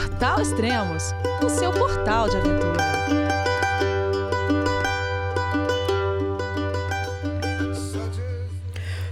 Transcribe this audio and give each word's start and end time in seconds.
Portal 0.00 0.40
Extremos, 0.40 1.14
o 1.44 1.50
seu 1.50 1.70
portal 1.72 2.26
de 2.26 2.36
aventura. 2.38 2.80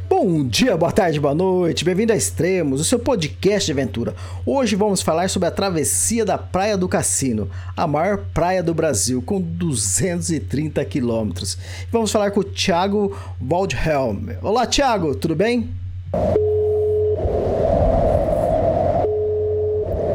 Bom 0.08 0.44
dia, 0.44 0.78
boa 0.78 0.90
tarde, 0.90 1.20
boa 1.20 1.34
noite, 1.34 1.84
bem-vindo 1.84 2.14
a 2.14 2.16
Extremos, 2.16 2.80
o 2.80 2.84
seu 2.84 2.98
podcast 2.98 3.66
de 3.66 3.72
aventura. 3.72 4.14
Hoje 4.46 4.76
vamos 4.76 5.02
falar 5.02 5.28
sobre 5.28 5.48
a 5.48 5.52
travessia 5.52 6.24
da 6.24 6.38
Praia 6.38 6.74
do 6.74 6.88
Cassino, 6.88 7.50
a 7.76 7.86
maior 7.86 8.24
praia 8.32 8.62
do 8.62 8.72
Brasil, 8.72 9.20
com 9.20 9.42
230 9.42 10.82
quilômetros. 10.86 11.58
Vamos 11.92 12.10
falar 12.10 12.30
com 12.30 12.40
o 12.40 12.44
Thiago 12.44 13.14
Waldhelm. 13.38 14.30
Olá, 14.40 14.66
Thiago, 14.66 15.14
tudo 15.14 15.36
bem? 15.36 15.68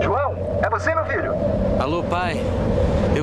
João, 0.02 0.36
é 0.62 0.70
você, 0.70 0.94
meu 0.94 1.06
filho? 1.06 1.34
Alô, 1.80 2.04
pai. 2.04 2.38
Eu 3.16 3.23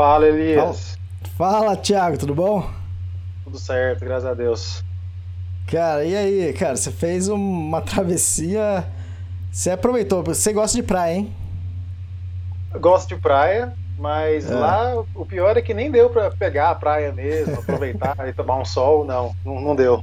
Fala, 0.00 0.26
Elias. 0.26 0.96
Fala, 1.36 1.76
Thiago, 1.76 2.16
tudo 2.16 2.34
bom? 2.34 2.66
Tudo 3.44 3.58
certo, 3.58 4.02
graças 4.02 4.24
a 4.24 4.32
Deus. 4.32 4.82
Cara, 5.66 6.06
e 6.06 6.16
aí, 6.16 6.52
cara, 6.54 6.74
você 6.74 6.90
fez 6.90 7.28
uma 7.28 7.82
travessia. 7.82 8.88
Você 9.52 9.70
aproveitou, 9.70 10.22
você 10.22 10.54
gosta 10.54 10.74
de 10.78 10.82
praia, 10.82 11.16
hein? 11.16 11.34
Eu 12.72 12.80
gosto 12.80 13.14
de 13.14 13.20
praia, 13.20 13.74
mas 13.98 14.50
É. 14.50 14.54
lá 14.54 15.04
o 15.14 15.26
pior 15.26 15.58
é 15.58 15.60
que 15.60 15.74
nem 15.74 15.90
deu 15.90 16.08
pra 16.08 16.30
pegar 16.30 16.70
a 16.70 16.74
praia 16.74 17.12
mesmo, 17.12 17.58
aproveitar 17.58 18.16
e 18.26 18.32
tomar 18.32 18.56
um 18.56 18.64
sol, 18.64 19.04
não, 19.04 19.36
não, 19.44 19.76
deu. 19.76 20.02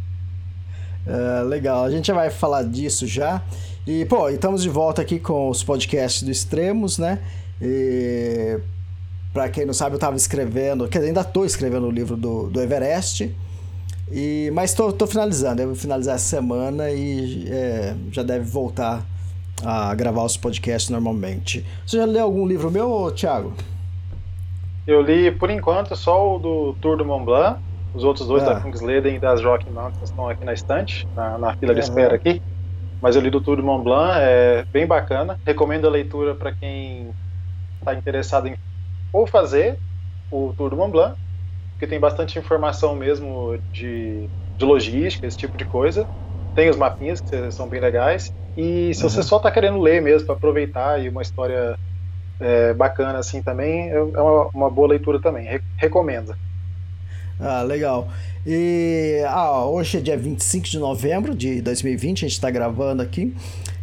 É, 1.08 1.42
legal, 1.42 1.84
a 1.84 1.90
gente 1.90 2.06
já 2.06 2.14
vai 2.14 2.30
falar 2.30 2.62
disso 2.66 3.08
já. 3.08 3.42
E, 3.88 4.06
pô, 4.06 4.30
estamos 4.30 4.62
de 4.62 4.70
volta 4.70 5.02
aqui 5.02 5.18
com 5.18 5.50
os 5.50 5.64
podcasts 5.64 6.22
do 6.22 6.30
Extremos, 6.30 7.00
né? 7.00 7.18
E, 7.60 8.60
pra 9.38 9.50
quem 9.50 9.68
não 9.68 9.74
sabe, 9.74 9.96
eu 9.96 10.00
tava 10.00 10.16
escrevendo, 10.18 10.88
quer 10.88 10.98
dizer, 10.98 11.10
ainda 11.10 11.24
tô 11.24 11.46
escrevendo 11.46 11.86
o 11.86 11.92
livro 11.92 12.18
do, 12.18 12.50
do 12.50 12.60
Everest. 12.60 13.32
E, 14.12 14.50
mas 14.52 14.74
tô, 14.74 14.92
tô 14.92 15.06
finalizando, 15.06 15.62
eu 15.62 15.68
vou 15.68 15.76
finalizar 15.76 16.16
essa 16.16 16.26
semana 16.26 16.90
e 16.90 17.46
é, 17.48 17.96
já 18.12 18.24
deve 18.24 18.46
voltar 18.46 19.06
a 19.64 19.94
gravar 19.94 20.24
os 20.24 20.36
podcasts 20.36 20.90
normalmente. 20.90 21.64
Você 21.86 21.98
já 21.98 22.06
leu 22.06 22.24
algum 22.24 22.48
livro 22.48 22.72
meu, 22.72 23.12
Thiago? 23.16 23.54
Eu 24.88 25.04
li, 25.04 25.30
por 25.30 25.52
enquanto, 25.52 25.96
só 25.96 26.36
o 26.36 26.40
do 26.40 26.76
Tour 26.82 26.98
do 26.98 27.06
Mont 27.06 27.24
Blanc, 27.24 27.60
os 27.94 28.04
outros 28.04 28.28
dois 28.28 28.42
Ah. 28.42 28.54
da 28.54 28.60
Kungsleden 28.62 29.18
e 29.18 29.20
das 29.20 29.44
Rocky 29.44 29.70
Mountains 29.70 30.10
estão 30.10 30.28
aqui 30.28 30.44
na 30.44 30.54
estante, 30.54 31.08
na, 31.16 31.38
na 31.38 31.56
fila 31.58 31.76
de 31.76 31.82
Aham. 31.82 31.90
espera 31.90 32.16
aqui. 32.16 32.42
Mas 33.00 33.16
eu 33.16 33.22
li 33.22 33.30
do 33.30 33.40
Tour 33.40 33.58
do 33.58 33.64
Mont 33.64 33.84
Blanc, 33.84 34.18
é 34.20 34.66
bem 34.74 34.88
bacana. 34.88 35.40
Recomendo 35.46 35.86
a 35.86 35.92
leitura 35.92 36.34
para 36.34 36.52
quem 36.54 37.10
está 37.80 37.94
interessado 37.94 38.48
em 38.48 38.56
ou 39.12 39.28
fazer 39.28 39.82
o 40.32 40.54
Tour 40.56 40.72
do 40.72 40.78
Mont 40.78 40.92
Blanc, 40.92 41.18
porque 41.74 41.88
tem 41.88 42.00
bastante 42.00 42.40
informação 42.40 42.96
mesmo 42.96 43.58
de, 43.72 44.32
de 44.60 44.66
logística, 44.66 45.28
esse 45.28 45.38
tipo 45.38 45.58
de 45.58 45.66
coisa. 45.66 46.10
Tem 46.56 46.70
os 46.70 46.78
mapinhas 46.78 47.22
que 47.22 47.52
são 47.52 47.70
bem 47.70 47.80
legais. 47.82 48.32
E 48.58 48.94
se 48.96 49.04
você 49.04 49.22
Uhum. 49.22 49.24
só 49.24 49.38
está 49.38 49.52
querendo 49.52 49.80
ler 49.80 50.02
mesmo 50.02 50.26
para 50.28 50.36
aproveitar 50.36 51.02
e 51.04 51.10
uma 51.10 51.22
história 51.22 51.80
é, 52.40 52.74
bacana 52.74 53.20
assim 53.20 53.44
também, 53.44 53.90
é 53.92 53.96
é 53.96 54.00
uma, 54.22 54.50
uma 54.54 54.72
boa 54.72 54.90
leitura 54.90 55.22
também. 55.22 55.46
Re- 55.48 55.62
recomendo. 55.78 56.36
Ah, 57.40 57.62
legal. 57.62 58.10
E 58.46 59.22
ah, 59.28 59.66
hoje 59.66 59.98
é 59.98 60.02
dia 60.02 60.18
25 60.18 60.68
de 60.68 60.80
novembro 60.80 61.36
de 61.36 61.62
2020, 61.62 62.26
a 62.26 62.28
gente 62.28 62.36
está 62.36 62.50
gravando 62.50 63.02
aqui. 63.04 63.36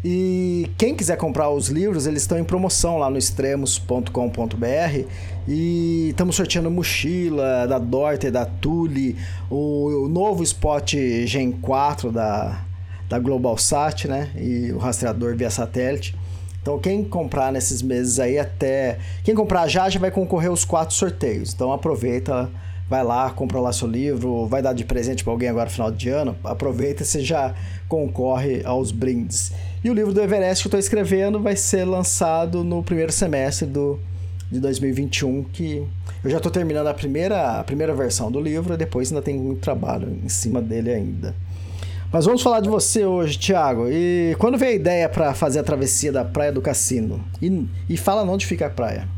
E 0.04 0.70
quem 0.76 0.94
quiser 0.94 1.16
comprar 1.16 1.48
os 1.48 1.68
livros, 1.68 2.06
eles 2.06 2.20
estão 2.20 2.38
em 2.38 2.44
promoção 2.44 2.98
lá 2.98 3.08
no 3.08 3.16
extremos.com.br. 3.16 5.08
E 5.48 6.08
estamos 6.10 6.36
sorteando 6.36 6.70
mochila 6.70 7.66
da 7.66 7.78
Dorte, 7.78 8.30
da 8.30 8.44
Tule, 8.44 9.16
o, 9.48 10.04
o 10.04 10.08
novo 10.08 10.42
Spot 10.42 10.94
Gen 11.24 11.52
4 11.52 12.12
da, 12.12 12.60
da 13.08 13.18
Globalsat, 13.18 14.06
né? 14.06 14.30
E 14.36 14.72
o 14.72 14.78
rastreador 14.78 15.34
via 15.36 15.48
satélite. 15.48 16.14
Então, 16.60 16.78
quem 16.78 17.02
comprar 17.02 17.50
nesses 17.50 17.80
meses 17.80 18.20
aí 18.20 18.38
até. 18.38 18.98
Quem 19.22 19.34
comprar 19.34 19.68
já 19.68 19.88
já 19.88 19.98
vai 19.98 20.10
concorrer 20.10 20.50
aos 20.50 20.66
quatro 20.66 20.94
sorteios. 20.94 21.54
Então, 21.54 21.72
aproveita, 21.72 22.50
vai 22.88 23.02
lá, 23.02 23.30
compra 23.30 23.60
lá 23.60 23.72
seu 23.72 23.88
livro, 23.88 24.46
vai 24.46 24.62
dar 24.62 24.72
de 24.72 24.84
presente 24.84 25.24
para 25.24 25.32
alguém 25.32 25.48
agora 25.48 25.66
no 25.66 25.70
final 25.70 25.90
de 25.90 26.08
ano. 26.08 26.36
Aproveita 26.44 27.04
você 27.04 27.20
já 27.20 27.54
concorre 27.88 28.62
aos 28.64 28.90
brindes. 28.90 29.52
E 29.82 29.90
o 29.90 29.94
livro 29.94 30.12
do 30.12 30.20
Everest 30.20 30.62
que 30.62 30.66
eu 30.66 30.70
estou 30.70 30.80
escrevendo 30.80 31.40
vai 31.40 31.56
ser 31.56 31.84
lançado 31.84 32.64
no 32.64 32.82
primeiro 32.82 33.12
semestre 33.12 33.66
do, 33.66 33.98
de 34.50 34.60
2021, 34.60 35.44
que 35.44 35.86
eu 36.22 36.30
já 36.30 36.38
estou 36.38 36.50
terminando 36.50 36.86
a 36.86 36.94
primeira, 36.94 37.60
a 37.60 37.64
primeira 37.64 37.94
versão 37.94 38.30
do 38.30 38.40
livro, 38.40 38.74
e 38.74 38.76
depois 38.76 39.10
ainda 39.10 39.22
tem 39.22 39.38
muito 39.38 39.60
trabalho 39.60 40.08
em 40.24 40.28
cima 40.28 40.60
dele 40.60 40.92
ainda. 40.92 41.34
Mas 42.12 42.26
vamos 42.26 42.42
falar 42.42 42.60
de 42.60 42.68
você 42.68 43.04
hoje, 43.04 43.36
Thiago. 43.36 43.88
E 43.90 44.36
quando 44.38 44.56
veio 44.56 44.72
a 44.72 44.76
ideia 44.76 45.08
para 45.08 45.34
fazer 45.34 45.58
a 45.58 45.64
travessia 45.64 46.12
da 46.12 46.24
Praia 46.24 46.52
do 46.52 46.62
Cassino? 46.62 47.20
E, 47.42 47.66
e 47.88 47.96
fala 47.96 48.22
onde 48.22 48.46
fica 48.46 48.66
a 48.66 48.70
praia. 48.70 49.08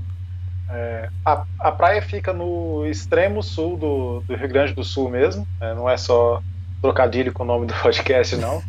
É, 0.68 1.08
a, 1.24 1.44
a 1.60 1.72
praia 1.72 2.02
fica 2.02 2.32
no 2.32 2.84
extremo 2.86 3.42
sul 3.42 3.76
do, 3.76 4.20
do 4.26 4.34
Rio 4.34 4.48
Grande 4.48 4.74
do 4.74 4.82
Sul 4.82 5.08
mesmo, 5.08 5.46
é, 5.60 5.74
não 5.74 5.88
é 5.88 5.96
só 5.96 6.42
trocadilho 6.82 7.32
com 7.32 7.42
o 7.44 7.46
nome 7.46 7.66
do 7.66 7.74
podcast, 7.82 8.36
não. 8.36 8.62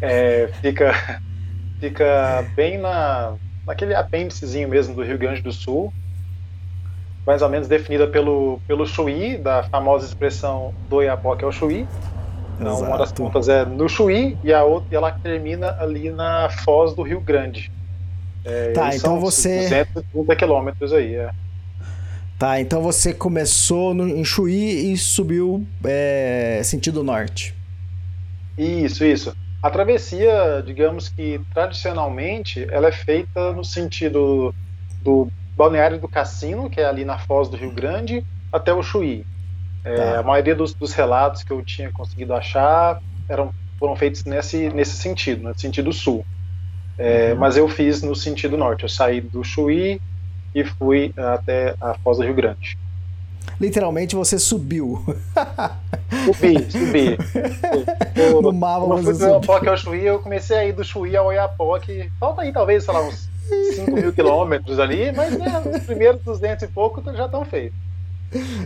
É, 0.00 0.48
fica, 0.60 1.20
fica 1.80 2.44
bem 2.56 2.78
na, 2.78 3.34
naquele 3.66 3.94
apêndicezinho 3.94 4.68
mesmo 4.68 4.94
do 4.94 5.02
Rio 5.04 5.16
Grande 5.18 5.42
do 5.42 5.52
Sul, 5.52 5.92
mais 7.26 7.40
ou 7.40 7.48
menos 7.48 7.68
definida 7.68 8.06
pelo, 8.06 8.60
pelo 8.66 8.84
Chuí, 8.86 9.38
da 9.38 9.62
famosa 9.62 10.06
expressão 10.06 10.74
do 10.90 11.02
Iapoque 11.02 11.44
ao 11.44 11.52
Chuí. 11.52 11.86
Então, 12.60 12.80
uma 12.82 12.98
das 12.98 13.10
pontas 13.12 13.48
é 13.48 13.64
no 13.64 13.88
Chuí 13.88 14.36
e 14.44 14.52
a 14.52 14.62
outra 14.62 14.88
e 14.92 14.96
ela 14.96 15.10
termina 15.10 15.76
ali 15.80 16.10
na 16.10 16.48
Foz 16.64 16.94
do 16.94 17.02
Rio 17.02 17.20
Grande. 17.20 17.70
É, 18.44 18.72
Tá, 18.72 18.94
então 18.94 19.18
você- 19.18 19.62
230 19.62 20.36
quilômetros 20.36 20.92
aí, 20.92 21.14
é. 21.14 21.30
Tá, 22.38 22.60
então 22.60 22.82
você 22.82 23.14
começou 23.14 23.94
no, 23.94 24.08
em 24.08 24.24
Chuí 24.24 24.92
e 24.92 24.96
subiu 24.98 25.66
é, 25.84 26.60
sentido 26.64 27.04
norte. 27.04 27.54
Isso, 28.58 29.04
isso. 29.04 29.34
A 29.62 29.70
travessia, 29.70 30.62
digamos 30.64 31.08
que 31.08 31.40
tradicionalmente, 31.52 32.66
ela 32.70 32.88
é 32.88 32.92
feita 32.92 33.52
no 33.52 33.64
sentido 33.64 34.54
do 35.02 35.28
balneário 35.56 35.98
do 35.98 36.08
Cassino, 36.08 36.68
que 36.68 36.80
é 36.80 36.84
ali 36.84 37.04
na 37.04 37.18
foz 37.18 37.48
do 37.48 37.56
Rio 37.56 37.72
Grande, 37.72 38.24
até 38.52 38.72
o 38.74 38.82
Chuí. 38.82 39.24
É, 39.84 39.94
Tá. 39.94 40.20
A 40.20 40.22
maioria 40.22 40.54
dos, 40.54 40.74
dos 40.74 40.92
relatos 40.92 41.42
que 41.42 41.52
eu 41.52 41.62
tinha 41.62 41.90
conseguido 41.92 42.34
achar 42.34 43.00
eram, 43.28 43.52
foram 43.78 43.94
feitos 43.94 44.24
nesse, 44.24 44.68
nesse 44.70 44.96
sentido, 44.96 45.42
no 45.42 45.58
sentido 45.58 45.92
sul. 45.92 46.26
É, 46.98 47.32
Uhum. 47.32 47.38
Mas 47.38 47.56
eu 47.56 47.68
fiz 47.68 48.02
no 48.02 48.14
sentido 48.14 48.56
norte. 48.56 48.82
Eu 48.82 48.88
saí 48.88 49.20
do 49.20 49.42
Chuí 49.44 50.00
e 50.54 50.64
fui 50.64 51.12
até 51.16 51.74
a 51.80 51.94
foz 51.94 52.18
do 52.18 52.24
Rio 52.24 52.34
Grande. 52.34 52.78
Literalmente 53.60 54.16
você 54.16 54.38
subiu. 54.38 55.02
Subi, 56.24 56.70
subi. 56.70 57.18
Eu, 58.14 58.40
No 58.40 58.52
mapa 58.52 58.86
quando 58.86 59.02
você 59.04 59.12
do 59.12 59.44
subiu. 59.44 59.70
Ao 59.70 59.76
Chuí, 59.76 60.06
eu 60.06 60.18
comecei 60.18 60.56
a 60.56 60.64
ir 60.64 60.72
do 60.72 60.84
Chuí 60.84 61.16
ao 61.16 61.26
Oiapoque. 61.26 62.10
Falta 62.18 62.42
aí, 62.42 62.52
talvez, 62.52 62.84
sei 62.84 62.94
lá, 62.94 63.02
uns 63.06 63.28
5 63.74 63.90
mil 63.92 64.12
quilômetros 64.12 64.78
ali, 64.78 65.12
mas 65.12 65.36
né, 65.38 65.62
os 65.76 65.82
primeiros 65.84 66.22
200 66.22 66.64
e 66.64 66.68
pouco 66.68 67.02
já 67.14 67.26
estão 67.26 67.44
feitos. 67.44 67.78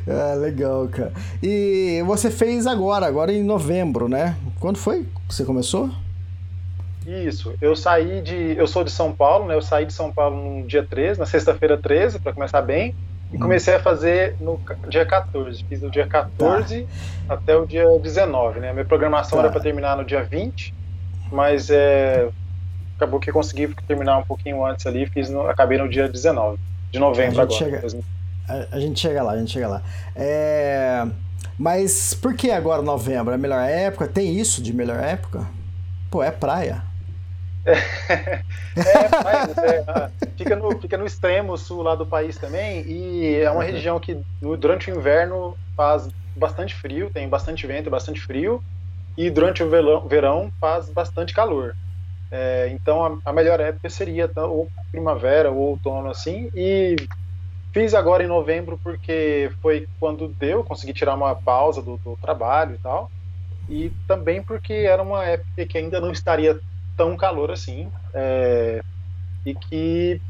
Ah, 0.06 0.34
legal, 0.34 0.88
cara. 0.88 1.12
E 1.42 2.02
você 2.06 2.30
fez 2.30 2.66
agora, 2.66 3.06
agora 3.06 3.32
em 3.32 3.42
novembro, 3.42 4.08
né? 4.08 4.36
Quando 4.60 4.78
foi 4.78 5.06
que 5.28 5.34
você 5.34 5.44
começou? 5.44 5.90
Isso, 7.08 7.54
eu 7.62 7.74
saí 7.74 8.20
de. 8.20 8.54
Eu 8.56 8.66
sou 8.66 8.84
de 8.84 8.90
São 8.90 9.12
Paulo, 9.12 9.46
né? 9.46 9.54
Eu 9.54 9.62
saí 9.62 9.86
de 9.86 9.92
São 9.94 10.12
Paulo 10.12 10.36
no 10.36 10.66
dia 10.66 10.82
13, 10.84 11.18
na 11.18 11.24
sexta-feira 11.26 11.76
13, 11.78 12.18
para 12.18 12.32
começar 12.34 12.60
bem, 12.60 12.94
e 13.32 13.36
Hum. 13.36 13.40
comecei 13.40 13.74
a 13.74 13.80
fazer 13.80 14.36
no 14.40 14.60
dia 14.88 15.06
14. 15.06 15.64
Fiz 15.64 15.80
do 15.80 15.90
dia 15.90 16.06
14 16.06 16.86
até 17.28 17.56
o 17.56 17.64
dia 17.66 17.86
19, 17.98 18.60
né? 18.60 18.72
Minha 18.74 18.84
programação 18.84 19.38
Tá. 19.38 19.44
era 19.44 19.52
para 19.52 19.60
terminar 19.62 19.96
no 19.96 20.04
dia 20.04 20.22
20, 20.22 20.74
mas 21.32 21.70
é, 21.70 22.28
acabou 22.96 23.18
que 23.18 23.32
consegui 23.32 23.74
terminar 23.86 24.18
um 24.18 24.24
pouquinho 24.24 24.62
antes 24.64 24.84
ali, 24.86 25.06
fiz 25.06 25.30
no, 25.30 25.48
acabei 25.48 25.78
no 25.78 25.88
dia 25.88 26.08
19 26.08 26.58
de 26.92 26.98
novembro 26.98 27.40
A 27.40 27.42
agora. 27.44 27.58
chega- 27.58 27.82
A, 28.48 28.76
a 28.76 28.80
gente 28.80 29.00
chega 29.00 29.22
lá, 29.22 29.32
a 29.32 29.38
gente 29.38 29.50
chega 29.52 29.68
lá. 29.68 29.82
É, 30.14 31.06
Mas 31.58 32.14
por 32.14 32.34
que 32.34 32.50
agora 32.50 32.82
novembro? 32.82 33.32
É 33.32 33.34
a 33.34 33.38
melhor 33.38 33.60
época? 33.68 34.06
Tem 34.06 34.32
isso 34.38 34.62
de 34.62 34.72
melhor 34.74 34.98
época? 35.02 35.44
Pô, 36.10 36.22
é 36.22 36.30
praia. 36.30 36.82
É, 37.66 39.08
mas 39.24 39.58
é, 39.58 40.10
fica, 40.36 40.56
no, 40.56 40.78
fica 40.80 40.96
no 40.96 41.06
extremo 41.06 41.56
sul 41.58 41.82
lá 41.82 41.94
do 41.94 42.06
país 42.06 42.36
também, 42.38 42.82
e 42.86 43.36
é 43.36 43.50
uma 43.50 43.64
região 43.64 43.98
que 44.00 44.18
durante 44.40 44.90
o 44.90 44.96
inverno 44.96 45.56
faz 45.76 46.08
bastante 46.36 46.74
frio, 46.74 47.10
tem 47.10 47.28
bastante 47.28 47.66
vento, 47.66 47.90
bastante 47.90 48.20
frio, 48.20 48.62
e 49.16 49.30
durante 49.30 49.62
o 49.62 49.68
verão, 49.68 50.06
verão 50.06 50.52
faz 50.60 50.88
bastante 50.88 51.34
calor. 51.34 51.74
É, 52.30 52.68
então 52.72 53.04
a, 53.04 53.30
a 53.30 53.32
melhor 53.32 53.58
época 53.58 53.88
seria 53.88 54.28
tá, 54.28 54.44
ou 54.46 54.70
primavera 54.90 55.50
ou 55.50 55.70
outono 55.70 56.10
assim, 56.10 56.50
e 56.54 56.94
fiz 57.72 57.94
agora 57.94 58.22
em 58.22 58.26
novembro 58.26 58.78
porque 58.82 59.50
foi 59.60 59.88
quando 59.98 60.28
deu, 60.28 60.62
consegui 60.62 60.92
tirar 60.92 61.14
uma 61.14 61.34
pausa 61.34 61.82
do, 61.82 61.96
do 61.98 62.16
trabalho 62.20 62.74
e 62.74 62.78
tal, 62.78 63.10
e 63.68 63.92
também 64.06 64.42
porque 64.42 64.72
era 64.72 65.02
uma 65.02 65.24
época 65.24 65.66
que 65.66 65.78
ainda 65.78 66.00
não 66.00 66.12
estaria 66.12 66.58
tão 66.98 67.16
calor 67.16 67.50
assim, 67.50 67.88
é, 68.12 68.82
e 69.46 69.54
que 69.54 70.20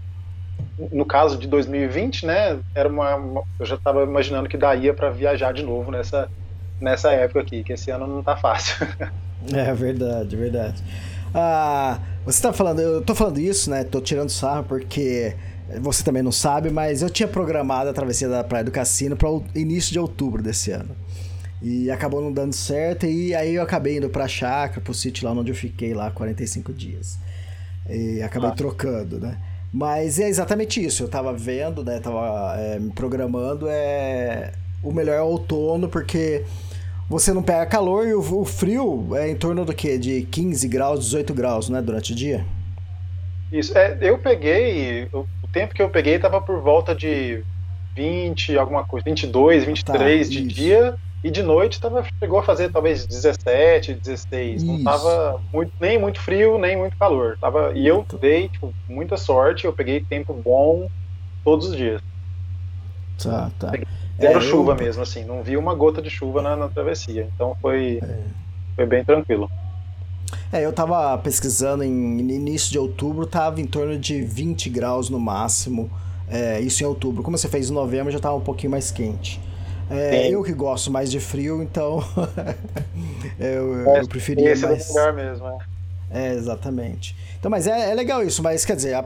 no 0.92 1.04
caso 1.04 1.36
de 1.38 1.48
2020, 1.48 2.24
né, 2.26 2.58
era 2.74 2.88
uma, 2.88 3.16
uma- 3.16 3.42
eu 3.58 3.66
já 3.66 3.74
estava 3.74 4.04
imaginando 4.04 4.48
que 4.48 4.56
daria 4.56 4.94
para 4.94 5.10
viajar 5.10 5.52
de 5.52 5.62
novo 5.64 5.90
nessa 5.90 6.28
nessa 6.80 7.10
época 7.10 7.40
aqui, 7.40 7.64
que 7.64 7.72
esse 7.72 7.90
ano 7.90 8.06
não 8.06 8.22
tá 8.22 8.36
fácil. 8.36 8.76
É 9.54 9.72
verdade, 9.72 10.34
verdade. 10.36 10.82
Ah, 11.32 12.00
você 12.24 12.42
tá 12.42 12.52
falando, 12.52 12.80
eu 12.80 13.00
tô 13.02 13.14
falando 13.14 13.38
isso, 13.38 13.70
né? 13.70 13.84
Tô 13.84 14.00
tirando 14.00 14.30
sarro 14.30 14.64
porque 14.64 15.36
você 15.80 16.02
também 16.02 16.24
não 16.24 16.32
sabe, 16.32 16.70
mas 16.70 17.02
eu 17.02 17.08
tinha 17.08 17.28
programado 17.28 17.88
a 17.88 17.92
travessia 17.92 18.28
da 18.28 18.42
Praia 18.42 18.64
do 18.64 18.72
Cassino 18.72 19.16
para 19.16 19.30
o 19.30 19.44
início 19.54 19.92
de 19.92 19.98
outubro 20.00 20.42
desse 20.42 20.72
ano. 20.72 20.90
E 21.60 21.90
acabou 21.90 22.20
não 22.22 22.32
dando 22.32 22.52
certo, 22.52 23.04
e 23.06 23.34
aí 23.34 23.54
eu 23.56 23.62
acabei 23.62 23.96
indo 23.96 24.08
pra 24.08 24.28
chácara, 24.28 24.80
pro 24.80 24.94
sítio 24.94 25.26
lá 25.26 25.32
onde 25.32 25.50
eu 25.50 25.56
fiquei 25.56 25.92
lá 25.92 26.10
45 26.10 26.72
dias. 26.72 27.18
E 27.88 28.22
acabei 28.22 28.50
Ah. 28.50 28.54
trocando, 28.54 29.18
né? 29.18 29.38
Mas 29.72 30.18
é 30.18 30.28
exatamente 30.28 30.82
isso, 30.84 31.02
eu 31.02 31.08
tava 31.08 31.32
vendo, 31.32 31.84
né? 31.84 31.98
Tava 32.00 32.54
é, 32.58 32.78
me 32.78 32.90
programando, 32.92 33.66
é 33.68 34.52
o 34.82 34.92
melhor 34.92 35.14
é 35.16 35.22
outono, 35.22 35.88
porque 35.88 36.44
você 37.08 37.32
não 37.32 37.42
pega 37.42 37.66
calor 37.66 38.06
e 38.06 38.14
o, 38.14 38.20
o 38.20 38.44
frio 38.44 39.14
é 39.16 39.28
em 39.28 39.34
torno 39.36 39.64
do 39.64 39.74
quê? 39.74 39.98
De 39.98 40.22
15 40.30 40.68
graus, 40.68 41.00
18 41.06 41.34
graus, 41.34 41.68
né? 41.68 41.82
Durante 41.82 42.12
o 42.12 42.14
dia? 42.16 42.46
Isso, 43.50 43.76
é, 43.76 43.98
eu 44.00 44.18
peguei, 44.18 45.08
o, 45.12 45.20
o 45.42 45.48
tempo 45.52 45.74
que 45.74 45.82
eu 45.82 45.88
peguei 45.90 46.14
estava 46.16 46.40
por 46.40 46.60
volta 46.60 46.94
de 46.94 47.42
20, 47.96 48.56
alguma 48.56 48.84
coisa, 48.84 49.04
22, 49.04 49.64
23 49.64 50.30
de 50.30 50.38
isso. 50.38 50.48
dia, 50.48 50.94
e 51.24 51.30
de 51.30 51.42
noite 51.42 51.80
tava, 51.80 52.04
chegou 52.22 52.38
a 52.38 52.42
fazer 52.42 52.70
talvez 52.70 53.06
17, 53.06 53.94
16. 53.94 54.62
Não 54.62 54.74
Isso. 54.76 54.84
tava 54.84 55.40
muito, 55.52 55.72
nem 55.80 55.98
muito 55.98 56.20
frio, 56.20 56.58
nem 56.58 56.76
muito 56.76 56.96
calor. 56.96 57.36
Tava, 57.40 57.72
e 57.74 57.86
eu 57.86 58.06
dei 58.20 58.48
tipo, 58.48 58.72
muita 58.88 59.16
sorte, 59.16 59.64
eu 59.64 59.72
peguei 59.72 60.00
tempo 60.00 60.32
bom 60.32 60.88
todos 61.44 61.68
os 61.68 61.76
dias. 61.76 62.00
Tá, 63.22 63.50
tá. 63.58 63.72
Zero 64.20 64.38
É, 64.38 64.40
chuva 64.40 64.72
eu- 64.72 64.76
mesmo, 64.76 65.02
assim, 65.02 65.24
não 65.24 65.42
vi 65.42 65.56
uma 65.56 65.74
gota 65.74 66.00
de 66.00 66.10
chuva 66.10 66.40
na, 66.42 66.56
na 66.56 66.68
travessia. 66.68 67.28
Então 67.34 67.56
foi, 67.60 68.00
foi 68.76 68.86
bem 68.86 69.04
tranquilo. 69.04 69.50
É, 70.52 70.64
eu 70.64 70.72
tava 70.72 71.16
pesquisando 71.18 71.82
em 71.82 72.18
início 72.20 72.70
de 72.70 72.78
outubro, 72.78 73.26
tava 73.26 73.60
em 73.60 73.66
torno 73.66 73.98
de 73.98 74.20
20 74.22 74.68
graus 74.70 75.08
no 75.10 75.18
máximo. 75.18 75.90
É, 76.28 76.60
isso 76.60 76.82
em 76.82 76.86
outubro. 76.86 77.22
Como 77.22 77.36
você 77.36 77.48
fez 77.48 77.70
em 77.70 77.72
novembro, 77.74 78.12
já 78.12 78.18
tava 78.20 78.36
um 78.36 78.40
pouquinho 78.40 78.70
mais 78.70 78.90
quente. 78.90 79.40
É, 79.90 80.28
eu 80.28 80.42
que 80.42 80.52
gosto 80.52 80.90
mais 80.90 81.10
de 81.10 81.18
frio, 81.20 81.62
então 81.62 82.02
eu, 83.38 83.74
eu 83.96 84.08
preferia 84.08 84.52
Esse 84.52 84.66
mais. 84.66 84.80
é 84.80 84.84
o 84.84 84.88
lugar 84.88 85.12
mesmo, 85.14 85.46
é. 85.48 85.58
É, 86.10 86.32
exatamente. 86.32 87.14
Então, 87.38 87.50
mas 87.50 87.66
é, 87.66 87.90
é 87.90 87.94
legal 87.94 88.22
isso, 88.22 88.42
mas 88.42 88.64
quer 88.64 88.76
dizer, 88.76 88.94
a- 88.94 89.00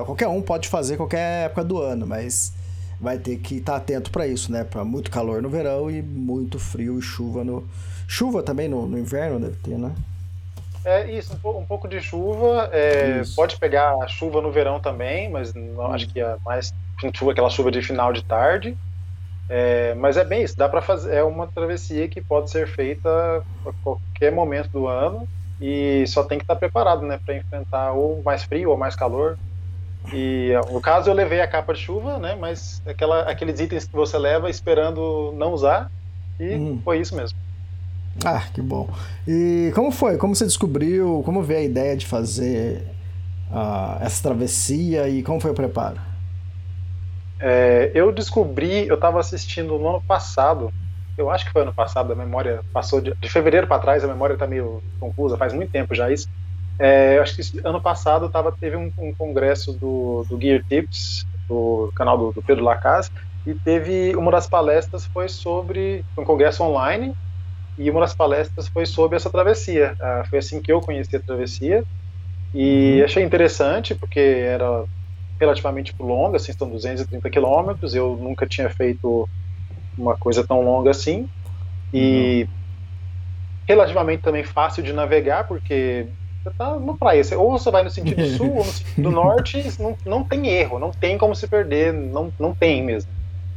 a- 0.00 0.04
qualquer 0.04 0.28
um 0.28 0.40
pode 0.42 0.68
fazer 0.68 0.96
qualquer 0.96 1.46
época 1.46 1.62
do 1.64 1.78
ano, 1.80 2.06
mas 2.06 2.52
vai 3.00 3.18
ter 3.18 3.36
que 3.38 3.56
estar 3.56 3.76
atento 3.76 4.10
para 4.10 4.26
isso, 4.26 4.50
né? 4.50 4.64
Para 4.64 4.84
muito 4.84 5.10
calor 5.10 5.42
no 5.42 5.50
verão 5.50 5.90
e 5.90 6.00
muito 6.02 6.58
frio 6.58 6.98
e 6.98 7.02
chuva 7.02 7.44
no. 7.44 7.66
Chuva 8.08 8.42
também 8.42 8.68
no, 8.68 8.86
no 8.86 8.98
inverno 8.98 9.38
deve 9.38 9.56
ter, 9.56 9.76
né? 9.78 9.92
É 10.84 11.10
isso, 11.10 11.34
um, 11.34 11.38
pou- 11.38 11.58
um 11.58 11.66
pouco 11.66 11.88
de 11.88 12.00
chuva. 12.00 12.70
é, 12.72 13.22
pode 13.34 13.58
pegar 13.58 14.06
chuva 14.08 14.40
no 14.40 14.52
verão 14.52 14.78
também, 14.80 15.28
mas 15.28 15.52
não, 15.52 15.92
acho 15.92 16.08
que 16.08 16.20
é 16.20 16.36
mais 16.44 16.72
chuva, 17.14 17.32
aquela 17.32 17.50
chuva 17.50 17.70
de 17.70 17.82
final 17.82 18.12
de 18.12 18.22
tarde. 18.24 18.76
É, 19.48 19.94
mas 19.94 20.16
é 20.16 20.24
bem 20.24 20.42
isso, 20.42 20.56
dá 20.56 20.68
para 20.68 20.82
fazer. 20.82 21.14
É 21.14 21.22
uma 21.22 21.46
travessia 21.46 22.08
que 22.08 22.20
pode 22.20 22.50
ser 22.50 22.66
feita 22.66 23.08
a 23.64 23.70
qualquer 23.82 24.32
momento 24.32 24.68
do 24.72 24.86
ano 24.86 25.26
e 25.60 26.04
só 26.06 26.24
tem 26.24 26.38
que 26.38 26.44
estar 26.44 26.56
preparado, 26.56 27.02
né, 27.02 27.18
para 27.24 27.36
enfrentar 27.36 27.92
ou 27.92 28.22
mais 28.22 28.42
frio 28.44 28.70
ou 28.70 28.76
mais 28.76 28.96
calor. 28.96 29.38
E 30.12 30.52
no 30.72 30.80
caso 30.80 31.10
eu 31.10 31.14
levei 31.14 31.40
a 31.40 31.48
capa 31.48 31.72
de 31.72 31.80
chuva, 31.80 32.18
né, 32.18 32.36
mas 32.38 32.80
aquela, 32.86 33.22
aqueles 33.22 33.58
itens 33.60 33.86
que 33.86 33.92
você 33.94 34.18
leva 34.18 34.48
esperando 34.50 35.32
não 35.36 35.52
usar 35.52 35.90
e 36.38 36.54
Uhum. 36.54 36.80
foi 36.84 37.00
isso 37.00 37.16
mesmo. 37.16 37.38
Ah, 38.24 38.42
que 38.52 38.60
bom. 38.62 38.88
E 39.26 39.70
como 39.74 39.90
foi? 39.90 40.16
Como 40.16 40.34
você 40.34 40.44
descobriu? 40.44 41.22
Como 41.24 41.42
veio 41.42 41.60
a 41.60 41.64
ideia 41.64 41.96
de 41.96 42.06
fazer 42.06 42.82
ah, 43.50 43.98
essa 44.00 44.22
travessia 44.22 45.08
e 45.08 45.22
como 45.22 45.40
foi 45.40 45.50
o 45.50 45.54
preparo? 45.54 46.00
É, 47.40 47.90
eu 47.94 48.12
descobri, 48.12 48.86
eu 48.88 48.94
estava 48.94 49.20
assistindo 49.20 49.78
no 49.78 49.88
ano 49.88 50.02
passado, 50.06 50.72
eu 51.16 51.30
acho 51.30 51.44
que 51.44 51.50
foi 51.52 51.62
ano 51.62 51.74
passado, 51.74 52.12
a 52.12 52.16
memória 52.16 52.62
passou 52.72 53.00
de, 53.00 53.14
de 53.22 53.28
fevereiro 53.30 53.66
para 53.68 53.80
trás, 53.80 54.04
a 54.04 54.08
memória 54.08 54.34
está 54.34 54.46
meio 54.46 54.82
confusa, 54.98 55.36
faz 55.36 55.52
muito 55.52 55.70
tempo 55.70 55.94
já 55.94 56.10
isso. 56.10 56.26
É, 56.78 57.16
eu 57.18 57.22
acho 57.22 57.36
que 57.36 57.42
ano 57.64 57.80
passado 57.82 58.30
tava, 58.30 58.54
teve 58.60 58.76
um, 58.76 58.90
um 58.98 59.14
congresso 59.16 59.72
do, 59.78 60.24
do 60.28 60.38
Gear 60.40 60.62
Tips, 60.68 61.24
do 61.48 61.90
canal 61.94 62.18
do, 62.18 62.32
do 62.32 62.42
Pedro 62.42 62.64
Lacaz, 62.64 63.10
e 63.46 63.54
teve 63.64 64.14
uma 64.16 64.30
das 64.32 64.48
palestras 64.48 65.06
foi 65.12 65.28
sobre 65.28 66.04
um 66.18 66.24
congresso 66.24 66.62
online 66.64 67.14
e 67.78 67.90
uma 67.90 68.00
das 68.00 68.14
palestras 68.14 68.68
foi 68.68 68.86
sobre 68.86 69.16
essa 69.16 69.30
travessia. 69.30 69.94
Ah, 70.00 70.24
foi 70.28 70.38
assim 70.40 70.62
que 70.62 70.72
eu 70.72 70.80
conheci 70.80 71.16
a 71.16 71.22
travessia 71.22 71.84
e 72.54 73.02
achei 73.04 73.22
interessante 73.22 73.94
porque 73.94 74.20
era 74.20 74.86
relativamente 75.38 75.94
longa, 75.98 76.36
assim, 76.36 76.52
são 76.52 76.68
230 76.68 77.28
quilômetros. 77.30 77.94
Eu 77.94 78.16
nunca 78.16 78.46
tinha 78.46 78.68
feito 78.70 79.28
uma 79.96 80.16
coisa 80.16 80.46
tão 80.46 80.60
longa 80.62 80.90
assim 80.90 81.28
e 81.92 82.46
relativamente 83.66 84.22
também 84.22 84.44
fácil 84.44 84.82
de 84.82 84.92
navegar 84.92 85.44
porque 85.44 86.06
você 86.42 86.50
tá 86.56 86.78
na 86.78 86.94
praia, 86.94 87.22
ou 87.38 87.58
você 87.58 87.70
vai 87.70 87.82
no 87.82 87.90
sentido 87.90 88.24
sul 88.36 88.50
ou 88.50 88.64
no 88.64 88.72
sentido 88.72 89.10
norte, 89.10 89.64
não, 89.80 89.96
não 90.04 90.22
tem 90.22 90.46
erro, 90.48 90.78
não 90.78 90.90
tem 90.90 91.18
como 91.18 91.34
se 91.34 91.48
perder, 91.48 91.92
não, 91.92 92.32
não 92.38 92.54
tem 92.54 92.82
mesmo. 92.82 93.10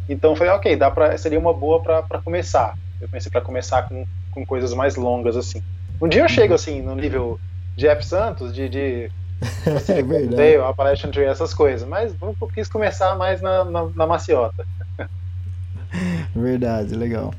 Então 0.07 0.31
eu 0.31 0.35
falei, 0.35 0.53
ok, 0.53 0.75
dá 0.75 0.89
pra, 0.89 1.15
seria 1.17 1.37
uma 1.37 1.53
boa 1.53 1.81
para 1.81 2.21
começar. 2.23 2.75
Eu 2.99 3.07
pensei 3.07 3.31
para 3.31 3.41
começar 3.41 3.83
com, 3.83 4.05
com 4.31 4.45
coisas 4.45 4.73
mais 4.73 4.95
longas 4.95 5.37
assim. 5.37 5.61
Um 6.01 6.07
dia 6.07 6.21
eu 6.23 6.29
chego 6.29 6.53
assim 6.53 6.81
no 6.81 6.95
nível 6.95 7.39
Jeff 7.75 8.03
Santos 8.05 8.53
de, 8.53 8.67
de 8.67 9.11
É 9.87 10.01
verdade. 10.03 10.35
Dale, 10.35 10.57
Appalachian 10.57 11.11
Trail, 11.11 11.29
essas 11.29 11.53
coisas, 11.53 11.87
mas 11.87 12.13
eu 12.21 12.35
quis 12.53 12.67
começar 12.67 13.15
mais 13.15 13.41
na, 13.41 13.63
na, 13.63 13.85
na 13.85 14.07
maciota. 14.07 14.65
Verdade, 16.35 16.95
legal. 16.95 17.33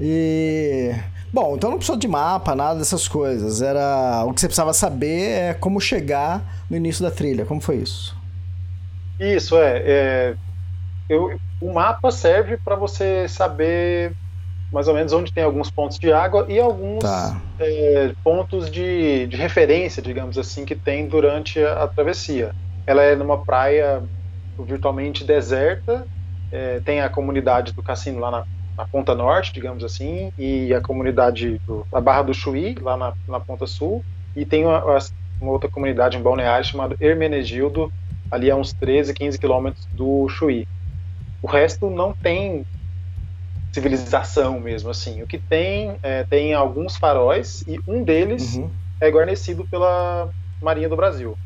E. 0.00 0.94
Bom, 1.32 1.56
então 1.56 1.70
não 1.70 1.76
precisou 1.76 1.98
de 1.98 2.06
mapa, 2.06 2.54
nada 2.54 2.78
dessas 2.78 3.08
coisas. 3.08 3.60
Era. 3.60 4.24
O 4.26 4.32
que 4.32 4.40
você 4.40 4.46
precisava 4.46 4.72
saber 4.72 5.30
é 5.30 5.54
como 5.54 5.80
chegar 5.80 6.64
no 6.70 6.76
início 6.76 7.02
da 7.02 7.10
trilha. 7.10 7.44
Como 7.44 7.60
foi 7.60 7.76
isso? 7.76 8.16
Isso 9.18 9.56
é, 9.56 9.82
é 9.84 10.36
eu, 11.08 11.38
o 11.60 11.72
mapa 11.72 12.10
serve 12.10 12.56
para 12.56 12.76
você 12.76 13.26
saber 13.28 14.12
mais 14.72 14.88
ou 14.88 14.94
menos 14.94 15.12
onde 15.12 15.32
tem 15.32 15.44
alguns 15.44 15.70
pontos 15.70 15.98
de 15.98 16.12
água 16.12 16.46
e 16.48 16.58
alguns 16.58 17.00
Tá. 17.02 17.40
é, 17.58 18.12
pontos 18.24 18.70
de, 18.70 19.26
de 19.26 19.36
referência, 19.36 20.02
digamos 20.02 20.36
assim, 20.38 20.64
que 20.64 20.74
tem 20.74 21.06
durante 21.08 21.60
a, 21.62 21.84
a 21.84 21.88
travessia. 21.88 22.50
Ela 22.86 23.02
é 23.02 23.16
numa 23.16 23.42
praia 23.44 24.02
virtualmente 24.58 25.24
deserta, 25.24 26.06
é, 26.52 26.80
tem 26.80 27.00
a 27.00 27.08
comunidade 27.10 27.72
do 27.74 27.82
cassino 27.82 28.18
lá 28.20 28.30
na, 28.30 28.44
na 28.78 28.86
ponta 28.90 29.14
norte, 29.14 29.52
digamos 29.52 29.84
assim, 29.84 30.30
e 30.38 30.72
a 30.74 30.80
comunidade 30.80 31.58
do, 31.66 31.86
a 31.92 32.00
Barra 32.00 32.22
do 32.22 32.34
Chuí, 32.34 32.74
lá 32.80 32.96
na, 32.96 33.12
na 33.28 33.40
ponta 33.40 33.66
sul, 33.66 34.02
e 34.34 34.44
tem 34.44 34.64
uma, 34.64 34.82
uma 35.40 35.52
outra 35.52 35.70
comunidade 35.70 36.16
em 36.16 36.22
Balneário 36.22 36.64
chamada 36.64 36.96
Hermenegildo, 37.00 37.90
ali 38.30 38.50
a 38.50 38.56
uns 38.56 38.72
13, 38.72 39.14
15 39.14 39.38
quilômetros 39.38 39.86
do 39.92 40.28
Chuí. 40.28 40.64
O 41.42 41.46
resto 41.46 41.90
não 41.90 42.12
tem 42.22 42.64
civilização 43.76 44.58
mesmo 44.58 44.90
assim. 44.90 45.22
O 45.22 45.26
que 45.26 45.38
tem 45.38 45.96
é, 46.02 46.24
tem 46.24 46.54
alguns 46.54 46.96
faróis 46.96 47.62
e 47.66 47.78
um 47.86 48.02
deles 48.02 48.56
Uhum. 48.56 48.70
é 49.00 49.10
guarnecido 49.10 49.66
pela 49.70 50.30
Marinha 50.62 50.88
do 50.88 50.96
Brasil. 50.96 51.36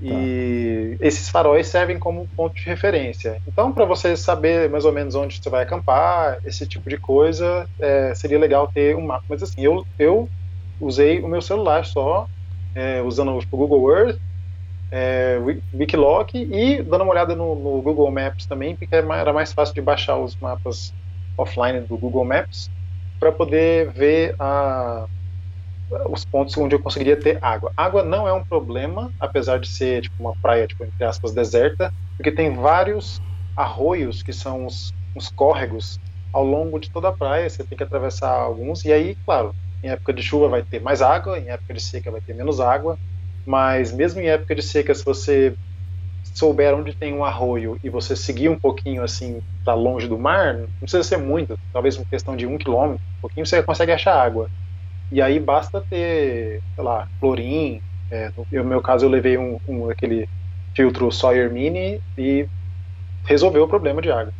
E 0.00 0.96
esses 0.98 1.28
faróis 1.28 1.66
servem 1.66 1.98
como 1.98 2.26
ponto 2.34 2.54
de 2.54 2.64
referência. 2.64 3.38
Então, 3.46 3.70
para 3.70 3.84
você 3.84 4.16
saber 4.16 4.70
mais 4.70 4.86
ou 4.86 4.92
menos 4.92 5.14
onde 5.14 5.38
você 5.38 5.50
vai 5.50 5.62
acampar, 5.62 6.38
esse 6.42 6.66
tipo 6.66 6.88
de 6.88 6.96
coisa, 6.96 7.68
é, 7.78 8.14
seria 8.14 8.38
legal 8.38 8.66
ter 8.72 8.96
um 8.96 9.06
mapa. 9.06 9.24
Mas 9.28 9.42
assim, 9.42 9.60
eu, 9.60 9.84
eu 9.98 10.26
usei 10.80 11.20
o 11.20 11.28
meu 11.28 11.42
celular 11.42 11.84
só, 11.84 12.26
é, 12.74 13.02
usando 13.02 13.36
o 13.36 13.56
Google 13.56 13.94
Earth, 13.94 14.18
é, 14.90 15.38
Wikiloc 15.74 16.34
e 16.34 16.82
dando 16.82 17.04
uma 17.04 17.12
olhada 17.12 17.36
no, 17.36 17.54
no, 17.54 17.82
Google 17.82 18.10
Maps 18.10 18.46
também, 18.46 18.74
porque 18.74 18.94
era 18.94 19.32
mais 19.32 19.52
fácil 19.52 19.74
de 19.74 19.82
baixar 19.82 20.16
os 20.16 20.34
mapas 20.40 20.94
offline 21.38 21.82
do 21.86 21.98
Google 21.98 22.24
Maps 22.24 22.68
para 23.20 23.32
poder 23.32 23.92
ver 23.92 24.34
a, 24.38 25.06
os 26.08 26.24
pontos 26.24 26.56
onde 26.56 26.74
eu 26.74 26.82
conseguiria 26.82 27.18
ter 27.20 27.38
água. 27.42 27.72
Água 27.76 28.02
não 28.04 28.26
é 28.28 28.32
um 28.32 28.44
problema, 28.44 29.12
apesar 29.18 29.58
de 29.58 29.68
ser 29.68 30.02
tipo 30.02 30.14
uma 30.18 30.34
praia, 30.40 30.66
tipo, 30.66 30.84
entre 30.84 31.04
aspas, 31.04 31.34
deserta, 31.34 31.90
porque 32.16 32.32
tem 32.32 32.54
vários 32.54 33.20
arroios 33.56 34.22
que 34.22 34.32
são 34.32 34.66
os, 34.66 34.92
os 35.14 35.28
córregos 35.34 35.98
ao 36.32 36.44
longo 36.44 36.78
de 36.78 36.88
toda 36.90 37.08
a 37.08 37.16
praia, 37.16 37.50
você 37.50 37.66
tem 37.66 37.76
que 37.76 37.82
atravessar 37.82 38.30
alguns, 38.32 38.84
e 38.84 38.92
aí, 38.92 39.16
claro, 39.26 39.52
em 39.82 39.88
época 39.90 40.12
de 40.12 40.22
chuva 40.22 40.48
vai 40.48 40.64
ter 40.64 40.80
mais 40.80 41.02
água, 41.02 41.38
em 41.38 41.48
época 41.50 41.74
de 41.74 41.80
seca 41.80 42.10
vai 42.10 42.20
ter 42.20 42.34
menos 42.34 42.60
água, 42.60 42.96
mas 43.44 43.92
mesmo 43.92 44.20
em 44.20 44.28
época 44.28 44.54
de 44.54 44.62
seca, 44.62 44.94
se 44.94 45.04
você 45.04 45.54
souber 46.24 46.74
onde 46.74 46.94
tem 46.94 47.12
um 47.12 47.24
arroio 47.24 47.78
e 47.82 47.90
você 47.90 48.16
seguir 48.16 48.48
um 48.48 48.58
pouquinho 48.58 49.02
assim 49.02 49.42
para 49.64 49.74
longe 49.74 50.08
do 50.08 50.18
mar, 50.18 50.54
não 50.54 50.68
precisa 50.80 51.02
ser 51.02 51.18
muito, 51.18 51.58
talvez 51.72 51.96
uma 51.96 52.06
questão 52.06 52.36
de 52.36 52.46
um 52.46 52.56
quilômetro, 52.56 53.02
um 53.18 53.20
pouquinho 53.20 53.46
você 53.46 53.62
consegue 53.62 53.92
achar 53.92 54.14
água. 54.14 54.48
E 55.12 55.20
aí 55.20 55.40
basta 55.40 55.80
ter, 55.80 56.62
sei 56.74 56.84
lá, 56.84 57.08
clorim. 57.18 57.82
É, 58.10 58.30
no 58.52 58.64
meu 58.64 58.80
caso, 58.80 59.04
eu 59.04 59.10
levei 59.10 59.36
um, 59.36 59.58
um, 59.68 59.90
aquele 59.90 60.28
filtro 60.74 61.10
Sawyer 61.10 61.50
Mini 61.50 62.00
e 62.16 62.46
resolveu 63.24 63.64
o 63.64 63.68
problema 63.68 64.00
de 64.00 64.10
água. 64.10 64.32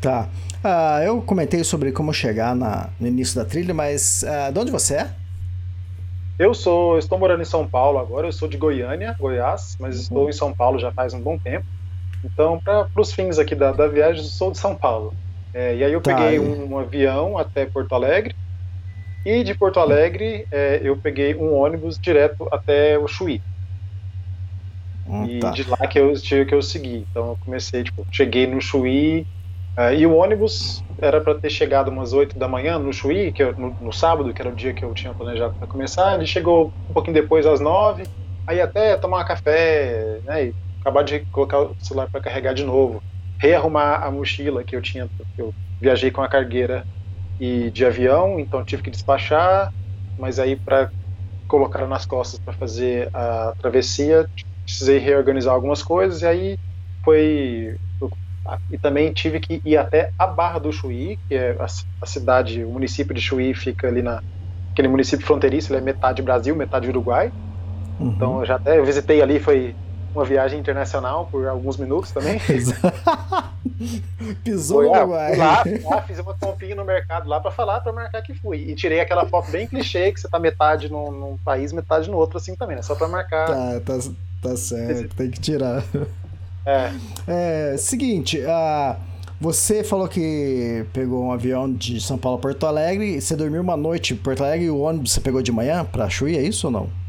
Tá. 0.00 0.28
Uh, 0.62 1.02
eu 1.02 1.22
comentei 1.22 1.64
sobre 1.64 1.90
como 1.92 2.12
chegar 2.12 2.54
na, 2.54 2.90
no 3.00 3.06
início 3.06 3.34
da 3.36 3.44
trilha, 3.44 3.72
mas 3.72 4.22
uh, 4.22 4.52
de 4.52 4.58
onde 4.58 4.70
você 4.70 4.94
é? 4.96 5.10
Eu 6.40 6.54
sou, 6.54 6.96
estou 6.96 7.18
morando 7.18 7.42
em 7.42 7.44
São 7.44 7.66
Paulo 7.66 7.98
agora. 7.98 8.26
Eu 8.26 8.32
sou 8.32 8.48
de 8.48 8.56
Goiânia, 8.56 9.14
Goiás, 9.20 9.76
mas 9.78 9.96
uhum. 9.96 10.00
estou 10.00 10.30
em 10.30 10.32
São 10.32 10.54
Paulo 10.54 10.78
já 10.78 10.90
faz 10.90 11.12
um 11.12 11.20
bom 11.20 11.38
tempo. 11.38 11.66
Então, 12.24 12.58
para 12.58 12.88
os 12.96 13.12
fins 13.12 13.38
aqui 13.38 13.54
da, 13.54 13.72
da 13.72 13.86
viagem, 13.86 14.22
eu 14.22 14.28
sou 14.30 14.50
de 14.50 14.56
São 14.56 14.74
Paulo. 14.74 15.12
É, 15.52 15.76
e 15.76 15.84
aí 15.84 15.92
eu 15.92 16.00
tá, 16.00 16.16
peguei 16.16 16.38
um, 16.38 16.72
um, 16.72 16.78
avião 16.78 17.36
até 17.36 17.66
Porto 17.66 17.94
Alegre 17.94 18.34
e 19.22 19.44
de 19.44 19.52
Porto 19.54 19.80
Alegre, 19.80 20.46
é, 20.50 20.80
eu 20.82 20.96
peguei 20.96 21.34
um 21.34 21.52
ônibus 21.52 21.98
direto 21.98 22.48
até 22.50 22.98
o 22.98 23.06
Chuí. 23.06 23.42
Hum, 25.06 25.26
e 25.26 25.40
tá. 25.40 25.50
de 25.50 25.68
lá 25.68 25.86
que 25.86 25.98
eu, 25.98 26.14
que 26.14 26.54
eu 26.54 26.62
segui. 26.62 27.04
Então 27.10 27.30
eu 27.30 27.38
comecei, 27.44 27.84
tipo, 27.84 28.06
cheguei 28.10 28.46
no 28.46 28.62
Chuí. 28.62 29.26
Uh, 29.78 29.94
e 29.94 30.06
o 30.06 30.14
ônibus 30.16 30.82
era 31.00 31.20
para 31.20 31.34
ter 31.34 31.50
chegado 31.50 31.88
umas 31.88 32.12
8 32.12 32.38
da 32.38 32.48
manhã 32.48 32.78
no 32.78 32.92
Chuí, 32.92 33.32
que 33.32 33.42
eu, 33.42 33.56
no, 33.56 33.76
no, 33.80 33.92
sábado, 33.92 34.32
que 34.34 34.42
era 34.42 34.50
o 34.50 34.54
dia 34.54 34.74
que 34.74 34.84
eu 34.84 34.92
tinha 34.92 35.14
planejado 35.14 35.54
para 35.58 35.68
começar. 35.68 36.14
Ele 36.14 36.26
chegou 36.26 36.72
um 36.88 36.92
pouquinho 36.92 37.14
depois, 37.14 37.46
às 37.46 37.60
9. 37.60 38.04
Aí 38.46 38.60
até 38.60 38.96
tomar 38.96 39.24
café, 39.24 40.20
né? 40.24 40.46
E 40.46 40.54
acabar 40.80 41.02
de 41.02 41.20
colocar 41.32 41.60
o 41.60 41.76
celular 41.78 42.08
para 42.10 42.20
carregar 42.20 42.52
de 42.52 42.64
novo. 42.64 43.02
Rearrumar 43.38 44.02
a 44.02 44.10
mochila 44.10 44.64
que 44.64 44.76
eu 44.76 44.82
tinha. 44.82 45.08
Eu 45.38 45.54
viajei 45.80 46.10
com 46.10 46.20
a 46.20 46.28
cargueira 46.28 46.84
e 47.38 47.70
de 47.70 47.86
avião, 47.86 48.38
então 48.38 48.62
tive 48.62 48.82
que 48.82 48.90
despachar, 48.90 49.72
mas 50.18 50.38
aí 50.38 50.56
para 50.56 50.90
colocar 51.48 51.86
nas 51.86 52.04
costas 52.04 52.38
para 52.38 52.52
fazer 52.52 53.08
a 53.14 53.54
travessia, 53.58 54.28
precisei 54.62 54.98
reorganizar 54.98 55.54
algumas 55.54 55.82
coisas 55.82 56.20
e 56.20 56.26
aí 56.26 56.58
foi 57.02 57.76
e 58.70 58.78
também 58.78 59.12
tive 59.12 59.38
que 59.38 59.60
ir 59.64 59.76
até 59.76 60.10
a 60.18 60.26
Barra 60.26 60.58
do 60.58 60.72
Chuí, 60.72 61.18
que 61.28 61.34
é 61.34 61.56
a, 61.58 62.06
cidade, 62.06 62.64
o 62.64 62.70
município 62.70 63.14
de 63.14 63.20
Chuí 63.20 63.54
fica 63.54 63.86
ali 63.86 64.02
na 64.02 64.22
aquele 64.72 64.88
município 64.88 65.26
fronteiriço, 65.26 65.72
ele 65.72 65.80
é 65.80 65.82
metade 65.82 66.22
Brasil, 66.22 66.56
metade 66.56 66.88
Uruguai. 66.88 67.32
Uhum. 67.98 68.08
Então 68.08 68.40
eu 68.40 68.46
já 68.46 68.56
até 68.56 68.80
visitei 68.80 69.20
ali, 69.20 69.38
foi 69.38 69.74
uma 70.14 70.24
viagem 70.24 70.58
internacional 70.58 71.28
por 71.30 71.46
alguns 71.46 71.76
minutos 71.76 72.10
também. 72.10 72.40
Pisou 74.42 74.82
no 74.82 74.90
Uruguai. 74.90 75.36
Lá, 75.36 75.62
lá, 75.84 76.02
fiz 76.02 76.18
uma 76.18 76.34
comprinha 76.34 76.74
no 76.74 76.84
mercado 76.84 77.28
lá 77.28 77.40
para 77.40 77.50
falar, 77.50 77.80
para 77.80 77.92
marcar 77.92 78.22
que 78.22 78.34
fui. 78.34 78.58
E 78.58 78.74
tirei 78.74 79.00
aquela 79.00 79.26
foto 79.26 79.50
bem 79.50 79.66
clichê, 79.66 80.12
que 80.12 80.20
você 80.20 80.28
tá 80.28 80.38
metade 80.38 80.90
num, 80.90 81.10
num 81.10 81.38
país, 81.38 81.72
metade 81.72 82.10
no 82.10 82.16
outro, 82.16 82.38
assim 82.38 82.56
também, 82.56 82.76
né? 82.76 82.82
Só 82.82 82.94
para 82.94 83.08
marcar. 83.08 83.46
Tá, 83.46 83.80
tá, 83.84 83.98
tá 84.42 84.56
certo, 84.56 85.14
tem 85.14 85.30
que 85.30 85.40
tirar. 85.40 85.84
É. 86.66 86.92
é 87.26 87.76
seguinte, 87.76 88.38
uh, 88.38 88.96
você 89.40 89.82
falou 89.82 90.06
que 90.06 90.84
pegou 90.92 91.24
um 91.24 91.32
avião 91.32 91.72
de 91.72 92.00
São 92.00 92.18
Paulo 92.18 92.38
a 92.38 92.40
Porto 92.40 92.66
Alegre, 92.66 93.20
você 93.20 93.34
dormiu 93.34 93.62
uma 93.62 93.76
noite 93.76 94.14
em 94.14 94.16
Porto 94.16 94.44
Alegre 94.44 94.66
e 94.66 94.70
o 94.70 94.80
ônibus 94.80 95.12
você 95.12 95.20
pegou 95.20 95.40
de 95.42 95.50
manhã 95.50 95.84
para 95.84 96.08
Chuí, 96.08 96.36
é 96.36 96.42
isso 96.42 96.66
ou 96.66 96.72
não? 96.72 97.00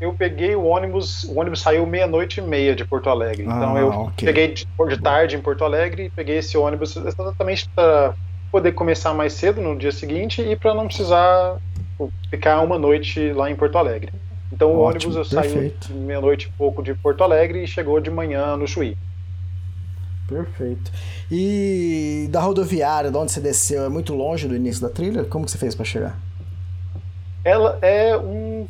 eu 0.00 0.12
peguei 0.14 0.54
o 0.54 0.64
ônibus, 0.64 1.24
o 1.24 1.38
ônibus 1.38 1.60
saiu 1.60 1.84
meia-noite 1.84 2.38
e 2.38 2.42
meia 2.42 2.74
de 2.74 2.84
Porto 2.84 3.10
Alegre. 3.10 3.42
Então 3.42 3.76
ah, 3.76 3.80
eu 3.80 3.88
okay. 3.88 4.26
peguei 4.26 4.48
de, 4.48 4.64
de, 4.64 5.02
tarde 5.02 5.36
em 5.36 5.40
Porto 5.40 5.64
Alegre, 5.64 6.12
peguei 6.14 6.38
esse 6.38 6.56
ônibus 6.56 6.96
exatamente 6.96 7.68
para 7.74 8.14
poder 8.50 8.72
começar 8.72 9.12
mais 9.12 9.32
cedo 9.32 9.60
no 9.60 9.76
dia 9.76 9.92
seguinte 9.92 10.40
e 10.40 10.54
para 10.54 10.72
não 10.72 10.86
precisar 10.86 11.58
ficar 12.30 12.60
uma 12.60 12.78
noite 12.78 13.32
lá 13.32 13.50
em 13.50 13.56
Porto 13.56 13.76
Alegre. 13.76 14.12
Então 14.52 14.72
o 14.72 14.80
Ótimo, 14.80 15.12
ônibus 15.12 15.28
saiu 15.28 15.72
meia-noite 15.90 16.48
e 16.48 16.58
pouco 16.58 16.82
de 16.82 16.94
Porto 16.94 17.22
Alegre 17.22 17.62
e 17.62 17.66
chegou 17.66 18.00
de 18.00 18.10
manhã 18.10 18.56
no 18.56 18.66
Chuí. 18.66 18.96
Perfeito. 20.26 20.92
E 21.30 22.28
da 22.30 22.40
rodoviária, 22.40 23.10
de 23.10 23.16
onde 23.16 23.32
você 23.32 23.40
desceu, 23.40 23.84
é 23.84 23.88
muito 23.88 24.14
longe 24.14 24.46
do 24.46 24.54
início 24.54 24.82
da 24.82 24.88
trilha? 24.88 25.24
Como 25.24 25.44
que 25.44 25.50
você 25.50 25.58
fez 25.58 25.74
para 25.74 25.84
chegar? 25.84 26.18
Ela 27.44 27.78
é 27.80 28.16
um 28.16 28.66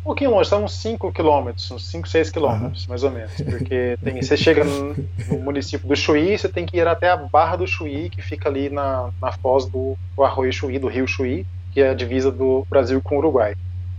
um 0.00 0.04
pouquinho 0.08 0.30
longe, 0.30 0.48
são 0.48 0.64
uns 0.64 0.72
5 0.80 1.12
quilômetros, 1.12 1.70
uns 1.70 1.86
5, 1.90 2.08
6 2.08 2.30
quilômetros, 2.30 2.86
mais 2.86 3.04
ou 3.04 3.10
menos. 3.10 3.32
Porque 3.42 3.98
tem, 4.02 4.22
você 4.22 4.38
chega 4.38 4.64
no, 4.64 4.94
no, 4.94 5.38
município 5.44 5.86
do 5.86 5.94
Chuí, 5.94 6.38
você 6.38 6.48
tem 6.48 6.64
que 6.64 6.78
ir 6.78 6.86
até 6.86 7.10
a 7.10 7.16
Barra 7.16 7.56
do 7.56 7.66
Chuí, 7.66 8.08
que 8.08 8.22
fica 8.22 8.48
ali 8.48 8.70
na, 8.70 9.10
na 9.20 9.32
foz 9.32 9.66
do, 9.66 9.98
do 10.16 10.24
Arroio 10.24 10.50
Chuí, 10.50 10.78
do 10.78 10.88
Rio 10.88 11.06
Chuí, 11.06 11.46
que 11.72 11.82
é 11.82 11.90
a 11.90 11.94
divisa 11.94 12.30
do 12.30 12.66
Brasil 12.70 13.02
com 13.02 13.16
o 13.16 13.18
Uruguai. 13.18 13.54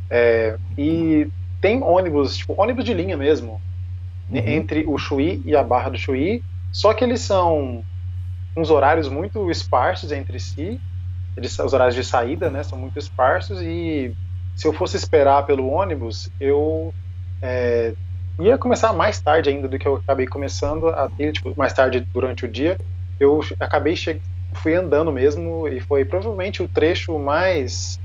É, 0.09 0.57
e 0.77 1.27
tem 1.61 1.83
ônibus, 1.83 2.37
tipo, 2.37 2.59
ônibus 2.59 2.85
de 2.85 2.93
linha 2.93 3.17
mesmo, 3.17 3.61
uhum. 4.29 4.37
entre 4.37 4.85
o 4.87 4.97
Chuí 4.97 5.41
e 5.45 5.55
a 5.55 5.63
Barra 5.63 5.89
do 5.89 5.97
Chuí, 5.97 6.43
só 6.71 6.93
que 6.93 7.03
eles 7.03 7.21
são 7.21 7.83
uns 8.55 8.69
horários 8.69 9.07
muito 9.07 9.49
esparsos 9.49 10.11
entre 10.11 10.39
si, 10.39 10.79
eles, 11.37 11.57
os 11.59 11.73
horários 11.73 11.95
de 11.95 12.03
saída, 12.03 12.49
né, 12.49 12.63
são 12.63 12.77
muito 12.77 12.97
esparsos 12.97 13.61
e 13.61 14.13
se 14.55 14.67
eu 14.67 14.73
fosse 14.73 14.97
esperar 14.97 15.45
pelo 15.45 15.69
ônibus, 15.69 16.29
eu 16.39 16.93
é, 17.41 17.93
ia 18.39 18.57
começar 18.57 18.93
mais 18.93 19.19
tarde 19.21 19.49
ainda 19.49 19.67
do 19.67 19.79
que 19.79 19.87
eu 19.87 19.95
acabei 19.95 20.27
começando 20.27 20.89
a 20.89 21.09
tipo, 21.31 21.53
mais 21.55 21.73
tarde 21.73 22.05
durante 22.13 22.45
o 22.45 22.47
dia. 22.47 22.77
Eu 23.19 23.41
acabei 23.59 23.95
fui 24.53 24.75
andando 24.75 25.11
mesmo 25.11 25.67
e 25.67 25.79
foi 25.79 26.03
provavelmente 26.03 26.63
o 26.63 26.67
trecho 26.67 27.17
mais 27.19 27.99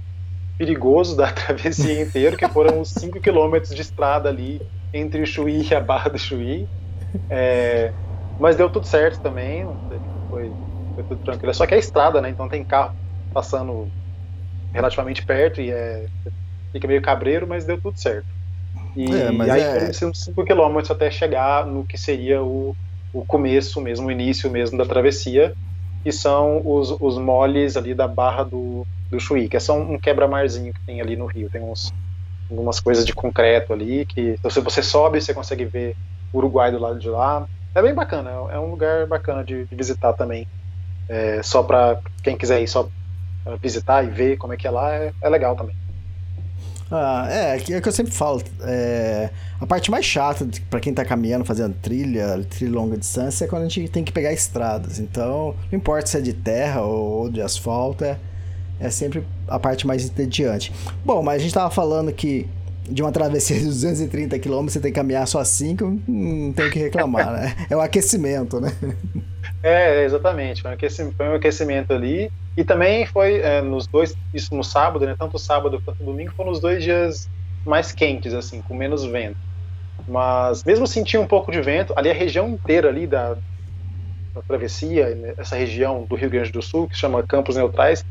perigoso 0.58 1.16
da 1.16 1.30
travessia 1.32 2.02
inteira, 2.02 2.36
que 2.36 2.48
foram 2.48 2.80
os 2.80 2.90
5 2.90 3.20
quilômetros 3.20 3.74
de 3.74 3.82
estrada 3.82 4.28
ali 4.28 4.60
entre 4.92 5.22
o 5.22 5.26
Chuí 5.26 5.66
e 5.68 5.74
a 5.74 5.80
Barra 5.80 6.10
do 6.10 6.18
Chuí. 6.18 6.68
É, 7.30 7.92
mas 8.38 8.56
deu 8.56 8.68
tudo 8.68 8.86
certo 8.86 9.20
também, 9.20 9.66
foi, 10.28 10.50
foi 10.94 11.04
tudo 11.04 11.24
tranquilo. 11.24 11.54
Só 11.54 11.66
que 11.66 11.74
é 11.74 11.78
estrada, 11.78 12.20
né? 12.20 12.28
Então 12.28 12.48
tem 12.48 12.64
carro 12.64 12.94
passando 13.32 13.88
relativamente 14.72 15.24
perto 15.24 15.60
e 15.60 15.70
é 15.70 16.06
fica 16.74 16.88
meio 16.88 17.00
cabreiro, 17.00 17.46
mas 17.46 17.64
deu 17.64 17.80
tudo 17.80 17.96
certo. 17.98 18.26
E, 18.96 19.04
é, 19.04 19.32
e 19.32 19.50
aí 19.50 19.60
é... 19.60 19.92
foram 19.92 20.10
uns 20.10 20.24
5 20.24 20.44
quilômetros 20.44 20.90
até 20.90 21.10
chegar 21.10 21.64
no 21.64 21.84
que 21.84 21.96
seria 21.96 22.42
o, 22.42 22.76
o 23.12 23.24
começo 23.24 23.80
mesmo, 23.80 24.08
o 24.08 24.10
início 24.10 24.50
mesmo 24.50 24.76
da 24.76 24.84
travessia, 24.84 25.54
que 26.04 26.12
são 26.12 26.60
os, 26.64 26.90
os 27.00 27.18
moles 27.18 27.78
ali 27.78 27.94
da 27.94 28.06
Barra 28.06 28.44
do, 28.44 28.86
do 29.10 29.18
Chuí, 29.18 29.48
que 29.48 29.56
é 29.56 29.60
só 29.60 29.74
um 29.74 29.98
quebra-marzinho 29.98 30.72
que 30.72 30.84
tem 30.86 31.00
ali 31.00 31.16
no 31.16 31.24
rio. 31.24 31.48
Tem 31.48 31.62
uns, 31.62 31.92
algumas 32.50 32.78
coisas 32.78 33.06
de 33.06 33.14
concreto 33.14 33.72
ali, 33.72 34.04
que 34.04 34.36
se 34.50 34.60
você 34.60 34.82
sobe, 34.82 35.20
você 35.20 35.32
consegue 35.32 35.64
ver 35.64 35.96
o 36.30 36.38
Uruguai 36.38 36.70
do 36.70 36.78
lado 36.78 36.98
de 36.98 37.08
lá. 37.08 37.46
É 37.74 37.80
bem 37.80 37.94
bacana, 37.94 38.30
é 38.50 38.58
um 38.58 38.70
lugar 38.70 39.06
bacana 39.06 39.42
de, 39.42 39.64
de 39.64 39.74
visitar 39.74 40.12
também. 40.12 40.46
É, 41.08 41.42
só 41.42 41.62
para 41.62 41.98
quem 42.22 42.36
quiser 42.36 42.60
ir 42.60 42.68
só 42.68 42.86
visitar 43.62 44.04
e 44.04 44.10
ver 44.10 44.36
como 44.36 44.52
é 44.52 44.56
que 44.56 44.66
é 44.66 44.70
lá, 44.70 44.94
é, 44.94 45.12
é 45.22 45.28
legal 45.28 45.56
também. 45.56 45.74
Ah, 46.90 47.26
é, 47.30 47.56
é 47.56 47.80
que 47.80 47.88
eu 47.88 47.92
sempre 47.92 48.12
falo. 48.12 48.42
É, 48.62 49.30
a 49.60 49.66
parte 49.66 49.90
mais 49.90 50.04
chata 50.04 50.46
para 50.68 50.80
quem 50.80 50.92
tá 50.92 51.04
caminhando, 51.04 51.44
fazendo 51.44 51.74
trilha, 51.80 52.44
trilha 52.48 52.72
longa 52.72 52.96
distância, 52.96 53.44
é 53.44 53.48
quando 53.48 53.62
a 53.62 53.68
gente 53.68 53.88
tem 53.88 54.04
que 54.04 54.12
pegar 54.12 54.32
estradas. 54.32 54.98
Então, 54.98 55.54
não 55.70 55.78
importa 55.78 56.06
se 56.06 56.18
é 56.18 56.20
de 56.20 56.32
terra 56.32 56.82
ou 56.82 57.30
de 57.30 57.40
asfalto, 57.40 58.04
é, 58.04 58.18
é 58.78 58.90
sempre 58.90 59.24
a 59.48 59.58
parte 59.58 59.86
mais 59.86 60.04
entediante. 60.04 60.72
Bom, 61.04 61.22
mas 61.22 61.36
a 61.36 61.42
gente 61.42 61.54
tava 61.54 61.70
falando 61.70 62.12
que 62.12 62.48
de 62.88 63.02
uma 63.02 63.10
travessia 63.10 63.58
de 63.58 63.64
230 63.64 64.38
km, 64.38 64.64
você 64.64 64.78
tem 64.78 64.92
que 64.92 64.96
caminhar 64.96 65.26
só 65.26 65.42
5, 65.42 66.00
não 66.06 66.52
tem 66.52 66.66
o 66.66 66.70
que 66.70 66.78
reclamar, 66.78 67.32
né? 67.32 67.56
É 67.70 67.76
o 67.76 67.80
aquecimento, 67.80 68.60
né? 68.60 68.72
É, 69.62 70.04
exatamente. 70.04 70.60
Foi 70.60 70.70
um 70.70 70.74
aquecimento, 70.74 71.16
foi 71.16 71.28
um 71.28 71.34
aquecimento 71.34 71.92
ali. 71.92 72.30
E 72.56 72.64
também 72.64 73.04
foi 73.06 73.40
é, 73.40 73.60
nos 73.60 73.86
dois, 73.88 74.14
isso 74.32 74.54
no 74.54 74.62
sábado, 74.62 75.04
né? 75.04 75.14
Tanto 75.18 75.38
sábado 75.38 75.80
quanto 75.84 76.04
domingo, 76.04 76.32
foram 76.36 76.52
os 76.52 76.60
dois 76.60 76.82
dias 76.82 77.28
mais 77.66 77.92
quentes, 77.92 78.32
assim, 78.32 78.62
com 78.62 78.76
menos 78.76 79.04
vento. 79.04 79.36
Mas 80.06 80.62
mesmo 80.64 80.86
sentindo 80.86 81.22
um 81.22 81.26
pouco 81.26 81.50
de 81.50 81.60
vento, 81.60 81.92
ali 81.96 82.10
a 82.10 82.14
região 82.14 82.48
inteira 82.48 82.88
ali 82.88 83.06
da, 83.06 83.34
da 84.34 84.42
travessia, 84.46 85.34
essa 85.38 85.56
região 85.56 86.06
do 86.06 86.14
Rio 86.16 86.30
Grande 86.30 86.52
do 86.52 86.62
Sul, 86.62 86.88
que 86.88 86.96
chama 86.96 87.26
Campos 87.26 87.56
Neutrais, 87.56 88.04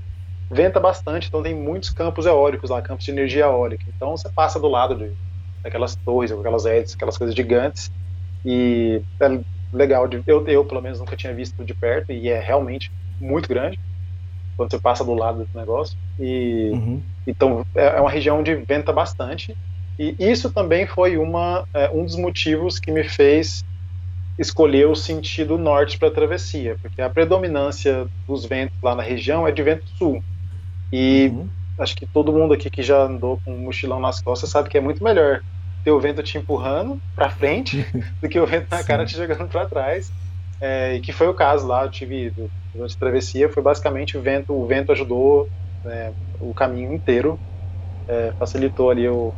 venta 0.52 0.80
bastante, 0.80 1.28
então 1.28 1.44
tem 1.44 1.56
muitos 1.56 1.90
campos 1.92 2.26
eólicos 2.26 2.70
lá, 2.70 2.82
campos 2.82 3.06
de 3.06 3.12
energia 3.12 3.46
eólica. 3.46 3.84
Então 3.88 4.12
você 4.18 4.30
passa 4.34 4.60
do 4.60 4.68
lado 4.68 4.96
de, 4.96 5.14
daquelas 5.64 5.96
torres, 6.06 6.32
aquelas 6.32 6.66
hélices, 6.66 6.96
aquelas 6.96 7.18
coisas 7.18 7.36
gigantes, 7.36 7.90
e 8.46 9.02
é 9.22 9.26
legal. 9.72 10.08
De, 10.08 10.22
eu, 10.28 10.46
eu, 10.48 10.66
pelo 10.66 10.82
menos, 10.82 11.00
nunca 11.00 11.16
tinha 11.16 11.34
visto 11.34 11.64
de 11.64 11.74
perto, 11.74 12.12
e 12.12 12.30
é 12.30 12.40
realmente 12.40 12.90
muito 13.20 13.48
grande 13.48 13.78
quando 14.56 14.72
você 14.72 14.80
passa 14.80 15.04
do 15.04 15.14
lado 15.14 15.46
do 15.46 15.60
negócio. 15.60 15.98
E 16.20 16.70
uhum. 16.74 17.02
então 17.26 17.66
é, 17.76 17.98
é 17.98 18.02
uma 18.02 18.10
região 18.10 18.40
onde 18.40 18.56
venta 18.56 18.92
bastante. 18.92 19.56
E 19.98 20.16
isso 20.20 20.52
também 20.52 20.88
foi 20.88 21.18
uma, 21.18 21.68
é, 21.74 21.90
um 21.90 22.04
dos 22.04 22.16
motivos 22.16 22.80
que 22.80 22.92
me 22.92 23.04
fez 23.04 23.64
escolher 24.38 24.88
o 24.88 24.96
sentido 24.96 25.58
norte 25.58 25.98
para 25.98 26.08
a 26.08 26.12
travessia, 26.12 26.76
porque 26.82 27.02
a 27.02 27.10
predominância 27.10 28.08
dos 28.28 28.46
ventos 28.46 28.76
lá 28.82 28.96
na 28.96 29.04
região 29.04 29.48
é 29.48 29.52
de 29.52 29.62
vento 29.62 29.86
sul. 29.98 30.24
E 30.92 31.32
uhum. 31.32 31.48
acho 31.80 31.96
que 31.96 32.06
todo 32.06 32.34
mundo 32.34 32.54
aqui 32.54 32.70
que 32.70 32.82
já 32.82 33.04
andou 33.04 33.40
com 33.44 33.54
um 33.54 33.60
mochilão 33.60 34.00
nas 34.00 34.22
costas 34.22 34.50
sabe 34.50 34.70
que 34.70 34.78
é 34.78 34.82
muito 34.82 35.04
melhor 35.04 35.42
ter 35.84 35.92
o 35.92 36.00
vento 36.00 36.24
te 36.24 36.38
empurrando 36.38 37.00
para 37.16 37.30
frente 37.30 37.86
do 38.22 38.30
que 38.30 38.40
o 38.40 38.48
vento 38.48 38.68
na 38.72 38.84
cara 38.84 39.06
te 39.06 39.16
jogando 39.16 39.48
para 39.48 39.66
trás. 39.66 40.12
É, 40.64 40.96
e 40.96 41.02
que 41.02 41.12
foi 41.12 41.28
o 41.28 41.34
caso 41.34 41.68
lá, 41.68 41.84
eu 41.84 41.92
tive 41.92 42.32
durante 42.74 42.96
a 42.96 43.00
travessia, 43.00 43.50
foi 43.50 43.62
basicamente 43.62 44.18
o 44.18 44.22
vento, 44.22 44.54
o 44.54 44.66
vento 44.66 44.92
ajudou 44.94 45.50
né, 45.84 46.14
o 46.40 46.54
caminho 46.54 46.94
inteiro, 46.94 47.38
é, 48.08 48.32
facilitou 48.40 48.90
ali 48.90 49.08
o, 49.08 49.34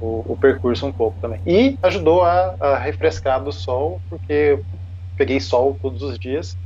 o, 0.00 0.32
o, 0.32 0.36
percurso 0.40 0.86
um 0.86 0.92
pouco 0.92 1.16
também. 1.20 1.40
E 1.44 1.76
ajudou 1.82 2.22
a, 2.22 2.54
a 2.60 2.78
refrescar 2.78 3.42
do 3.42 3.50
sol, 3.50 4.00
porque 4.08 4.58
peguei 5.16 5.40
sol 5.40 5.76
todos 5.82 6.00
os 6.02 6.18
dias 6.18 6.56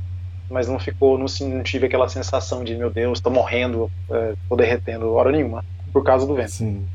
mas 0.49 0.67
não 0.67 0.79
ficou, 0.79 1.17
não, 1.17 1.25
não 1.41 1.63
tive 1.63 1.87
aquela 1.87 2.07
sensação 2.07 2.63
de 2.63 2.75
meu 2.75 2.89
Deus, 2.89 3.19
estou 3.19 3.31
morrendo, 3.31 3.91
estou 4.01 4.57
é, 4.57 4.61
derretendo 4.61 5.13
hora 5.13 5.31
nenhuma, 5.31 5.63
por 5.91 6.03
causa 6.03 6.25
do 6.25 6.35
vento. 6.35 6.51
Sim, 6.51 6.85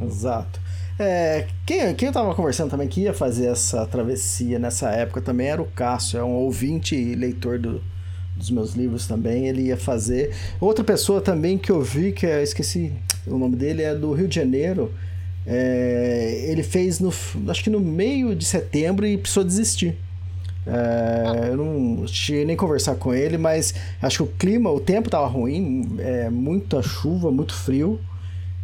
exato. 0.00 0.60
É, 0.98 1.46
quem, 1.64 1.94
quem 1.94 2.08
eu 2.08 2.12
tava 2.12 2.34
conversando 2.34 2.70
também 2.70 2.86
que 2.86 3.02
ia 3.02 3.14
fazer 3.14 3.46
essa 3.46 3.86
travessia 3.86 4.58
nessa 4.58 4.90
época 4.90 5.20
também 5.20 5.48
era 5.48 5.60
o 5.60 5.66
Cássio, 5.66 6.18
é 6.18 6.24
um 6.24 6.32
ouvinte 6.32 6.94
e 6.94 7.14
leitor 7.14 7.58
do, 7.58 7.82
dos 8.36 8.50
meus 8.50 8.74
livros 8.74 9.06
também, 9.06 9.48
ele 9.48 9.62
ia 9.62 9.76
fazer. 9.76 10.34
Outra 10.60 10.84
pessoa 10.84 11.20
também 11.20 11.58
que 11.58 11.70
eu 11.70 11.80
vi, 11.80 12.12
que 12.12 12.26
eu 12.26 12.42
esqueci 12.42 12.92
o 13.26 13.38
nome 13.38 13.56
dele, 13.56 13.82
é 13.82 13.94
do 13.94 14.12
Rio 14.12 14.28
de 14.28 14.34
Janeiro. 14.34 14.92
É, 15.46 16.46
ele 16.48 16.62
fez 16.62 17.00
no, 17.00 17.12
acho 17.48 17.64
que 17.64 17.70
no 17.70 17.80
meio 17.80 18.34
de 18.34 18.44
setembro 18.44 19.06
e 19.06 19.18
precisou 19.18 19.44
desistir. 19.44 19.96
É, 20.64 21.48
eu 21.48 21.56
não 21.56 22.06
cheguei 22.06 22.44
nem 22.44 22.56
conversar 22.56 22.94
com 22.94 23.12
ele, 23.12 23.36
mas 23.36 23.74
acho 24.00 24.18
que 24.18 24.22
o 24.22 24.36
clima, 24.38 24.70
o 24.70 24.78
tempo 24.78 25.08
estava 25.08 25.26
ruim, 25.26 25.96
é, 25.98 26.30
muita 26.30 26.80
chuva, 26.82 27.30
muito 27.32 27.52
frio 27.52 28.00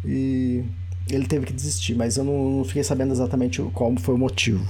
e 0.05 0.63
ele 1.11 1.25
teve 1.25 1.45
que 1.45 1.53
desistir, 1.53 1.95
mas 1.95 2.17
eu 2.17 2.23
não, 2.23 2.49
não 2.49 2.63
fiquei 2.63 2.83
sabendo 2.83 3.11
exatamente 3.11 3.61
qual 3.73 3.95
foi 3.97 4.15
o 4.15 4.17
motivo. 4.17 4.65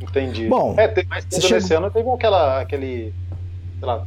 Entendi. 0.00 0.48
Bom, 0.48 0.74
é, 0.76 0.88
teve, 0.88 1.08
mas 1.08 1.26
chegou... 1.30 1.58
esse 1.58 1.74
ano 1.74 1.90
teve 1.90 2.08
aquela, 2.10 2.60
aquele 2.60 3.14
sei 3.78 3.86
lá, 3.86 4.04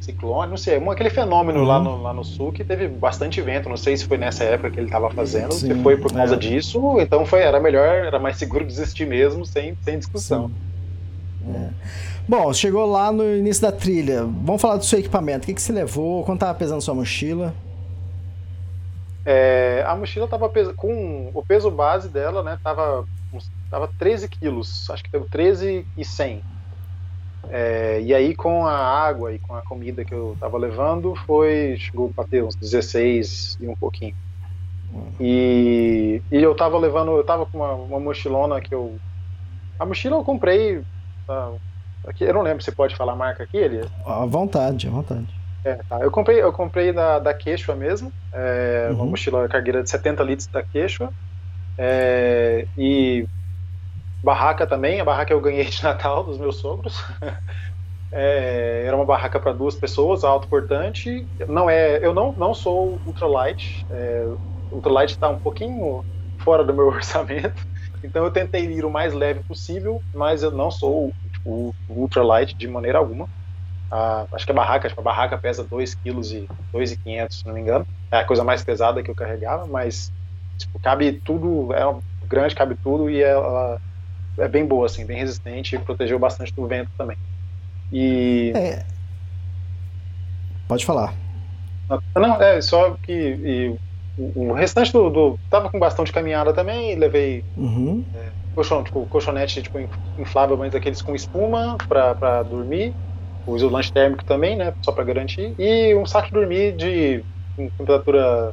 ciclone, 0.00 0.50
não 0.50 0.56
sei, 0.56 0.76
aquele 0.76 1.10
fenômeno 1.10 1.60
uhum. 1.60 1.66
lá, 1.66 1.78
no, 1.78 2.02
lá 2.02 2.12
no 2.12 2.24
sul 2.24 2.52
que 2.52 2.64
teve 2.64 2.88
bastante 2.88 3.40
vento. 3.40 3.68
Não 3.68 3.76
sei 3.76 3.96
se 3.96 4.04
foi 4.04 4.18
nessa 4.18 4.44
época 4.44 4.70
que 4.70 4.80
ele 4.80 4.86
estava 4.86 5.10
fazendo, 5.10 5.52
Sim, 5.52 5.68
se 5.68 5.82
foi 5.82 5.96
por 5.96 6.12
causa 6.12 6.34
é. 6.34 6.38
disso, 6.38 6.98
então 7.00 7.24
foi, 7.24 7.40
era 7.40 7.60
melhor, 7.60 7.86
era 7.86 8.18
mais 8.18 8.36
seguro 8.36 8.66
desistir 8.66 9.06
mesmo, 9.06 9.44
sem, 9.44 9.76
sem 9.82 9.98
discussão. 9.98 10.50
É. 11.54 11.68
Bom, 12.28 12.52
chegou 12.52 12.86
lá 12.86 13.10
no 13.10 13.24
início 13.36 13.62
da 13.62 13.72
trilha. 13.72 14.24
Vamos 14.24 14.60
falar 14.60 14.76
do 14.76 14.84
seu 14.84 14.98
equipamento. 14.98 15.44
O 15.44 15.46
que, 15.46 15.54
que 15.54 15.62
você 15.62 15.72
levou? 15.72 16.22
Quanto 16.24 16.36
estava 16.36 16.56
pesando 16.56 16.80
sua 16.80 16.94
mochila? 16.94 17.54
É, 19.32 19.84
a 19.86 19.94
mochila 19.94 20.24
estava 20.24 20.50
com 20.76 21.30
o 21.32 21.44
peso 21.44 21.70
base 21.70 22.08
dela, 22.08 22.42
né? 22.42 22.58
Tava, 22.64 23.06
tava 23.70 23.88
13 23.96 24.28
quilos, 24.28 24.90
acho 24.90 25.04
que 25.04 25.10
deu 25.10 25.24
13 25.30 25.86
e 25.96 26.04
100. 26.04 26.42
É, 27.48 28.00
e 28.02 28.12
aí 28.12 28.34
com 28.34 28.66
a 28.66 28.76
água 28.76 29.32
e 29.32 29.38
com 29.38 29.54
a 29.54 29.62
comida 29.62 30.04
que 30.04 30.12
eu 30.12 30.32
estava 30.34 30.58
levando, 30.58 31.14
foi 31.14 31.76
chegou 31.78 32.10
a 32.12 32.22
bater 32.22 32.42
uns 32.42 32.56
16 32.56 33.58
e 33.60 33.68
um 33.68 33.76
pouquinho. 33.76 34.16
E, 35.20 36.20
e 36.32 36.42
eu 36.42 36.50
estava 36.50 36.76
levando, 36.76 37.12
eu 37.12 37.20
estava 37.20 37.46
com 37.46 37.58
uma, 37.58 37.72
uma 37.74 38.00
mochilona 38.00 38.60
que 38.60 38.74
eu 38.74 38.98
a 39.78 39.86
mochila 39.86 40.16
eu 40.16 40.24
comprei 40.24 40.82
Tá. 41.30 41.52
Aqui, 42.08 42.24
eu 42.24 42.34
não 42.34 42.42
lembro 42.42 42.64
se 42.64 42.72
pode 42.72 42.96
falar 42.96 43.12
a 43.12 43.16
marca 43.16 43.44
aqui, 43.44 43.56
ele. 43.56 43.88
À 44.04 44.26
vontade, 44.26 44.88
à 44.88 44.90
vontade. 44.90 45.28
É, 45.64 45.76
tá. 45.88 46.00
Eu 46.00 46.10
comprei, 46.10 46.42
eu 46.42 46.52
comprei 46.52 46.92
da, 46.92 47.18
da 47.18 47.34
Quechua 47.34 47.76
mesmo, 47.76 48.12
é, 48.32 48.88
uhum. 48.90 48.96
uma 48.96 49.06
mochila 49.06 49.48
cargueira 49.48 49.82
de 49.82 49.90
70 49.90 50.22
litros 50.22 50.48
da 50.48 50.62
Quechua. 50.62 51.12
É, 51.78 52.68
e 52.76 53.26
barraca 54.22 54.66
também, 54.66 55.00
a 55.00 55.04
barraca 55.04 55.32
eu 55.32 55.40
ganhei 55.40 55.64
de 55.70 55.82
Natal 55.82 56.24
dos 56.24 56.38
meus 56.38 56.58
sogros. 56.60 56.96
É, 58.12 58.84
era 58.86 58.96
uma 58.96 59.06
barraca 59.06 59.38
para 59.38 59.52
duas 59.52 59.76
pessoas, 59.76 60.24
autoportante. 60.24 61.28
Não 61.48 61.70
é, 61.70 62.04
eu 62.04 62.12
não, 62.12 62.32
não 62.36 62.54
sou 62.54 63.00
ultralight. 63.04 63.84
É, 63.90 64.24
ultralight 64.70 65.12
está 65.12 65.28
um 65.28 65.38
pouquinho 65.38 66.04
fora 66.42 66.64
do 66.64 66.74
meu 66.74 66.86
orçamento. 66.88 67.62
Então 68.02 68.24
eu 68.24 68.32
tentei 68.32 68.64
ir 68.64 68.84
o 68.84 68.90
mais 68.90 69.14
leve 69.14 69.44
possível, 69.44 70.02
mas 70.12 70.42
eu 70.42 70.50
não 70.50 70.70
sou 70.70 71.14
o 71.44 71.72
ultralight 71.88 72.54
de 72.58 72.66
maneira 72.66 72.98
alguma. 72.98 73.28
Acho 73.90 74.46
que 74.46 74.52
a 74.52 74.54
barraca, 74.54 74.86
acho 74.86 74.94
que 74.94 75.00
a 75.00 75.04
barraca 75.04 75.36
pesa 75.38 75.64
2 75.64 75.94
kg 75.94 76.20
e 76.32 76.48
2,500, 76.72 77.38
se 77.38 77.46
não 77.46 77.54
me 77.54 77.60
engano. 77.60 77.86
É 78.10 78.18
a 78.18 78.24
coisa 78.24 78.44
mais 78.44 78.62
pesada 78.62 79.02
que 79.02 79.10
eu 79.10 79.14
carregava, 79.14 79.66
mas 79.66 80.12
tipo, 80.56 80.78
cabe 80.80 81.20
tudo, 81.24 81.72
é 81.72 81.82
grande, 82.26 82.54
cabe 82.54 82.76
tudo 82.82 83.10
e 83.10 83.22
ela 83.22 83.80
é 84.38 84.48
bem 84.48 84.64
boa 84.64 84.86
assim, 84.86 85.04
bem 85.04 85.18
resistente 85.18 85.74
e 85.74 85.78
protegeu 85.78 86.18
bastante 86.18 86.54
do 86.54 86.66
vento 86.66 86.90
também. 86.96 87.16
E 87.92 88.52
é. 88.54 88.84
Pode 90.68 90.86
falar. 90.86 91.12
Não, 92.14 92.40
é 92.40 92.60
só 92.60 92.96
que 93.02 93.12
e, 93.12 93.76
o, 94.16 94.52
restante 94.52 94.92
do, 94.92 95.10
do, 95.10 95.38
Tava 95.48 95.68
com 95.68 95.78
bastão 95.78 96.04
de 96.04 96.12
caminhada 96.12 96.52
também, 96.52 96.94
levei 96.94 97.42
uhum. 97.56 98.04
é, 98.14 98.28
colchão, 98.54 98.84
tipo, 98.84 99.04
colchonete 99.06 99.62
tipo, 99.62 99.78
inflável, 100.18 100.56
mas 100.56 100.74
aqueles 100.74 101.02
com 101.02 101.14
espuma 101.14 101.76
para 101.88 102.42
dormir. 102.44 102.94
O 103.46 103.56
isolante 103.56 103.92
térmico 103.92 104.24
também, 104.24 104.56
né? 104.56 104.74
Só 104.82 104.92
para 104.92 105.04
garantir. 105.04 105.54
E 105.58 105.94
um 105.94 106.06
saco 106.06 106.28
de 106.28 106.34
dormir 106.34 106.72
de 106.76 107.24
temperatura 107.76 108.52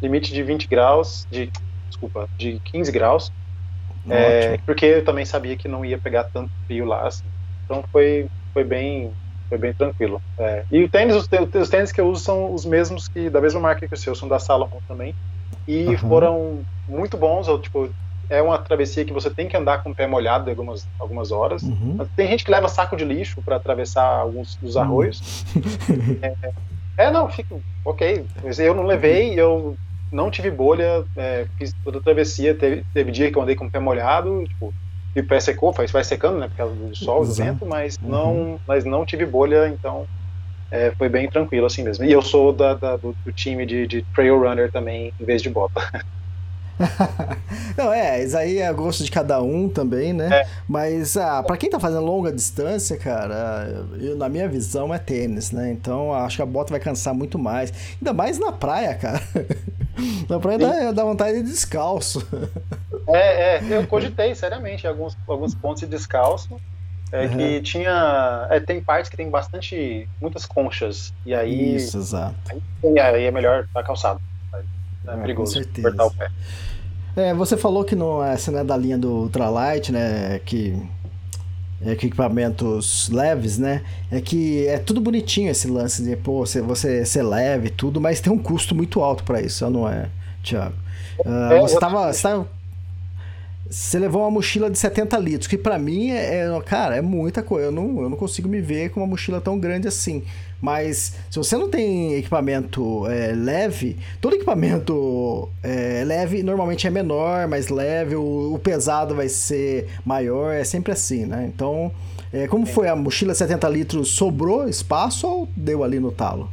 limite 0.00 0.32
de 0.32 0.42
20 0.42 0.68
graus, 0.68 1.26
de 1.30 1.50
desculpa, 1.88 2.28
de 2.36 2.60
15 2.64 2.92
graus. 2.92 3.32
É, 4.08 4.58
porque 4.64 4.86
eu 4.86 5.04
também 5.04 5.24
sabia 5.24 5.56
que 5.56 5.68
não 5.68 5.84
ia 5.84 5.98
pegar 5.98 6.24
tanto 6.24 6.50
frio 6.66 6.84
lá, 6.84 7.06
assim. 7.06 7.24
Então 7.64 7.84
foi, 7.92 8.26
foi 8.54 8.64
bem 8.64 9.12
foi 9.48 9.58
bem 9.58 9.72
tranquilo. 9.72 10.20
É. 10.38 10.64
E 10.70 10.84
o 10.84 10.88
tênis, 10.88 11.16
os, 11.16 11.28
os, 11.54 11.68
tênis 11.70 11.90
que 11.90 12.00
eu 12.00 12.08
uso 12.08 12.22
são 12.22 12.52
os 12.52 12.64
mesmos 12.66 13.08
que 13.08 13.30
da 13.30 13.40
mesma 13.40 13.60
marca 13.60 13.88
que 13.88 13.94
o 13.94 13.96
seu, 13.96 14.14
são 14.14 14.28
da 14.28 14.38
Salomon 14.38 14.80
também. 14.86 15.14
E 15.66 15.86
uhum. 15.86 15.98
foram 15.98 16.60
muito 16.86 17.16
bons. 17.16 17.48
Eu, 17.48 17.58
tipo, 17.58 17.88
é 18.30 18.42
uma 18.42 18.58
travessia 18.58 19.04
que 19.04 19.12
você 19.12 19.30
tem 19.30 19.48
que 19.48 19.56
andar 19.56 19.82
com 19.82 19.90
o 19.90 19.94
pé 19.94 20.06
molhado 20.06 20.50
algumas, 20.50 20.86
algumas 20.98 21.30
horas. 21.32 21.62
Uhum. 21.62 22.06
Tem 22.14 22.28
gente 22.28 22.44
que 22.44 22.50
leva 22.50 22.68
saco 22.68 22.96
de 22.96 23.04
lixo 23.04 23.40
para 23.42 23.56
atravessar 23.56 24.04
alguns 24.04 24.56
dos 24.56 24.76
uhum. 24.76 24.82
arroios. 24.82 25.44
Uhum. 25.54 26.18
É, 26.98 27.06
é, 27.06 27.10
não, 27.12 27.28
fico 27.28 27.62
ok. 27.84 28.26
Mas 28.42 28.58
eu 28.58 28.74
não 28.74 28.84
levei, 28.84 29.38
eu 29.38 29.76
não 30.10 30.32
tive 30.32 30.50
bolha, 30.50 31.04
é, 31.16 31.46
fiz 31.56 31.72
toda 31.84 31.98
a 31.98 32.02
travessia. 32.02 32.54
Teve, 32.54 32.84
teve 32.92 33.12
dia 33.12 33.30
que 33.30 33.38
eu 33.38 33.42
andei 33.42 33.54
com 33.54 33.66
o 33.66 33.70
pé 33.70 33.78
molhado, 33.78 34.44
tipo, 34.48 34.74
e 35.14 35.20
o 35.20 35.26
pé 35.26 35.40
secou, 35.40 35.72
vai 35.72 36.04
secando, 36.04 36.38
né, 36.38 36.48
por 36.48 36.56
causa 36.56 36.74
do 36.74 36.96
sol, 36.96 37.24
do 37.24 37.32
vento, 37.32 37.64
mas 37.64 37.96
uhum. 38.02 38.08
não, 38.08 38.60
mas 38.66 38.84
não 38.84 39.06
tive 39.06 39.24
bolha, 39.24 39.68
então 39.68 40.06
é, 40.70 40.92
foi 40.92 41.08
bem 41.08 41.28
tranquilo 41.28 41.66
assim 41.66 41.82
mesmo. 41.82 42.04
E 42.04 42.12
eu 42.12 42.22
sou 42.22 42.52
da, 42.52 42.74
da 42.74 42.96
do, 42.96 43.14
do, 43.24 43.32
time 43.32 43.64
de, 43.64 43.86
de, 43.86 44.02
trail 44.14 44.38
runner 44.38 44.70
também, 44.70 45.12
em 45.18 45.24
vez 45.24 45.42
de 45.42 45.50
bota. 45.50 45.80
Não, 47.76 47.92
é, 47.92 48.22
isso 48.24 48.36
aí 48.36 48.58
é 48.58 48.72
gosto 48.72 49.04
de 49.04 49.10
cada 49.10 49.40
um 49.42 49.68
também, 49.68 50.12
né? 50.12 50.42
É. 50.42 50.48
Mas 50.68 51.16
ah, 51.16 51.42
para 51.42 51.56
quem 51.56 51.70
tá 51.70 51.78
fazendo 51.78 52.04
longa 52.04 52.32
distância, 52.32 52.96
cara, 52.96 53.86
eu, 54.00 54.16
na 54.16 54.28
minha 54.28 54.48
visão 54.48 54.92
é 54.94 54.98
tênis, 54.98 55.50
né? 55.50 55.70
Então 55.70 56.12
acho 56.12 56.36
que 56.36 56.42
a 56.42 56.46
bota 56.46 56.70
vai 56.70 56.80
cansar 56.80 57.14
muito 57.14 57.38
mais. 57.38 57.72
Ainda 58.00 58.12
mais 58.12 58.38
na 58.38 58.52
praia, 58.52 58.94
cara. 58.94 59.20
na 60.28 60.38
praia 60.38 60.58
dá, 60.58 60.92
dá 60.92 61.04
vontade 61.04 61.42
de 61.42 61.50
descalço. 61.50 62.26
É, 63.10 63.56
é, 63.56 63.60
eu 63.70 63.86
cogitei 63.86 64.34
seriamente 64.34 64.86
alguns, 64.86 65.16
alguns 65.26 65.54
pontos 65.54 65.80
de 65.80 65.86
descalço. 65.86 66.60
É 67.10 67.22
Uhum. 67.22 67.36
que 67.38 67.60
tinha. 67.62 68.46
é, 68.50 68.60
tem 68.60 68.82
partes 68.82 69.08
que 69.10 69.16
tem 69.16 69.30
bastante. 69.30 70.06
muitas 70.20 70.44
conchas. 70.44 71.12
E 71.24 71.34
aí, 71.34 71.76
Isso, 71.76 71.96
exato. 71.96 72.34
aí, 72.84 73.00
aí 73.00 73.24
é 73.24 73.30
melhor 73.30 73.64
estar 73.64 73.82
calçado. 73.82 74.20
É, 74.54 75.12
com 75.12 75.20
perigoso 75.22 75.58
apertar 75.58 76.04
o 76.04 76.10
pé. 76.10 76.28
É, 77.18 77.34
você 77.34 77.56
falou 77.56 77.84
que 77.84 77.96
não 77.96 78.22
é, 78.24 78.36
você 78.36 78.50
não 78.50 78.60
é 78.60 78.64
da 78.64 78.76
linha 78.76 78.96
do 78.96 79.10
ultralight, 79.10 79.90
né? 79.90 80.40
Que 80.44 80.76
é 81.80 81.94
que 81.94 82.06
equipamentos 82.06 83.08
leves, 83.08 83.58
né? 83.58 83.82
É 84.10 84.20
que 84.20 84.66
é 84.66 84.78
tudo 84.78 85.00
bonitinho 85.00 85.50
esse 85.50 85.68
lance 85.68 86.02
de 86.02 86.16
pô, 86.16 86.44
você, 86.46 86.60
você 86.60 87.04
ser 87.04 87.22
leve 87.22 87.68
e 87.68 87.70
tudo, 87.70 88.00
mas 88.00 88.20
tem 88.20 88.32
um 88.32 88.38
custo 88.38 88.74
muito 88.74 89.00
alto 89.02 89.24
pra 89.24 89.40
isso, 89.40 89.68
não 89.70 89.88
é, 89.88 90.08
Thiago? 90.42 90.74
É, 91.24 91.60
você 91.60 91.78
tava, 91.80 92.12
você 92.12 92.22
tava- 92.22 92.48
você 93.70 93.98
levou 93.98 94.22
uma 94.22 94.30
mochila 94.30 94.70
de 94.70 94.78
70 94.78 95.18
litros, 95.18 95.46
que 95.46 95.58
pra 95.58 95.78
mim 95.78 96.10
é, 96.10 96.46
é- 96.46 96.60
cara, 96.64 96.96
é 96.96 97.02
muita 97.02 97.42
coisa. 97.42 97.66
Eu 97.66 97.72
não, 97.72 98.00
eu 98.02 98.08
não 98.08 98.16
consigo 98.16 98.48
me 98.48 98.60
ver 98.60 98.90
com 98.90 99.00
uma 99.00 99.06
mochila 99.06 99.40
tão 99.40 99.58
grande 99.58 99.86
assim. 99.86 100.22
Mas 100.60 101.14
se 101.30 101.38
você 101.38 101.56
não 101.56 101.70
tem 101.70 102.14
equipamento 102.14 103.06
é, 103.06 103.32
leve, 103.32 103.96
todo 104.20 104.34
equipamento 104.34 105.48
é, 105.62 106.02
leve 106.04 106.42
normalmente 106.42 106.86
é 106.86 106.90
menor, 106.90 107.46
mais 107.46 107.68
leve, 107.68 108.16
o, 108.16 108.54
o 108.54 108.58
pesado 108.58 109.14
vai 109.14 109.28
ser 109.28 109.88
maior, 110.04 110.52
é 110.52 110.64
sempre 110.64 110.92
assim, 110.92 111.26
né? 111.26 111.48
Então, 111.54 111.92
é, 112.32 112.48
como 112.48 112.66
foi 112.66 112.88
a 112.88 112.96
mochila 112.96 113.34
70 113.34 113.68
litros? 113.68 114.10
Sobrou 114.16 114.68
espaço 114.68 115.26
ou 115.28 115.48
deu 115.56 115.84
ali 115.84 116.00
no 116.00 116.10
talo? 116.10 116.50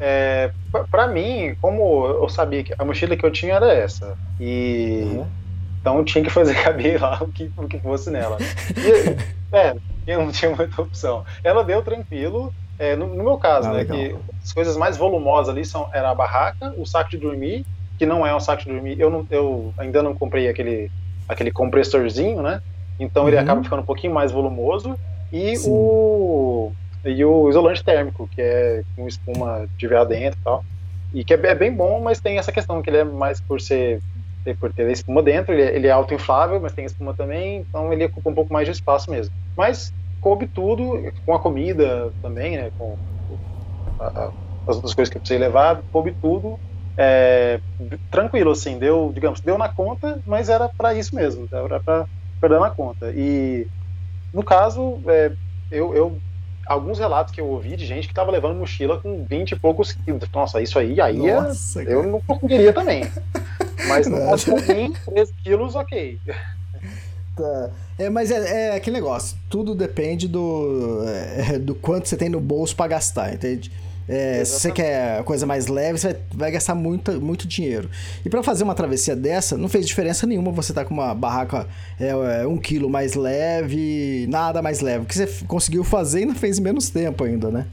É, 0.00 0.50
pra- 0.72 0.84
pra 0.84 1.06
mim, 1.06 1.54
como 1.60 2.06
eu 2.06 2.28
sabia 2.28 2.64
que 2.64 2.74
a 2.76 2.84
mochila 2.84 3.16
que 3.16 3.24
eu 3.24 3.30
tinha 3.30 3.54
era 3.54 3.72
essa. 3.72 4.18
E. 4.40 5.02
Uhum. 5.04 5.26
Então 5.80 6.04
tinha 6.04 6.24
que 6.24 6.30
fazer 6.30 6.54
caber 6.64 7.00
lá 7.00 7.22
o 7.22 7.28
que, 7.28 7.50
o 7.56 7.68
que 7.68 7.78
fosse 7.78 8.10
nela. 8.10 8.38
E, 8.76 9.56
é, 9.56 9.76
eu 10.06 10.24
não 10.24 10.32
tinha 10.32 10.54
muita 10.54 10.80
opção. 10.82 11.24
Ela 11.44 11.62
deu 11.62 11.82
tranquilo. 11.82 12.52
É, 12.78 12.96
no, 12.96 13.06
no 13.14 13.22
meu 13.24 13.38
caso, 13.38 13.68
Ah, 13.68 13.72
né? 13.72 13.78
legal. 13.78 13.96
Que 13.96 14.16
as 14.42 14.52
coisas 14.52 14.76
mais 14.76 14.96
volumosas 14.96 15.54
ali 15.54 15.64
são 15.64 15.88
era 15.92 16.10
a 16.10 16.14
barraca, 16.14 16.74
o 16.76 16.84
saco 16.86 17.10
de 17.10 17.18
dormir, 17.18 17.64
que 17.98 18.04
não 18.06 18.26
é 18.26 18.34
um 18.34 18.40
saco 18.40 18.64
de 18.64 18.70
dormir. 18.72 18.98
Eu, 19.00 19.10
não, 19.10 19.26
eu 19.30 19.72
ainda 19.78 20.02
não 20.02 20.14
comprei 20.14 20.48
aquele, 20.48 20.90
aquele 21.28 21.50
compressorzinho, 21.50 22.42
né? 22.42 22.60
Então 22.98 23.26
ele 23.28 23.36
Uhum. 23.36 23.42
acaba 23.42 23.62
ficando 23.62 23.82
um 23.82 23.86
pouquinho 23.86 24.12
mais 24.14 24.32
volumoso. 24.32 24.96
E 25.32 25.56
Sim. 25.56 25.70
o 25.70 26.72
e 27.06 27.22
o 27.22 27.50
isolante 27.50 27.84
térmico, 27.84 28.26
que 28.34 28.40
é 28.40 28.82
com 28.96 29.06
espuma 29.06 29.66
de 29.76 29.86
ver 29.86 30.06
dentro 30.06 30.38
e 30.40 30.42
tal. 30.42 30.64
E 31.12 31.22
que 31.24 31.34
é, 31.34 31.36
é 31.46 31.54
bem 31.54 31.70
bom, 31.70 32.00
mas 32.00 32.18
tem 32.18 32.38
essa 32.38 32.50
questão 32.50 32.80
que 32.80 32.88
ele 32.88 32.96
é 32.98 33.04
mais 33.04 33.40
por 33.40 33.60
ser 33.60 34.00
ter- 34.42 34.56
por 34.58 34.72
ter 34.72 34.90
espuma 34.90 35.22
dentro, 35.22 35.52
ele, 35.54 35.62
é- 35.62 35.76
ele 35.76 35.86
é 35.86 35.90
autoinflável, 35.90 36.58
mas 36.60 36.72
tem 36.72 36.84
espuma 36.84 37.14
também, 37.14 37.58
então 37.58 37.92
ele 37.92 38.04
ocupa 38.06 38.30
um 38.30 38.34
pouco 38.34 38.52
mais 38.52 38.66
de 38.66 38.72
espaço 38.72 39.10
mesmo. 39.10 39.32
Mas 39.56 39.90
coube 40.24 40.46
tudo, 40.48 41.02
com 41.26 41.34
a 41.34 41.38
comida 41.38 42.10
também, 42.22 42.56
né, 42.56 42.70
com 42.78 42.96
a- 44.00 44.06
a- 44.06 44.32
as 44.66 44.76
outras 44.76 44.94
coisas 44.94 45.10
que 45.12 45.18
eu 45.18 45.20
precisei 45.20 45.38
levar, 45.38 45.82
coube 45.92 46.16
tudo, 46.18 46.58
é, 46.98 47.60
tranquilo, 48.10 48.52
assim, 48.52 48.78
deu, 48.78 49.12
digamos, 49.14 49.42
deu 49.42 49.58
na 49.58 49.68
conta, 49.68 50.18
mas 50.24 50.48
era 50.48 50.66
para 50.78 50.94
isso 50.94 51.14
mesmo, 51.14 51.46
era 51.52 51.78
para 51.78 52.06
dar 52.48 52.58
na 52.60 52.70
conta. 52.70 53.12
E, 53.14 53.66
no 54.32 54.42
caso, 54.42 55.02
é, 55.08 55.30
eu, 55.70 55.94
eu- 55.94 56.18
alguns 56.66 56.98
relatos 56.98 57.34
que 57.34 57.42
eu 57.42 57.46
ouvi 57.46 57.76
de 57.76 57.84
gente 57.84 58.06
que 58.06 58.12
estava 58.12 58.30
levando 58.30 58.56
mochila 58.56 58.98
com 58.98 59.26
20 59.28 59.52
e 59.52 59.60
poucos 59.60 59.92
quilos. 59.92 60.26
Nossa, 60.34 60.62
isso 60.62 60.78
aí, 60.78 60.98
aí 61.02 61.28
é- 61.28 61.34
Nossa, 61.34 61.82
eu 61.82 62.02
não 62.02 62.22
conseguiria 62.26 62.72
também. 62.72 63.02
Mas 63.86 64.06
no 64.06 64.18
Não. 64.18 64.30
caso 64.30 64.46
pra 64.46 64.74
mim, 64.74 64.90
13 65.04 65.34
quilos, 65.42 65.74
ok. 65.74 66.18
Tá. 67.36 67.70
É, 67.98 68.08
mas 68.08 68.30
é, 68.30 68.68
é 68.68 68.76
aquele 68.76 68.96
negócio, 68.96 69.36
tudo 69.48 69.74
depende 69.74 70.28
do, 70.28 71.02
é, 71.06 71.58
do 71.58 71.74
quanto 71.74 72.08
você 72.08 72.16
tem 72.16 72.28
no 72.28 72.40
bolso 72.40 72.74
pra 72.76 72.86
gastar, 72.86 73.32
entende? 73.32 73.70
É, 74.06 74.44
se 74.44 74.60
você 74.60 74.70
quer 74.70 75.24
coisa 75.24 75.46
mais 75.46 75.66
leve, 75.66 75.98
você 75.98 76.12
vai, 76.12 76.22
vai 76.34 76.50
gastar 76.52 76.74
muito, 76.74 77.18
muito 77.20 77.48
dinheiro. 77.48 77.88
E 78.24 78.28
pra 78.28 78.42
fazer 78.42 78.62
uma 78.62 78.74
travessia 78.74 79.16
dessa, 79.16 79.56
não 79.56 79.68
fez 79.68 79.86
diferença 79.86 80.26
nenhuma 80.26 80.52
você 80.52 80.72
tá 80.74 80.84
com 80.84 80.92
uma 80.92 81.14
barraca 81.14 81.66
é, 81.98 82.08
é, 82.08 82.46
um 82.46 82.58
quilo 82.58 82.90
mais 82.90 83.14
leve, 83.14 84.26
nada 84.28 84.60
mais 84.60 84.80
leve. 84.80 85.06
Que 85.06 85.14
você 85.14 85.26
conseguiu 85.46 85.82
fazer 85.82 86.22
e 86.22 86.26
não 86.26 86.34
fez 86.34 86.58
menos 86.58 86.90
tempo 86.90 87.24
ainda, 87.24 87.50
né? 87.50 87.66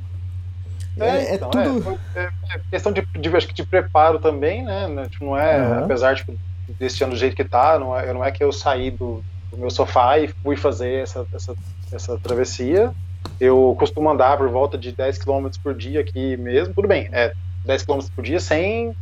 É, 0.97 1.05
é 1.05 1.35
então, 1.35 1.49
tudo. 1.49 1.99
é- 2.15 2.29
é 2.53 2.59
questão 2.69 2.91
de, 2.91 3.01
de, 3.01 3.35
acho 3.35 3.47
que 3.47 3.53
de 3.53 3.65
preparo 3.65 4.19
também, 4.19 4.63
né? 4.63 4.87
né, 4.87 5.07
tipo, 5.09 5.25
não 5.25 5.37
é, 5.37 5.57
Aham. 5.57 5.83
apesar 5.83 6.15
tipo, 6.15 6.33
desse 6.79 7.03
ano 7.03 7.13
do 7.13 7.19
jeito 7.19 7.35
que 7.35 7.43
tá, 7.43 7.77
não 7.79 7.97
é, 7.97 8.13
não 8.13 8.23
é 8.23 8.31
que 8.31 8.43
eu 8.43 8.51
saí 8.51 8.91
do, 8.91 9.23
meu 9.57 9.69
sofá 9.69 10.17
e 10.19 10.29
fui 10.43 10.55
fazer 10.55 11.03
essa, 11.03 11.25
essa, 11.33 11.53
essa 11.91 12.19
travessia. 12.19 12.91
Eu 13.39 13.75
costumo 13.79 14.09
andar 14.09 14.37
por 14.37 14.49
volta 14.49 14.77
de 14.77 14.95
10 14.95 15.17
km 15.17 15.49
por 15.63 15.73
dia 15.75 16.01
aqui 16.01 16.37
mesmo. 16.37 16.73
Tudo 16.73 16.87
bem, 16.87 17.09
é 17.11 17.33
10 17.65 17.83
km 17.83 17.99
por 18.15 18.23
dia 18.23 18.39
sem, 18.39 18.93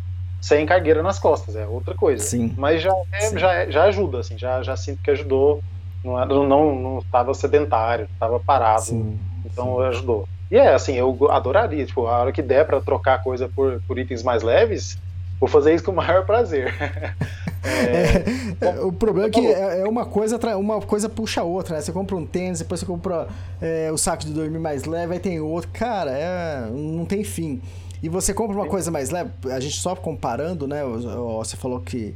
sem 0.41 0.65
cargueira 0.65 1.03
nas 1.03 1.19
costas, 1.19 1.55
é 1.55 1.67
outra 1.67 1.93
coisa. 1.95 2.23
Sim. 2.23 2.53
Mas 2.57 2.81
já, 2.81 2.93
é- 3.13 3.19
Sim. 3.21 3.37
já, 3.37 3.53
é- 3.53 3.71
já 3.71 3.83
ajuda, 3.85 4.19
assim, 4.19 4.37
já, 4.37 4.61
já 4.63 4.75
sinto 4.75 4.99
que 5.03 5.11
ajudou. 5.11 5.59
Não, 6.03 6.21
é- 6.21 6.25
não, 6.25 6.73
não 6.75 6.99
estava 6.99 7.33
sedentário, 7.33 8.07
estava 8.13 8.39
parado. 8.39 8.81
Sim. 8.81 9.19
Então 9.45 9.79
ajudou. 9.81 10.25
E 10.49 10.57
é 10.57 10.73
assim, 10.73 10.95
eu 10.95 11.17
adoraria, 11.29 11.85
tipo, 11.85 12.07
a 12.07 12.19
hora 12.19 12.31
que 12.31 12.41
der 12.41 12.65
pra 12.65 12.81
trocar 12.81 13.21
coisa 13.21 13.49
por, 13.53 13.81
por 13.87 13.99
itens 13.99 14.23
mais 14.23 14.41
leves, 14.41 14.97
vou 15.39 15.47
fazer 15.47 15.73
isso 15.75 15.83
com 15.83 15.91
o 15.91 15.95
maior 15.95 16.25
prazer. 16.25 16.73
É, 17.63 18.23
É, 18.61 18.79
o 18.81 18.91
problema 18.91 19.27
é 19.27 19.31
que 19.31 19.45
é, 19.45 19.81
é 19.81 19.87
uma 19.87 20.05
coisa, 20.05 20.37
uma 20.57 20.81
coisa 20.81 21.07
puxa 21.07 21.41
a 21.41 21.43
outra, 21.43 21.75
né? 21.75 21.81
Você 21.81 21.91
compra 21.91 22.15
um 22.15 22.25
tênis, 22.25 22.59
depois 22.59 22.79
você 22.79 22.85
compra 22.85 23.27
é, 23.61 23.89
o 23.91 23.97
saco 23.97 24.25
de 24.25 24.33
dormir 24.33 24.59
mais 24.59 24.85
leve, 24.85 25.13
aí 25.13 25.19
tem 25.19 25.39
outro. 25.39 25.69
Cara, 25.71 26.11
é, 26.11 26.69
não 26.71 27.05
tem 27.05 27.23
fim. 27.23 27.61
E 28.01 28.09
você 28.09 28.33
compra 28.33 28.55
uma 28.55 28.67
coisa 28.67 28.91
mais 28.91 29.09
leve, 29.09 29.31
a 29.51 29.59
gente 29.59 29.77
só 29.79 29.95
comparando, 29.95 30.67
né? 30.67 30.83
Você 30.85 31.57
falou 31.57 31.79
que 31.81 32.15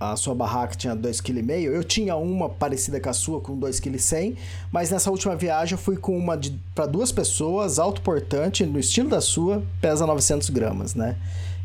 a 0.00 0.16
sua 0.16 0.34
barraca 0.34 0.74
tinha 0.74 0.96
2,5 0.96 1.22
kg. 1.22 1.62
Eu 1.62 1.84
tinha 1.84 2.16
uma 2.16 2.48
parecida 2.48 2.98
com 2.98 3.10
a 3.10 3.12
sua, 3.12 3.40
com 3.40 3.58
2,1 3.58 3.82
kg, 3.82 4.36
mas 4.72 4.90
nessa 4.90 5.10
última 5.10 5.36
viagem 5.36 5.74
eu 5.74 5.78
fui 5.78 5.98
com 5.98 6.16
uma 6.16 6.40
para 6.74 6.86
duas 6.86 7.12
pessoas, 7.12 7.78
autoportante, 7.78 8.64
no 8.64 8.78
estilo 8.78 9.10
da 9.10 9.20
sua, 9.20 9.62
pesa 9.80 10.06
900 10.06 10.48
gramas, 10.48 10.94
né? 10.94 11.16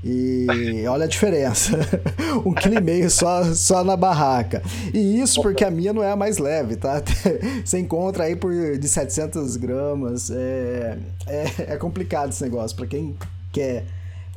E 0.04 0.86
olha 0.88 1.06
a 1.06 1.08
diferença. 1.08 1.78
um 2.46 2.54
quilo 2.54 2.76
e 2.76 2.82
meio 2.82 3.10
só, 3.10 3.44
só 3.54 3.84
na 3.84 3.96
barraca. 3.98 4.62
E 4.94 5.20
isso 5.20 5.42
porque 5.42 5.64
a 5.64 5.72
minha 5.72 5.94
não 5.94 6.04
é 6.04 6.12
a 6.12 6.16
mais 6.16 6.38
leve, 6.38 6.76
tá? 6.76 7.02
Você 7.66 7.80
encontra 7.80 8.26
aí 8.26 8.36
por 8.36 8.52
de 8.78 8.88
700 8.88 9.56
gramas. 9.58 10.30
É, 10.30 10.98
é, 11.28 11.46
é 11.74 11.78
complicado 11.78 12.30
esse 12.30 12.44
negócio. 12.44 12.76
Para 12.78 12.86
quem 12.88 13.16
quer 13.52 13.86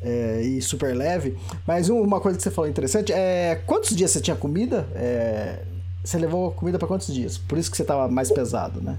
é, 0.02 0.40
ir 0.42 0.62
super 0.62 0.94
leve. 0.96 1.36
Mas 1.66 1.90
um- 1.90 2.00
uma 2.00 2.20
coisa 2.20 2.38
que 2.38 2.42
você 2.44 2.50
falou 2.50 2.70
interessante 2.70 3.12
é 3.12 3.60
quantos 3.66 3.94
dias 3.94 4.10
você 4.10 4.20
tinha 4.20 4.36
comida? 4.36 4.86
É, 4.94 5.58
você 6.02 6.16
levou 6.18 6.50
comida 6.52 6.78
para 6.78 6.88
quantos 6.88 7.12
dias? 7.12 7.36
Por 7.36 7.58
isso 7.58 7.70
que 7.70 7.76
você 7.76 7.84
tava 7.84 8.08
mais 8.08 8.30
pesado, 8.30 8.80
né? 8.80 8.96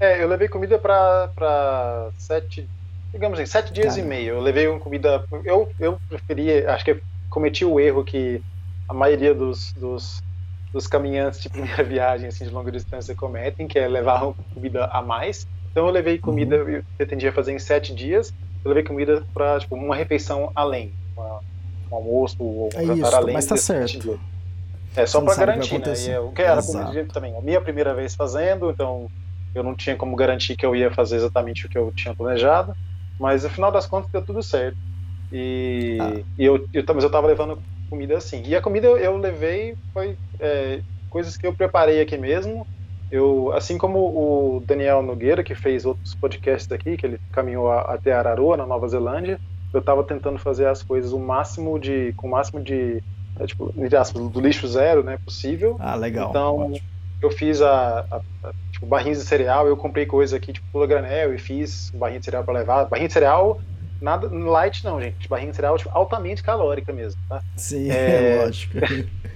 é, 0.00 0.22
eu 0.22 0.28
levei 0.28 0.48
comida 0.48 0.78
pra 0.78 2.10
sete, 2.18 2.66
digamos 3.12 3.38
assim, 3.38 3.46
sete 3.50 3.72
dias 3.72 3.96
Cara. 3.96 3.98
e 3.98 4.02
meio. 4.02 4.34
Eu 4.36 4.40
levei 4.40 4.68
uma 4.68 4.80
comida. 4.80 5.24
Eu, 5.44 5.72
eu 5.78 5.96
preferia, 6.08 6.72
acho 6.74 6.84
que 6.84 6.92
eu 6.92 7.00
cometi 7.28 7.64
o 7.64 7.78
erro 7.80 8.04
que 8.04 8.42
a 8.88 8.94
maioria 8.94 9.34
dos, 9.34 9.72
dos, 9.76 10.18
dos 10.72 10.86
caminhantes 10.86 11.40
de 11.40 11.50
primeira 11.50 11.82
viagem 11.84 12.28
assim, 12.28 12.44
de 12.44 12.50
longa 12.50 12.72
distância 12.72 13.14
cometem, 13.16 13.68
que 13.68 13.78
é 13.78 13.88
levar 13.88 14.22
uma 14.24 14.34
comida 14.54 14.86
a 14.86 15.02
mais. 15.02 15.46
Então 15.70 15.86
eu 15.86 15.92
levei 15.92 16.18
comida, 16.18 16.56
Uhum. 16.56 16.64
eu 16.68 16.82
pretendia 16.98 17.32
fazer 17.32 17.52
em 17.52 17.58
sete 17.58 17.94
dias, 17.94 18.32
eu 18.64 18.70
levei 18.70 18.84
comida 18.84 19.26
para 19.34 19.60
tipo, 19.60 19.76
uma 19.76 19.96
refeição 19.96 20.50
além, 20.54 20.96
uma- 21.16 21.40
um 21.92 21.96
almoço 21.96 22.36
ou 22.40 22.76
um 22.78 22.82
É 22.82 22.84
jantar 22.84 23.14
isso, 23.14 23.14
além. 23.14 23.30
mas 23.30 23.46
tá 23.46 23.56
certo. 23.56 24.02
dias. 24.02 24.20
É 24.96 25.06
só 25.06 25.20
para 25.20 25.34
garantir, 25.36 25.78
né? 25.78 26.00
E 26.00 26.08
eu, 26.10 26.32
que 26.32 26.42
era 26.42 26.62
também, 27.12 27.36
a 27.36 27.42
minha 27.42 27.60
primeira 27.60 27.94
vez 27.94 28.14
fazendo, 28.14 28.70
então 28.70 29.08
eu 29.54 29.62
não 29.62 29.74
tinha 29.74 29.96
como 29.96 30.16
garantir 30.16 30.56
que 30.56 30.66
eu 30.66 30.74
ia 30.76 30.92
fazer 30.92 31.16
exatamente 31.16 31.66
o 31.66 31.68
que 31.68 31.78
eu 31.78 31.92
tinha 31.94 32.14
planejado, 32.14 32.74
mas 33.20 33.44
no 33.44 33.50
final 33.50 33.72
das 33.72 33.86
contas 33.86 34.10
deu 34.12 34.24
tudo 34.24 34.42
certo. 34.42 34.78
E, 35.30 35.98
Ah. 35.98 36.24
e 36.38 36.44
eu, 36.44 36.68
eu, 36.72 36.84
mas 36.94 37.04
eu 37.04 37.10
tava 37.10 37.26
levando 37.28 37.62
comida 37.90 38.16
assim. 38.18 38.42
E 38.44 38.56
a 38.56 38.62
comida 38.62 38.86
eu, 38.88 38.98
eu 38.98 39.16
levei 39.16 39.76
foi 39.92 40.18
é, 40.40 40.82
coisas 41.08 41.36
que 41.36 41.46
eu 41.46 41.54
preparei 41.54 42.00
aqui 42.00 42.16
mesmo. 42.18 42.66
Eu, 43.10 43.52
assim 43.52 43.76
como 43.78 44.56
o 44.56 44.60
Daniel 44.60 45.02
Nogueira, 45.02 45.42
que 45.42 45.54
fez 45.54 45.84
outros 45.84 46.14
podcasts 46.14 46.70
aqui, 46.72 46.96
que 46.96 47.06
ele 47.06 47.20
caminhou 47.32 47.70
a- 47.70 47.82
até 47.94 48.12
Araroa, 48.12 48.56
na 48.56 48.66
Nova 48.66 48.86
Zelândia, 48.88 49.40
eu 49.72 49.80
estava 49.80 50.04
tentando 50.06 50.38
fazer 50.38 50.66
as 50.68 50.82
coisas 50.82 51.12
o 51.12 51.18
máximo 51.18 51.78
de, 51.78 52.12
com 52.14 52.28
o 52.28 52.30
máximo 52.30 52.62
de 52.62 53.02
é, 53.38 53.46
tipo, 53.46 53.72
aspas, 53.96 54.28
do 54.30 54.40
lixo 54.40 54.66
zero, 54.68 55.02
né, 55.04 55.18
possível. 55.24 55.80
Ah, 55.80 55.96
legal. 55.96 56.40
Então, 56.40 56.54
Ótimo. 56.54 56.88
eu 57.20 57.30
fiz 57.30 57.60
a, 57.62 58.00
a, 58.00 58.22
a 58.44 58.52
tipo, 58.80 58.86
barrinhas 58.88 59.18
de 59.18 59.24
cereal, 59.26 59.66
eu 59.68 59.76
comprei 59.76 60.06
coisa 60.06 60.36
aqui, 60.36 60.52
tipo, 60.52 60.66
pula 60.72 60.86
granel 60.86 61.34
e 61.34 61.38
fiz 61.38 61.90
barrinha 61.94 62.20
de 62.20 62.24
cereal 62.26 62.44
para 62.44 62.54
levar. 62.58 62.88
Barrinha 62.88 63.08
de 63.08 63.14
cereal, 63.14 63.60
nada 64.00 64.28
light 64.32 64.84
não, 64.84 65.00
gente. 65.00 65.28
Barrinha 65.28 65.50
de 65.50 65.56
cereal 65.56 65.76
tipo, 65.78 65.90
altamente 65.92 66.42
calórica 66.42 66.92
mesmo, 66.92 67.20
tá? 67.28 67.42
Sim, 67.56 67.88
É, 67.88 68.20
lógico. 68.20 68.78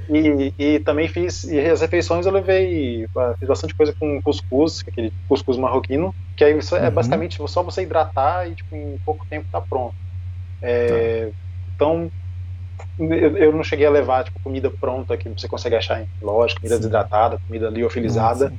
E, 0.09 0.53
e 0.59 0.81
também 0.81 1.09
fiz, 1.09 1.45
e 1.45 1.59
as 1.61 1.81
refeições 1.81 2.27
eu 2.27 2.33
levei, 2.33 3.07
ah, 3.17 3.35
fiz 3.39 3.49
bastante 3.49 3.75
coisa 3.75 3.95
com 3.99 4.21
cuscuz, 4.23 4.81
aquele 4.87 5.11
cuscuz 5.27 5.57
marroquino, 5.57 6.15
que 6.37 6.45
aí 6.45 6.53
é 6.53 6.91
Uhum. 6.91 6.91
basicamente 6.91 7.39
só 7.49 7.63
você 7.63 7.83
hidratar 7.83 8.47
e 8.51 8.55
tipo, 8.55 8.77
em 8.77 8.99
pouco 9.05 9.25
tempo 9.31 9.49
tá 9.51 9.63
pronto. 9.63 9.95
É, 10.63 11.33
Então, 11.75 12.11
eu, 12.99 13.37
eu 13.39 13.53
não 13.53 13.63
cheguei 13.63 13.87
a 13.87 13.91
levar 13.91 14.25
tipo, 14.25 14.39
comida 14.43 14.71
pronta 14.81 15.17
que 15.17 15.29
você 15.29 15.49
consegue 15.49 15.77
achar 15.77 16.03
em 16.03 16.07
loja, 16.23 16.55
comida 16.61 16.77
Sim. 16.77 16.79
desidratada, 16.79 17.39
comida 17.47 17.71
liofilizada. 17.71 18.53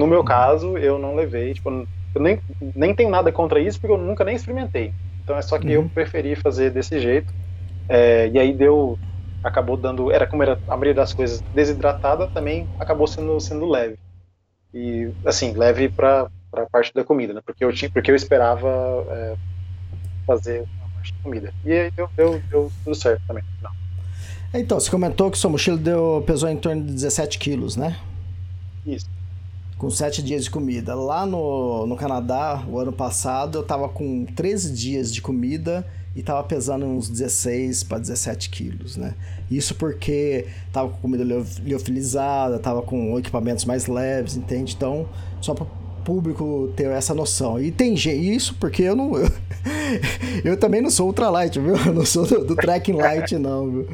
No 0.00 0.06
meu 0.06 0.24
caso, 0.24 0.76
eu 0.78 0.98
não 0.98 1.14
levei, 1.14 1.54
tipo, 1.54 1.70
eu 1.70 2.22
nem, 2.22 2.40
nem 2.74 2.94
tenho 2.94 3.10
nada 3.10 3.32
contra 3.32 3.60
isso, 3.60 3.80
porque 3.80 3.92
eu 3.94 3.98
nunca 3.98 4.24
nem 4.24 4.36
experimentei. 4.36 4.94
Então 5.22 5.36
é 5.36 5.42
só 5.42 5.58
que 5.58 5.72
eu 5.72 5.82
Uhum. 5.82 5.88
preferi 5.90 6.34
fazer 6.36 6.70
desse 6.72 6.98
jeito. 7.00 7.32
É, 7.88 8.28
e 8.28 8.38
aí 8.38 8.54
deu. 8.54 8.98
Acabou 9.42 9.76
dando. 9.76 10.12
Era 10.12 10.26
como 10.26 10.42
era 10.42 10.60
a 10.68 10.76
maioria 10.76 10.94
das 10.94 11.14
coisas 11.14 11.42
desidratada, 11.52 12.28
também 12.30 12.68
acabou 12.78 13.06
sendo, 13.06 13.40
sendo 13.40 13.66
leve. 13.66 13.96
E, 14.74 15.12
assim, 15.24 15.52
leve 15.54 15.90
para 15.90 16.30
a 16.54 16.66
parte 16.70 16.92
da 16.94 17.04
comida, 17.04 17.34
né? 17.34 17.40
Porque 17.44 17.64
eu, 17.64 17.72
tinha, 17.72 17.90
porque 17.90 18.10
eu 18.10 18.16
esperava 18.16 18.68
é, 19.10 19.36
fazer 20.26 20.66
a 20.80 20.88
parte 20.94 21.12
da 21.14 21.22
comida. 21.22 21.54
E 21.64 21.72
aí 21.72 21.90
deu, 21.96 22.10
deu, 22.16 22.44
deu 22.50 22.72
tudo 22.84 22.96
certo 22.96 23.22
também. 23.26 23.44
Não. 23.60 23.70
Então, 24.52 24.80
você 24.80 24.90
comentou 24.90 25.30
que 25.30 25.38
sua 25.38 25.50
mochila 25.50 25.76
deu, 25.78 26.22
pesou 26.26 26.48
em 26.48 26.56
torno 26.56 26.84
de 26.84 26.92
17 26.92 27.38
quilos, 27.38 27.76
né? 27.76 27.96
Isso. 28.84 29.08
Com 29.80 29.88
7 29.88 30.22
dias 30.22 30.44
de 30.44 30.50
comida. 30.50 30.94
Lá 30.94 31.24
no, 31.24 31.86
no 31.86 31.96
Canadá, 31.96 32.62
o 32.68 32.78
ano 32.78 32.92
passado, 32.92 33.56
eu 33.56 33.62
tava 33.62 33.88
com 33.88 34.26
13 34.26 34.74
dias 34.74 35.10
de 35.10 35.22
comida 35.22 35.86
e 36.14 36.22
tava 36.22 36.42
pesando 36.44 36.84
uns 36.84 37.08
16 37.08 37.84
para 37.84 37.98
17 37.98 38.50
quilos, 38.50 38.98
né? 38.98 39.14
Isso 39.50 39.74
porque 39.74 40.48
tava 40.70 40.90
com 40.90 40.98
comida 40.98 41.24
liofilizada, 41.64 42.58
tava 42.58 42.82
com 42.82 43.18
equipamentos 43.18 43.64
mais 43.64 43.86
leves, 43.86 44.36
entende? 44.36 44.74
Então, 44.76 45.08
só 45.40 45.54
para 45.54 45.64
público 46.04 46.70
ter 46.76 46.90
essa 46.90 47.14
noção. 47.14 47.58
E 47.58 47.70
tem 47.70 47.96
gente, 47.96 48.34
isso 48.34 48.56
porque 48.60 48.82
eu 48.82 48.94
não. 48.94 49.16
Eu, 49.16 49.32
eu 50.44 50.56
também 50.58 50.82
não 50.82 50.90
sou 50.90 51.06
ultralight, 51.06 51.58
viu? 51.58 51.74
Eu 51.74 51.94
não 51.94 52.04
sou 52.04 52.26
do, 52.26 52.44
do 52.44 52.54
trekking 52.54 52.92
light, 52.92 53.38
não, 53.38 53.70
viu? 53.70 53.88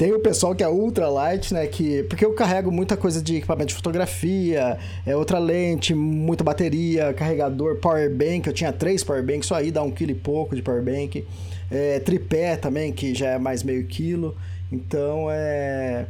Tem 0.00 0.14
o 0.14 0.18
pessoal 0.18 0.54
que 0.54 0.64
é 0.64 0.66
ultralight, 0.66 1.52
né? 1.52 1.66
Que, 1.66 2.04
porque 2.04 2.24
eu 2.24 2.32
carrego 2.32 2.72
muita 2.72 2.96
coisa 2.96 3.20
de 3.20 3.36
equipamento 3.36 3.66
de 3.66 3.74
fotografia, 3.74 4.78
é 5.04 5.14
outra 5.14 5.38
lente, 5.38 5.94
muita 5.94 6.42
bateria, 6.42 7.12
carregador, 7.12 7.76
power 7.76 8.08
bank. 8.08 8.46
Eu 8.46 8.54
tinha 8.54 8.72
três 8.72 9.04
power 9.04 9.22
banks, 9.22 9.48
só 9.48 9.56
aí 9.56 9.70
dá 9.70 9.82
um 9.82 9.90
quilo 9.90 10.12
e 10.12 10.14
pouco 10.14 10.56
de 10.56 10.62
power 10.62 10.82
bank. 10.82 11.22
É, 11.70 12.00
tripé 12.00 12.56
também, 12.56 12.94
que 12.94 13.14
já 13.14 13.32
é 13.32 13.38
mais 13.38 13.62
meio 13.62 13.86
quilo. 13.86 14.34
Então 14.72 15.26
é. 15.30 16.06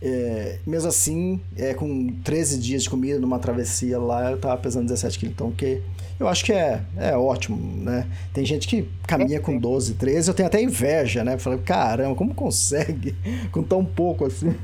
É, 0.00 0.58
mesmo 0.66 0.88
assim, 0.88 1.40
é, 1.56 1.72
com 1.74 2.08
13 2.22 2.58
dias 2.58 2.82
de 2.82 2.90
comida 2.90 3.18
numa 3.18 3.38
travessia 3.38 3.98
lá, 3.98 4.30
eu 4.30 4.38
tava 4.38 4.56
pesando 4.58 4.86
17 4.86 5.18
quilos. 5.18 5.34
Então, 5.34 5.50
que 5.50 5.82
eu 6.18 6.28
acho 6.28 6.44
que 6.44 6.52
é, 6.52 6.82
é 6.96 7.16
ótimo, 7.16 7.56
né? 7.82 8.06
Tem 8.32 8.44
gente 8.44 8.66
que 8.66 8.88
caminha 9.06 9.40
com 9.40 9.58
12, 9.58 9.94
13, 9.94 10.30
eu 10.30 10.34
tenho 10.34 10.46
até 10.46 10.62
inveja, 10.62 11.24
né? 11.24 11.38
Falei, 11.38 11.58
caramba, 11.58 12.14
como 12.14 12.34
consegue 12.34 13.14
com 13.52 13.62
tão 13.62 13.84
pouco 13.84 14.24
assim? 14.26 14.54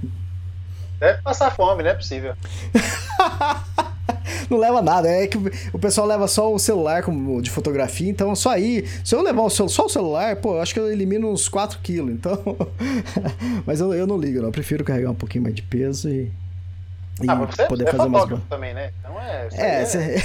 Deve 0.98 1.20
passar 1.22 1.50
fome, 1.54 1.82
não 1.82 1.90
é 1.90 1.94
possível. 1.94 2.34
Não 4.50 4.58
leva 4.58 4.82
nada, 4.82 5.08
é 5.08 5.26
que 5.26 5.38
o 5.72 5.78
pessoal 5.78 6.06
leva 6.06 6.26
só 6.28 6.52
o 6.52 6.58
celular 6.58 7.02
como 7.02 7.40
de 7.40 7.50
fotografia, 7.50 8.10
então 8.10 8.34
só 8.34 8.50
aí, 8.50 8.86
se 9.04 9.14
eu 9.14 9.22
levar 9.22 9.42
o 9.42 9.50
só 9.50 9.84
o 9.86 9.88
celular, 9.88 10.36
pô, 10.36 10.58
acho 10.58 10.74
que 10.74 10.80
eu 10.80 10.90
elimino 10.90 11.30
uns 11.30 11.48
4 11.48 11.78
quilos, 11.80 12.12
então. 12.12 12.38
Mas 13.66 13.80
eu, 13.80 13.92
eu 13.94 14.06
não 14.06 14.18
ligo, 14.18 14.40
não. 14.40 14.48
Eu 14.48 14.52
prefiro 14.52 14.84
carregar 14.84 15.10
um 15.10 15.14
pouquinho 15.14 15.44
mais 15.44 15.54
de 15.54 15.62
peso 15.62 16.08
e. 16.08 16.30
e 17.22 17.28
Ah, 17.28 17.34
mas 17.36 17.54
você 17.54 17.66
poder 17.66 17.88
é 17.88 17.90
fazer 17.90 18.10
fotógrafo 18.10 18.42
também, 18.48 18.74
né? 18.74 18.92
Então 19.00 19.20
é. 19.20 19.48
É, 19.52 19.82
é- 19.82 19.84
cê- 19.86 20.22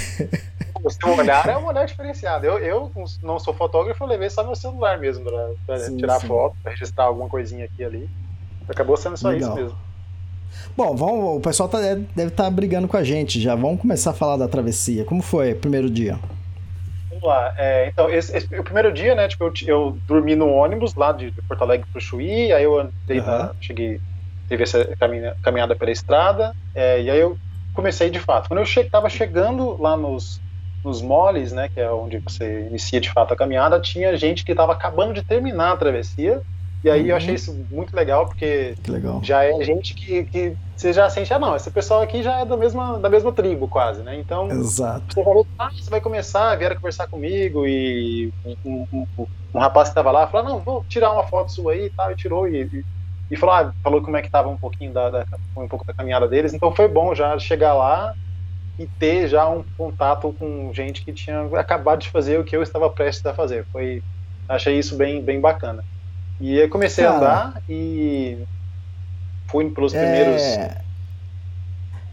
O 0.82 0.90
seu 0.90 1.08
olhar 1.16 1.48
é 1.48 1.56
um 1.56 1.66
olhar 1.66 1.86
diferenciado. 1.86 2.46
Eu, 2.46 2.58
eu 2.58 2.92
não 3.22 3.38
sou 3.38 3.54
fotógrafo, 3.54 4.02
eu 4.02 4.08
levei 4.08 4.28
só 4.30 4.44
meu 4.44 4.56
celular 4.56 4.98
mesmo 4.98 5.24
pra, 5.24 5.50
pra 5.66 5.78
Sim, 5.78 5.96
tirar 5.96 6.20
sim. 6.20 6.26
foto, 6.26 6.56
pra 6.62 6.72
registrar 6.72 7.04
alguma 7.04 7.28
coisinha 7.28 7.64
aqui 7.64 7.82
e 7.82 7.84
ali. 7.84 8.10
Acabou 8.68 8.96
sendo 8.96 9.16
só 9.16 9.28
Legal. 9.30 9.50
isso 9.50 9.62
mesmo. 9.62 9.78
Bom, 10.76 10.94
vamos, 10.96 11.36
o 11.36 11.40
pessoal 11.40 11.68
tá- 11.68 11.78
deve 11.80 12.28
estar 12.28 12.50
brigando 12.50 12.88
com 12.88 12.96
a 12.96 13.04
gente 13.04 13.40
já. 13.40 13.54
Vamos 13.54 13.80
começar 13.80 14.10
a 14.10 14.14
falar 14.14 14.36
da 14.36 14.48
travessia. 14.48 15.04
Como 15.04 15.22
foi 15.22 15.52
o 15.52 15.56
primeiro 15.56 15.90
dia? 15.90 16.18
Vamos 17.10 17.24
lá. 17.24 17.52
É, 17.56 17.88
então, 17.88 18.08
esse, 18.10 18.36
esse- 18.36 18.58
o 18.58 18.64
primeiro 18.64 18.92
dia, 18.92 19.14
né, 19.14 19.26
tipo, 19.28 19.44
eu, 19.44 19.52
eu 19.66 19.98
dormi 20.06 20.36
no 20.36 20.48
ônibus 20.48 20.94
lá 20.94 21.12
de, 21.12 21.30
de 21.30 21.42
Porto 21.42 21.62
Alegre 21.62 21.86
pro 21.92 22.00
Chuí, 22.00 22.52
aí 22.52 22.62
eu 22.64 22.78
andei 22.78 23.20
na- 23.20 23.34
Aham. 23.46 23.50
cheguei, 23.60 24.00
teve 24.48 24.62
essa 24.62 24.84
caminha- 24.98 25.34
caminhada 25.42 25.74
pela 25.76 25.90
estrada, 25.90 26.54
é, 26.74 27.02
e 27.02 27.10
aí 27.10 27.18
eu 27.18 27.36
comecei 27.74 28.10
de 28.10 28.18
fato. 28.20 28.48
Quando 28.48 28.60
eu 28.60 28.66
che 28.66 28.84
tava 28.84 29.08
chegando 29.08 29.80
lá 29.80 29.96
nos, 29.96 30.40
nos 30.84 31.02
moles, 31.02 31.52
né, 31.52 31.68
que 31.68 31.80
é 31.80 31.90
onde 31.90 32.18
você 32.18 32.66
inicia 32.68 33.00
de 33.00 33.10
fato 33.10 33.32
a 33.34 33.36
caminhada, 33.36 33.80
tinha 33.80 34.16
gente 34.16 34.44
que 34.44 34.54
tava 34.54 34.72
acabando 34.72 35.12
de 35.12 35.22
terminar 35.22 35.72
a 35.72 35.76
travessia, 35.76 36.40
e 36.84 36.90
aí 36.90 37.08
eu 37.08 37.16
Uhum. 37.16 37.16
achei 37.16 37.34
isso 37.34 37.66
muito 37.70 37.94
legal, 37.94 38.26
porque 38.26 38.78
Que 38.82 38.90
legal. 38.92 39.22
já 39.22 39.44
é 39.44 39.52
gente 39.62 39.94
que, 39.94 40.24
que 40.24 40.56
você 40.76 40.92
já 40.92 41.08
sente, 41.10 41.32
ah 41.34 41.38
não, 41.38 41.56
esse 41.56 41.70
pessoal 41.70 42.02
aqui 42.02 42.22
já 42.22 42.40
é 42.40 42.46
da 42.46 42.56
mesma, 42.56 42.98
da 43.00 43.10
mesma 43.10 43.32
tribo 43.34 43.68
quase, 43.68 44.02
né, 44.02 44.16
então... 44.16 44.58
Exato. 44.58 45.16
Você 45.16 45.24
falou, 45.24 45.48
ah, 45.58 45.70
você 45.74 45.90
vai 45.90 46.00
começar, 46.00 46.54
vieram 46.56 46.76
conversar 46.76 47.08
comigo 47.08 47.66
e 47.66 48.32
um, 48.44 48.54
um- 48.92 49.06
um- 49.18 49.26
um 49.54 49.58
rapaz 49.60 49.88
que 49.88 49.92
estava 49.92 50.10
lá 50.12 50.26
falou, 50.28 50.46
não, 50.48 50.62
vou 50.64 50.84
tirar 50.88 51.12
uma 51.12 51.24
foto 51.24 51.50
sua 51.52 51.72
aí 51.72 51.86
e 51.86 51.90
tal, 51.90 52.12
e 52.12 52.16
tirou 52.16 52.46
e, 52.48 52.64
e, 52.72 52.84
e 53.30 53.36
falou, 53.36 53.54
ah, 53.54 53.74
falou 53.82 54.02
como 54.02 54.16
é 54.16 54.22
que 54.22 54.30
tava 54.30 54.48
um 54.48 54.58
pouquinho 54.58 54.92
da, 54.92 55.10
da- 55.10 55.26
um 55.56 55.66
pouco 55.68 55.84
da 55.86 55.94
caminhada 55.94 56.28
deles, 56.28 56.52
então 56.54 56.72
foi 56.74 56.88
bom 56.88 57.14
já 57.14 57.38
chegar 57.38 57.74
lá 57.74 58.14
e 58.78 58.88
ter 58.98 59.28
já 59.28 59.48
um 59.48 59.64
contato 59.76 60.32
com 60.34 60.72
gente 60.72 61.02
que 61.04 61.12
tinha 61.12 61.42
acabado 61.58 62.00
de 62.02 62.10
fazer 62.10 62.38
o 62.38 62.44
que 62.44 62.56
eu 62.56 62.62
estava 62.62 62.90
prestes 62.90 63.24
a 63.26 63.34
fazer. 63.34 63.66
Foi, 63.72 64.02
achei 64.48 64.78
isso 64.78 64.96
bem, 64.96 65.24
bem 65.24 65.40
bacana. 65.40 65.84
E 66.40 66.60
aí 66.60 66.68
comecei 66.68 67.04
a 67.04 67.12
Cara. 67.12 67.18
andar 67.18 67.62
e 67.68 68.38
fui 69.48 69.70
pelos 69.70 69.92
primeiros 69.92 70.42
É... 70.42 70.88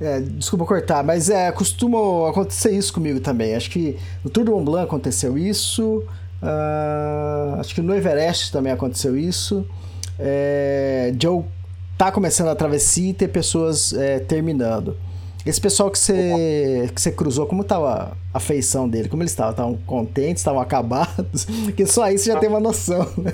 É, 0.01 0.19
desculpa 0.19 0.65
cortar, 0.65 1.03
mas 1.05 1.29
é, 1.29 1.49
costuma 1.53 2.29
acontecer 2.29 2.71
isso 2.71 2.91
comigo 2.91 3.21
também. 3.21 3.55
Acho 3.55 3.69
que 3.69 3.97
no 4.23 4.29
Tour 4.29 4.43
do 4.43 4.51
Mont 4.51 4.65
Blanc 4.65 4.83
aconteceu 4.85 5.38
isso. 5.38 6.03
ah, 6.41 7.55
acho 7.59 7.73
que 7.73 7.81
no 7.81 7.95
Everest 7.95 8.51
também 8.51 8.73
aconteceu 8.73 9.17
isso. 9.17 9.65
É, 10.19 11.13
de 11.15 11.25
eu 11.25 11.45
tá 11.97 12.11
começando 12.11 12.49
a 12.49 12.55
travessia 12.55 13.11
e 13.11 13.13
ter 13.13 13.29
pessoas 13.29 13.93
é, 13.93 14.19
terminando. 14.19 14.97
Esse 15.45 15.61
pessoal 15.61 15.91
que 15.91 15.99
você 15.99 16.89
que 16.93 16.99
você 16.99 17.11
cruzou, 17.11 17.45
como 17.45 17.63
tava 17.63 18.17
a 18.33 18.39
feição 18.39 18.89
dele? 18.89 19.07
Como 19.07 19.21
eles 19.21 19.31
estavam? 19.31 19.51
Estavam 19.51 19.77
contentes? 19.85 20.41
Estavam 20.41 20.59
acabados? 20.61 21.45
Porque 21.63 21.85
só 21.85 22.03
aí 22.03 22.17
você 22.17 22.33
já 22.33 22.39
tem 22.39 22.49
uma 22.49 22.59
noção, 22.59 23.07
né? 23.17 23.31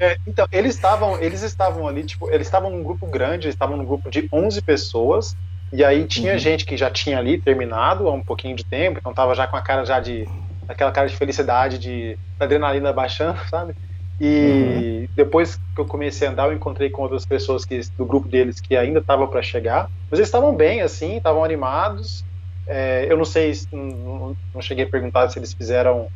É, 0.00 0.16
então, 0.26 0.46
eles 0.52 0.74
estavam, 0.74 1.18
eles 1.20 1.42
estavam 1.42 1.88
ali, 1.88 2.04
tipo, 2.04 2.30
eles 2.30 2.46
estavam 2.46 2.70
num 2.70 2.82
grupo 2.82 3.06
grande, 3.06 3.46
eles 3.46 3.54
estavam 3.54 3.76
num 3.76 3.84
grupo 3.84 4.10
de 4.10 4.28
11 4.32 4.60
pessoas, 4.62 5.34
e 5.72 5.82
aí 5.84 6.06
tinha 6.06 6.32
Uhum. 6.34 6.38
gente 6.38 6.64
que 6.66 6.76
já 6.76 6.90
tinha 6.90 7.18
ali 7.18 7.40
terminado 7.40 8.06
há 8.08 8.12
um 8.12 8.22
pouquinho 8.22 8.54
de 8.54 8.64
tempo, 8.64 8.98
então 8.98 9.14
tava 9.14 9.34
já 9.34 9.46
com 9.46 9.56
a 9.56 9.62
cara 9.62 9.84
já 9.84 9.98
de 10.00 10.28
aquela 10.68 10.92
cara 10.92 11.08
de 11.08 11.16
felicidade, 11.16 11.78
de 11.78 12.18
adrenalina 12.38 12.92
baixando, 12.92 13.38
sabe? 13.48 13.74
E 14.20 15.08
depois 15.14 15.56
que 15.74 15.80
eu 15.80 15.86
comecei 15.86 16.26
a 16.28 16.30
andar, 16.30 16.46
eu 16.48 16.52
encontrei 16.54 16.90
com 16.90 17.02
outras 17.02 17.24
pessoas 17.26 17.64
que 17.64 17.80
do 17.98 18.06
grupo 18.06 18.28
deles 18.28 18.60
que 18.60 18.76
ainda 18.76 19.00
estavam 19.00 19.28
para 19.28 19.42
chegar, 19.42 19.88
mas 20.10 20.18
eles 20.18 20.28
estavam 20.28 20.54
bem 20.56 20.80
assim, 20.82 21.16
estavam 21.16 21.44
animados. 21.44 22.24
É, 22.66 23.10
eu 23.10 23.16
não 23.16 23.24
sei, 23.24 23.54
se- 23.54 23.66
não, 23.72 24.34
não 24.54 24.60
cheguei 24.60 24.84
a 24.84 24.90
perguntar 24.90 25.28
se 25.30 25.38
eles 25.38 25.54
fizeram 25.54 26.08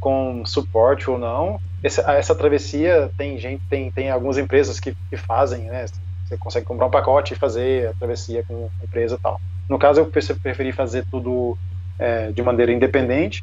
com 0.00 0.44
suporte 0.44 1.10
ou 1.10 1.18
não. 1.18 1.60
Essa, 1.82 2.02
essa 2.12 2.34
travessia 2.34 3.12
tem 3.16 3.38
gente, 3.38 3.62
tem, 3.68 3.90
tem 3.92 4.10
algumas 4.10 4.38
empresas 4.38 4.80
que, 4.80 4.94
que 5.10 5.16
fazem, 5.16 5.66
né? 5.70 5.86
Você 6.24 6.36
consegue 6.38 6.66
comprar 6.66 6.86
um 6.86 6.90
pacote 6.90 7.34
e 7.34 7.36
fazer 7.36 7.88
a 7.88 7.94
travessia 7.94 8.44
com 8.46 8.70
a 8.80 8.84
empresa 8.84 9.16
e 9.16 9.18
tal. 9.20 9.40
No 9.68 9.78
caso, 9.78 10.00
eu 10.00 10.10
pre- 10.10 10.20
preferi 10.42 10.72
fazer 10.72 11.06
tudo 11.10 11.58
é, 11.98 12.32
de 12.32 12.42
maneira 12.42 12.72
independente. 12.72 13.42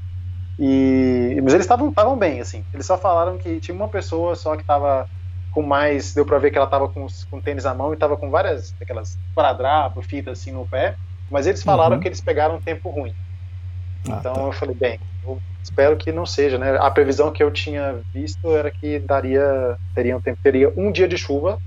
E, 0.58 1.39
mas 1.44 1.54
eles 1.54 1.68
estavam 1.70 2.18
bem, 2.18 2.39
assim. 2.39 2.65
Eles 2.74 2.86
só 2.86 2.98
falaram 2.98 3.38
que 3.38 3.60
tinha 3.60 3.76
uma 3.76 3.89
pessoa 3.89 4.36
só 4.36 4.56
que 4.56 4.62
estava 4.63 5.08
com 5.52 5.62
mais, 5.62 6.13
deu 6.13 6.26
para 6.26 6.38
ver 6.39 6.52
que 6.52 6.58
ela 6.58 6.65
estava 6.65 6.89
com, 6.89 7.06
com 7.30 7.41
tênis 7.41 7.63
na 7.63 7.74
mão 7.74 7.91
e 7.91 7.96
estava 7.96 8.18
com 8.18 8.30
várias 8.30 8.74
aquelas 8.82 9.18
paradrapo, 9.34 10.02
fita 10.02 10.32
assim 10.32 10.52
no 10.52 10.68
pé. 10.68 10.98
Mas 11.30 11.48
eles 11.48 11.63
falaram 11.63 11.98
Uhum. 11.98 12.00
que 12.00 12.08
eles 12.08 12.22
pegaram 12.22 12.56
um 12.56 12.62
tempo 12.62 12.89
ruim. 12.89 13.13
Ah, 14.04 14.26
Então 14.26 14.34
tá. 14.34 14.48
eu 14.48 14.54
falei, 14.54 14.76
bem, 14.76 15.00
espero 15.65 15.97
que 15.97 16.12
não 16.13 16.25
seja, 16.28 16.58
né? 16.60 16.78
A 16.78 16.91
previsão 16.91 17.32
que 17.34 17.43
eu 17.43 17.51
tinha 17.51 18.04
visto 18.13 18.47
era 18.56 18.71
que 18.71 18.99
daria, 19.01 19.78
teria 19.95 20.17
um 20.17 20.21
tempo, 20.21 20.39
teria 20.43 20.73
um 20.78 20.91
dia 20.91 21.08
de 21.10 21.17
chuva, 21.17 21.60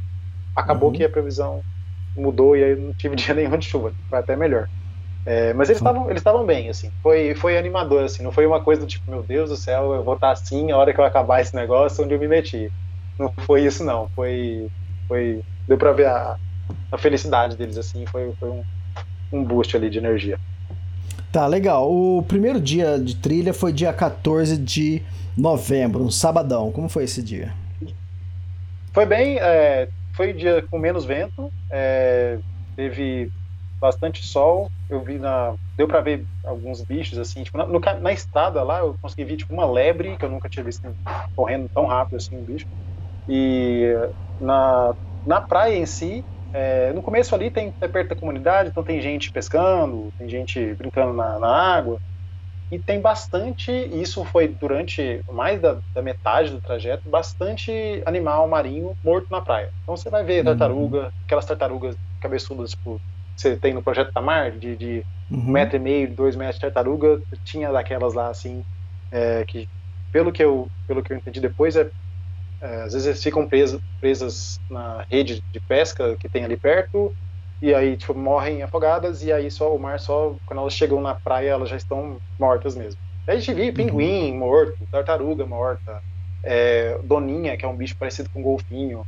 acabou 0.56 0.90
Uhum. 0.90 0.96
que 0.96 1.04
a 1.04 1.10
previsão 1.10 1.64
mudou 2.16 2.56
e 2.56 2.64
aí 2.64 2.76
não 2.76 2.94
tive 2.94 3.16
dia 3.16 3.34
nenhum 3.34 3.58
de 3.58 3.66
chuva, 3.68 3.94
foi 4.08 4.18
até 4.18 4.36
melhor. 4.36 4.68
É, 5.26 5.52
mas 5.54 5.68
eles 5.68 5.78
estavam 5.80 6.06
eles 6.10 6.20
estavam 6.20 6.46
bem, 6.46 6.70
assim, 6.70 6.90
foi, 7.02 7.34
foi 7.34 7.58
animador, 7.58 8.04
assim, 8.04 8.22
não 8.22 8.32
foi 8.32 8.46
uma 8.46 8.62
coisa 8.64 8.80
do 8.82 8.86
tipo, 8.86 9.10
meu 9.10 9.22
Deus 9.22 9.50
do 9.50 9.56
céu, 9.56 9.94
eu 9.94 10.04
vou 10.04 10.14
estar 10.14 10.32
assim 10.32 10.70
a 10.70 10.76
hora 10.78 10.94
que 10.94 11.00
eu 11.00 11.04
acabar 11.04 11.40
esse 11.42 11.54
negócio 11.54 12.04
onde 12.04 12.14
eu 12.14 12.18
me 12.20 12.28
meti. 12.28 12.72
Não 13.18 13.32
foi 13.40 13.64
isso 13.64 13.84
não, 13.84 14.08
foi, 14.14 14.68
foi 15.08 15.42
deu 15.66 15.76
pra 15.78 15.92
ver 15.92 16.06
a, 16.06 16.38
a 16.92 16.98
felicidade 16.98 17.56
deles, 17.56 17.78
assim, 17.78 18.06
foi, 18.06 18.34
foi 18.38 18.50
um, 18.50 18.64
um 19.32 19.44
boost 19.44 19.76
ali 19.76 19.90
de 19.90 19.98
energia. 19.98 20.38
Tá, 21.32 21.46
legal. 21.46 21.90
O 21.90 22.22
primeiro 22.22 22.60
dia 22.60 22.98
de 22.98 23.16
trilha 23.16 23.52
foi 23.52 23.72
dia 23.72 23.92
14 23.92 24.56
de 24.56 25.02
novembro, 25.36 26.04
um 26.04 26.10
sabadão. 26.10 26.72
Como 26.72 26.88
foi 26.88 27.04
esse 27.04 27.22
dia? 27.22 27.52
Foi 28.92 29.06
bem, 29.06 29.38
é, 29.38 29.88
foi 30.14 30.32
um 30.32 30.36
dia 30.36 30.64
com 30.70 30.78
menos 30.78 31.04
vento, 31.04 31.52
é, 31.70 32.38
teve 32.74 33.30
bastante 33.80 34.26
sol, 34.26 34.68
eu 34.90 35.00
vi 35.00 35.18
na, 35.18 35.54
deu 35.76 35.86
pra 35.86 36.00
ver 36.00 36.24
alguns 36.44 36.82
bichos 36.82 37.18
assim, 37.18 37.44
tipo, 37.44 37.56
na, 37.56 37.66
no 37.66 37.78
na 38.00 38.12
estrada 38.12 38.62
lá 38.64 38.80
eu 38.80 38.96
consegui 39.00 39.24
ver 39.24 39.36
tipo 39.36 39.54
uma 39.54 39.70
lebre 39.70 40.16
que 40.16 40.24
eu 40.24 40.30
nunca 40.30 40.48
tinha 40.48 40.64
visto 40.64 40.82
correndo 41.36 41.68
tão 41.72 41.86
rápido 41.86 42.16
assim 42.16 42.36
um 42.36 42.42
bicho 42.42 42.66
e 43.28 43.94
na, 44.40 44.94
na 45.24 45.40
praia 45.40 45.76
em 45.76 45.86
si, 45.86 46.24
é, 46.52 46.92
no 46.92 47.02
começo 47.02 47.34
ali 47.34 47.50
tem 47.50 47.72
é 47.80 47.88
perto 47.88 48.10
da 48.10 48.16
comunidade, 48.16 48.70
então 48.70 48.84
tem 48.84 49.00
gente 49.00 49.30
pescando, 49.32 50.10
tem 50.18 50.28
gente 50.28 50.74
brincando 50.76 51.12
na, 51.14 51.38
na 51.38 51.48
água 51.76 51.98
e 52.70 52.82
tem 52.82 53.00
bastante, 53.00 53.70
e 53.72 54.02
isso 54.02 54.24
foi 54.26 54.48
durante 54.48 55.20
mais 55.30 55.60
da, 55.60 55.80
da 55.94 56.02
metade 56.02 56.50
do 56.50 56.60
trajeto, 56.60 57.08
bastante 57.10 58.02
animal 58.06 58.48
marinho 58.48 58.94
morto 59.02 59.26
na 59.30 59.40
praia. 59.40 59.70
Então 59.82 59.96
você 59.96 60.10
vai 60.10 60.24
ver 60.24 60.44
tartaruga, 60.44 61.10
aquelas 61.26 61.46
tartarugas 61.46 61.96
cabeçudas, 62.20 62.70
tipo, 62.72 63.00
você 63.36 63.56
tem 63.58 63.72
no 63.74 63.82
Projeto 63.82 64.12
Tamar, 64.12 64.58
de, 64.58 64.76
de 64.76 65.06
um 65.46 65.52
Uhum. 65.52 65.52
metro 65.52 65.76
e 65.76 65.80
meio, 65.80 66.14
dois 66.14 66.36
metros 66.36 66.56
de 66.56 66.60
tartaruga, 66.62 67.20
tinha 67.44 67.72
daquelas 67.72 68.14
lá, 68.14 68.28
assim, 68.30 68.62
é, 69.10 69.44
que, 69.46 69.66
pelo 70.12 70.32
que, 70.32 70.42
eu, 70.44 70.68
pelo 70.86 71.02
que 71.02 71.12
eu 71.12 71.16
entendi 71.16 71.40
depois, 71.40 71.76
é, 71.76 71.90
é, 72.60 72.82
às 72.82 72.92
vezes 72.92 73.06
eles 73.06 73.22
ficam 73.22 73.48
presos, 73.48 73.80
presas 74.00 74.58
na 74.68 75.04
rede 75.10 75.42
de 75.52 75.60
pesca 75.68 76.16
que 76.18 76.28
tem 76.28 76.44
ali 76.44 76.56
perto, 76.56 77.14
e 77.60 77.74
aí, 77.74 77.96
tipo, 77.96 78.14
morrem 78.14 78.62
afogadas, 78.62 79.22
e 79.22 79.32
aí 79.32 79.50
só 79.50 79.74
o 79.74 79.78
mar 79.78 79.98
só, 79.98 80.36
quando 80.46 80.60
elas 80.60 80.74
chegam 80.74 81.00
na 81.00 81.14
praia, 81.14 81.50
elas 81.50 81.68
já 81.68 81.76
estão 81.76 82.18
mortas 82.38 82.76
mesmo. 82.76 82.98
Aí 83.28 83.36
a 83.36 83.40
gente 83.40 83.54
viu 83.54 83.74
pinguim 83.74 84.36
morto, 84.36 84.76
tartaruga 84.90 85.44
morta, 85.46 86.00
é, 86.44 86.98
doninha, 87.02 87.56
que 87.56 87.64
é 87.64 87.68
um 87.68 87.76
bicho 87.76 87.96
parecido 87.98 88.30
com 88.30 88.40
um 88.40 88.42
golfinho, 88.42 89.02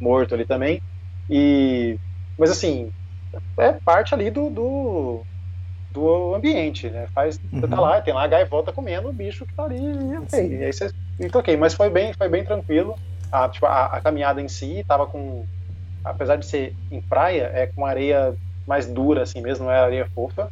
morto 0.00 0.34
ali 0.34 0.44
também, 0.46 0.80
e... 1.28 1.96
Mas 2.38 2.50
assim, 2.50 2.90
é 3.58 3.72
parte 3.84 4.14
ali 4.14 4.30
do, 4.30 4.50
do, 4.50 5.26
do 6.00 6.34
ambiente, 6.34 6.90
né? 6.90 7.06
Faz, 7.14 7.38
Você 7.60 7.68
tá 7.68 7.76
Uhum. 7.76 7.80
lá, 7.80 8.02
tem 8.02 8.14
lá 8.14 8.24
a 8.24 8.26
gaivota 8.26 8.72
comendo 8.72 9.08
o 9.08 9.12
bicho 9.12 9.46
que 9.46 9.54
tá 9.54 9.64
ali, 9.64 9.76
e, 9.78 10.18
ok, 10.18 10.38
e 10.60 10.64
aí 10.64 10.72
você 10.72 10.90
e 11.18 11.26
ok, 11.34 11.56
mas 11.56 11.74
foi 11.74 11.88
bem, 11.90 12.12
foi 12.18 12.28
bem 12.28 12.44
tranquilo. 12.44 12.98
A, 13.30 13.48
tipo, 13.48 13.66
a, 13.66 13.86
a 13.86 14.00
caminhada 14.02 14.40
em 14.40 14.48
si 14.48 14.84
tava 14.86 15.06
com, 15.06 15.46
apesar 16.04 16.36
de 16.36 16.46
ser 16.46 16.74
em 16.90 17.00
praia, 17.02 17.50
é 17.54 17.66
com 17.68 17.86
areia 17.86 18.36
mais 18.66 18.86
dura 18.86 19.22
assim 19.24 19.42
mesmo, 19.42 19.66
não 19.66 19.72
é 19.72 19.78
areia 19.80 20.08
fofa. 20.14 20.50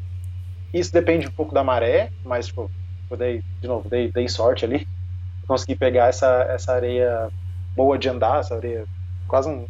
Isso 0.73 0.93
depende 0.93 1.27
um 1.29 1.31
pouco 1.31 1.55
da 1.55 1.63
maré, 1.65 2.11
mas 2.25 2.47
tipo, 2.49 2.71
eu 3.11 3.17
dei, 3.17 3.43
de 3.63 3.69
novo, 3.69 3.89
dei, 3.89 4.11
dei 4.13 4.29
sorte 4.29 4.65
ali. 4.65 4.87
Consegui 5.49 5.77
pegar 5.77 6.09
essa, 6.09 6.27
essa 6.51 6.73
areia 6.75 7.31
boa 7.77 7.99
de 7.99 8.09
andar, 8.09 8.41
essa 8.41 8.57
areia 8.57 8.87
quase 9.29 9.49
um- 9.51 9.67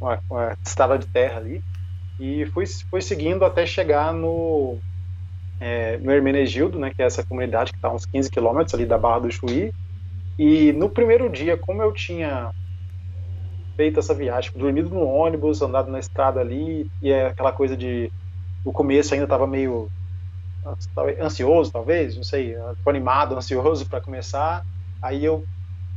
uma, 0.00 0.20
uma 0.30 0.56
estrada 0.66 0.98
de 0.98 1.06
terra 1.08 1.38
ali. 1.40 1.62
E 2.18 2.46
fui, 2.46 2.64
fui 2.90 3.00
seguindo 3.00 3.44
até 3.44 3.66
chegar 3.66 4.12
no, 4.12 4.78
é, 5.60 5.98
no 5.98 6.10
Hermenegildo, 6.10 6.78
né, 6.78 6.92
que 6.94 7.02
é 7.02 7.06
essa 7.06 7.24
comunidade 7.24 7.72
que 7.72 7.78
está 7.78 7.92
uns 7.92 8.06
15 8.06 8.30
quilômetros 8.30 8.74
ali 8.74 8.86
da 8.86 8.98
Barra 8.98 9.20
do 9.20 9.30
Chuí. 9.30 9.72
E 10.38 10.72
no 10.72 10.88
primeiro 10.88 11.28
dia, 11.28 11.56
como 11.56 11.82
eu 11.82 11.92
tinha 11.92 12.50
feito 13.76 14.00
essa 14.00 14.14
viagem, 14.14 14.50
dormido 14.54 14.90
no 14.90 15.04
ônibus, 15.04 15.60
andado 15.62 15.90
na 15.90 15.98
estrada 15.98 16.40
ali, 16.40 16.90
e 17.02 17.10
é 17.10 17.26
aquela 17.26 17.52
coisa 17.52 17.76
de. 17.76 18.10
O 18.64 18.72
começo 18.72 19.14
ainda 19.14 19.24
estava 19.24 19.46
meio 19.46 19.88
ansioso, 21.20 21.70
talvez, 21.70 22.16
não 22.16 22.24
sei, 22.24 22.56
animado, 22.86 23.36
ansioso 23.36 23.86
para 23.86 24.00
começar. 24.00 24.64
Aí 25.00 25.24
eu, 25.24 25.44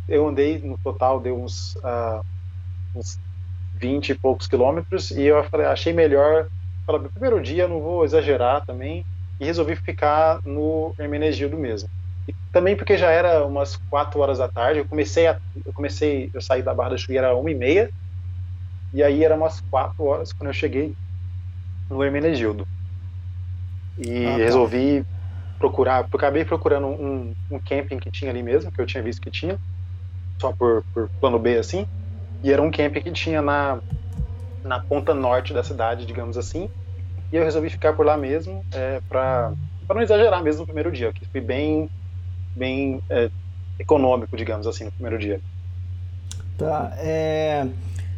eu 0.08 0.28
andei, 0.28 0.60
no 0.60 0.78
total, 0.78 1.20
deu 1.20 1.42
uns, 1.42 1.76
ah, 1.84 2.22
uns 2.96 3.18
20 3.82 4.10
e 4.10 4.20
poucos 4.20 4.48
quilômetros, 4.48 5.12
e 5.12 5.24
eu 5.24 5.44
falei, 5.46 5.68
achei 5.68 5.94
melhor. 5.94 6.48
Falei, 6.86 7.10
primeiro 7.14 7.42
dia 7.42 7.68
não 7.68 7.82
vou 7.82 8.04
exagerar 8.06 8.64
também, 8.66 9.06
e 9.40 9.46
resolvi 9.46 9.76
ficar 9.76 10.40
no 10.46 10.94
Hermenegildo 11.00 11.58
mesmo. 11.58 11.88
E 12.28 12.34
também 12.52 12.76
porque 12.76 12.98
já 12.98 13.12
era 13.12 13.46
umas 13.46 13.78
4 13.90 14.20
horas 14.20 14.38
da 14.40 14.50
tarde, 14.50 14.80
eu 14.80 14.88
comecei 14.88 15.28
a, 15.28 15.40
eu 15.66 15.74
comecei, 15.74 16.30
eu 16.34 16.42
saí 16.42 16.64
da 16.64 16.74
Barra 16.74 16.92
da 16.92 16.98
Chuí 16.98 17.18
era 17.18 17.36
uma 17.36 17.52
e 17.52 17.56
meia, 17.56 17.90
e 18.94 19.04
aí 19.04 19.24
era 19.24 19.36
umas 19.36 19.62
4 19.70 20.06
horas 20.06 20.32
quando 20.34 20.50
eu 20.50 20.54
cheguei 20.54 20.96
no 21.90 22.04
Hermenegildo. 22.04 22.66
E 23.98 24.10
Ah, 24.24 24.40
tá. 24.46 24.46
resolvi 24.46 25.04
procurar, 25.60 26.08
acabei 26.14 26.46
procurando 26.46 26.88
um, 26.88 27.34
um 27.52 27.60
camping 27.66 28.00
que 28.00 28.12
tinha 28.12 28.32
ali 28.32 28.44
mesmo, 28.44 28.72
que 28.72 28.82
eu 28.82 28.86
tinha 28.86 29.04
visto 29.04 29.22
que 29.22 29.32
tinha, 29.32 29.58
só 30.42 30.54
por, 30.54 30.84
por 30.94 31.10
plano 31.20 31.40
B 31.40 31.58
assim, 31.60 31.86
e 32.44 32.52
era 32.52 32.62
um 32.62 32.72
camping 32.72 33.02
que 33.02 33.12
tinha 33.12 33.42
na, 33.42 33.80
na 34.64 34.80
ponta 34.80 35.14
norte 35.14 35.54
da 35.54 35.64
cidade, 35.64 36.06
digamos 36.06 36.38
assim, 36.38 36.70
e 37.32 37.36
eu 37.36 37.44
resolvi 37.44 37.70
ficar 37.70 37.94
por 37.94 38.06
lá 38.06 38.18
mesmo, 38.18 38.64
é, 38.74 39.02
para 39.08 39.54
não 39.88 40.02
exagerar 40.02 40.44
mesmo 40.44 40.62
no 40.62 40.66
primeiro 40.66 40.92
dia, 40.92 41.12
que 41.14 41.26
fui 41.26 41.42
bem, 41.42 41.90
bem 42.56 43.02
é, 43.10 43.30
econômico, 43.78 44.36
digamos 44.36 44.68
assim, 44.68 44.86
no 44.86 44.92
primeiro 44.92 45.18
dia. 45.18 45.40
Tá, 46.58 46.94
é... 46.98 47.68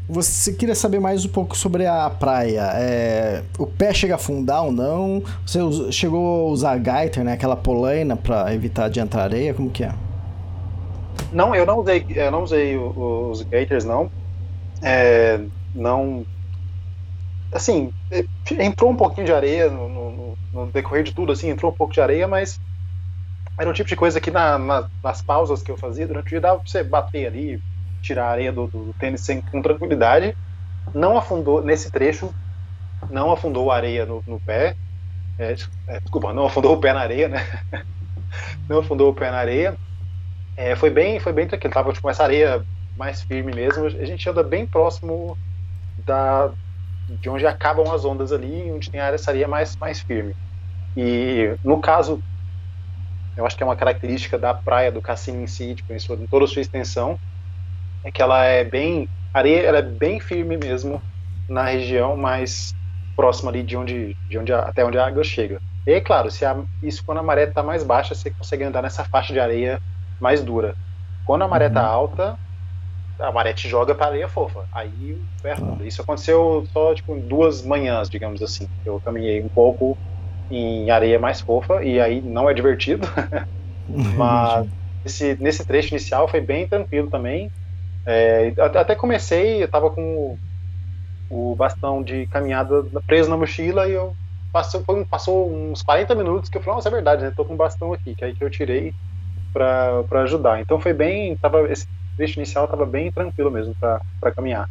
Você 0.09 0.51
queria 0.51 0.75
saber 0.75 0.99
mais 0.99 1.23
um 1.23 1.29
pouco 1.29 1.55
sobre 1.55 1.85
a 1.85 2.09
praia. 2.09 2.71
É, 2.73 3.43
O 3.57 3.65
pé 3.65 3.93
chega 3.93 4.15
a 4.15 4.17
afundar 4.17 4.65
ou 4.65 4.71
não? 4.71 5.23
Você 5.45 5.59
chegou 5.91 6.49
a 6.49 6.51
usar 6.51 6.77
gaiter, 6.79 7.23
né? 7.23 7.33
Aquela 7.33 7.55
polaina 7.55 8.17
para 8.17 8.53
evitar 8.53 8.89
de 8.89 8.99
entrar 8.99 9.23
areia? 9.23 9.53
Como 9.53 9.69
que 9.69 9.85
é? 9.85 9.93
Não, 11.29 11.55
eu 11.55 11.65
não 11.65 11.79
usei, 11.79 12.03
eu 12.09 12.31
não 12.31 12.43
usei 12.43 12.77
os 12.77 13.41
gators, 13.43 13.85
não. 13.85 14.11
É, 14.83 15.39
não. 15.73 16.25
Assim, 17.53 17.91
é, 18.11 18.23
entrou 18.63 18.91
um 18.91 18.95
pouquinho 18.95 19.25
de 19.25 19.33
areia 19.33 19.69
no, 19.69 19.89
no- 19.89 20.37
no- 20.51 20.71
decorrer 20.71 21.03
de 21.03 21.13
tudo, 21.13 21.31
assim, 21.31 21.49
entrou 21.49 21.71
um 21.71 21.75
pouco 21.75 21.93
de 21.93 22.01
areia, 22.01 22.27
mas 22.27 22.59
era 23.59 23.69
o 23.69 23.73
tipo 23.73 23.89
de 23.89 23.95
coisa 23.95 24.21
que 24.21 24.31
na- 24.31 24.57
na- 24.57 24.89
nas 25.03 25.21
pausas 25.21 25.61
que 25.63 25.71
eu 25.71 25.77
fazia 25.77 26.07
durante 26.07 26.27
o 26.27 26.29
dia 26.29 26.41
dava 26.41 26.59
pra 26.61 26.69
você 26.71 26.83
bater 26.83 27.27
ali, 27.27 27.61
tirar 28.01 28.27
a 28.27 28.31
areia 28.31 28.51
do, 28.53 28.67
do 28.67 28.93
tênis 28.99 29.23
sem, 29.23 29.41
com 29.41 29.61
tranquilidade. 29.61 30.35
Não 30.93 31.17
afundou 31.17 31.63
nesse 31.63 31.91
trecho, 31.91 32.31
não 33.09 33.31
afundou 33.31 33.71
a 33.71 33.77
areia 33.77 34.05
no, 34.05 34.23
no 34.27 34.41
pé. 34.41 34.75
É, 35.39 35.53
é, 35.87 35.99
desculpa, 36.01 36.33
não 36.33 36.45
afundou 36.47 36.73
o 36.75 36.81
pé 36.81 36.93
na 36.93 37.01
areia, 37.01 37.29
né? 37.29 37.37
não 38.67 38.79
afundou 38.79 39.09
o 39.09 39.15
pé 39.15 39.31
na 39.31 39.37
areia. 39.39 39.77
É, 40.61 40.75
foi 40.75 40.89
bem, 40.89 41.19
foi 41.19 41.33
bem 41.33 41.47
tranquilo. 41.47 41.73
Tava 41.73 41.93
tipo, 41.93 42.09
essa 42.09 42.23
areia 42.23 42.65
mais 42.95 43.21
firme 43.23 43.53
mesmo. 43.53 43.85
A 43.85 44.05
gente 44.05 44.29
anda 44.29 44.43
bem 44.43 44.67
próximo 44.67 45.37
da 45.97 46.53
de 47.21 47.29
onde 47.29 47.47
acabam 47.47 47.91
as 47.93 48.05
ondas 48.05 48.31
ali, 48.33 48.71
onde 48.71 48.89
tem 48.91 48.99
a 49.01 49.05
área, 49.07 49.15
essa 49.15 49.31
areia 49.31 49.47
mais 49.47 49.75
mais 49.81 50.01
firme. 50.01 50.35
E 50.97 51.57
no 51.63 51.81
caso, 51.81 52.23
eu 53.35 53.45
acho 53.45 53.55
que 53.55 53.63
é 53.63 53.65
uma 53.65 53.75
característica 53.75 54.37
da 54.37 54.53
praia 54.53 54.91
do 54.91 55.01
Cassino 55.01 55.41
em 55.41 55.47
si, 55.47 55.75
tipo, 55.75 55.93
em, 55.93 55.99
sua, 55.99 56.15
em 56.15 56.27
toda 56.27 56.45
a 56.45 56.47
sua 56.47 56.61
extensão, 56.61 57.17
é 58.03 58.11
que 58.11 58.21
ela 58.21 58.45
é 58.45 58.63
bem 58.63 59.09
a 59.33 59.39
areia, 59.39 59.61
ela 59.67 59.79
é 59.79 59.81
bem 59.83 60.19
firme 60.19 60.57
mesmo 60.57 61.03
na 61.49 61.65
região 61.65 62.17
mais 62.17 62.73
próxima 63.15 63.51
ali 63.51 63.63
de 63.63 63.77
onde, 63.77 64.17
de 64.29 64.39
onde 64.39 64.53
até 64.53 64.85
onde 64.85 64.97
a 64.99 65.07
água 65.07 65.23
chega. 65.23 65.61
E 65.87 66.01
claro, 66.01 66.31
se 66.31 66.45
a, 66.45 66.65
isso 66.81 67.03
quando 67.05 67.19
a 67.19 67.23
maré 67.23 67.45
está 67.45 67.63
mais 67.63 67.83
baixa, 67.83 68.15
você 68.15 68.31
consegue 68.33 68.63
andar 68.63 68.81
nessa 68.83 69.05
faixa 69.05 69.33
de 69.33 69.39
areia 69.39 69.81
mais 70.21 70.43
dura. 70.43 70.77
Quando 71.23 71.43
a 71.43 71.47
maré 71.49 71.67
está 71.67 71.83
alta, 71.85 72.39
a 73.19 73.31
maré 73.31 73.53
te 73.53 73.67
joga 73.69 73.95
para 73.95 74.07
areia 74.07 74.27
fofa. 74.29 74.67
Aí 74.71 75.15
o 75.15 75.27
pé 75.41 75.53
afunda. 75.53 75.85
Isso 75.85 76.01
aconteceu 76.01 76.63
só 76.71 76.93
tipo 76.95 77.15
em 77.15 77.27
duas 77.27 77.63
manhãs, 77.63 78.09
digamos 78.09 78.41
assim. 78.41 78.67
Eu 78.85 79.01
caminhei 79.01 79.43
um 79.43 79.49
pouco 79.49 79.99
em 80.49 80.89
areia 80.91 81.19
mais 81.19 81.41
fofa 81.41 81.83
e 81.83 81.99
aí 82.01 82.21
não 82.23 82.49
é 82.49 82.53
divertido. 82.53 83.07
Mas 84.15 84.65
esse, 85.03 85.35
nesse 85.41 85.65
trecho 85.65 85.93
inicial 85.93 86.27
foi 86.27 86.41
bem 86.41 86.67
tranquilo 86.67 87.09
também. 87.09 87.51
É, 88.05 88.49
at- 88.61 88.75
até 88.77 88.95
comecei, 88.95 89.63
eu 89.63 89.69
tava 89.69 89.91
com 89.91 90.39
o, 91.29 91.51
o 91.53 91.55
bastão 91.55 92.03
de 92.03 92.27
caminhada 92.27 92.83
preso 93.05 93.29
na 93.29 93.37
mochila 93.37 93.87
e 93.87 93.93
eu 93.93 94.17
passou, 94.51 94.83
foi 94.85 95.05
passou 95.05 95.51
uns 95.53 95.81
40 95.83 96.15
minutos 96.15 96.49
que 96.49 96.57
eu 96.57 96.61
falei, 96.61 96.75
nossa, 96.77 96.89
é 96.89 96.91
verdade, 96.91 97.23
né? 97.23 97.31
Tô 97.31 97.45
com 97.45 97.53
um 97.53 97.57
bastão 97.57 97.93
aqui, 97.93 98.15
que 98.15 98.25
aí 98.25 98.35
que 98.35 98.43
eu 98.43 98.49
tirei 98.49 98.93
pra 99.53 100.23
ajudar. 100.23 100.59
Então 100.61 100.79
foi 100.79 100.93
bem, 100.93 101.37
tava, 101.37 101.71
esse 101.71 101.85
trecho 102.17 102.39
inicial 102.39 102.67
tava 102.67 102.85
bem 102.85 103.11
tranquilo 103.11 103.51
mesmo 103.51 103.75
pra 103.79 104.01
caminhar. 104.35 104.67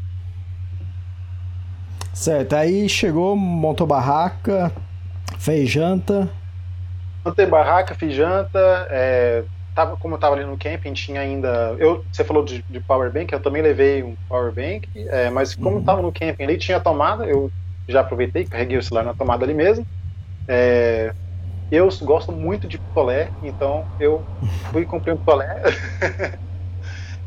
Certo, 2.13 2.55
aí 2.55 2.89
chegou, 2.89 3.37
montou 3.37 3.87
barraca, 3.87 4.73
fez 5.39 5.71
janta. 5.71 6.31
Montei 7.27 7.47
barraca, 7.47 7.95
fiz 7.95 8.15
janta, 8.15 8.59
é, 8.91 9.45
tava, 9.75 9.97
como 9.97 10.15
eu 10.15 10.19
tava 10.19 10.35
ali 10.37 10.45
no 10.45 10.59
camping, 10.59 10.93
tinha 10.95 11.21
ainda. 11.21 11.77
Eu, 11.79 12.05
você 12.11 12.25
falou 12.25 12.45
de, 12.45 12.65
de 12.69 12.81
power 12.83 13.13
bank, 13.13 13.33
eu 13.33 13.43
também 13.43 13.63
levei 13.63 14.03
um 14.03 14.15
power 14.29 14.53
bank, 14.55 14.89
é, 15.11 15.29
mas 15.31 15.55
como 15.55 15.83
Uhum. 15.83 15.85
tava 15.85 16.01
no 16.03 16.13
camping 16.13 16.45
ali, 16.45 16.57
tinha 16.59 16.81
tomada, 16.81 17.27
eu 17.27 17.51
já 17.89 18.01
aproveitei, 18.01 18.47
carreguei 18.47 18.79
o 18.79 18.83
celular 18.83 19.05
na 19.05 19.15
tomada 19.15 19.45
ali 19.45 19.53
mesmo. 19.55 19.85
É, 20.49 21.15
eu 21.71 21.89
gosto 22.03 22.33
muito 22.33 22.69
de 22.69 22.79
picolé, 22.81 23.33
então 23.41 23.89
eu 23.99 24.27
fui 24.73 24.87
comprei 24.87 25.15
um 25.15 25.19
picolé. 25.19 25.47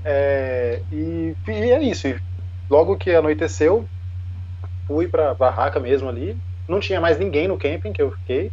É, 0.03 0.83
e, 0.91 1.35
e 1.47 1.51
é 1.71 1.81
isso. 1.83 2.07
E 2.07 2.19
logo 2.69 2.97
que 2.97 3.11
anoiteceu, 3.11 3.89
fui 4.87 5.07
pra 5.07 5.33
barraca 5.33 5.79
mesmo 5.79 6.09
ali. 6.09 6.39
Não 6.67 6.79
tinha 6.79 7.01
mais 7.01 7.19
ninguém 7.19 7.47
no 7.47 7.57
camping 7.57 7.93
que 7.93 8.01
eu 8.01 8.11
fiquei. 8.11 8.51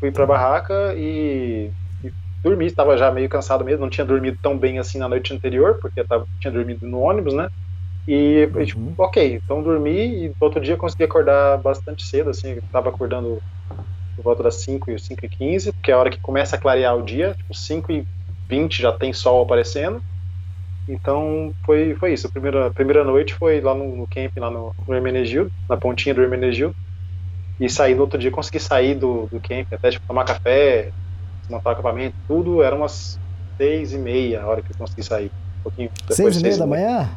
Fui 0.00 0.12
pra 0.12 0.26
barraca 0.26 0.94
e, 0.96 1.72
e 2.04 2.12
dormi. 2.44 2.66
Estava 2.66 2.96
já 2.98 3.12
meio 3.12 3.28
cansado 3.28 3.64
mesmo. 3.64 3.82
Não 3.82 3.90
tinha 3.90 4.06
dormido 4.06 4.38
tão 4.42 4.58
bem 4.58 4.78
assim 4.78 4.98
na 4.98 5.08
noite 5.08 5.34
anterior, 5.34 5.78
porque 5.82 6.04
tava, 6.04 6.26
tinha 6.40 6.52
dormido 6.52 6.86
no 6.86 7.00
ônibus, 7.00 7.34
né? 7.34 7.48
E, 8.06 8.48
e, 8.58 8.66
tipo, 8.66 8.94
ok, 8.98 9.34
então 9.44 9.62
dormi 9.62 10.26
e 10.28 10.34
outro 10.40 10.60
dia 10.60 10.76
consegui 10.76 11.04
acordar 11.04 11.58
bastante 11.62 12.04
cedo, 12.04 12.30
assim, 12.30 12.52
eu 12.54 12.62
tava 12.72 12.90
acordando 12.90 13.42
por 14.14 14.22
volta 14.22 14.42
das 14.42 14.56
5 14.56 14.90
e 14.90 14.98
5 14.98 15.24
e 15.24 15.28
15, 15.28 15.72
porque 15.72 15.90
é 15.90 15.94
a 15.94 15.98
hora 15.98 16.10
que 16.10 16.20
começa 16.20 16.56
a 16.56 16.58
clarear 16.58 16.96
o 16.96 17.02
dia, 17.02 17.34
tipo, 17.34 17.54
5 17.54 17.92
e 17.92 18.06
20 18.48 18.80
já 18.80 18.92
tem 18.92 19.12
sol 19.12 19.42
aparecendo, 19.42 20.02
então 20.88 21.52
foi, 21.64 21.94
foi 21.94 22.12
isso, 22.12 22.26
a 22.26 22.30
primeira, 22.30 22.66
a 22.66 22.70
primeira 22.70 23.04
noite 23.04 23.34
foi 23.34 23.60
lá 23.60 23.74
no, 23.74 23.96
no 23.96 24.06
camp, 24.06 24.36
lá 24.36 24.50
no, 24.50 24.74
no 24.86 24.94
Hermenegildo, 24.94 25.50
na 25.68 25.76
pontinha 25.76 26.14
do 26.14 26.22
Hermenegildo, 26.22 26.74
e 27.58 27.68
saí 27.68 27.94
no 27.94 28.02
outro 28.02 28.18
dia, 28.18 28.30
consegui 28.30 28.60
sair 28.60 28.94
do, 28.94 29.26
do 29.26 29.40
camp, 29.40 29.72
até 29.72 29.90
tipo, 29.90 30.06
tomar 30.06 30.24
café, 30.24 30.90
desmontar 31.40 31.72
o 31.72 31.74
acampamento, 31.74 32.16
tudo, 32.26 32.62
era 32.62 32.76
umas 32.76 33.18
6 33.56 33.92
e 33.92 33.98
meia 33.98 34.42
a 34.42 34.46
hora 34.46 34.62
que 34.62 34.72
eu 34.72 34.76
consegui 34.76 35.02
sair, 35.02 35.30
um 35.60 35.62
pouquinho 35.62 35.90
depois, 36.06 36.16
Seis 36.16 36.36
e 36.36 36.40
meia 36.40 36.52
seis 36.52 36.58
da 36.58 36.66
manhã? 36.66 37.10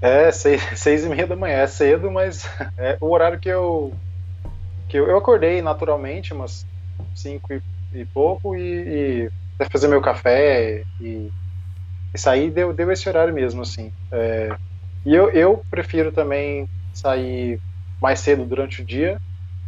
É, 0.00 0.30
seis, 0.30 0.62
seis 0.78 1.04
e 1.04 1.08
meia 1.08 1.26
da 1.26 1.36
manhã, 1.36 1.56
é 1.56 1.66
cedo, 1.66 2.10
mas 2.10 2.48
é 2.76 2.98
o 3.00 3.10
horário 3.10 3.38
que 3.38 3.48
eu 3.48 3.94
que 4.88 4.96
eu, 4.98 5.08
eu 5.08 5.16
acordei 5.16 5.60
naturalmente, 5.62 6.32
umas 6.32 6.64
cinco 7.14 7.52
e, 7.52 7.60
e 7.92 8.04
pouco, 8.06 8.54
e, 8.56 9.28
e 9.60 9.64
fazer 9.70 9.88
meu 9.88 10.00
café 10.00 10.82
e, 11.00 11.28
e 12.14 12.18
sair 12.18 12.50
deu, 12.50 12.72
deu 12.72 12.90
esse 12.92 13.08
horário 13.08 13.34
mesmo, 13.34 13.62
assim. 13.62 13.90
É, 14.12 14.56
e 15.04 15.14
eu, 15.14 15.30
eu 15.30 15.62
prefiro 15.70 16.10
também 16.12 16.66
sair 16.92 17.58
mais 18.00 18.20
cedo 18.20 18.44
durante 18.44 18.82
o 18.82 18.84
dia 18.84 19.16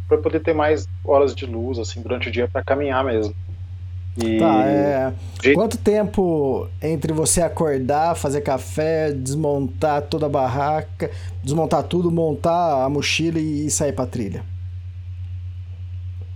para 0.07 0.17
poder 0.17 0.39
ter 0.39 0.53
mais 0.53 0.87
horas 1.05 1.35
de 1.35 1.45
luz, 1.45 1.77
assim, 1.77 2.01
durante 2.01 2.29
o 2.29 2.31
dia 2.31 2.47
para 2.47 2.63
caminhar 2.63 3.03
mesmo. 3.03 3.33
E, 4.17 4.37
Tá, 4.39 4.65
é. 4.65 5.13
de- 5.41 5.53
Quanto 5.53 5.77
tempo 5.77 6.67
entre 6.81 7.13
você 7.13 7.41
acordar, 7.41 8.15
fazer 8.15 8.41
café, 8.41 9.11
desmontar 9.11 10.01
toda 10.03 10.25
a 10.25 10.29
barraca, 10.29 11.09
desmontar 11.43 11.83
tudo, 11.83 12.11
montar 12.11 12.83
a 12.83 12.89
mochila 12.89 13.39
e 13.39 13.69
sair 13.69 13.93
pra 13.93 14.05
trilha? 14.05 14.43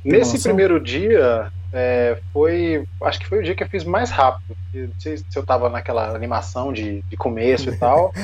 Nesse 0.03 0.41
primeiro 0.41 0.79
dia, 0.79 1.51
é, 1.71 2.19
foi. 2.31 2.85
Acho 3.03 3.19
que 3.19 3.27
foi 3.27 3.39
o 3.39 3.43
dia 3.43 3.55
que 3.55 3.63
eu 3.63 3.67
fiz 3.69 3.83
mais 3.83 4.11
rápido. 4.11 4.55
Não 4.73 4.99
sei 4.99 5.17
se 5.17 5.25
eu 5.35 5.45
tava 5.45 5.69
naquela 5.69 6.15
animação 6.15 6.73
de, 6.73 7.01
de 7.03 7.17
começo 7.17 7.69
e 7.69 7.77
tal. 7.77 8.11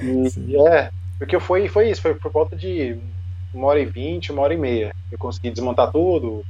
E, 0.00 0.56
é, 0.68 0.90
porque 1.18 1.40
foi, 1.40 1.66
foi 1.66 1.90
isso, 1.90 2.00
foi 2.00 2.14
por 2.14 2.30
volta 2.30 2.54
de 2.54 2.96
uma 3.52 3.66
hora 3.66 3.80
e 3.80 3.84
vinte, 3.84 4.30
uma 4.30 4.42
hora 4.42 4.54
e 4.54 4.56
meia. 4.56 4.94
Eu 5.10 5.18
consegui 5.18 5.50
desmontar 5.50 5.90
tudo, 5.90 6.44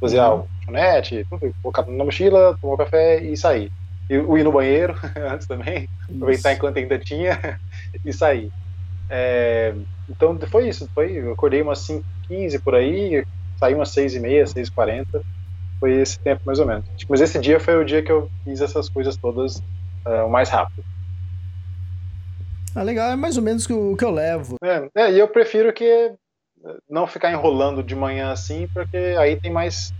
fazer 0.00 0.18
Uhum. 0.20 0.40
a 0.40 0.64
chonete, 0.64 1.24
tudo, 1.30 1.54
colocar 1.62 1.84
tudo 1.84 1.96
na 1.96 2.04
mochila, 2.04 2.58
tomar 2.60 2.74
um 2.74 2.76
café 2.76 3.22
e 3.22 3.36
sair. 3.36 3.70
E 4.10 4.14
eu 4.14 4.36
ir 4.36 4.42
no 4.42 4.50
banheiro 4.50 4.94
antes 5.30 5.46
também, 5.46 5.88
aproveitar 6.08 6.52
enquanto 6.54 6.78
ainda 6.78 6.98
tinha 6.98 7.60
e 8.04 8.12
sair. 8.12 8.50
É, 9.08 9.74
então 10.08 10.38
foi 10.50 10.68
isso, 10.68 10.88
foi, 10.94 11.12
eu 11.12 11.32
acordei 11.32 11.62
umas 11.62 11.86
5h15 11.86 12.58
por 12.62 12.74
aí, 12.74 13.24
saí 13.58 13.74
umas 13.74 13.90
6h30, 13.90 14.46
6h40, 14.46 15.22
foi 15.80 15.92
esse 16.00 16.18
tempo 16.20 16.42
mais 16.44 16.58
ou 16.58 16.66
menos. 16.66 16.84
Mas 17.08 17.20
esse 17.20 17.38
dia 17.40 17.60
foi 17.60 17.76
o 17.76 17.84
dia 17.84 18.02
que 18.02 18.10
eu 18.12 18.28
fiz 18.44 18.60
essas 18.60 18.88
coisas 18.88 19.16
todas 19.16 19.60
é, 20.06 20.22
o 20.22 20.30
mais 20.30 20.48
rápido. 20.48 20.84
Ah, 22.74 22.82
legal, 22.82 23.10
é 23.12 23.16
mais 23.16 23.36
ou 23.36 23.42
menos 23.42 23.64
o 23.64 23.66
que 23.66 23.72
eu- 23.72 23.92
o 23.92 23.96
que 23.96 24.04
eu 24.04 24.10
levo. 24.10 24.56
É, 24.62 25.02
é, 25.02 25.12
e 25.12 25.18
eu 25.18 25.28
prefiro 25.28 25.72
que 25.72 25.84
eh, 25.84 26.16
não 26.88 27.06
ficar 27.06 27.32
enrolando 27.32 27.82
de 27.82 27.94
manhã 27.94 28.30
assim, 28.32 28.66
porque 28.74 28.96
aí 29.18 29.38
tem 29.40 29.50
mais 29.52 29.92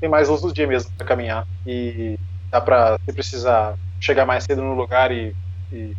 tem 0.00 0.10
mais 0.10 0.28
luz 0.28 0.42
do 0.42 0.52
dia 0.52 0.66
mesmo 0.66 0.90
para 0.96 1.06
caminhar 1.06 1.44
e 1.66 2.16
dá 2.52 2.60
para 2.60 2.96
se 3.08 3.14
precisar 3.14 3.74
chegar 4.00 4.26
mais 4.26 4.44
cedo 4.44 4.62
no 4.62 4.74
lugar 4.74 5.12
e, 5.12 5.34
e 5.72 5.92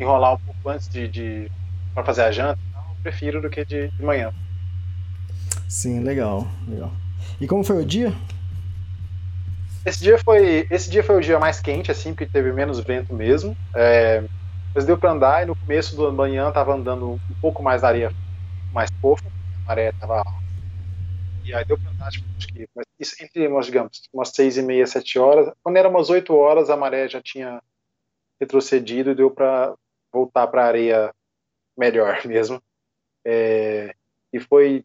enrolar 0.00 0.34
um 0.34 0.38
pouco 0.44 0.68
antes 0.70 0.88
de, 0.88 1.08
de 1.08 1.50
para 1.94 2.04
fazer 2.04 2.22
a 2.22 2.32
janta, 2.32 2.58
eu 2.74 2.96
prefiro 3.02 3.42
do 3.42 3.50
que 3.50 3.64
de, 3.64 3.88
de 3.98 4.04
manhã. 4.04 4.30
Sim, 5.68 6.00
legal, 6.00 6.46
legal. 6.68 6.90
E 7.40 7.46
como 7.46 7.64
foi 7.64 7.82
o 7.82 7.84
dia? 7.84 8.12
Esse 9.84 10.02
dia 10.02 10.18
foi 10.18 10.66
esse 10.70 10.90
dia 10.90 11.02
foi 11.02 11.16
o 11.16 11.20
dia 11.20 11.38
mais 11.38 11.60
quente 11.60 11.90
assim, 11.90 12.12
porque 12.12 12.26
teve 12.26 12.52
menos 12.52 12.80
vento 12.80 13.14
mesmo. 13.14 13.56
É, 13.74 14.22
mas 14.74 14.84
deu 14.84 14.98
para 14.98 15.12
andar 15.12 15.42
e 15.42 15.46
no 15.46 15.54
começo 15.56 15.96
da 15.96 16.10
manhã 16.10 16.50
tava 16.50 16.74
andando 16.74 17.12
um 17.12 17.40
pouco 17.40 17.62
mais 17.62 17.82
na 17.82 17.88
areia 17.88 18.10
mais 18.76 18.90
fofa, 19.00 19.24
a 19.26 19.68
maré 19.68 19.90
tava. 19.92 20.22
E 21.44 21.54
aí 21.54 21.64
deu 21.64 21.78
para 21.78 21.90
andar, 21.90 22.10
tipo, 22.10 22.26
acho 22.36 22.46
que 22.48 22.68
mas 22.74 22.84
isso 23.00 23.16
entre 23.22 23.48
digamos, 23.62 24.02
umas 24.12 24.28
seis 24.30 24.58
e 24.58 24.62
meia, 24.62 24.86
sete 24.86 25.18
horas. 25.18 25.50
Quando 25.62 25.76
era 25.78 25.88
umas 25.88 26.10
oito 26.10 26.34
horas, 26.34 26.68
a 26.68 26.76
maré 26.76 27.08
já 27.08 27.22
tinha 27.22 27.62
retrocedido 28.38 29.10
e 29.10 29.14
deu 29.14 29.30
para 29.30 29.74
voltar 30.12 30.46
para 30.48 30.64
a 30.64 30.66
areia 30.66 31.14
melhor 31.76 32.20
mesmo. 32.26 32.62
É, 33.24 33.94
e 34.32 34.40
foi 34.40 34.84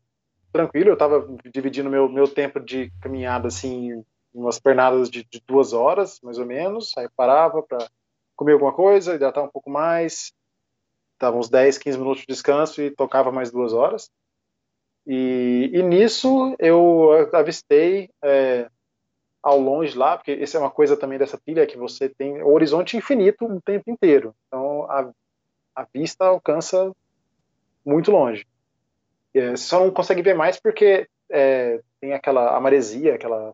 tranquilo, 0.51 0.89
eu 0.89 0.93
estava 0.93 1.27
dividindo 1.53 1.89
meu, 1.89 2.09
meu 2.09 2.27
tempo 2.27 2.59
de 2.59 2.91
caminhada 3.01 3.47
assim, 3.47 4.03
umas 4.33 4.59
pernadas 4.59 5.09
de, 5.09 5.23
de 5.23 5.41
duas 5.45 5.73
horas, 5.73 6.19
mais 6.21 6.37
ou 6.37 6.45
menos. 6.45 6.95
Aí 6.97 7.07
parava 7.15 7.61
para 7.61 7.87
comer 8.35 8.53
alguma 8.53 8.73
coisa, 8.73 9.15
hidratar 9.15 9.43
um 9.43 9.49
pouco 9.49 9.69
mais. 9.69 10.33
Dava 11.19 11.37
uns 11.37 11.49
10, 11.49 11.77
15 11.77 11.97
minutos 11.97 12.21
de 12.21 12.27
descanso 12.27 12.81
e 12.81 12.89
tocava 12.89 13.31
mais 13.31 13.51
duas 13.51 13.73
horas. 13.73 14.09
E, 15.05 15.69
e 15.73 15.83
nisso 15.83 16.55
eu 16.59 17.11
avistei 17.33 18.09
é, 18.23 18.69
ao 19.41 19.59
longe 19.59 19.97
lá, 19.97 20.17
porque 20.17 20.31
essa 20.31 20.57
é 20.57 20.61
uma 20.61 20.71
coisa 20.71 20.95
também 20.95 21.17
dessa 21.17 21.37
trilha 21.37 21.65
que 21.65 21.77
você 21.77 22.09
tem 22.09 22.41
o 22.41 22.51
horizonte 22.51 22.97
infinito 22.97 23.45
o 23.45 23.61
tempo 23.61 23.89
inteiro. 23.89 24.35
Então 24.47 24.83
a, 24.89 25.11
a 25.75 25.87
vista 25.93 26.25
alcança 26.25 26.91
muito 27.85 28.11
longe. 28.11 28.45
É, 29.33 29.55
só 29.55 29.79
não 29.79 29.91
consegue 29.91 30.21
ver 30.21 30.33
mais 30.33 30.59
porque 30.59 31.07
é, 31.29 31.81
tem 31.99 32.13
aquela 32.13 32.55
amaresia, 32.55 33.15
aquela 33.15 33.53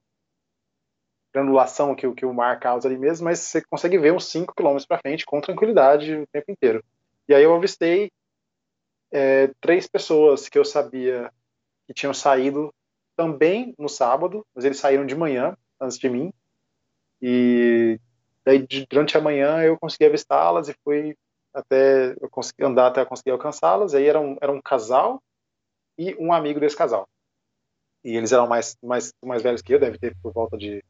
granulação 1.34 1.94
que, 1.94 2.12
que 2.14 2.26
o 2.26 2.34
mar 2.34 2.60
causa 2.60 2.88
ali 2.88 2.98
mesmo, 2.98 3.26
mas 3.26 3.40
você 3.40 3.62
consegue 3.62 3.98
ver 3.98 4.12
uns 4.12 4.26
5 4.26 4.56
km 4.56 4.78
para 4.88 5.00
frente 5.00 5.26
com 5.26 5.40
tranquilidade 5.40 6.16
o 6.16 6.28
tempo 6.28 6.52
inteiro. 6.52 6.84
E 7.28 7.36
aí 7.36 7.44
eu 7.44 7.54
avistei 7.54 8.10
é, 9.12 9.52
três 9.62 9.88
pessoas 9.88 10.50
que 10.50 10.58
eu 10.58 10.66
sabia 10.66 11.32
que 11.86 11.94
tinham 11.94 12.14
saído 12.14 12.74
também 13.16 13.74
no 13.78 13.88
sábado, 13.88 14.46
mas 14.56 14.66
eles 14.66 14.80
saíram 14.80 15.06
de 15.06 15.16
manhã, 15.16 15.56
antes 15.80 15.98
de 15.98 16.10
mim. 16.10 16.34
E 17.22 18.00
daí 18.46 18.66
durante 18.90 19.18
a 19.18 19.22
manhã 19.22 19.62
eu 19.62 19.78
consegui 19.78 20.06
avistá-las 20.06 20.70
e 20.70 20.76
fui 20.84 21.16
até 21.54 22.16
eu 22.22 22.30
consegui 22.30 22.64
andar 22.64 22.88
até 22.88 23.06
conseguir 23.06 23.32
alcançá-las. 23.32 23.94
Aí 23.94 24.06
era 24.06 24.20
um, 24.20 24.38
era 24.42 24.52
um 24.52 24.62
casal 24.62 25.22
e 25.98 26.16
um 26.20 26.32
amigo 26.32 26.60
desse 26.60 26.76
casal. 26.76 27.08
E 28.04 28.16
eles 28.16 28.32
eram 28.32 28.48
mais 28.48 28.78
mais 28.82 29.14
mais 29.24 29.42
velhos 29.42 29.62
que 29.62 29.74
eu, 29.74 29.80
deve 29.80 29.98
ter 29.98 30.16
por 30.22 30.32
volta 30.32 30.58
de 30.58 30.84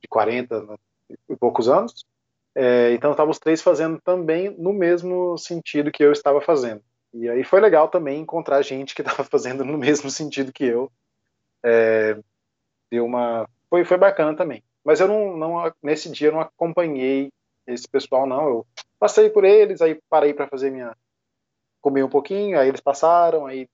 de 0.00 0.08
40 0.08 0.62
né, 0.62 0.76
e 1.28 1.36
poucos 1.36 1.68
anos. 1.68 2.04
É, 2.54 2.92
então 2.92 3.10
estavam 3.10 3.32
os 3.32 3.38
três 3.38 3.60
fazendo 3.60 4.00
também 4.00 4.50
no 4.50 4.72
mesmo 4.72 5.36
sentido 5.36 5.90
que 5.90 6.04
eu 6.04 6.12
estava 6.12 6.40
fazendo. 6.40 6.82
E 7.12 7.28
aí 7.28 7.42
foi 7.44 7.60
legal 7.60 7.88
também 7.88 8.20
encontrar 8.20 8.62
gente 8.62 8.94
que 8.94 9.02
estava 9.02 9.24
fazendo 9.24 9.64
no 9.64 9.76
mesmo 9.76 10.10
sentido 10.10 10.52
que 10.52 10.64
eu. 10.64 10.90
É, 11.62 12.18
deu 12.90 13.04
uma 13.04 13.48
foi 13.68 13.84
foi 13.84 13.96
bacana 13.96 14.36
também. 14.36 14.62
Mas 14.84 15.00
eu 15.00 15.08
não, 15.08 15.36
não 15.36 15.72
nesse 15.82 16.10
dia 16.10 16.28
eu 16.28 16.32
não 16.32 16.40
acompanhei 16.40 17.32
esse 17.66 17.88
pessoal 17.88 18.26
não. 18.26 18.48
Eu 18.48 18.66
passei 18.98 19.30
por 19.30 19.44
eles, 19.44 19.80
aí 19.80 20.00
parei 20.08 20.34
para 20.34 20.46
fazer 20.46 20.70
minha 20.70 20.96
comer 21.80 22.02
um 22.02 22.08
pouquinho, 22.08 22.58
aí 22.58 22.68
eles 22.68 22.80
passaram, 22.80 23.46
aí 23.46 23.68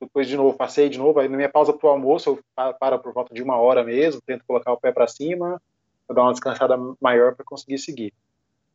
depois 0.00 0.26
de 0.26 0.36
novo 0.36 0.56
passei 0.56 0.88
de 0.88 0.98
novo, 0.98 1.18
aí 1.18 1.28
na 1.28 1.36
minha 1.36 1.48
pausa 1.48 1.72
pro 1.72 1.88
almoço 1.88 2.30
eu 2.30 2.38
pa- 2.54 2.72
paro 2.72 2.98
por 2.98 3.12
volta 3.12 3.34
de 3.34 3.42
uma 3.42 3.56
hora 3.56 3.82
mesmo, 3.84 4.20
tento 4.20 4.44
colocar 4.46 4.72
o 4.72 4.80
pé 4.80 4.92
para 4.92 5.06
cima, 5.06 5.60
dar 6.08 6.22
uma 6.22 6.32
descansada 6.32 6.78
maior 7.00 7.34
para 7.34 7.44
conseguir 7.44 7.78
seguir. 7.78 8.12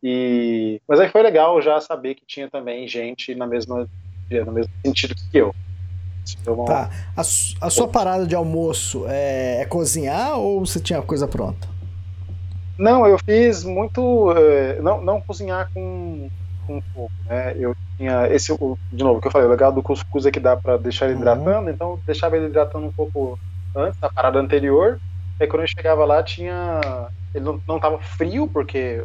E, 0.02 0.82
mas 0.88 1.00
aí 1.00 1.10
foi 1.10 1.24
legal 1.24 1.62
já 1.62 1.80
saber 1.80 2.16
que 2.16 2.26
tinha 2.26 2.50
também 2.50 2.88
gente 2.88 3.34
na 3.34 3.48
mesma, 3.48 3.88
no 4.30 4.52
mesmo 4.52 4.72
sentido 4.86 5.16
que 5.16 5.38
eu. 5.38 5.56
Uma... 6.46 6.66
Tá. 6.66 6.90
A, 7.16 7.22
a, 7.22 7.70
sua 7.70 7.88
parada 7.88 8.26
de 8.26 8.36
almoço 8.36 9.06
é, 9.08 9.62
é, 9.62 9.66
cozinhar 9.66 10.38
ou 10.38 10.66
você 10.66 10.80
tinha 10.80 11.02
coisa 11.02 11.28
pronta? 11.28 11.68
Não, 12.78 13.06
eu 13.08 13.18
fiz 13.20 13.64
muito. 13.64 14.32
É, 14.32 14.82
não, 14.82 15.02
não 15.02 15.22
cozinhar 15.22 15.70
com, 15.74 16.30
com 16.66 16.82
fogo, 16.94 17.12
né? 17.26 17.54
Eu 17.58 17.76
tinha 17.98 18.28
esse, 18.28 18.54
de 18.92 19.04
novo, 19.04 19.22
que 19.22 19.28
eu 19.28 19.32
falei, 19.32 19.48
o 19.48 19.52
legal 19.52 19.72
do 19.72 19.84
cuscuz 19.84 20.26
é 20.26 20.32
que 20.32 20.40
dá 20.40 20.56
para 20.58 20.78
deixar 20.78 21.06
ele 21.06 21.16
uhum. 21.16 21.22
hidratando, 21.22 21.70
então 21.70 21.92
eu 21.92 22.00
deixava 22.06 22.38
ele 22.38 22.48
hidratando 22.48 22.86
um 22.86 22.92
pouco 22.92 23.38
antes, 23.76 24.00
da 24.00 24.10
parada 24.10 24.40
anterior. 24.40 25.00
Aí 25.40 25.48
quando 25.48 25.64
eu 25.64 25.68
chegava 25.68 26.06
lá, 26.06 26.22
tinha. 26.24 26.80
Ele 27.34 27.44
não, 27.44 27.62
não 27.68 27.80
tava 27.80 28.00
frio, 28.00 28.48
porque 28.48 29.04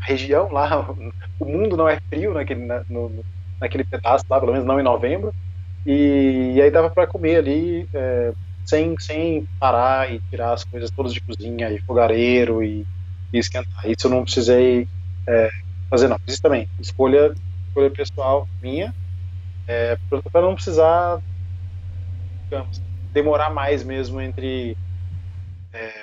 a 0.00 0.04
região 0.04 0.50
lá, 0.52 0.88
o 1.38 1.44
mundo 1.44 1.76
não 1.76 1.88
é 1.88 1.98
frio 2.08 2.32
naquele, 2.34 2.64
na, 2.64 2.84
no, 2.88 3.24
naquele 3.60 3.84
pedaço 3.84 4.24
lá, 4.28 4.38
pelo 4.40 4.52
menos 4.52 4.66
não 4.66 4.80
em 4.80 4.84
novembro. 4.84 5.32
E, 5.84 6.52
e 6.54 6.62
aí 6.62 6.70
dava 6.70 6.90
para 6.90 7.06
comer 7.06 7.36
ali 7.36 7.88
é, 7.92 8.32
sem, 8.64 8.96
sem 8.98 9.46
parar 9.58 10.12
e 10.12 10.20
tirar 10.30 10.52
as 10.52 10.64
coisas 10.64 10.90
todas 10.90 11.12
de 11.12 11.20
cozinha 11.20 11.70
e 11.70 11.80
fogareiro 11.80 12.62
e, 12.62 12.86
e 13.32 13.38
esquentar. 13.38 13.88
Isso 13.88 14.06
eu 14.06 14.10
não 14.10 14.24
precisei 14.24 14.86
é, 15.26 15.50
fazer, 15.92 16.08
não. 16.08 16.18
Isso 16.26 16.40
também, 16.40 16.66
escolha, 16.80 17.34
escolha 17.68 17.90
pessoal 17.90 18.48
minha, 18.62 18.94
é, 19.68 19.98
para 20.32 20.40
não 20.40 20.54
precisar, 20.54 21.20
digamos, 22.44 22.80
demorar 23.12 23.50
mais 23.50 23.84
mesmo 23.84 24.18
entre 24.18 24.74
é, 25.70 26.02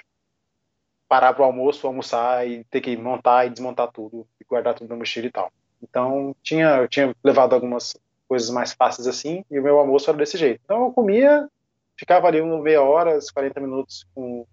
parar 1.07 1.33
para 1.33 1.41
o 1.41 1.45
almoço, 1.45 1.87
almoçar 1.87 2.47
e 2.47 2.63
ter 2.65 2.81
que 2.81 2.95
montar 2.95 3.47
e 3.47 3.49
desmontar 3.49 3.91
tudo 3.91 4.27
e 4.39 4.45
guardar 4.47 4.75
tudo 4.75 4.87
na 4.87 4.95
mochila 4.95 5.25
e 5.25 5.31
tal. 5.31 5.51
Então, 5.81 6.35
tinha, 6.43 6.67
eu 6.77 6.87
tinha 6.87 7.15
levado 7.23 7.53
algumas 7.55 7.97
coisas 8.27 8.51
mais 8.51 8.73
fáceis 8.73 9.07
assim, 9.07 9.43
e 9.49 9.59
o 9.59 9.63
meu 9.63 9.79
almoço 9.79 10.07
era 10.07 10.19
desse 10.19 10.37
jeito. 10.37 10.61
Então, 10.63 10.85
eu 10.85 10.91
comia, 10.91 11.49
ficava 11.97 12.27
ali 12.27 12.39
uma 12.39 12.61
meia 12.61 12.83
hora, 12.83 13.17
40 13.33 13.59
minutos 13.59 14.05
com, 14.13 14.45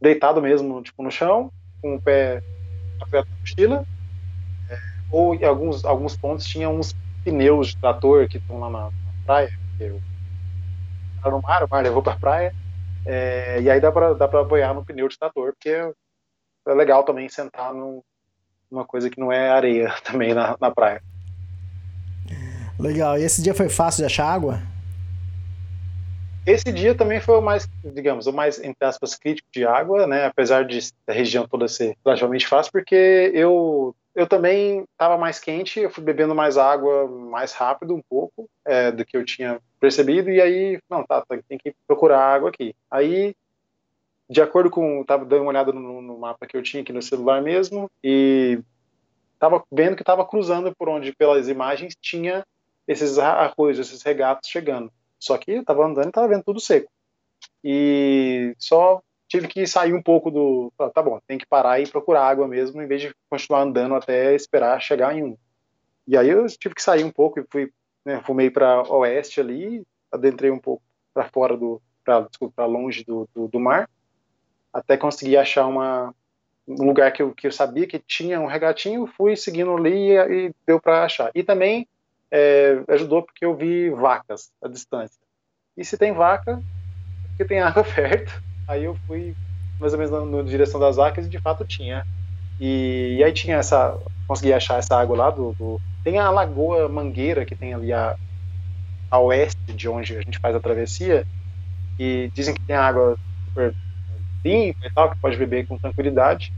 deitado 0.00 0.42
mesmo, 0.42 0.82
tipo, 0.82 1.00
no 1.00 1.12
chão, 1.12 1.52
com 1.80 1.94
o 1.94 2.02
pé 2.02 2.42
apoiado 3.00 3.28
na 3.28 3.36
mochila, 3.38 3.86
ou 5.10 5.34
em 5.34 5.44
alguns, 5.44 5.84
alguns 5.84 6.16
pontos 6.16 6.46
tinha 6.46 6.68
uns 6.68 6.94
pneus 7.24 7.68
de 7.68 7.76
trator 7.78 8.28
que 8.28 8.38
estão 8.38 8.58
lá 8.58 8.70
na, 8.70 8.84
na 8.84 8.90
praia, 9.24 9.50
eu 9.78 10.00
era 11.22 11.30
no 11.30 11.42
mar, 11.42 11.62
o 11.62 11.68
mar 11.68 11.82
levou 11.82 12.02
para 12.02 12.14
a 12.14 12.18
praia, 12.18 12.54
é, 13.04 13.60
e 13.60 13.70
aí 13.70 13.80
dá 13.80 13.92
para 13.92 14.14
dá 14.14 14.24
apoiar 14.24 14.74
no 14.74 14.84
pneu 14.84 15.08
de 15.08 15.18
trator, 15.18 15.52
porque 15.52 15.92
é 16.66 16.74
legal 16.74 17.02
também 17.02 17.28
sentar 17.28 17.74
num, 17.74 18.02
numa 18.70 18.84
coisa 18.84 19.10
que 19.10 19.20
não 19.20 19.30
é 19.32 19.50
areia 19.50 19.92
também 20.04 20.34
na, 20.34 20.56
na 20.60 20.70
praia. 20.70 21.02
Legal. 22.78 23.18
E 23.18 23.22
esse 23.22 23.42
dia 23.42 23.54
foi 23.54 23.68
fácil 23.68 24.00
de 24.00 24.06
achar 24.06 24.26
água? 24.26 24.60
Esse 26.46 26.72
dia 26.72 26.94
também 26.94 27.20
foi 27.20 27.36
o 27.36 27.42
mais, 27.42 27.68
digamos, 27.84 28.26
o 28.26 28.32
mais, 28.32 28.58
entre 28.58 28.86
aspas, 28.86 29.14
crítico 29.14 29.48
de 29.52 29.66
água, 29.66 30.06
né? 30.06 30.24
Apesar 30.24 30.64
de 30.64 30.78
a 31.06 31.12
região 31.12 31.46
toda 31.46 31.68
ser 31.68 31.94
relativamente 32.04 32.46
fácil, 32.46 32.72
porque 32.72 33.30
eu, 33.34 33.94
eu 34.14 34.26
também 34.26 34.84
estava 34.92 35.16
mais 35.16 35.38
quente, 35.38 35.80
eu 35.80 35.90
fui 35.90 36.02
bebendo 36.02 36.34
mais 36.34 36.58
água 36.58 37.06
mais 37.06 37.52
rápido 37.52 37.94
um 37.94 38.02
pouco 38.02 38.48
é, 38.64 38.90
do 38.90 39.04
que 39.04 39.16
eu 39.16 39.24
tinha 39.24 39.60
percebido, 39.78 40.30
e 40.30 40.40
aí, 40.40 40.78
não, 40.88 41.04
tá, 41.04 41.24
tem 41.48 41.58
que 41.58 41.74
procurar 41.86 42.20
água 42.20 42.50
aqui. 42.50 42.74
Aí 42.90 43.34
de 44.30 44.40
acordo 44.40 44.70
com. 44.70 45.00
Estava 45.00 45.24
dando 45.24 45.42
uma 45.42 45.50
olhada 45.50 45.72
no, 45.72 46.00
no, 46.00 46.16
mapa 46.16 46.46
que 46.46 46.56
eu 46.56 46.62
tinha 46.62 46.82
aqui 46.82 46.92
no 46.92 47.02
celular 47.02 47.42
mesmo, 47.42 47.90
e 48.02 48.60
estava 49.34 49.64
vendo 49.72 49.96
que 49.96 50.02
estava 50.02 50.24
cruzando 50.24 50.72
por 50.76 50.88
onde, 50.88 51.12
pelas 51.12 51.48
imagens, 51.48 51.96
tinha 52.00 52.46
esses 52.86 53.18
arroios, 53.18 53.78
esses 53.78 54.02
regatos 54.02 54.48
chegando. 54.48 54.92
Só 55.18 55.36
que 55.36 55.52
estava 55.52 55.84
andando 55.84 56.06
e 56.06 56.08
estava 56.08 56.28
vendo 56.28 56.44
tudo 56.44 56.60
seco. 56.60 56.90
E 57.64 58.54
só 58.56 59.02
tive 59.30 59.46
que 59.46 59.64
sair 59.64 59.94
um 59.94 60.02
pouco 60.02 60.28
do. 60.28 60.72
Tá 60.92 61.00
bom, 61.00 61.20
tem 61.26 61.38
que 61.38 61.46
parar 61.46 61.80
e 61.80 61.86
procurar 61.86 62.28
água 62.28 62.48
mesmo, 62.48 62.82
em 62.82 62.86
vez 62.86 63.00
de 63.00 63.14
continuar 63.30 63.62
andando 63.62 63.94
até 63.94 64.34
esperar 64.34 64.82
chegar 64.82 65.16
em 65.16 65.22
um. 65.22 65.38
E 66.06 66.16
aí 66.16 66.28
eu 66.28 66.44
tive 66.48 66.74
que 66.74 66.82
sair 66.82 67.04
um 67.04 67.12
pouco 67.12 67.38
e 67.38 67.44
fui, 67.48 67.72
né, 68.04 68.20
fumei 68.26 68.50
para 68.50 68.82
oeste 68.92 69.40
ali, 69.40 69.86
adentrei 70.10 70.50
um 70.50 70.58
pouco 70.58 70.82
para 71.14 71.28
fora 71.28 71.56
do, 71.56 71.80
para 72.04 72.66
longe 72.66 73.04
do, 73.04 73.28
do, 73.32 73.46
do, 73.46 73.60
mar 73.60 73.88
até 74.72 74.96
conseguir 74.96 75.36
achar 75.36 75.66
uma, 75.66 76.12
um 76.66 76.84
lugar 76.84 77.12
que 77.12 77.22
eu, 77.22 77.32
que 77.32 77.46
eu 77.46 77.52
sabia 77.52 77.86
que 77.86 78.00
tinha 78.00 78.40
um 78.40 78.46
regatinho, 78.46 79.06
fui 79.06 79.36
seguindo 79.36 79.76
ali 79.76 80.10
e, 80.10 80.46
e 80.48 80.54
deu 80.66 80.80
para 80.80 81.04
achar. 81.04 81.30
E 81.34 81.44
também 81.44 81.86
é, 82.32 82.82
ajudou 82.88 83.22
porque 83.22 83.44
eu 83.44 83.54
vi 83.54 83.90
vacas 83.90 84.50
à 84.60 84.66
distância. 84.66 85.20
E 85.76 85.84
se 85.84 85.96
tem 85.96 86.12
vaca, 86.12 86.60
porque 87.28 87.44
tem 87.44 87.60
água 87.60 87.84
perto. 87.94 88.49
Aí 88.70 88.84
eu 88.84 88.94
fui 89.04 89.34
mais 89.80 89.92
ou 89.92 89.98
menos 89.98 90.12
na, 90.12 90.24
na 90.24 90.42
direção 90.44 90.78
das 90.78 90.94
vacas 90.94 91.26
e 91.26 91.28
de 91.28 91.40
fato 91.40 91.64
tinha. 91.64 92.06
E, 92.60 93.16
e, 93.18 93.24
aí 93.24 93.32
tinha 93.32 93.56
essa, 93.56 93.98
consegui 94.28 94.52
achar 94.52 94.78
essa 94.78 94.96
água 94.96 95.16
lá 95.16 95.30
do, 95.30 95.52
do, 95.58 95.80
tem 96.04 96.18
a 96.18 96.30
Lagoa 96.30 96.88
Mangueira 96.88 97.44
que 97.44 97.56
tem 97.56 97.74
ali 97.74 97.92
a, 97.92 98.14
a 99.10 99.18
oeste 99.18 99.72
de 99.74 99.88
onde 99.88 100.16
a 100.16 100.20
gente 100.20 100.38
faz 100.38 100.54
a 100.54 100.60
travessia 100.60 101.26
e 101.98 102.30
dizem 102.32 102.54
que 102.54 102.62
tem 102.64 102.76
água 102.76 103.16
super 103.48 103.74
limpa 104.44 104.86
e 104.86 104.90
tal, 104.94 105.10
que 105.10 105.20
pode 105.20 105.36
beber 105.36 105.66
com 105.66 105.76
tranquilidade. 105.76 106.52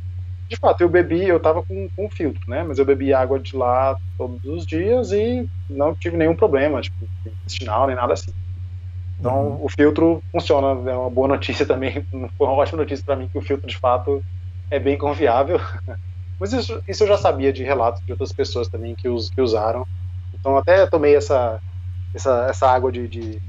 De 0.51 0.57
fato, 0.57 0.83
eu 0.83 0.89
bebi, 0.91 1.27
eu 1.27 1.41
tava 1.41 1.63
com, 1.63 1.89
com 1.97 2.11
filtro, 2.11 2.43
né? 2.47 2.63
Mas 2.63 2.79
eu 2.79 2.85
bebi 2.85 3.15
água 3.15 3.41
de 3.41 3.57
lá 3.57 3.97
todos 4.19 4.45
os 4.45 4.67
dias 4.67 5.13
e 5.13 5.49
não 5.71 5.95
tive 5.95 6.17
nenhum 6.17 6.37
problema, 6.37 6.83
tipo, 6.83 7.09
intestinal, 7.25 7.87
nem 7.87 7.97
nada 7.97 8.13
assim. 8.13 8.33
Então, 9.23 9.51
uhum. 9.51 9.65
o 9.65 9.69
filtro 9.69 10.21
funciona, 10.33 10.91
é 10.91 10.97
uma 10.97 11.09
boa 11.09 11.29
notícia 11.29 11.65
também, 11.65 12.05
foi 12.37 12.47
uma 12.47 12.57
ótima 12.57 12.79
notícia 12.79 13.05
para 13.05 13.15
mim 13.15 13.29
que 13.29 13.39
o 13.39 13.43
filtro 13.43 13.69
de 13.69 13.79
fato 13.79 14.21
é 14.69 14.81
bem 14.81 14.99
confiável. 14.99 15.59
Mas 16.41 16.53
isso, 16.53 16.83
isso 16.89 17.05
eu 17.05 17.09
já 17.09 17.17
sabia 17.17 17.53
de 17.53 17.63
relatos 17.63 18.03
de 18.05 18.11
outras 18.11 18.33
pessoas 18.33 18.67
também 18.69 18.97
que, 18.97 19.09
us, 19.09 19.31
que 19.31 19.41
usaram. 19.41 19.87
Então, 20.35 20.57
até 20.57 20.87
tomei 20.87 21.15
essa, 21.15 21.61
essa, 22.13 22.47
essa 22.49 22.69
água 22.69 22.91
de, 22.91 23.07
de 23.07 23.41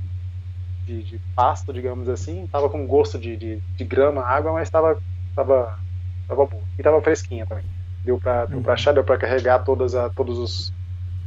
de, 0.85 1.01
de 1.03 1.19
pasto, 1.35 1.73
digamos 1.73 2.09
assim, 2.09 2.45
tava 2.47 2.69
com 2.69 2.85
gosto 2.85 3.17
de, 3.17 3.37
de, 3.37 3.61
de 3.77 3.85
grama, 3.85 4.21
água, 4.21 4.51
mas 4.51 4.69
tava, 4.69 5.01
tava, 5.33 5.79
tava 6.27 6.45
boa. 6.45 6.61
E 6.77 6.83
tava 6.83 7.01
fresquinha 7.01 7.45
também. 7.45 7.63
Deu 8.03 8.19
pra, 8.19 8.45
deu 8.45 8.61
pra 8.61 8.73
achar, 8.73 8.93
deu 8.93 9.03
pra 9.03 9.17
carregar 9.17 9.59
todas 9.59 9.95
a, 9.95 10.09
todos 10.09 10.37
os, 10.37 10.73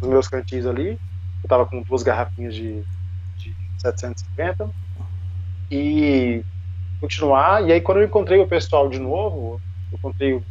os 0.00 0.08
meus 0.08 0.28
cantinhos 0.28 0.66
ali. 0.66 0.98
Eu 1.42 1.48
tava 1.48 1.64
com 1.64 1.82
duas 1.82 2.02
garrafinhas 2.02 2.54
de 2.54 2.84
750. 3.86 4.68
E 5.70 6.42
continuar. 7.00 7.66
E 7.66 7.72
aí, 7.72 7.80
quando 7.80 7.98
eu 7.98 8.06
encontrei 8.06 8.38
o 8.38 8.46
pessoal 8.46 8.88
de 8.88 8.98
novo, 8.98 9.60
eu 9.92 9.98
encontrei 9.98 10.42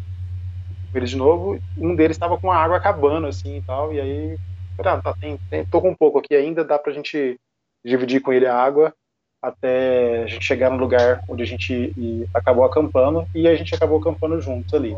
eles 0.94 1.10
de 1.10 1.18
novo, 1.18 1.60
um 1.78 1.96
deles 1.96 2.16
estava 2.16 2.38
com 2.38 2.52
a 2.52 2.58
água 2.58 2.78
acabando, 2.78 3.28
assim 3.28 3.58
e 3.58 3.62
tal. 3.62 3.94
E 3.94 4.00
aí, 4.00 4.38
ah, 4.80 5.02
tá, 5.02 5.14
tem, 5.20 5.38
tem, 5.50 5.66
tô 5.66 5.82
com 5.82 5.90
um 5.90 5.96
pouco 5.96 6.20
aqui 6.20 6.36
ainda, 6.36 6.64
dá 6.64 6.80
pra 6.80 6.94
gente 6.94 7.38
dividir 7.84 8.22
com 8.22 8.32
ele 8.32 8.46
a 8.46 8.56
água 8.56 8.94
até 9.42 10.24
a 10.24 10.28
gente 10.28 10.44
chegar 10.44 10.72
no 10.72 10.78
lugar 10.78 11.22
onde 11.28 11.44
a 11.44 11.46
gente 11.46 11.94
acabou 12.34 12.64
acampando 12.64 13.28
e 13.36 13.48
a 13.48 13.56
gente 13.56 13.76
acabou 13.76 14.00
acampando 14.00 14.42
juntos 14.42 14.74
ali. 14.74 14.98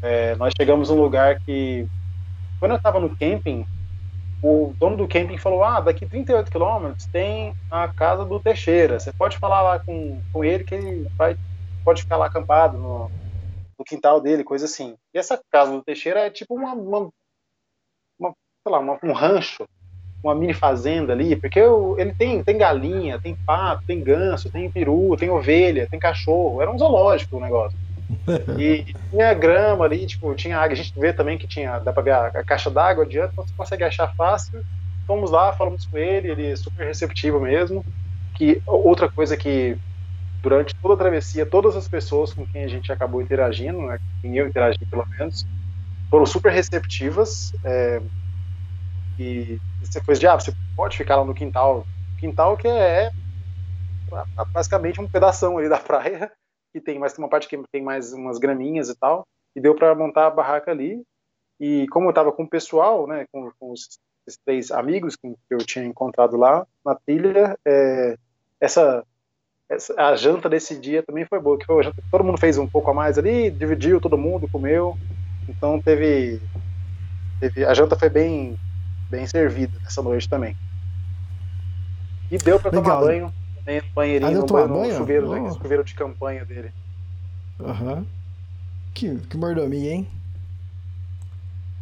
É, 0.00 0.34
nós 0.36 0.52
chegamos 0.58 0.88
num 0.88 1.00
lugar 1.00 1.38
que, 1.40 1.86
quando 2.58 2.72
eu 2.72 2.76
estava 2.78 2.98
no 2.98 3.14
camping, 3.16 3.66
o 4.44 4.74
dono 4.78 4.96
do 4.96 5.08
camping 5.08 5.38
falou: 5.38 5.64
Ah, 5.64 5.80
daqui 5.80 6.06
38 6.06 6.50
quilômetros 6.50 7.06
tem 7.06 7.54
a 7.70 7.88
casa 7.88 8.24
do 8.24 8.38
Teixeira. 8.38 9.00
Você 9.00 9.12
pode 9.12 9.38
falar 9.38 9.62
lá 9.62 9.78
com, 9.78 10.20
com 10.32 10.44
ele 10.44 10.64
que 10.64 10.74
ele 10.74 11.08
vai, 11.16 11.36
pode 11.82 12.02
ficar 12.02 12.18
lá 12.18 12.26
acampado 12.26 12.76
no, 12.76 13.10
no 13.78 13.84
quintal 13.84 14.20
dele, 14.20 14.44
coisa 14.44 14.66
assim. 14.66 14.96
E 15.14 15.18
essa 15.18 15.40
casa 15.50 15.72
do 15.72 15.82
Teixeira 15.82 16.20
é 16.20 16.30
tipo 16.30 16.54
uma, 16.54 16.74
uma, 16.74 17.08
uma 18.18 18.34
sei 18.62 18.72
lá, 18.72 18.78
uma, 18.78 18.98
um 19.02 19.12
rancho 19.12 19.64
uma 20.22 20.34
mini 20.34 20.54
fazenda 20.54 21.12
ali, 21.12 21.36
porque 21.36 21.60
eu, 21.60 21.96
ele 21.98 22.14
tem, 22.14 22.42
tem 22.42 22.56
galinha, 22.56 23.20
tem 23.20 23.36
pato, 23.36 23.84
tem 23.86 24.02
ganso, 24.02 24.50
tem 24.50 24.70
peru, 24.70 25.14
tem 25.18 25.28
ovelha, 25.28 25.86
tem 25.90 26.00
cachorro, 26.00 26.62
era 26.62 26.70
um 26.70 26.78
zoológico 26.78 27.36
o 27.36 27.40
negócio. 27.40 27.78
E 28.58 28.84
tinha 29.10 29.34
grama 29.34 29.84
ali, 29.84 30.06
tipo, 30.06 30.34
tinha 30.34 30.58
água, 30.58 30.72
a 30.72 30.76
gente 30.76 30.92
vê 30.98 31.12
também 31.12 31.38
que 31.38 31.46
tinha, 31.46 31.78
dá 31.78 31.92
pra 31.92 32.02
ver 32.02 32.12
a, 32.12 32.26
a 32.26 32.44
caixa 32.44 32.70
d'água 32.70 33.04
adiante, 33.04 33.32
então 33.32 33.46
você 33.46 33.54
consegue 33.56 33.84
achar 33.84 34.12
fácil. 34.16 34.62
Fomos 35.06 35.30
lá, 35.30 35.52
falamos 35.52 35.86
com 35.86 35.98
ele, 35.98 36.30
ele 36.30 36.50
é 36.50 36.56
super 36.56 36.86
receptivo 36.86 37.40
mesmo. 37.40 37.84
Que 38.34 38.60
outra 38.66 39.10
coisa 39.10 39.36
que 39.36 39.76
durante 40.42 40.74
toda 40.80 40.94
a 40.94 40.96
travessia, 40.96 41.46
todas 41.46 41.76
as 41.76 41.88
pessoas 41.88 42.32
com 42.32 42.46
quem 42.46 42.64
a 42.64 42.68
gente 42.68 42.92
acabou 42.92 43.22
interagindo, 43.22 43.80
né, 43.80 43.98
quem 44.20 44.36
eu 44.36 44.46
interagi 44.46 44.78
pelo 44.90 45.06
menos, 45.18 45.46
foram 46.10 46.26
super 46.26 46.52
receptivas. 46.52 47.52
É, 47.64 48.00
e 49.18 49.58
essa 49.82 50.02
coisa 50.02 50.20
de, 50.20 50.26
ah, 50.26 50.38
você 50.38 50.52
pode 50.76 50.96
ficar 50.96 51.16
lá 51.16 51.24
no 51.24 51.34
quintal. 51.34 51.86
Quintal 52.18 52.56
que 52.56 52.68
é, 52.68 53.06
é 53.06 53.10
basicamente 54.52 55.00
um 55.00 55.08
pedaço 55.08 55.46
ali 55.56 55.68
da 55.68 55.78
praia, 55.78 56.30
que 56.74 56.80
tem 56.80 56.98
mais 56.98 57.16
uma 57.16 57.28
parte 57.28 57.46
que 57.46 57.56
tem 57.70 57.80
mais 57.80 58.12
umas 58.12 58.36
graminhas 58.36 58.88
e 58.88 58.96
tal. 58.96 59.24
E 59.54 59.60
deu 59.60 59.76
para 59.76 59.94
montar 59.94 60.26
a 60.26 60.30
barraca 60.30 60.72
ali. 60.72 61.00
E 61.60 61.86
como 61.88 62.06
eu 62.06 62.10
estava 62.10 62.32
com 62.32 62.42
o 62.42 62.50
pessoal, 62.50 63.06
né, 63.06 63.26
com, 63.30 63.48
com 63.60 63.70
os, 63.70 64.00
três 64.44 64.72
amigos 64.72 65.14
que 65.14 65.36
eu 65.48 65.58
tinha 65.58 65.84
encontrado 65.84 66.36
lá 66.36 66.66
na 66.84 66.96
trilha, 66.96 67.56
é, 67.64 68.16
essa, 68.60 69.04
essa, 69.68 69.94
a 69.96 70.16
janta 70.16 70.48
desse 70.48 70.76
dia 70.76 71.02
também 71.02 71.24
foi 71.26 71.38
boa, 71.38 71.56
que 71.56 71.66
foi 71.66 71.84
janta, 71.84 72.02
todo 72.10 72.24
mundo 72.24 72.40
fez 72.40 72.58
um 72.58 72.66
pouco 72.66 72.90
a 72.90 72.94
mais 72.94 73.18
ali, 73.18 73.50
dividiu, 73.50 74.00
todo 74.00 74.16
mundo 74.16 74.48
comeu, 74.50 74.96
então 75.46 75.80
teve, 75.80 76.40
teve 77.38 77.66
a 77.66 77.74
janta 77.74 77.98
foi 77.98 78.08
bem 78.08 78.58
bem 79.10 79.26
servida 79.26 79.78
nessa 79.80 80.02
noite 80.02 80.28
também. 80.28 80.56
E 82.30 82.38
deu 82.38 82.58
para 82.58 82.70
tomar 82.70 83.00
banho, 83.00 83.32
também 83.64 83.80
no 83.80 83.88
banheirinho, 83.94 84.30
Ah, 84.30 84.34
no, 84.34 84.40
no 84.46 84.46
banho? 84.80 84.96
chuveiro, 84.96 85.30
Oh. 85.30 85.54
chuveiro 85.54 85.84
de 85.84 85.94
campanha 85.94 86.44
dele. 86.44 86.72
Aham. 87.60 88.06
Que, 88.92 89.16
que 89.18 89.36
mordomia, 89.36 89.92
hein? 89.92 90.08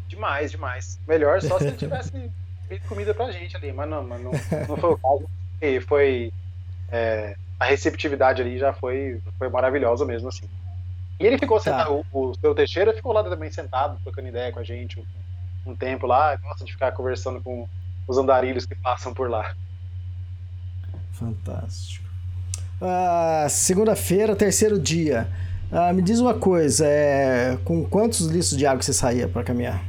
Demais, 0.09 0.51
demais. 0.51 0.99
Melhor 1.07 1.41
só 1.41 1.59
se 1.59 1.67
ele 1.69 1.77
tivesse 1.77 2.11
feito 2.69 2.87
comida 2.89 3.15
pra 3.15 3.31
gente 3.31 3.57
ali, 3.57 3.73
mas 3.73 3.89
não, 3.89 4.07
mas 4.07 4.23
não, 4.23 4.31
não 4.69 4.77
foi 4.77 4.91
o 4.91 4.99
caso. 4.99 5.25
E 5.61 5.81
foi. 5.81 6.33
é, 6.89 7.37
a 7.59 7.65
receptividade 7.65 8.43
ali 8.43 8.59
já 8.59 8.73
foi, 8.73 9.21
foi 9.39 9.49
maravilhosa 9.49 10.05
mesmo, 10.05 10.29
assim. 10.29 10.47
E 11.21 11.27
ele 11.27 11.39
ficou 11.39 11.59
Tá. 11.59 11.65
sentado, 11.65 12.05
o, 12.13 12.31
o 12.31 12.35
seu 12.35 12.55
Teixeira 12.55 12.93
ficou 12.93 13.13
lá 13.13 13.23
também 13.23 13.51
sentado, 13.53 13.99
trocando 14.03 14.29
ideia 14.29 14.51
com 14.53 14.59
a 14.59 14.65
gente 14.65 14.99
um, 14.99 15.71
um 15.71 15.77
tempo 15.77 16.07
lá, 16.07 16.35
gosta 16.37 16.65
de 16.65 16.73
ficar 16.73 16.91
conversando 16.93 17.41
com 17.41 17.69
os 18.09 18.19
andarilhos 18.19 18.67
que 18.67 18.75
passam 18.75 19.15
por 19.15 19.31
lá. 19.31 19.55
Fantástico. 21.13 22.09
Ah, 22.81 23.47
Segunda-feira, 23.49 24.35
terceiro 24.35 24.79
dia. 24.79 25.29
Ah, 25.71 25.93
me 25.93 26.03
diz 26.03 26.21
uma 26.21 26.35
coisa, 26.35 26.87
é, 26.87 27.57
com 27.65 27.85
quantos 27.85 28.27
litros 28.27 28.57
de 28.57 28.67
água 28.67 28.83
você 28.83 28.93
saía 28.93 29.27
para 29.27 29.43
caminhar? 29.43 29.83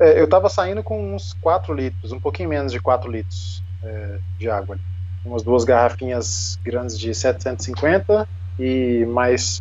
É, 0.00 0.20
eu 0.20 0.26
tava 0.26 0.48
saindo 0.48 0.82
com 0.82 1.14
uns 1.14 1.34
4 1.34 1.74
litros, 1.74 2.10
um 2.10 2.18
pouquinho 2.18 2.48
menos 2.48 2.72
de 2.72 2.80
4 2.80 3.10
litros 3.10 3.62
é, 3.84 4.18
de 4.38 4.48
água. 4.50 4.78
Umas 5.24 5.42
duas 5.42 5.62
garrafinhas 5.62 6.58
grandes 6.64 6.98
de 6.98 7.14
750 7.14 8.26
e 8.58 9.04
mais 9.04 9.60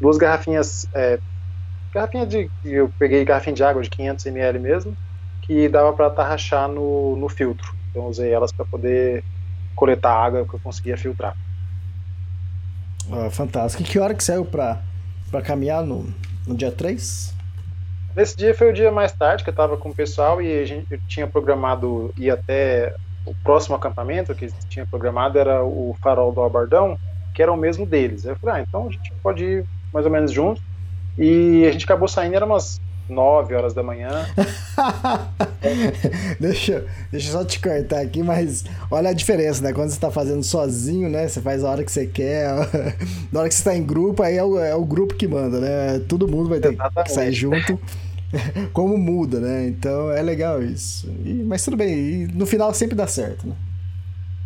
duas 0.00 0.16
garrafinhas. 0.16 0.88
É, 0.94 1.20
garrafinha 1.92 2.26
de. 2.26 2.50
Eu 2.64 2.90
peguei 2.98 3.24
garrafinha 3.24 3.54
de 3.54 3.62
água 3.62 3.82
de 3.82 3.90
500 3.90 4.24
ml 4.26 4.58
mesmo, 4.58 4.96
que 5.42 5.68
dava 5.68 5.92
para 5.92 6.08
tarrachar 6.08 6.66
no, 6.68 7.14
no 7.16 7.28
filtro. 7.28 7.74
Então 7.94 8.08
usei 8.08 8.32
elas 8.32 8.50
para 8.50 8.64
poder 8.64 9.22
coletar 9.76 10.12
água 10.12 10.44
que 10.44 10.54
eu 10.54 10.60
conseguia 10.60 10.96
filtrar. 10.96 11.36
Ah, 13.12 13.30
fantástico. 13.30 13.84
E 13.84 13.86
que 13.86 14.00
hora 14.00 14.14
que 14.14 14.24
saiu 14.24 14.44
para 14.44 14.82
caminhar 15.44 15.84
no, 15.84 16.12
no 16.44 16.56
dia 16.56 16.72
3? 16.72 17.32
Nesse 18.16 18.36
dia 18.36 18.52
foi 18.52 18.70
o 18.70 18.72
dia 18.72 18.90
mais 18.90 19.12
tarde 19.12 19.44
que 19.44 19.50
eu 19.50 19.52
estava 19.52 19.76
com 19.76 19.90
o 19.90 19.94
pessoal 19.94 20.42
e 20.42 20.60
a 20.60 20.64
gente 20.64 20.98
tinha 21.06 21.26
programado 21.26 22.12
ir 22.16 22.30
até 22.30 22.94
o 23.24 23.32
próximo 23.32 23.76
acampamento 23.76 24.34
que 24.34 24.48
tinha 24.68 24.84
programado 24.86 25.38
era 25.38 25.64
o 25.64 25.96
Farol 26.02 26.32
do 26.32 26.40
Albardão, 26.40 26.98
que 27.32 27.42
era 27.42 27.52
o 27.52 27.56
mesmo 27.56 27.86
deles. 27.86 28.24
Eu 28.24 28.36
falei, 28.36 28.56
ah, 28.56 28.64
então 28.68 28.88
a 28.88 28.90
gente 28.90 29.12
pode 29.22 29.44
ir 29.44 29.64
mais 29.92 30.04
ou 30.04 30.10
menos 30.10 30.32
junto. 30.32 30.60
E 31.16 31.64
a 31.64 31.70
gente 31.70 31.84
acabou 31.84 32.08
saindo, 32.08 32.34
era 32.34 32.44
umas 32.44 32.80
9 33.08 33.54
horas 33.54 33.74
da 33.74 33.82
manhã. 33.82 34.26
deixa, 36.40 36.84
deixa 37.10 37.28
eu 37.28 37.32
só 37.32 37.44
te 37.44 37.60
cortar 37.60 38.00
aqui, 38.00 38.22
mas 38.22 38.64
olha 38.90 39.10
a 39.10 39.12
diferença, 39.12 39.62
né? 39.62 39.72
Quando 39.72 39.90
você 39.90 40.00
tá 40.00 40.10
fazendo 40.10 40.42
sozinho, 40.42 41.08
né? 41.08 41.28
Você 41.28 41.40
faz 41.40 41.64
a 41.64 41.70
hora 41.70 41.84
que 41.84 41.92
você 41.92 42.06
quer. 42.06 42.48
Na 43.32 43.40
hora 43.40 43.48
que 43.48 43.54
você 43.54 43.64
tá 43.64 43.76
em 43.76 43.84
grupo, 43.84 44.22
aí 44.22 44.36
é 44.36 44.44
o, 44.44 44.58
é 44.58 44.74
o 44.74 44.84
grupo 44.84 45.14
que 45.14 45.28
manda, 45.28 45.60
né? 45.60 46.00
Todo 46.08 46.28
mundo 46.28 46.48
vai 46.48 46.60
ter 46.60 46.68
que 46.68 46.74
Exatamente. 46.74 47.12
sair 47.12 47.32
junto. 47.32 47.78
Como 48.72 48.96
muda, 48.96 49.40
né? 49.40 49.66
Então 49.68 50.10
é 50.10 50.22
legal 50.22 50.62
isso. 50.62 51.08
E- 51.24 51.42
mas 51.44 51.64
tudo 51.64 51.76
bem, 51.76 51.94
e 51.94 52.26
no 52.28 52.46
final 52.46 52.72
sempre 52.74 52.96
dá 52.96 53.06
certo, 53.06 53.46
né? 53.46 53.54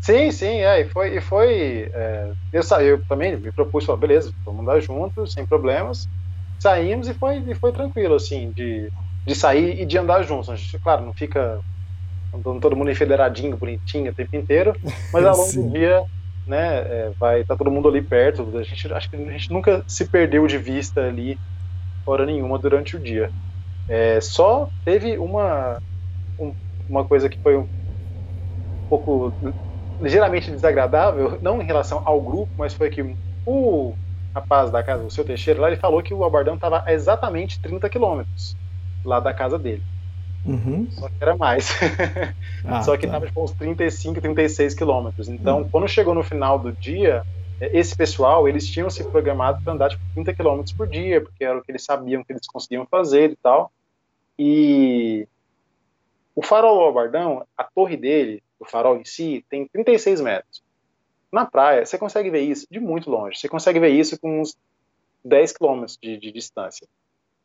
Sim, 0.01 0.31
sim, 0.31 0.47
é, 0.47 0.81
e 0.81 0.89
foi, 0.89 1.17
e 1.17 1.21
foi 1.21 1.91
é, 1.93 2.31
eu 2.53 2.63
saí, 2.63 2.87
eu 2.87 3.03
também 3.07 3.37
me 3.37 3.53
propus, 3.53 3.85
falei, 3.85 4.01
beleza, 4.01 4.33
vamos 4.45 4.63
andar 4.63 4.81
juntos, 4.81 5.33
sem 5.33 5.45
problemas. 5.45 6.09
Saímos 6.61 7.09
e 7.09 7.15
foi, 7.15 7.39
e 7.51 7.55
foi 7.55 7.73
tranquilo, 7.73 8.15
assim, 8.17 8.53
de, 8.53 8.93
de 9.27 9.35
sair 9.35 9.81
e 9.81 9.87
de 9.87 9.99
andar 9.99 10.23
juntos. 10.23 10.49
A 10.51 10.57
gente, 10.57 10.79
claro, 10.81 11.05
não 11.07 11.13
fica 11.17 11.61
andando 12.35 12.61
todo 12.61 12.77
mundo 12.77 12.91
enfederadinho, 12.91 13.57
bonitinho 13.59 14.11
o 14.13 14.15
tempo 14.15 14.37
inteiro, 14.37 14.77
mas 15.13 15.25
ao 15.25 15.37
longo 15.39 15.55
do 15.55 15.65
dia, 15.73 16.05
né, 16.47 17.09
é, 17.09 17.15
vai 17.21 17.43
estar 17.43 17.57
todo 17.57 17.71
mundo 17.71 17.89
ali 17.89 18.03
perto. 18.03 18.57
A 18.59 18.63
gente, 18.63 18.93
acho 18.93 19.11
que 19.11 19.17
a 19.17 19.33
gente 19.33 19.53
nunca 19.53 19.85
se 19.89 20.09
perdeu 20.11 20.47
de 20.47 20.59
vista 20.59 21.03
ali, 21.07 21.41
hora 22.07 22.27
nenhuma, 22.27 22.59
durante 22.59 22.97
o 22.97 23.01
dia. 23.01 23.33
É, 23.89 24.21
só 24.21 24.71
teve 24.85 25.19
uma, 25.19 25.81
um- 26.39 26.55
uma 26.89 27.07
coisa 27.07 27.29
que 27.31 27.39
foi 27.43 27.57
um 27.59 27.69
pouco 28.89 29.35
ligeiramente 30.01 30.51
desagradável, 30.51 31.39
não 31.43 31.61
em 31.61 31.67
relação 31.67 32.03
ao 32.05 32.23
grupo, 32.23 32.53
mas 32.57 32.75
foi 32.75 32.91
que 32.91 33.03
o 33.47 33.97
rapaz 34.39 34.71
da 34.71 34.83
casa, 34.83 35.05
o 35.05 35.11
seu 35.11 35.25
Teixeira, 35.25 35.61
lá 35.61 35.69
ele 35.69 35.77
falou 35.77 36.03
que 36.03 36.15
o 36.15 36.25
Albardão 36.25 36.55
estava 36.55 36.83
a 36.87 36.93
exatamente 36.93 37.61
30 37.61 37.89
quilômetros 37.89 38.57
lá 39.05 39.21
da 39.21 39.33
casa 39.33 39.59
dele. 39.59 39.83
Uhum. 40.45 40.89
Só 40.91 41.09
que 41.09 41.15
era 41.21 41.37
mais. 41.37 41.71
Ah, 42.65 42.83
Só 42.83 42.97
que 42.97 43.07
tá. 43.07 43.15
estava 43.15 43.27
tipo, 43.27 43.43
uns 43.43 43.53
35, 43.53 44.21
36 44.21 44.75
quilômetros. 44.75 45.29
Então, 45.29 45.67
quando 45.71 45.89
chegou 45.89 46.13
no 46.13 46.25
final 46.25 46.59
do 46.59 46.73
dia, 46.73 47.23
esse 47.61 47.97
pessoal, 47.97 48.49
eles 48.49 48.69
tinham 48.69 48.91
se 48.91 49.05
programado 49.05 49.63
para 49.63 49.73
andar 49.73 49.91
tipo, 49.91 50.03
30 50.13 50.35
quilômetros 50.35 50.75
por 50.75 50.87
dia, 50.87 51.21
porque 51.21 51.45
era 51.45 51.57
o 51.57 51.63
que 51.63 51.71
eles 51.71 51.85
sabiam 51.85 52.25
que 52.25 52.33
eles 52.33 52.47
conseguiam 52.47 52.85
fazer 52.85 53.31
e 53.31 53.37
tal. 53.37 53.71
E 54.39 55.27
o 56.35 56.43
farol 56.43 56.79
do 56.79 56.83
Albardão, 56.83 57.47
a 57.57 57.65
torre 57.65 57.97
dele, 57.97 58.43
o 58.59 58.65
farol 58.65 58.97
em 58.97 59.05
si, 59.05 59.45
tem 59.49 59.67
36 59.67 60.21
metros. 60.21 60.63
Na 61.31 61.45
praia, 61.45 61.85
você 61.85 61.99
consegue 61.99 62.31
ver 62.31 62.41
isso 62.41 62.67
de 62.71 62.81
muito 62.81 63.11
longe. 63.11 63.39
Você 63.39 63.49
consegue 63.49 63.79
ver 63.79 63.91
isso 63.91 64.19
com 64.19 64.41
uns 64.41 64.57
10 65.25 65.53
quilômetros 65.53 65.99
de, 66.01 66.17
de 66.17 66.33
distância. 66.33 66.87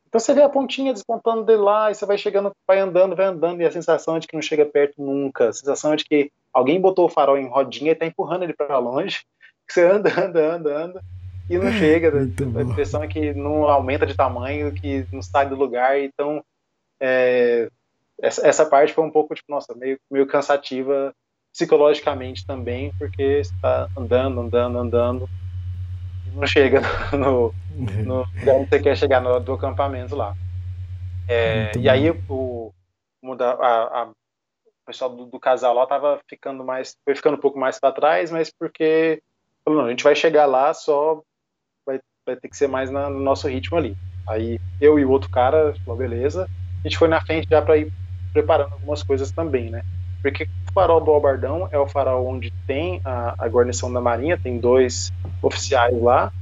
Então 0.08 0.20
você 0.20 0.32
vê 0.32 0.42
a 0.42 0.48
pontinha 0.48 0.92
despontando 0.92 1.44
de 1.44 1.56
lá 1.56 1.90
e 1.90 1.94
você 1.94 2.06
vai 2.06 2.16
chegando, 2.16 2.52
vai 2.66 2.78
andando, 2.78 3.16
vai 3.16 3.26
andando 3.26 3.60
e 3.60 3.66
a 3.66 3.72
sensação 3.72 4.16
é 4.16 4.20
de 4.20 4.28
que 4.28 4.34
não 4.34 4.42
chega 4.42 4.64
perto 4.64 5.02
nunca. 5.02 5.48
A 5.48 5.52
sensação 5.52 5.92
é 5.92 5.96
de 5.96 6.04
que 6.04 6.30
alguém 6.52 6.80
botou 6.80 7.06
o 7.06 7.08
farol 7.08 7.36
em 7.36 7.48
rodinha 7.48 7.92
e 7.92 7.94
tá 7.96 8.06
empurrando 8.06 8.44
ele 8.44 8.54
para 8.54 8.78
longe. 8.78 9.24
Você 9.68 9.84
anda, 9.84 10.10
anda, 10.16 10.54
anda, 10.54 10.84
anda 10.84 11.02
e 11.50 11.58
não 11.58 11.72
chega. 11.72 12.10
Muito 12.10 12.58
a 12.58 12.62
impressão 12.62 13.02
é 13.02 13.08
que 13.08 13.34
não 13.34 13.68
aumenta 13.68 14.06
de 14.06 14.14
tamanho, 14.14 14.72
que 14.72 15.06
não 15.12 15.20
sai 15.20 15.48
do 15.48 15.56
lugar. 15.56 15.98
Então 15.98 16.44
é, 17.00 17.68
essa, 18.22 18.46
essa 18.46 18.64
parte 18.64 18.92
foi 18.92 19.04
um 19.04 19.10
pouco 19.10 19.34
tipo, 19.34 19.50
nossa, 19.50 19.74
meio, 19.74 19.98
meio 20.10 20.26
cansativa 20.26 21.12
psicologicamente 21.54 22.44
também, 22.46 22.92
porque 22.98 23.44
você 23.44 23.52
tá 23.62 23.88
andando, 23.96 24.42
andando, 24.42 24.78
andando 24.80 25.30
e 26.26 26.30
não 26.32 26.46
chega 26.46 26.80
no, 27.18 27.54
no 28.04 28.26
lugar 28.40 28.56
onde 28.56 28.68
você 28.70 28.80
quer 28.80 28.96
chegar 28.96 29.20
no, 29.20 29.40
do 29.40 29.52
acampamento 29.54 30.16
lá. 30.16 30.34
É, 31.28 31.76
e 31.78 31.88
aí 31.88 32.10
o, 32.28 32.72
a- 33.40 34.02
a- 34.02 34.10
o 34.10 34.14
pessoal 34.86 35.14
do, 35.16 35.26
do 35.26 35.40
casal 35.40 35.74
lá 35.74 35.86
tava 35.86 36.20
ficando 36.28 36.64
mais, 36.64 36.96
foi 37.04 37.16
ficando 37.16 37.36
um 37.36 37.40
pouco 37.40 37.58
mais 37.58 37.78
para 37.80 37.94
trás, 37.94 38.30
mas 38.30 38.52
porque 38.58 39.22
falou, 39.64 39.80
não, 39.82 39.88
a 39.88 39.90
gente 39.90 40.04
vai 40.04 40.16
chegar 40.16 40.46
lá, 40.46 40.74
só 40.74 41.22
vai, 41.86 42.00
vai 42.26 42.36
ter 42.36 42.48
que 42.50 42.56
ser 42.56 42.68
mais 42.68 42.90
na- 42.90 43.10
no 43.10 43.20
nosso 43.20 43.48
ritmo 43.48 43.78
ali. 43.78 43.96
Aí 44.28 44.58
eu 44.80 44.98
e 44.98 45.04
o 45.06 45.10
outro 45.10 45.30
cara, 45.30 45.74
falou, 45.84 45.98
beleza, 45.98 46.48
a 46.84 46.88
gente 46.88 46.98
foi 46.98 47.08
na 47.08 47.20
frente 47.20 47.46
já 47.50 47.62
para 47.62 47.78
ir 47.78 47.92
preparando 48.32 48.72
algumas 48.72 49.02
coisas 49.02 49.32
também, 49.32 49.70
né? 49.70 49.82
Porque 50.24 50.44
o 50.44 50.72
farol 50.72 51.02
do 51.02 51.10
Albardão 51.10 51.68
é 51.70 51.78
o 51.78 51.86
farol 51.86 52.26
onde 52.26 52.50
tem 52.66 52.98
a, 53.04 53.34
a 53.38 53.46
guarnição 53.46 53.92
da 53.92 54.00
Marinha, 54.00 54.38
tem 54.38 54.58
dois 54.58 55.12
oficiais 55.42 56.00
lá, 56.00 56.32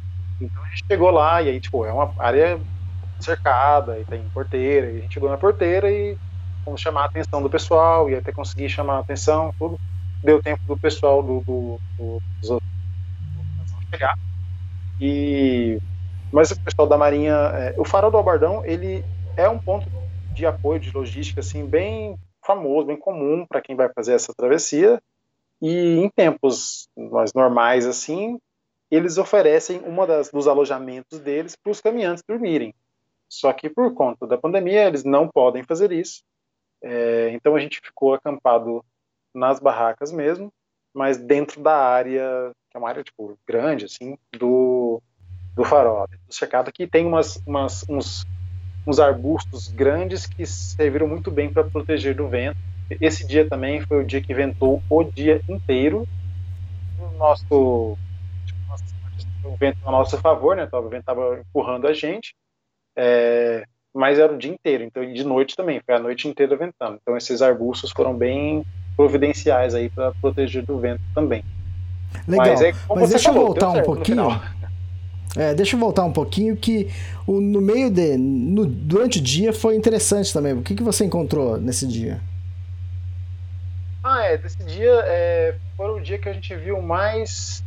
então 0.40 0.62
a 0.62 0.68
gente 0.68 0.84
chegou 0.86 1.10
lá 1.10 1.42
e 1.42 1.48
aí, 1.48 1.60
tipo, 1.60 1.84
é 1.84 1.92
uma 1.92 2.14
área 2.16 2.60
cercada 3.18 3.98
e 3.98 4.04
tem 4.04 4.22
porteira. 4.32 4.86
E 4.86 4.98
a 4.98 5.00
gente 5.00 5.14
chegou 5.14 5.28
na 5.28 5.36
porteira 5.36 5.90
e 5.90 6.16
fomos 6.64 6.80
chamar 6.80 7.02
a 7.02 7.06
atenção 7.06 7.42
do 7.42 7.50
pessoal 7.50 8.08
e 8.08 8.14
até 8.14 8.30
conseguir 8.30 8.68
chamar 8.68 8.98
a 8.98 9.00
atenção, 9.00 9.52
tudo. 9.58 9.80
Deu 10.22 10.40
tempo 10.40 10.62
do 10.64 10.76
pessoal 10.76 11.20
do, 11.20 11.40
do, 11.40 11.80
do, 11.98 12.22
dos 12.40 12.50
outros 12.50 12.70
chegar. 13.90 14.16
E 15.00 15.80
mas 16.32 16.52
o 16.52 16.60
pessoal 16.60 16.86
da 16.86 16.96
Marinha, 16.96 17.34
é, 17.34 17.74
o 17.76 17.84
Farol 17.84 18.12
do 18.12 18.16
Albardão, 18.16 18.64
ele 18.64 19.04
é 19.36 19.48
um 19.48 19.58
ponto 19.58 19.88
de 20.32 20.46
apoio 20.46 20.78
de 20.78 20.92
logística 20.92 21.40
assim 21.40 21.66
bem 21.66 22.16
famoso, 22.44 22.86
bem 22.86 22.96
comum 22.96 23.46
para 23.46 23.60
quem 23.60 23.76
vai 23.76 23.88
fazer 23.92 24.14
essa 24.14 24.34
travessia. 24.34 25.00
E 25.60 25.98
em 25.98 26.08
tempos 26.08 26.88
mais 26.96 27.32
normais 27.32 27.86
assim, 27.86 28.38
eles 28.90 29.16
oferecem 29.16 29.80
uma 29.80 30.06
das 30.06 30.30
dos 30.30 30.48
alojamentos 30.48 31.18
deles 31.20 31.56
para 31.56 31.70
os 31.70 31.80
caminhantes 31.80 32.24
dormirem. 32.26 32.74
Só 33.28 33.52
que 33.52 33.70
por 33.70 33.94
conta 33.94 34.26
da 34.26 34.36
pandemia 34.36 34.86
eles 34.86 35.04
não 35.04 35.28
podem 35.28 35.62
fazer 35.62 35.92
isso. 35.92 36.22
É, 36.82 37.30
então 37.32 37.54
a 37.54 37.60
gente 37.60 37.80
ficou 37.82 38.12
acampado 38.12 38.84
nas 39.32 39.60
barracas 39.60 40.10
mesmo, 40.10 40.52
mas 40.92 41.16
dentro 41.16 41.62
da 41.62 41.76
área 41.76 42.52
que 42.70 42.76
é 42.76 42.78
uma 42.78 42.88
área 42.88 43.04
tipo 43.04 43.38
grande 43.46 43.84
assim 43.84 44.18
do 44.32 45.00
do 45.54 45.64
farol, 45.64 46.08
do 46.08 46.34
cercado 46.34 46.72
que 46.72 46.86
tem 46.86 47.06
umas, 47.06 47.36
umas 47.46 47.84
uns 47.88 48.24
uns 48.86 48.98
arbustos 48.98 49.68
grandes 49.68 50.26
que 50.26 50.44
serviram 50.46 51.06
muito 51.06 51.30
bem 51.30 51.52
para 51.52 51.64
proteger 51.64 52.14
do 52.14 52.28
vento. 52.28 52.58
Esse 53.00 53.26
dia 53.26 53.48
também 53.48 53.80
foi 53.80 54.02
o 54.02 54.06
dia 54.06 54.20
que 54.20 54.34
ventou 54.34 54.82
o 54.90 55.04
dia 55.04 55.40
inteiro. 55.48 56.06
O 56.98 57.16
nosso 57.16 57.96
o 59.44 59.56
vento 59.56 59.78
a 59.84 59.90
nosso 59.90 60.18
favor, 60.18 60.56
né? 60.56 60.68
O 60.72 60.88
vento 60.88 61.00
estava 61.00 61.40
empurrando 61.40 61.86
a 61.86 61.92
gente, 61.92 62.34
é, 62.96 63.64
mas 63.94 64.18
era 64.18 64.32
o 64.32 64.38
dia 64.38 64.52
inteiro, 64.52 64.84
então 64.84 65.04
de 65.04 65.24
noite 65.24 65.56
também, 65.56 65.80
foi 65.84 65.94
a 65.94 65.98
noite 65.98 66.28
inteira 66.28 66.56
ventando. 66.56 66.98
Então 67.02 67.16
esses 67.16 67.42
arbustos 67.42 67.90
foram 67.90 68.16
bem 68.16 68.64
providenciais 68.96 69.74
aí 69.74 69.88
para 69.88 70.12
proteger 70.20 70.64
do 70.64 70.78
vento 70.78 71.02
também. 71.14 71.44
Legal. 72.28 72.46
Mas, 72.46 72.60
é, 72.60 72.72
mas 72.94 73.10
deixa 73.10 73.32
falou, 73.32 73.42
eu 73.42 73.46
voltar 73.48 73.70
um 73.70 73.82
pouquinho. 73.82 74.40
É, 75.36 75.54
deixa 75.54 75.76
eu 75.76 75.80
voltar 75.80 76.04
um 76.04 76.12
pouquinho 76.12 76.56
que 76.56 76.90
o, 77.26 77.40
no 77.40 77.60
meio 77.60 77.90
de. 77.90 78.16
No, 78.16 78.66
durante 78.66 79.18
o 79.18 79.22
dia 79.22 79.52
foi 79.52 79.76
interessante 79.76 80.32
também. 80.32 80.52
O 80.52 80.62
que, 80.62 80.74
que 80.74 80.82
você 80.82 81.04
encontrou 81.04 81.56
nesse 81.58 81.86
dia? 81.86 82.20
Ah, 84.02 84.24
é. 84.24 84.36
Desse 84.36 84.62
dia 84.64 85.02
é, 85.06 85.54
foi 85.76 85.90
o 85.90 86.00
dia 86.00 86.18
que 86.18 86.28
a 86.28 86.32
gente 86.32 86.54
viu 86.56 86.82
mais 86.82 87.64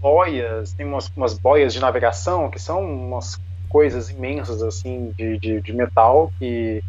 boias, 0.00 0.72
tem 0.72 0.86
umas, 0.86 1.10
umas 1.16 1.36
boias 1.36 1.72
de 1.72 1.80
navegação 1.80 2.48
que 2.48 2.58
são 2.60 2.80
umas 2.80 3.36
coisas 3.68 4.08
imensas 4.08 4.62
assim 4.62 5.12
de, 5.16 5.38
de, 5.38 5.60
de 5.60 5.72
metal 5.72 6.32
que 6.38 6.82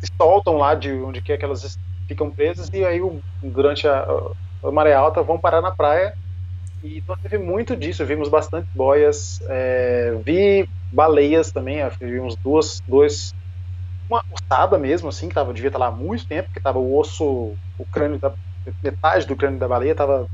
se 0.00 0.12
soltam 0.16 0.58
lá 0.58 0.74
de 0.74 0.92
onde 0.92 1.22
quer 1.22 1.38
que 1.38 1.44
elas 1.44 1.78
ficam 2.06 2.30
presas 2.30 2.68
e 2.72 2.84
aí 2.84 3.00
durante 3.42 3.88
a, 3.88 4.06
a 4.62 4.70
maré 4.70 4.94
alta 4.94 5.22
vão 5.22 5.38
parar 5.38 5.60
na 5.60 5.72
praia 5.72 6.14
e 6.82 6.98
então 6.98 7.16
teve 7.22 7.38
muito 7.38 7.76
disso, 7.76 8.04
vimos 8.04 8.28
bastante 8.28 8.66
boias, 8.74 9.38
é, 9.48 10.12
vi 10.24 10.68
baleias 10.92 11.50
também, 11.50 11.78
vimos 12.00 12.36
duas, 12.42 12.80
dois, 12.86 13.34
uma 14.08 14.22
ossada 14.30 14.78
mesmo, 14.78 15.08
assim, 15.08 15.28
que 15.28 15.34
tava, 15.34 15.52
devia 15.52 15.68
estar 15.68 15.78
lá 15.78 15.88
há 15.88 15.92
muito 15.92 16.26
tempo, 16.26 16.48
porque 16.48 16.60
tava 16.60 16.78
o 16.78 16.98
osso, 16.98 17.54
o 17.78 17.86
crânio, 17.90 18.18
da, 18.18 18.32
metade 18.82 19.26
do 19.26 19.36
crânio 19.36 19.58
da 19.58 19.68
baleia 19.68 19.94
tava 19.94 20.26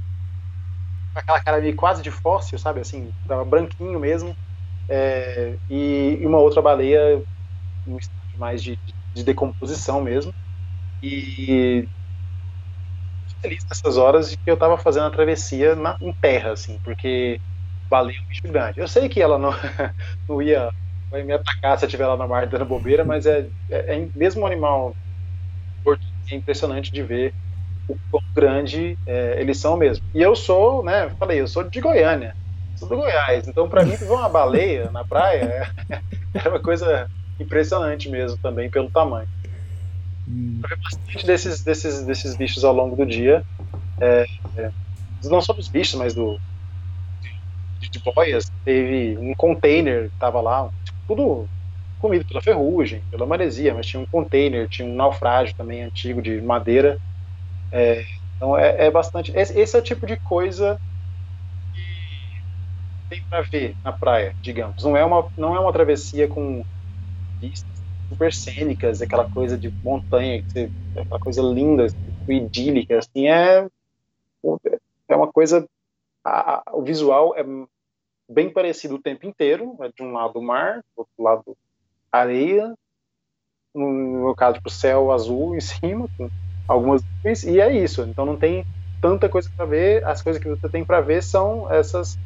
com 1.12 1.18
aquela 1.18 1.40
cara 1.40 1.60
meio 1.60 1.76
quase 1.76 2.02
de 2.02 2.10
fóssil, 2.10 2.58
sabe, 2.58 2.80
assim, 2.80 3.10
tava 3.26 3.44
branquinho 3.44 3.98
mesmo, 3.98 4.34
é, 4.88 5.56
e, 5.68 6.18
e, 6.20 6.26
uma 6.26 6.38
outra 6.38 6.60
baleia 6.60 7.22
um 7.86 7.96
estágio 7.96 8.38
mais 8.38 8.62
de, 8.62 8.78
de 9.14 9.24
decomposição 9.24 10.00
mesmo, 10.02 10.32
e 11.02 11.88
feliz 13.42 13.64
nessas 13.68 13.96
horas 13.96 14.30
de 14.30 14.36
que 14.36 14.50
eu 14.50 14.54
estava 14.54 14.78
fazendo 14.78 15.06
a 15.06 15.10
travessia 15.10 15.74
na, 15.74 15.96
em 16.00 16.12
terra, 16.12 16.52
assim, 16.52 16.78
porque 16.84 17.40
baleia 17.90 18.16
é 18.16 18.20
um 18.20 18.26
bicho 18.26 18.40
grande. 18.44 18.80
Eu 18.80 18.88
sei 18.88 19.08
que 19.08 19.20
ela 19.20 19.38
não, 19.38 19.50
não 20.28 20.40
ia 20.40 20.70
vai 21.10 21.22
me 21.22 21.32
atacar 21.34 21.78
se 21.78 21.84
eu 21.84 21.86
estiver 21.88 22.06
lá 22.06 22.16
no 22.16 22.26
mar 22.26 22.46
dando 22.46 22.64
bobeira, 22.64 23.04
mas 23.04 23.26
é, 23.26 23.46
é, 23.68 23.96
é 23.96 24.08
mesmo 24.14 24.42
um 24.42 24.46
animal 24.46 24.96
é 26.30 26.34
impressionante 26.34 26.90
de 26.90 27.02
ver 27.02 27.34
o 27.86 27.96
quão 28.10 28.22
grande 28.34 28.96
é, 29.06 29.38
eles 29.38 29.58
são 29.58 29.76
mesmo. 29.76 30.02
E 30.14 30.22
eu 30.22 30.34
sou, 30.34 30.82
né, 30.82 31.10
falei, 31.18 31.40
eu 31.40 31.46
sou 31.46 31.64
de 31.64 31.80
Goiânia, 31.80 32.34
sou 32.76 32.88
do 32.88 32.96
Goiás, 32.96 33.46
então 33.46 33.68
para 33.68 33.84
mim 33.84 33.96
ver 33.96 34.10
uma 34.10 34.28
baleia 34.28 34.90
na 34.90 35.04
praia 35.04 35.68
é, 35.90 36.00
é 36.44 36.48
uma 36.48 36.60
coisa 36.60 37.06
impressionante 37.38 38.08
mesmo 38.08 38.38
também 38.38 38.70
pelo 38.70 38.90
tamanho. 38.90 39.28
Hum. 40.26 40.60
ver 40.68 40.78
bastante 40.82 41.26
desses, 41.26 41.62
desses, 41.64 42.06
desses 42.06 42.36
bichos 42.36 42.64
ao 42.64 42.72
longo 42.72 42.96
do 42.96 43.06
dia. 43.06 43.44
É, 44.00 44.22
é, 44.56 44.70
não 45.24 45.40
só 45.42 45.52
dos 45.54 45.70
bichos, 45.70 45.94
mas 45.98 46.14
do 46.14 46.40
de, 47.80 47.88
de 47.90 48.00
boias. 48.14 48.44
Teve 48.64 49.18
um 49.18 49.34
container 49.36 50.10
que 50.10 50.16
tava 50.18 50.40
lá, 50.40 50.70
tipo, 50.84 50.98
tudo 51.06 51.50
comido 51.98 52.24
pela 52.26 52.42
ferrugem, 52.42 53.04
pela 53.10 53.26
maresia, 53.26 53.74
mas 53.74 53.86
tinha 53.86 54.00
um 54.02 54.06
container, 54.10 54.68
tinha 54.68 54.86
um 54.88 54.94
naufrágio 54.94 55.54
também 55.56 55.82
antigo 55.82 56.20
de 56.22 56.40
madeira. 56.40 56.98
É, 57.72 58.04
então 58.36 58.58
é, 58.58 58.86
é, 58.86 58.90
bastante. 58.92 59.32
Esse, 59.36 59.58
esse, 59.60 59.76
é 59.76 59.80
o 59.80 59.82
tipo 59.82 60.06
de 60.06 60.18
coisa 60.20 60.80
que 61.72 61.80
tem 63.08 63.22
para 63.28 63.42
ver 63.42 63.76
na 63.84 63.92
praia, 63.92 64.34
digamos. 64.42 64.82
Não 64.82 64.96
é 64.96 65.04
uma, 65.04 65.28
não 65.36 65.54
é 65.56 65.60
uma 65.60 65.72
travessia 65.72 66.28
com 66.28 66.62
vistas 67.40 67.71
super 68.12 68.32
cênicas, 68.32 69.00
aquela 69.00 69.28
coisa 69.28 69.58
de 69.58 69.72
montanha, 69.82 70.42
aquela 70.96 71.18
coisa 71.18 71.42
linda, 71.42 71.86
idílica, 72.28 72.98
assim, 72.98 73.28
é, 73.28 73.66
é 75.08 75.16
uma 75.16 75.30
coisa, 75.32 75.66
a, 76.24 76.62
o 76.72 76.82
visual 76.82 77.34
é 77.36 77.42
bem 78.28 78.52
parecido 78.52 78.96
o 78.96 79.02
tempo 79.02 79.26
inteiro, 79.26 79.76
é 79.80 79.88
de 79.88 80.02
um 80.02 80.12
lado 80.12 80.38
o 80.38 80.42
mar, 80.42 80.76
do 80.78 81.00
outro 81.00 81.22
lado 81.22 81.56
areia, 82.10 82.74
no 83.74 83.88
meu 84.24 84.34
caso, 84.34 84.56
tipo, 84.56 84.70
céu 84.70 85.10
azul 85.10 85.56
em 85.56 85.60
cima, 85.60 86.06
com 86.16 86.28
algumas 86.68 87.02
e 87.46 87.60
é 87.60 87.72
isso, 87.72 88.02
então 88.02 88.26
não 88.26 88.36
tem 88.36 88.64
tanta 89.00 89.28
coisa 89.28 89.48
para 89.56 89.66
ver, 89.66 90.04
as 90.04 90.22
coisas 90.22 90.42
que 90.42 90.48
você 90.48 90.68
tem 90.68 90.84
para 90.84 91.00
ver 91.00 91.22
são 91.22 91.70
essas 91.72 92.16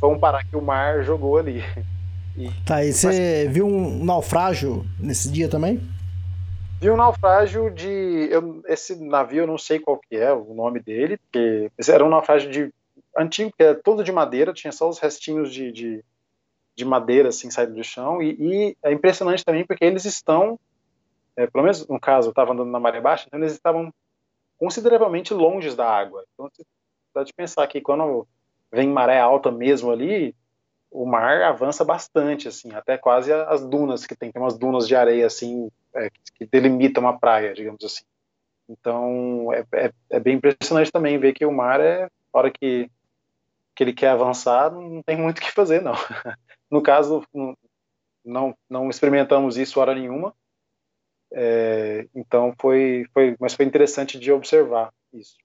vão 0.00 0.18
parar 0.18 0.44
que 0.44 0.56
o 0.56 0.62
mar 0.62 1.02
jogou 1.02 1.38
ali. 1.38 1.60
Tá, 2.66 2.84
e 2.84 2.92
você 2.92 3.48
viu 3.48 3.66
um 3.66 4.04
naufrágio 4.04 4.84
nesse 4.98 5.30
dia 5.30 5.48
também? 5.48 5.80
Vi 6.80 6.90
um 6.90 6.96
naufrágio 6.96 7.70
de. 7.70 8.28
Eu, 8.30 8.62
esse 8.66 8.96
navio 8.96 9.42
eu 9.42 9.46
não 9.46 9.56
sei 9.56 9.78
qual 9.78 9.98
que 9.98 10.16
é 10.16 10.32
o 10.32 10.52
nome 10.52 10.80
dele, 10.80 11.16
porque 11.18 11.70
era 11.88 12.04
um 12.04 12.08
naufrágio 12.08 12.50
de 12.50 12.74
antigo, 13.16 13.52
que 13.56 13.62
era 13.62 13.74
todo 13.74 14.02
de 14.02 14.10
madeira, 14.10 14.52
tinha 14.52 14.72
só 14.72 14.88
os 14.88 14.98
restinhos 14.98 15.52
de, 15.52 15.70
de, 15.70 16.04
de 16.74 16.84
madeira 16.84 17.28
assim 17.28 17.50
saindo 17.50 17.74
do 17.74 17.84
chão. 17.84 18.20
E, 18.20 18.36
e, 18.38 18.76
é 18.82 18.92
impressionante 18.92 19.44
também 19.44 19.64
porque 19.64 19.84
eles 19.84 20.04
estão, 20.04 20.58
é, 21.36 21.46
pelo 21.46 21.62
menos 21.62 21.86
no 21.86 22.00
caso, 22.00 22.28
eu 22.28 22.32
estava 22.32 22.52
andando 22.52 22.70
na 22.70 22.80
maré 22.80 23.00
baixa, 23.00 23.24
então 23.28 23.38
eles 23.38 23.52
estavam 23.52 23.92
consideravelmente 24.58 25.32
longe 25.32 25.74
da 25.76 25.88
água. 25.88 26.24
Então 26.34 26.50
você 26.52 26.64
pode 27.14 27.32
pensar 27.32 27.66
que 27.68 27.80
quando 27.80 28.26
vem 28.72 28.88
maré 28.88 29.20
alta 29.20 29.52
mesmo 29.52 29.92
ali, 29.92 30.34
o 30.94 31.04
mar 31.04 31.42
avança 31.42 31.84
bastante, 31.84 32.46
assim, 32.46 32.72
até 32.72 32.96
quase 32.96 33.32
as 33.32 33.66
dunas 33.66 34.06
que 34.06 34.14
tem, 34.14 34.30
tem 34.30 34.40
umas 34.40 34.56
dunas 34.56 34.86
de 34.86 34.94
areia, 34.94 35.26
assim, 35.26 35.68
é, 35.92 36.08
que 36.36 36.46
delimitam 36.46 37.08
a 37.08 37.18
praia, 37.18 37.52
digamos 37.52 37.82
assim. 37.84 38.04
Então, 38.68 39.52
é, 39.52 39.64
é, 39.74 39.92
é, 40.08 40.20
bem 40.20 40.36
impressionante 40.36 40.92
também 40.92 41.18
ver 41.18 41.32
que 41.32 41.44
o 41.44 41.50
mar 41.50 41.80
é, 41.80 42.08
hora 42.32 42.48
que, 42.48 42.88
que 43.74 43.82
ele 43.82 43.92
quer 43.92 44.10
avançar, 44.10 44.70
não 44.70 45.02
tem 45.02 45.16
muito 45.16 45.38
o 45.38 45.40
que 45.40 45.50
fazer, 45.50 45.82
não. 45.82 45.94
No 46.70 46.82
caso, 46.82 47.22
não, 48.24 48.56
não 48.68 48.90
experimentamos 48.90 49.56
isso 49.56 49.78
hora 49.78 49.94
nenhuma, 49.94 50.34
é, 51.32 52.08
então 52.14 52.54
foi, 52.60 53.04
foi, 53.12 53.36
mas 53.38 53.54
foi 53.54 53.64
interessante 53.64 54.18
de 54.18 54.32
observar 54.32 54.92
isso. 55.12 55.36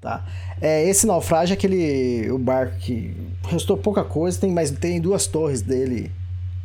Tá? 0.00 0.24
É, 0.60 0.86
esse 0.88 1.06
naufrágio 1.06 1.54
é 1.54 1.56
aquele 1.56 2.30
o 2.30 2.38
barco 2.38 2.76
que 2.78 3.16
restou 3.48 3.76
pouca 3.76 4.04
coisa, 4.04 4.38
tem, 4.38 4.52
mas 4.52 4.70
tem 4.70 5.00
duas 5.00 5.26
torres 5.26 5.62
dele, 5.62 6.12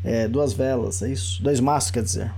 é, 0.04 0.28
duas 0.28 0.54
velas, 0.54 1.02
é 1.02 1.10
isso? 1.10 1.42
Dois 1.42 1.60
mastros, 1.60 1.92
quer 1.92 2.04
dizer. 2.04 2.34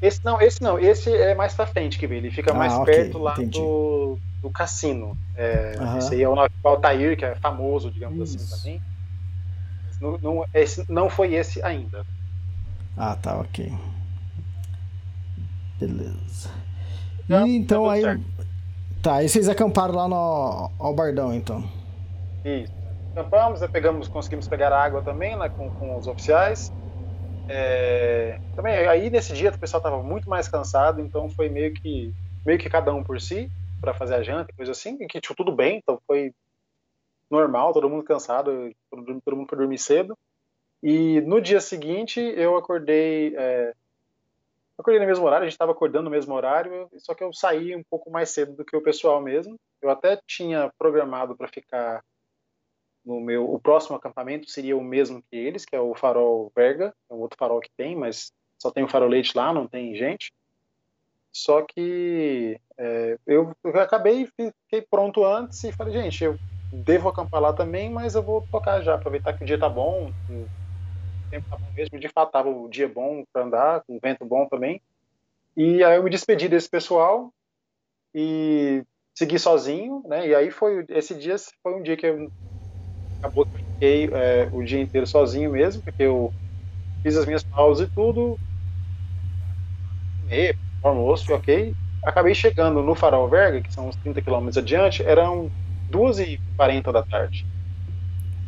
Esse 0.00 0.24
não, 0.24 0.40
esse 0.40 0.62
não, 0.62 0.78
esse 0.78 1.10
é 1.10 1.34
mais 1.34 1.54
pra 1.54 1.66
frente 1.66 1.98
que 1.98 2.04
ele 2.06 2.30
fica 2.30 2.52
ah, 2.52 2.54
mais 2.54 2.72
okay, 2.74 2.94
perto 2.94 3.18
lá 3.18 3.34
do, 3.34 4.18
do 4.42 4.50
cassino. 4.50 5.16
É, 5.34 5.76
uhum. 5.80 5.98
Esse 5.98 6.14
aí 6.14 6.22
é 6.22 6.28
o 6.28 6.34
navio 6.34 6.56
Altair, 6.64 7.16
que 7.16 7.24
é 7.24 7.34
famoso, 7.36 7.90
digamos 7.90 8.20
assim, 8.20 8.36
isso. 8.36 8.54
assim 8.54 8.62
também. 8.62 8.82
Não, 10.00 10.18
não, 10.18 10.46
esse, 10.52 10.84
não 10.90 11.08
foi 11.08 11.34
esse 11.34 11.62
ainda. 11.62 12.04
Ah, 12.96 13.16
tá, 13.16 13.38
ok. 13.38 13.72
Beleza. 15.80 16.50
E, 17.28 17.56
então 17.56 17.84
tá 17.84 17.92
aí. 17.92 18.02
Certo. 18.02 18.35
Tá, 19.02 19.22
e 19.22 19.28
vocês 19.28 19.48
acamparam 19.48 19.94
lá 19.94 20.08
no 20.08 20.70
Albardão, 20.78 21.32
então? 21.34 21.62
Isso. 22.44 22.72
Acampamos, 23.12 23.60
pegamos, 23.68 24.08
conseguimos 24.08 24.46
pegar 24.46 24.72
água 24.72 25.02
também 25.02 25.36
né, 25.36 25.48
com, 25.48 25.70
com 25.70 25.96
os 25.96 26.06
oficiais. 26.06 26.72
É, 27.48 28.40
também 28.54 28.74
aí 28.74 29.08
nesse 29.08 29.32
dia 29.32 29.50
o 29.50 29.58
pessoal 29.58 29.78
estava 29.78 30.02
muito 30.02 30.28
mais 30.28 30.48
cansado, 30.48 31.00
então 31.00 31.28
foi 31.30 31.48
meio 31.48 31.72
que 31.72 32.12
meio 32.44 32.58
que 32.58 32.68
cada 32.68 32.92
um 32.92 33.02
por 33.02 33.20
si 33.20 33.50
para 33.80 33.94
fazer 33.94 34.14
a 34.14 34.22
janta, 34.22 34.52
coisa 34.56 34.72
assim, 34.72 34.96
e 35.00 35.06
que 35.06 35.20
tipo, 35.20 35.34
tudo 35.34 35.52
bem, 35.52 35.78
então 35.78 36.00
foi 36.06 36.32
normal, 37.30 37.72
todo 37.72 37.88
mundo 37.88 38.04
cansado, 38.04 38.72
todo, 38.90 39.20
todo 39.24 39.36
mundo 39.36 39.48
foi 39.48 39.58
dormir 39.58 39.78
cedo. 39.78 40.16
E 40.82 41.20
no 41.22 41.40
dia 41.40 41.60
seguinte 41.60 42.20
eu 42.20 42.56
acordei 42.56 43.34
é, 43.36 43.72
acordei 44.78 45.00
no 45.00 45.06
mesmo 45.06 45.24
horário, 45.24 45.44
a 45.44 45.46
gente 45.46 45.54
estava 45.54 45.72
acordando 45.72 46.04
no 46.04 46.10
mesmo 46.10 46.34
horário, 46.34 46.88
só 46.98 47.14
que 47.14 47.24
eu 47.24 47.32
saí 47.32 47.74
um 47.74 47.82
pouco 47.88 48.10
mais 48.10 48.30
cedo 48.30 48.54
do 48.54 48.64
que 48.64 48.76
o 48.76 48.82
pessoal 48.82 49.20
mesmo. 49.20 49.56
Eu 49.80 49.90
até 49.90 50.20
tinha 50.26 50.70
programado 50.78 51.36
para 51.36 51.48
ficar 51.48 52.02
no 53.04 53.20
meu. 53.20 53.50
O 53.50 53.58
próximo 53.58 53.96
acampamento 53.96 54.50
seria 54.50 54.76
o 54.76 54.82
mesmo 54.82 55.22
que 55.22 55.36
eles, 55.36 55.64
que 55.64 55.76
é 55.76 55.80
o 55.80 55.94
Farol 55.94 56.50
Verga, 56.54 56.92
é 57.08 57.14
um 57.14 57.18
outro 57.18 57.38
farol 57.38 57.60
que 57.60 57.70
tem, 57.76 57.96
mas 57.96 58.32
só 58.58 58.70
tem 58.70 58.84
o 58.84 58.88
farolete 58.88 59.36
lá, 59.36 59.52
não 59.52 59.66
tem 59.66 59.94
gente. 59.94 60.32
Só 61.32 61.62
que 61.62 62.58
é, 62.78 63.18
eu, 63.26 63.54
eu, 63.62 63.80
acabei, 63.80 64.26
fiquei 64.26 64.82
pronto 64.90 65.24
antes 65.24 65.62
e 65.64 65.72
falei, 65.72 65.92
gente, 65.92 66.24
eu 66.24 66.38
devo 66.72 67.08
acampar 67.08 67.40
lá 67.40 67.52
também, 67.52 67.90
mas 67.90 68.14
eu 68.14 68.22
vou 68.22 68.46
tocar 68.50 68.80
já, 68.82 68.94
aproveitar 68.94 69.34
que 69.34 69.44
o 69.44 69.46
dia 69.46 69.58
tá 69.58 69.68
bom, 69.68 70.10
o 70.30 70.65
tempo 71.26 71.46
tá 71.48 71.56
bom 71.58 71.70
mesmo, 71.76 71.98
de 71.98 72.08
fato 72.08 72.32
tava 72.32 72.48
o 72.50 72.68
dia 72.68 72.88
bom 72.88 73.24
para 73.32 73.44
andar, 73.44 73.84
com 73.84 73.98
vento 74.02 74.24
bom 74.24 74.48
também. 74.48 74.80
E 75.56 75.82
aí 75.84 75.96
eu 75.96 76.02
me 76.04 76.10
despedi 76.10 76.48
desse 76.48 76.68
pessoal 76.68 77.32
e 78.14 78.84
segui 79.16 79.38
sozinho, 79.38 80.02
né? 80.06 80.28
E 80.28 80.34
aí 80.34 80.50
foi 80.50 80.84
esse 80.90 81.14
dia 81.14 81.36
foi 81.62 81.74
um 81.74 81.82
dia 81.82 81.96
que 81.96 82.06
eu 82.06 82.32
acabou 83.20 83.46
que 83.46 83.56
eu 83.56 83.60
fiquei 83.74 84.10
é, 84.12 84.48
o 84.52 84.62
dia 84.64 84.80
inteiro 84.80 85.06
sozinho 85.06 85.50
mesmo, 85.52 85.82
porque 85.82 86.02
eu 86.04 86.34
fiz 87.02 87.16
as 87.16 87.26
minhas 87.26 87.44
pausas 87.44 87.88
e 87.88 87.90
tudo, 87.94 88.38
comer, 90.20 90.58
almoço, 90.82 91.32
ok. 91.34 91.74
Acabei 92.04 92.34
chegando 92.34 92.82
no 92.82 92.94
Farol 92.94 93.28
Verga, 93.28 93.60
que 93.62 93.72
são 93.72 93.88
uns 93.88 93.96
30 93.96 94.22
quilômetros 94.22 94.58
adiante, 94.58 95.02
eram 95.04 95.50
2h40 95.88 96.92
da 96.92 97.02
tarde. 97.02 97.46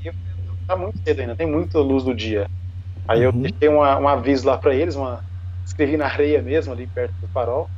E 0.05 0.13
tá 0.67 0.77
muito 0.77 0.99
cedo 1.07 1.21
ainda, 1.21 1.37
tem 1.37 1.47
muita 1.47 1.79
luz 1.79 2.03
do 2.05 2.15
dia. 2.15 2.49
Aí 3.09 3.23
eu 3.23 3.31
uhum. 3.31 3.43
deixei 3.43 3.69
uma, 3.69 3.99
um 3.99 4.07
aviso 4.07 4.47
lá 4.47 4.59
para 4.59 4.75
eles, 4.75 4.95
uma, 4.95 5.25
escrevi 5.65 5.97
na 5.97 6.07
areia 6.07 6.43
mesmo, 6.43 6.73
ali 6.73 6.87
perto 6.87 7.15
do 7.15 7.29
farol, 7.29 7.69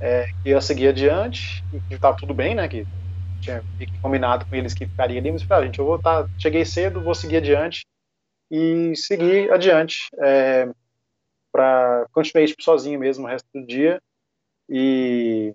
é, 0.00 0.26
que 0.42 0.50
ia 0.50 0.60
seguir 0.60 0.88
adiante, 0.88 1.62
e 1.72 1.80
que 1.80 1.98
tava 1.98 2.16
tudo 2.16 2.34
bem, 2.34 2.54
né? 2.54 2.66
Que 2.66 2.84
tinha 3.40 3.62
combinado 4.00 4.46
com 4.46 4.54
eles 4.56 4.74
que 4.74 4.86
ficaria 4.86 5.20
ali, 5.20 5.30
mas 5.30 5.42
falei, 5.42 5.64
ah, 5.64 5.66
gente, 5.66 5.78
eu 5.78 5.84
vou 5.84 5.96
estar, 5.96 6.24
tá, 6.24 6.30
cheguei 6.38 6.64
cedo, 6.64 7.02
vou 7.02 7.14
seguir 7.14 7.38
adiante 7.38 7.86
e 8.50 8.94
seguir 8.94 9.50
adiante 9.52 10.08
é, 10.20 10.68
para 11.50 12.06
continuei 12.12 12.46
tipo, 12.46 12.62
sozinho 12.62 13.00
mesmo 13.00 13.24
o 13.24 13.28
resto 13.28 13.46
do 13.54 13.66
dia 13.66 14.00
e 14.68 15.54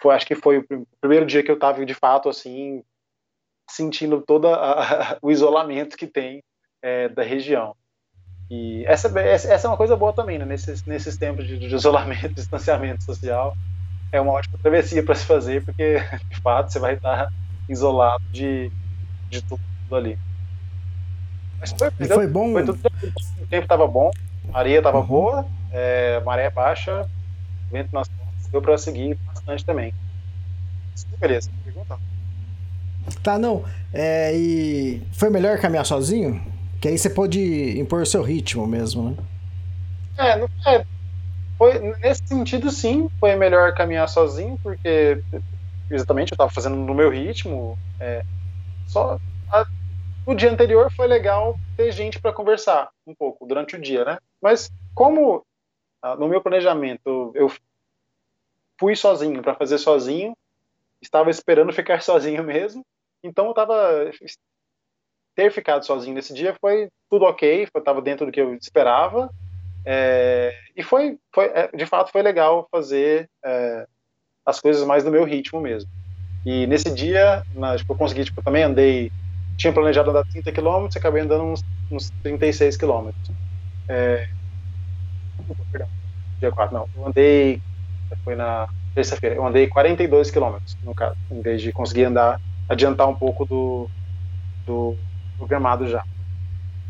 foi, 0.00 0.14
acho 0.14 0.26
que 0.26 0.34
foi 0.34 0.58
o 0.58 0.86
primeiro 1.00 1.26
dia 1.26 1.42
que 1.42 1.50
eu 1.50 1.54
estava 1.56 1.84
de 1.84 1.94
fato 1.94 2.28
assim 2.28 2.82
sentindo 3.68 4.22
todo 4.22 4.48
o 5.22 5.30
isolamento 5.30 5.96
que 5.96 6.06
tem 6.06 6.42
é, 6.82 7.08
da 7.08 7.22
região. 7.22 7.76
E 8.50 8.84
essa, 8.86 9.08
essa 9.18 9.66
é 9.66 9.70
uma 9.70 9.76
coisa 9.76 9.96
boa 9.96 10.12
também, 10.12 10.38
né? 10.38 10.44
nesses, 10.44 10.84
nesses 10.84 11.16
tempos 11.16 11.46
de, 11.46 11.58
de 11.58 11.74
isolamento, 11.74 12.34
distanciamento 12.34 13.02
social, 13.02 13.56
é 14.12 14.20
uma 14.20 14.32
ótima 14.32 14.58
travessia 14.58 15.02
para 15.02 15.14
se 15.14 15.24
fazer, 15.24 15.64
porque 15.64 16.00
de 16.30 16.40
fato 16.40 16.72
você 16.72 16.78
vai 16.78 16.94
estar 16.94 17.32
isolado 17.68 18.22
de, 18.30 18.70
de 19.28 19.42
tudo 19.42 19.60
ali. 19.90 20.18
Mas 21.58 21.72
foi, 21.72 21.90
e 21.98 22.06
foi 22.06 22.26
bom. 22.26 22.52
Foi 22.52 22.64
tudo, 22.64 22.78
o 23.40 23.46
tempo 23.46 23.64
estava 23.64 23.86
bom, 23.86 24.10
a 24.52 24.58
areia 24.60 24.78
estava 24.78 25.00
uhum. 25.00 25.06
boa, 25.06 25.46
é, 25.72 26.20
maré 26.20 26.48
baixa, 26.50 27.08
vento 27.70 27.92
nas 27.92 28.08
costas, 28.08 28.46
deu 28.50 28.62
para 28.62 28.78
seguir 28.78 29.18
bastante 29.26 29.64
também. 29.64 29.92
Beleza, 31.18 31.50
pergunta? 31.64 31.98
Tá, 33.22 33.38
não. 33.38 33.64
É, 33.92 34.32
e 34.34 35.02
foi 35.12 35.30
melhor 35.30 35.58
caminhar 35.58 35.84
sozinho? 35.84 36.40
Que 36.80 36.88
aí 36.88 36.98
você 36.98 37.10
pode 37.10 37.78
impor 37.78 38.02
o 38.02 38.06
seu 38.06 38.22
ritmo 38.22 38.66
mesmo, 38.66 39.10
né? 39.10 39.16
É, 40.18 40.74
é 40.74 40.86
foi, 41.58 41.78
nesse 42.02 42.26
sentido, 42.26 42.70
sim, 42.70 43.08
foi 43.18 43.34
melhor 43.34 43.72
caminhar 43.74 44.08
sozinho, 44.08 44.58
porque 44.62 45.22
exatamente 45.90 46.32
eu 46.32 46.34
estava 46.34 46.50
fazendo 46.50 46.76
no 46.76 46.94
meu 46.94 47.10
ritmo. 47.10 47.78
É, 47.98 48.22
só 48.86 49.18
a, 49.50 49.66
o 50.26 50.34
dia 50.34 50.50
anterior 50.50 50.92
foi 50.92 51.06
legal 51.06 51.58
ter 51.76 51.90
gente 51.92 52.20
para 52.20 52.32
conversar 52.32 52.90
um 53.06 53.14
pouco 53.14 53.46
durante 53.46 53.74
o 53.74 53.80
dia, 53.80 54.04
né? 54.04 54.18
Mas 54.40 54.70
como 54.94 55.44
ah, 56.02 56.14
no 56.14 56.28
meu 56.28 56.42
planejamento 56.42 57.32
eu 57.34 57.50
fui 58.78 58.94
sozinho 58.94 59.42
para 59.42 59.54
fazer 59.54 59.78
sozinho, 59.78 60.36
estava 61.00 61.30
esperando 61.30 61.72
ficar 61.74 62.02
sozinho 62.02 62.44
mesmo, 62.44 62.84
então 63.24 63.46
eu 63.46 63.50
estava 63.52 64.10
ter 65.36 65.52
ficado 65.52 65.84
sozinho 65.84 66.14
nesse 66.14 66.32
dia 66.34 66.56
foi 66.60 66.88
tudo 67.10 67.26
ok, 67.26 67.68
estava 67.76 68.00
dentro 68.00 68.26
do 68.26 68.32
que 68.32 68.40
eu 68.40 68.54
esperava. 68.54 69.30
É, 69.84 70.52
e 70.74 70.82
foi, 70.82 71.18
foi, 71.32 71.44
é, 71.46 71.68
de 71.68 71.86
fato, 71.86 72.10
foi 72.10 72.22
legal 72.22 72.66
fazer 72.72 73.30
é, 73.44 73.86
as 74.44 74.58
coisas 74.60 74.84
mais 74.84 75.04
no 75.04 75.10
meu 75.10 75.24
ritmo 75.24 75.60
mesmo. 75.60 75.88
E 76.44 76.66
nesse 76.66 76.92
dia, 76.92 77.44
na, 77.54 77.76
tipo, 77.76 77.92
eu 77.92 77.96
consegui, 77.96 78.24
tipo, 78.24 78.42
também 78.42 78.64
andei, 78.64 79.10
tinha 79.56 79.72
planejado 79.72 80.10
andar 80.10 80.24
30 80.24 80.52
km, 80.52 80.88
acabei 80.96 81.22
andando 81.22 81.44
uns, 81.44 81.60
uns 81.90 82.10
36 82.22 82.76
km. 82.76 83.10
É, 83.88 84.26
perdão, 85.70 85.88
dia 86.40 86.50
4, 86.50 86.74
não, 86.74 86.88
eu 86.94 87.06
andei, 87.06 87.60
foi 88.24 88.34
na 88.34 88.68
terça-feira, 88.94 89.36
eu 89.36 89.46
andei 89.46 89.68
42 89.68 90.30
km, 90.30 90.56
no 90.82 90.94
caso, 90.94 91.16
em 91.30 91.42
vez 91.42 91.60
de 91.60 91.72
conseguir 91.72 92.04
andar, 92.04 92.40
adiantar 92.68 93.08
um 93.08 93.14
pouco 93.14 93.44
do, 93.44 93.90
do 94.66 94.96
programado 95.36 95.88
já. 95.88 96.04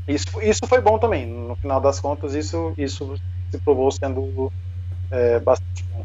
Isso, 0.06 0.26
isso 0.40 0.66
foi 0.66 0.80
bom 0.80 0.98
também. 0.98 1.26
No 1.26 1.56
final 1.56 1.80
das 1.80 1.98
contas, 1.98 2.34
isso, 2.34 2.72
isso 2.78 3.16
se 3.50 3.58
provou 3.58 3.90
sendo 3.90 4.52
é, 5.10 5.40
bastante 5.40 5.84
bom. 5.92 6.04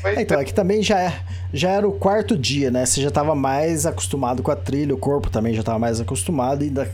Foi... 0.00 0.16
É, 0.16 0.22
então, 0.22 0.40
aqui 0.40 0.52
também 0.52 0.82
já, 0.82 1.00
é, 1.00 1.20
já 1.52 1.70
era 1.70 1.86
o 1.86 1.92
quarto 1.92 2.36
dia, 2.36 2.70
né? 2.70 2.84
Você 2.84 3.00
já 3.00 3.08
estava 3.08 3.34
mais 3.34 3.86
acostumado 3.86 4.42
com 4.42 4.50
a 4.50 4.56
trilha, 4.56 4.94
o 4.94 4.98
corpo 4.98 5.30
também 5.30 5.54
já 5.54 5.60
estava 5.60 5.78
mais 5.78 6.00
acostumado 6.00 6.62
e 6.62 6.68
ainda 6.68 6.90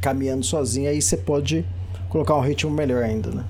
caminhando 0.00 0.44
sozinho, 0.44 0.90
aí 0.90 1.00
você 1.00 1.16
pode 1.16 1.64
colocar 2.10 2.34
um 2.36 2.40
ritmo 2.40 2.70
melhor 2.70 3.02
ainda, 3.02 3.30
né? 3.30 3.44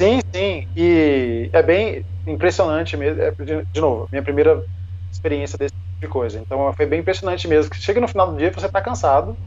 Sim, 0.00 0.20
sim. 0.32 0.68
E 0.76 1.48
é 1.52 1.62
bem 1.62 2.04
impressionante 2.26 2.96
mesmo. 2.96 3.22
É, 3.22 3.30
de, 3.30 3.80
novo, 3.80 4.08
minha 4.10 4.22
primeira 4.22 4.64
experiência 5.12 5.56
desse 5.56 5.74
de 6.02 6.08
coisa. 6.08 6.38
Então 6.40 6.72
foi 6.74 6.86
bem 6.86 7.00
impressionante 7.00 7.48
mesmo. 7.48 7.74
Chega 7.74 8.00
no 8.00 8.08
final 8.08 8.30
do 8.32 8.36
dia, 8.38 8.52
você 8.52 8.66
está 8.66 8.80
cansado, 8.82 9.38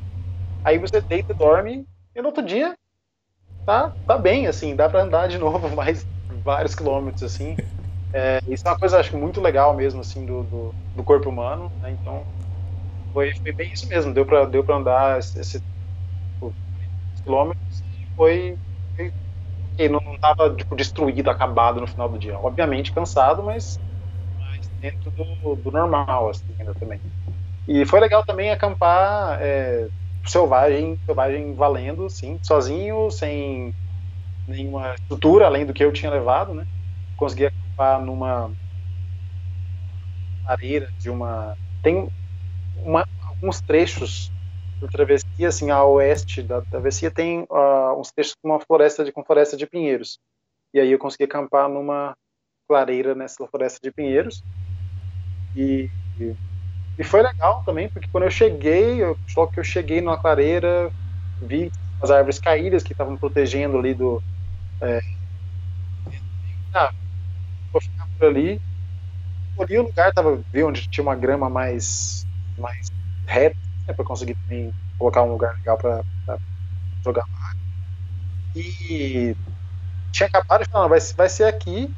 aí 0.63 0.79
você 0.79 1.01
deita 1.01 1.33
e 1.33 1.35
dorme, 1.37 1.85
e 2.15 2.21
no 2.21 2.29
outro 2.29 2.43
dia 2.45 2.75
tá, 3.65 3.93
tá 4.07 4.17
bem, 4.17 4.47
assim, 4.47 4.75
dá 4.75 4.89
para 4.89 5.03
andar 5.03 5.27
de 5.27 5.37
novo 5.39 5.69
mais 5.75 6.05
vários 6.45 6.75
quilômetros, 6.75 7.23
assim. 7.23 7.57
É, 8.13 8.39
isso 8.47 8.63
é 8.67 8.71
uma 8.71 8.77
coisa, 8.77 8.99
acho 8.99 9.17
muito 9.17 9.41
legal 9.41 9.75
mesmo, 9.75 10.01
assim, 10.01 10.25
do, 10.25 10.43
do, 10.45 10.75
do 10.95 11.03
corpo 11.03 11.29
humano, 11.29 11.71
né? 11.81 11.91
Então, 11.91 12.25
foi, 13.13 13.31
foi, 13.43 13.53
bem 13.55 13.71
isso 13.73 13.87
mesmo, 13.89 14.13
deu 14.13 14.25
para 14.25 14.45
deu 14.47 14.63
pra 14.63 14.77
andar 14.77 15.19
esses 15.19 15.35
esse, 15.37 15.61
quilômetros 17.23 17.83
foi, 18.15 18.57
foi 18.95 19.11
não, 19.89 19.99
não 20.05 20.17
tava, 20.19 20.55
tipo, 20.55 20.75
destruído, 20.75 21.29
acabado 21.29 21.79
no 21.81 21.87
final 21.87 22.09
do 22.09 22.17
dia. 22.19 22.37
Obviamente 22.39 22.91
cansado, 22.91 23.43
mas 23.43 23.79
dentro 24.79 25.11
do, 25.11 25.55
do 25.55 25.71
normal, 25.71 26.29
assim, 26.29 26.45
ainda 26.59 26.73
também. 26.73 26.99
E 27.67 27.85
foi 27.85 27.99
legal 27.99 28.23
também 28.23 28.49
acampar 28.49 29.39
é, 29.41 29.87
selvagem, 30.25 30.97
selvagem 31.05 31.53
valendo, 31.53 32.09
sim, 32.09 32.39
sozinho, 32.41 33.11
sem 33.11 33.73
nenhuma 34.47 34.93
estrutura 34.93 35.45
além 35.45 35.65
do 35.65 35.73
que 35.73 35.83
eu 35.83 35.91
tinha 35.91 36.11
levado, 36.11 36.53
né? 36.53 36.65
Consegui 37.17 37.47
acampar 37.47 38.01
numa 38.01 38.49
areira 40.45 40.89
de 40.99 41.09
uma 41.09 41.55
tem 41.83 42.09
uma, 42.83 43.05
alguns 43.27 43.59
trechos 43.61 44.31
da 44.79 44.87
travessia, 44.87 45.47
assim, 45.47 45.71
a 45.71 45.83
oeste 45.83 46.41
da 46.41 46.61
travessia 46.61 47.09
tem 47.11 47.41
uh, 47.49 47.99
uns 47.99 48.11
trechos 48.11 48.35
com 48.41 48.49
uma 48.49 48.59
floresta 48.59 49.03
de 49.03 49.11
com 49.11 49.23
floresta 49.23 49.57
de 49.57 49.65
pinheiros. 49.65 50.19
E 50.73 50.79
aí 50.79 50.91
eu 50.91 50.99
consegui 50.99 51.23
acampar 51.23 51.67
numa 51.67 52.15
clareira 52.67 53.15
nessa 53.15 53.45
floresta 53.47 53.79
de 53.81 53.91
pinheiros. 53.91 54.43
E, 55.57 55.89
e 56.97 57.03
foi 57.03 57.21
legal 57.21 57.61
também, 57.63 57.89
porque 57.89 58.07
quando 58.11 58.23
eu 58.25 58.31
cheguei, 58.31 59.03
eu, 59.03 59.17
que 59.51 59.59
eu 59.59 59.63
cheguei 59.63 60.01
numa 60.01 60.17
clareira, 60.19 60.91
vi 61.39 61.71
as 62.01 62.09
árvores 62.11 62.39
caídas 62.39 62.83
que 62.83 62.93
estavam 62.93 63.17
protegendo 63.17 63.77
ali 63.77 63.93
do. 63.93 64.23
É, 64.81 64.99
ah, 66.73 66.91
vou 67.73 67.81
ficar 67.81 68.07
por 68.17 68.27
ali. 68.27 68.61
Olhei 69.55 69.79
o 69.79 69.83
lugar, 69.83 70.11
tava, 70.13 70.43
vi 70.53 70.63
onde 70.63 70.87
tinha 70.89 71.03
uma 71.03 71.15
grama 71.15 71.49
mais, 71.49 72.25
mais 72.57 72.87
reta, 73.27 73.57
né, 73.87 73.93
para 73.93 74.05
conseguir 74.05 74.35
também 74.37 74.73
colocar 74.97 75.23
um 75.23 75.31
lugar 75.31 75.53
legal 75.59 75.77
para 75.77 76.03
jogar. 77.05 77.25
E 78.55 79.35
tinha 80.11 80.27
acabado 80.27 80.61
de 80.63 80.69
falar, 80.71 80.87
vai, 80.89 80.99
vai 81.17 81.29
ser 81.29 81.45
aqui. 81.45 81.95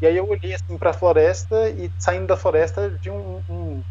E 0.00 0.06
aí 0.06 0.16
eu 0.16 0.28
olhei 0.28 0.54
assim 0.54 0.76
para 0.78 0.90
a 0.90 0.94
floresta 0.94 1.68
e 1.70 1.90
saindo 1.98 2.26
da 2.26 2.36
floresta 2.36 2.98
de 3.00 3.10
um, 3.10 3.42
um 3.48 3.82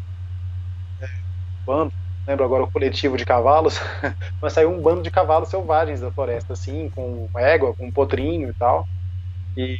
bando, 1.66 1.92
lembro 2.26 2.44
agora 2.44 2.64
o 2.64 2.70
coletivo 2.70 3.16
de 3.16 3.24
cavalos, 3.24 3.78
mas 4.40 4.52
saiu 4.52 4.70
um 4.70 4.80
bando 4.82 5.02
de 5.02 5.10
cavalos 5.10 5.48
selvagens 5.48 6.00
da 6.00 6.12
floresta, 6.12 6.52
assim, 6.54 6.90
com 6.90 7.28
égua, 7.36 7.74
com 7.76 7.90
potrinho 7.92 8.50
e 8.50 8.54
tal. 8.54 8.88
E 9.56 9.78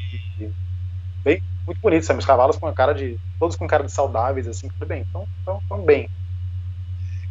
bem, 1.24 1.43
muito 1.66 1.78
bonito, 1.83 2.05
sabe? 2.05 2.20
Os 2.20 2.26
cavalos 2.26 2.59
com 2.59 2.66
a 2.66 2.74
cara 2.74 2.93
de. 2.95 3.18
todos 3.39 3.57
com 3.57 3.66
cara 3.66 3.85
de 3.85 3.93
saudáveis, 3.93 4.47
assim, 4.49 4.68
tudo 4.78 4.89
bem. 4.89 5.05
Então, 5.09 5.26
então, 5.43 5.62
então 5.64 5.85
bem. 5.85 6.09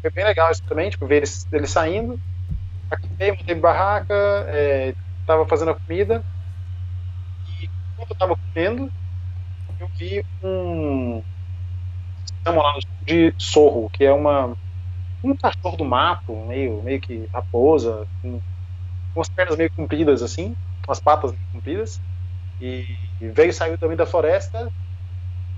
Foi 0.01 0.11
bem 0.11 0.25
legal 0.25 0.51
isso 0.51 0.61
também, 0.65 0.89
tipo, 0.89 1.07
ver 1.07 1.17
eles, 1.17 1.45
eles 1.51 1.71
saindo. 1.71 2.19
Acampei, 2.91 3.31
montei 3.31 3.55
barraca, 3.55 4.13
é, 4.49 4.95
tava 5.25 5.47
fazendo 5.47 5.71
a 5.71 5.79
comida. 5.79 6.23
Enquanto 7.99 8.11
eu 8.11 8.17
tava 8.17 8.35
comendo, 8.53 8.89
eu 9.79 9.89
vi 9.99 10.23
um. 10.41 11.23
Lá 12.47 12.73
de 13.05 13.33
sorro, 13.37 13.89
que 13.91 14.03
é 14.03 14.11
uma 14.11 14.55
um 15.23 15.35
cachorro 15.37 15.77
do 15.77 15.85
mato, 15.85 16.35
meio, 16.47 16.83
meio 16.83 17.01
que 17.01 17.27
raposa, 17.33 18.07
com, 18.21 18.39
com 19.13 19.21
as 19.21 19.29
pernas 19.29 19.57
meio 19.57 19.71
compridas 19.75 20.23
assim, 20.23 20.55
com 20.85 20.91
as 20.91 20.99
patas 20.99 21.33
compridas. 21.51 21.99
E, 22.59 22.85
e 23.21 23.29
veio, 23.29 23.53
saiu 23.53 23.77
também 23.77 23.97
da 23.97 24.05
floresta, 24.05 24.69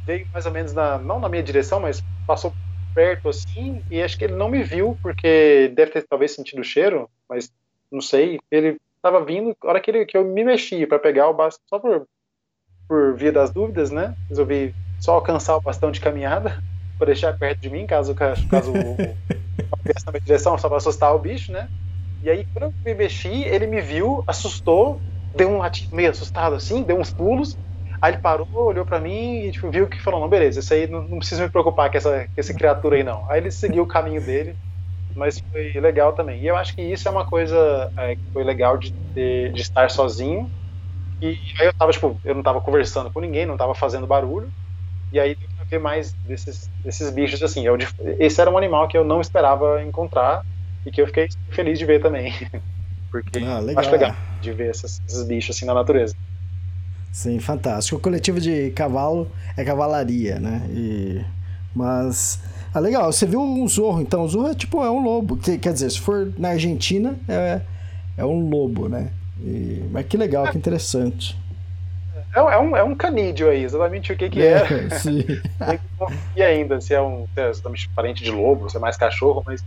veio 0.07 0.27
mais 0.33 0.45
ou 0.45 0.51
menos 0.51 0.73
na, 0.73 0.97
não 0.99 1.19
na 1.19 1.29
minha 1.29 1.43
direção, 1.43 1.79
mas 1.79 2.01
passou 2.27 2.53
perto 2.93 3.29
assim, 3.29 3.83
e 3.89 4.01
acho 4.01 4.17
que 4.17 4.25
ele 4.25 4.35
não 4.35 4.49
me 4.49 4.63
viu, 4.63 4.97
porque 5.03 5.69
deve 5.69 5.91
ter 5.91 6.07
talvez 6.07 6.31
sentido 6.33 6.61
o 6.61 6.63
cheiro, 6.65 7.09
mas 7.29 7.51
não 7.91 8.01
sei. 8.01 8.39
Ele 8.51 8.77
estava 8.97 9.25
vindo, 9.25 9.55
a 9.63 9.67
hora 9.67 9.81
que, 9.81 9.91
ele, 9.91 10.05
que 10.05 10.17
eu 10.17 10.25
me 10.25 10.43
mexi 10.43 10.87
para 10.87 10.99
pegar 10.99 11.29
o 11.29 11.33
bastão, 11.33 11.63
só 11.69 11.79
por, 11.79 12.07
por 12.87 13.15
via 13.15 13.31
das 13.31 13.51
dúvidas, 13.51 13.91
né? 13.91 14.13
Resolvi 14.29 14.73
só 14.99 15.13
alcançar 15.13 15.57
o 15.57 15.61
bastão 15.61 15.91
de 15.91 15.99
caminhada, 15.99 16.57
para 16.97 17.07
deixar 17.07 17.37
perto 17.37 17.59
de 17.61 17.69
mim, 17.69 17.87
caso, 17.87 18.13
caso 18.15 18.71
o, 18.71 18.95
viesse 19.83 20.05
na 20.05 20.11
minha 20.11 20.21
direção, 20.21 20.57
só 20.57 20.67
para 20.67 20.77
assustar 20.77 21.15
o 21.15 21.19
bicho, 21.19 21.51
né? 21.51 21.67
E 22.21 22.29
aí, 22.29 22.45
quando 22.53 22.65
eu 22.65 22.73
me 22.85 22.93
mexi, 22.93 23.43
ele 23.45 23.65
me 23.65 23.81
viu, 23.81 24.23
assustou, 24.27 25.01
deu 25.33 25.49
um 25.49 25.57
latinho 25.57 25.95
meio 25.95 26.11
assustado 26.11 26.55
assim, 26.55 26.83
deu 26.83 26.97
uns 26.97 27.11
pulos. 27.11 27.57
Aí 28.01 28.13
ele 28.13 28.21
parou, 28.21 28.47
olhou 28.53 28.85
para 28.85 28.99
mim 28.99 29.45
e 29.45 29.51
tipo, 29.51 29.69
viu 29.69 29.87
que 29.87 30.01
falou: 30.01 30.19
Não, 30.21 30.29
beleza, 30.29 30.59
isso 30.59 30.73
aí 30.73 30.87
não, 30.87 31.07
não 31.07 31.19
precisa 31.19 31.43
me 31.43 31.49
preocupar 31.49 31.89
com 31.89 31.97
essa, 31.97 32.25
com 32.25 32.33
essa 32.35 32.53
criatura 32.53 32.95
aí, 32.95 33.03
não. 33.03 33.29
Aí 33.29 33.39
ele 33.39 33.51
seguiu 33.51 33.83
o 33.83 33.87
caminho 33.87 34.23
dele, 34.23 34.55
mas 35.15 35.41
foi 35.51 35.71
legal 35.79 36.13
também. 36.13 36.41
E 36.41 36.47
eu 36.47 36.55
acho 36.55 36.73
que 36.75 36.81
isso 36.81 37.07
é 37.07 37.11
uma 37.11 37.25
coisa 37.25 37.91
é, 37.97 38.15
que 38.15 38.21
foi 38.33 38.43
legal 38.43 38.77
de, 38.77 38.93
ter, 39.13 39.53
de 39.53 39.61
estar 39.61 39.89
sozinho. 39.89 40.51
E 41.21 41.39
aí 41.59 41.67
eu 41.67 41.73
tava, 41.73 41.91
tipo, 41.91 42.19
eu 42.25 42.33
não 42.33 42.41
tava 42.41 42.59
conversando 42.61 43.11
com 43.11 43.19
ninguém, 43.19 43.45
não 43.45 43.57
tava 43.57 43.75
fazendo 43.75 44.07
barulho. 44.07 44.51
E 45.11 45.19
aí 45.19 45.35
deu 45.35 45.47
pra 45.55 45.65
ver 45.65 45.79
mais 45.79 46.13
desses, 46.13 46.69
desses 46.83 47.09
bichos 47.11 47.43
assim. 47.43 47.65
Eu, 47.65 47.77
esse 48.17 48.41
era 48.41 48.49
um 48.49 48.57
animal 48.57 48.87
que 48.87 48.97
eu 48.97 49.03
não 49.03 49.21
esperava 49.21 49.83
encontrar 49.83 50.43
e 50.85 50.91
que 50.91 51.01
eu 51.01 51.07
fiquei 51.07 51.29
feliz 51.49 51.77
de 51.77 51.85
ver 51.85 52.01
também. 52.01 52.33
Porque 53.11 53.39
ah, 53.39 53.59
legal. 53.59 53.81
acho 53.81 53.91
legal 53.91 54.15
de 54.41 54.51
ver 54.53 54.71
esses, 54.71 55.01
esses 55.07 55.23
bichos 55.23 55.55
assim 55.55 55.65
na 55.65 55.73
natureza. 55.73 56.15
Sim, 57.11 57.39
fantástico. 57.39 57.97
O 57.97 57.99
coletivo 57.99 58.39
de 58.39 58.71
cavalo 58.71 59.29
é 59.55 59.63
cavalaria, 59.63 60.39
né? 60.39 60.65
E... 60.69 61.21
Mas. 61.75 62.41
Ah, 62.73 62.79
legal. 62.79 63.11
Você 63.11 63.25
viu 63.25 63.41
um 63.41 63.67
zorro, 63.67 64.01
então. 64.01 64.23
O 64.23 64.27
zorro 64.27 64.47
é 64.47 64.55
tipo 64.55 64.83
é 64.83 64.89
um 64.89 65.03
lobo. 65.03 65.37
Que, 65.37 65.57
quer 65.57 65.73
dizer, 65.73 65.89
se 65.91 65.99
for 65.99 66.33
na 66.37 66.49
Argentina, 66.49 67.15
é, 67.27 67.61
é 68.17 68.25
um 68.25 68.49
lobo, 68.49 68.87
né? 68.87 69.11
E... 69.43 69.87
Mas 69.91 70.05
que 70.05 70.17
legal, 70.17 70.47
que 70.47 70.57
interessante. 70.57 71.37
É, 72.35 72.39
é, 72.39 72.57
um, 72.57 72.77
é 72.77 72.83
um 72.83 72.95
canídeo 72.95 73.49
aí, 73.49 73.63
exatamente 73.63 74.13
o 74.13 74.17
que, 74.17 74.29
que 74.29 74.41
é. 74.41 74.53
é. 74.53 74.89
Sim. 74.99 75.23
e 76.35 76.41
ainda, 76.41 76.79
se 76.79 76.93
é 76.93 77.01
um 77.01 77.27
se 77.35 77.39
é 77.39 77.95
parente 77.95 78.23
de 78.23 78.31
lobo, 78.31 78.69
se 78.69 78.77
é 78.77 78.79
mais 78.79 78.97
cachorro, 78.97 79.43
mas. 79.45 79.63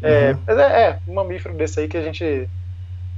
É, 0.00 0.30
uhum. 0.30 0.38
mas 0.46 0.58
é, 0.58 0.82
é, 0.82 0.98
um 1.08 1.14
mamífero 1.14 1.54
desse 1.54 1.80
aí 1.80 1.88
que 1.88 1.96
a 1.96 2.02
gente. 2.02 2.48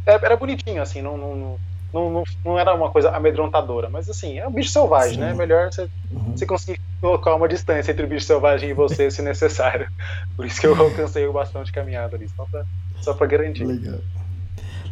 Era, 0.06 0.26
era 0.26 0.36
bonitinho, 0.36 0.80
assim, 0.80 1.02
não, 1.02 1.18
não, 1.18 1.36
não, 1.36 2.10
não, 2.10 2.24
não, 2.42 2.58
era 2.58 2.74
uma 2.74 2.90
coisa 2.90 3.10
amedrontadora, 3.10 3.90
mas 3.90 4.08
assim, 4.08 4.38
é 4.38 4.48
um 4.48 4.52
bicho 4.52 4.70
selvagem, 4.70 5.14
Sim. 5.14 5.20
né? 5.20 5.34
Melhor 5.34 5.70
você, 5.70 5.82
uhum. 6.10 6.32
você 6.34 6.46
conseguir 6.46 6.80
colocar 7.02 7.34
uma 7.34 7.46
distância 7.46 7.92
entre 7.92 8.04
o 8.04 8.08
bicho 8.08 8.24
selvagem 8.24 8.70
e 8.70 8.72
você, 8.72 9.10
se 9.10 9.20
necessário. 9.20 9.88
Por 10.36 10.46
isso 10.46 10.58
que 10.58 10.66
eu 10.66 10.74
alcancei 10.74 11.26
o 11.26 11.32
bastão 11.34 11.62
de 11.62 11.70
caminhada 11.70 12.16
ali, 12.16 12.28
só 12.30 12.46
pra, 12.50 12.64
só 13.02 13.12
pra 13.12 13.26
garantir. 13.26 13.64
Legal. 13.64 13.98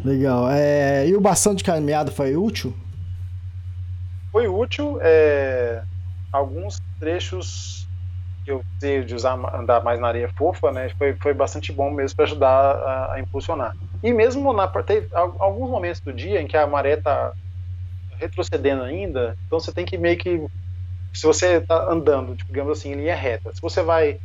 Legal. 0.05 0.51
É, 0.51 1.07
e 1.07 1.15
o 1.15 1.21
bastão 1.21 1.55
de 1.55 1.65
caminhada 1.65 2.11
foi 2.11 2.37
útil? 2.37 2.75
Foi 4.31 4.47
útil. 4.47 4.99
É, 5.03 5.83
alguns 6.33 6.79
trechos 6.99 7.87
que 8.45 8.53
eu 8.53 8.63
usei 8.77 9.05
de 9.05 9.15
usar, 9.15 9.35
andar 9.55 9.83
mais 9.83 10.01
na 10.01 10.09
areia 10.09 10.31
fofa, 10.37 10.71
né? 10.73 10.89
Foi, 10.97 11.15
foi 11.15 11.35
bastante 11.35 11.73
bom 11.73 11.91
mesmo 11.91 12.17
para 12.17 12.25
ajudar 12.25 12.49
a, 12.49 13.15
a 13.15 13.21
impulsionar. 13.21 13.77
E 14.03 14.13
mesmo 14.13 14.53
na 14.53 14.69
teve 14.69 15.09
alguns 15.13 15.71
momentos 15.71 16.01
do 16.01 16.13
dia 16.13 16.41
em 16.41 16.47
que 16.47 16.57
a 16.57 16.67
maré 16.67 16.95
está 16.95 17.33
retrocedendo 18.19 18.83
ainda, 18.83 19.37
então 19.47 19.61
você 19.61 19.73
tem 19.73 19.85
que 19.85 19.97
meio 19.97 20.17
que 20.17 20.45
se 21.13 21.27
você 21.27 21.59
está 21.59 21.91
andando, 21.91 22.37
tipo, 22.37 22.53
digamos 22.53 22.79
assim, 22.79 22.93
em 22.93 22.97
linha 22.97 23.15
reta, 23.15 23.53
se 23.53 23.61
você 23.61 23.83
vai 23.83 24.19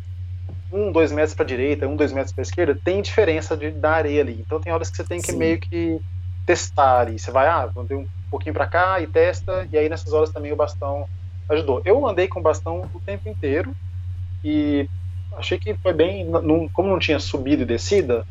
um, 0.73 0.91
dois 0.91 1.11
metros 1.11 1.35
para 1.35 1.43
a 1.43 1.47
direita, 1.47 1.87
um, 1.87 1.95
dois 1.95 2.11
metros 2.11 2.33
para 2.33 2.41
a 2.41 2.47
esquerda, 2.47 2.79
tem 2.83 3.01
diferença 3.01 3.55
de, 3.55 3.69
da 3.71 3.91
areia 3.91 4.21
ali. 4.21 4.37
Então 4.39 4.59
tem 4.59 4.73
horas 4.73 4.89
que 4.89 4.97
você 4.97 5.03
tem 5.03 5.21
que 5.21 5.31
Sim. 5.31 5.37
meio 5.37 5.59
que 5.59 6.01
testar 6.45 7.01
ali. 7.01 7.19
Você 7.19 7.31
vai, 7.31 7.47
ah, 7.47 7.69
andei 7.77 7.95
um 7.95 8.07
pouquinho 8.29 8.53
para 8.53 8.65
cá 8.65 8.99
e 8.99 9.07
testa, 9.07 9.67
e 9.71 9.77
aí 9.77 9.87
nessas 9.87 10.11
horas 10.11 10.31
também 10.31 10.51
o 10.51 10.55
bastão 10.55 11.07
ajudou. 11.49 11.81
Eu 11.85 12.05
andei 12.07 12.27
com 12.27 12.39
o 12.39 12.43
bastão 12.43 12.89
o 12.93 12.99
tempo 12.99 13.29
inteiro 13.29 13.75
e 14.43 14.89
achei 15.37 15.57
que 15.57 15.75
foi 15.75 15.93
bem, 15.93 16.25
não, 16.25 16.67
como 16.69 16.89
não 16.89 16.99
tinha 16.99 17.19
subido 17.19 17.61
e 17.61 17.65
descida, 17.65 18.25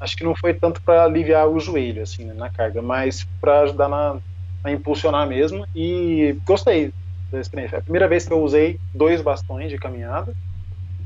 acho 0.00 0.16
que 0.16 0.24
não 0.24 0.34
foi 0.34 0.52
tanto 0.52 0.82
para 0.82 1.04
aliviar 1.04 1.48
o 1.48 1.60
joelho 1.60 2.02
assim 2.02 2.24
né, 2.24 2.34
na 2.34 2.50
carga, 2.50 2.82
mas 2.82 3.24
para 3.40 3.60
ajudar 3.60 3.88
na, 3.88 4.16
a 4.64 4.72
impulsionar 4.72 5.26
mesmo 5.26 5.66
e 5.74 6.36
gostei 6.44 6.92
da 7.30 7.40
experiência. 7.40 7.76
É 7.76 7.78
a 7.78 7.82
primeira 7.82 8.08
vez 8.08 8.26
que 8.26 8.32
eu 8.32 8.42
usei 8.42 8.78
dois 8.94 9.20
bastões 9.20 9.70
de 9.70 9.78
caminhada 9.78 10.34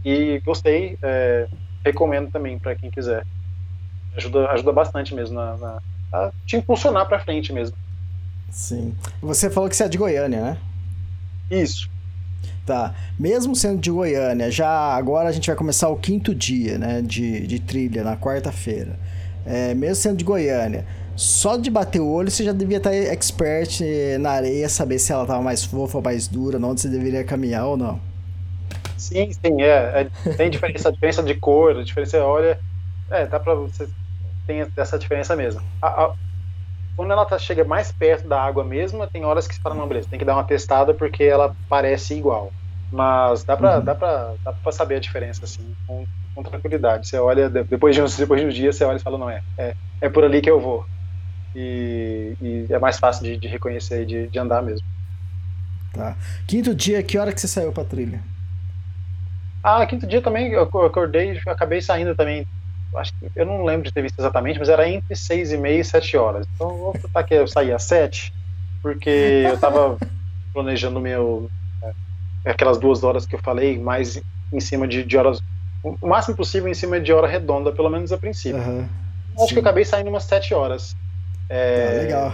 e 0.05 0.41
gostei, 0.41 0.99
é, 1.03 1.47
recomendo 1.85 2.31
também 2.31 2.59
para 2.59 2.75
quem 2.75 2.91
quiser. 2.91 3.25
Ajuda, 4.17 4.51
ajuda 4.51 4.73
bastante 4.73 5.15
mesmo 5.15 5.37
na, 5.37 5.57
na 5.57 5.79
a 6.13 6.33
te 6.45 6.57
impulsionar 6.57 7.07
para 7.07 7.21
frente 7.21 7.53
mesmo. 7.53 7.77
Sim. 8.51 8.95
Você 9.23 9.49
falou 9.49 9.69
que 9.69 9.77
você 9.77 9.85
é 9.85 9.89
de 9.89 9.97
Goiânia, 9.97 10.41
né? 10.41 10.59
Isso. 11.51 11.89
Tá. 12.67 12.95
Mesmo 13.19 13.55
sendo 13.55 13.81
de 13.81 13.91
Goiânia, 13.91 14.51
já 14.51 14.69
agora 14.69 15.29
a 15.29 15.33
gente 15.33 15.47
vai 15.47 15.57
começar 15.57 15.89
o 15.89 15.97
quinto 15.97 16.35
dia, 16.35 16.79
né, 16.79 17.01
de, 17.03 17.47
de 17.47 17.61
trilha, 17.61 18.03
na 18.03 18.17
quarta-feira. 18.17 18.99
É, 19.47 19.75
mesmo 19.75 19.97
sendo 19.97 20.17
de 20.17 20.25
Goiânia, 20.25 20.85
só 21.17 21.57
de 21.57 21.71
bater 21.71 22.01
o 22.01 22.09
olho 22.09 22.31
você 22.31 22.45
já 22.45 22.53
devia 22.53 22.77
estar 22.77 22.95
expert 22.95 23.81
na 24.21 24.31
areia, 24.31 24.69
saber 24.69 24.99
se 24.99 25.13
ela 25.13 25.23
estava 25.23 25.43
mais 25.43 25.65
fofa 25.65 25.99
ou 25.99 26.05
mais 26.05 26.29
dura, 26.29 26.59
onde 26.59 26.81
você 26.81 26.89
deveria 26.89 27.25
caminhar 27.25 27.67
ou 27.67 27.77
não. 27.77 28.01
Sim, 29.01 29.33
sim, 29.33 29.63
é. 29.63 30.03
é 30.03 30.35
tem 30.37 30.51
diferença, 30.51 30.91
diferença 30.93 31.23
de 31.23 31.35
cor, 31.35 31.77
a 31.77 31.83
diferença, 31.83 32.25
olha, 32.25 32.59
é, 33.11 33.27
dá 33.27 33.41
pra 33.41 33.55
você 33.55 33.89
tem 34.47 34.67
essa 34.77 34.99
diferença 34.99 35.37
mesmo. 35.37 35.63
A, 35.81 36.05
a, 36.05 36.15
quando 36.97 37.13
ela 37.13 37.25
tá, 37.25 37.39
chega 37.39 37.65
mais 37.65 37.93
perto 37.93 38.29
da 38.29 38.43
água 38.43 38.65
mesmo, 38.65 39.07
tem 39.07 39.25
horas 39.25 39.47
que 39.47 39.55
você 39.55 39.61
fala, 39.61 39.75
não, 39.75 39.87
beleza, 39.87 40.09
tem 40.09 40.19
que 40.19 40.25
dar 40.25 40.35
uma 40.35 40.45
testada 40.45 40.93
porque 40.93 41.25
ela 41.25 41.55
parece 41.69 42.15
igual. 42.15 42.53
Mas 42.93 43.45
dá 43.45 43.57
pra, 43.57 43.79
uhum. 43.79 43.85
dá 43.85 43.95
pra, 43.95 44.35
dá 44.45 44.53
pra 44.53 44.73
saber 44.73 44.97
a 44.97 45.01
diferença, 45.01 45.45
assim, 45.45 45.75
com, 45.87 46.05
com 46.35 46.43
tranquilidade. 46.43 47.09
Você 47.09 47.19
olha, 47.19 47.49
depois 47.49 47.95
de, 47.95 48.03
uns, 48.03 48.17
depois 48.17 48.41
de 48.41 48.47
um 48.47 48.51
dia, 48.51 48.73
você 48.73 48.85
olha 48.85 48.97
e 48.97 49.03
fala, 49.03 49.17
não, 49.17 49.31
é, 49.31 49.41
é, 49.57 49.75
é 50.01 50.09
por 50.09 50.25
ali 50.25 50.43
que 50.43 50.51
eu 50.51 50.61
vou. 50.61 50.85
E, 51.55 52.35
e 52.41 52.67
é 52.69 52.79
mais 52.79 52.99
fácil 52.99 53.25
de, 53.25 53.37
de 53.37 53.49
reconhecer 53.49 54.03
e 54.03 54.07
de, 54.07 54.27
de 54.29 54.39
andar 54.39 54.63
mesmo. 54.63 54.87
Tá. 55.93 56.17
Quinto 56.47 56.75
dia, 56.75 57.03
que 57.03 57.17
hora 57.17 57.33
que 57.33 57.41
você 57.41 57.49
saiu 57.49 57.73
pra 57.73 57.85
trilha? 57.85 58.21
Ah, 59.63 59.87
quinto 59.87 60.07
dia 60.07 60.23
também, 60.23 60.53
eu 60.53 60.63
acordei, 60.63 61.39
acabei 61.47 61.81
saindo 61.81 62.15
também 62.15 62.47
acho 62.97 63.13
que 63.13 63.31
eu 63.37 63.47
não 63.47 63.65
lembro 63.65 63.85
de 63.85 63.93
ter 63.93 64.03
visto 64.03 64.19
exatamente, 64.19 64.59
mas 64.59 64.69
era 64.69 64.89
entre 64.89 65.15
seis 65.15 65.53
e 65.53 65.57
meia 65.57 65.81
e 65.81 65.85
sete 65.85 66.17
horas. 66.17 66.47
Então 66.55 66.77
vou 66.77 66.93
botar 66.95 67.23
que 67.25 67.35
eu 67.35 67.47
saí 67.47 67.73
às 67.73 67.85
sete, 67.85 68.33
porque 68.83 69.09
eu 69.47 69.55
estava 69.55 69.97
planejando 70.53 71.01
meu 71.01 71.51
é, 72.45 72.51
aquelas 72.51 72.79
duas 72.79 73.05
horas 73.05 73.27
que 73.27 73.35
eu 73.35 73.41
falei, 73.43 73.79
mais 73.79 74.21
em 74.53 74.61
cima 74.61 74.89
de, 74.89 75.05
de, 75.05 75.17
horas, 75.17 75.41
o 75.83 76.07
máximo 76.07 76.37
possível 76.37 76.69
em 76.69 76.75
cima 76.75 77.01
de 77.01 77.13
hora 77.13 77.27
redonda, 77.27 77.73
pelo 77.73 77.91
menos 77.91 78.13
a 78.13 78.19
princípio. 78.19 78.61
Uhum, 78.61 78.89
acho 79.37 79.47
sim. 79.49 79.55
que 79.55 79.59
eu 79.59 79.63
acabei 79.63 79.85
saindo 79.85 80.11
umas 80.11 80.25
sete 80.25 80.53
horas. 80.53 80.95
É, 81.49 81.87
ah, 81.87 82.03
legal. 82.03 82.33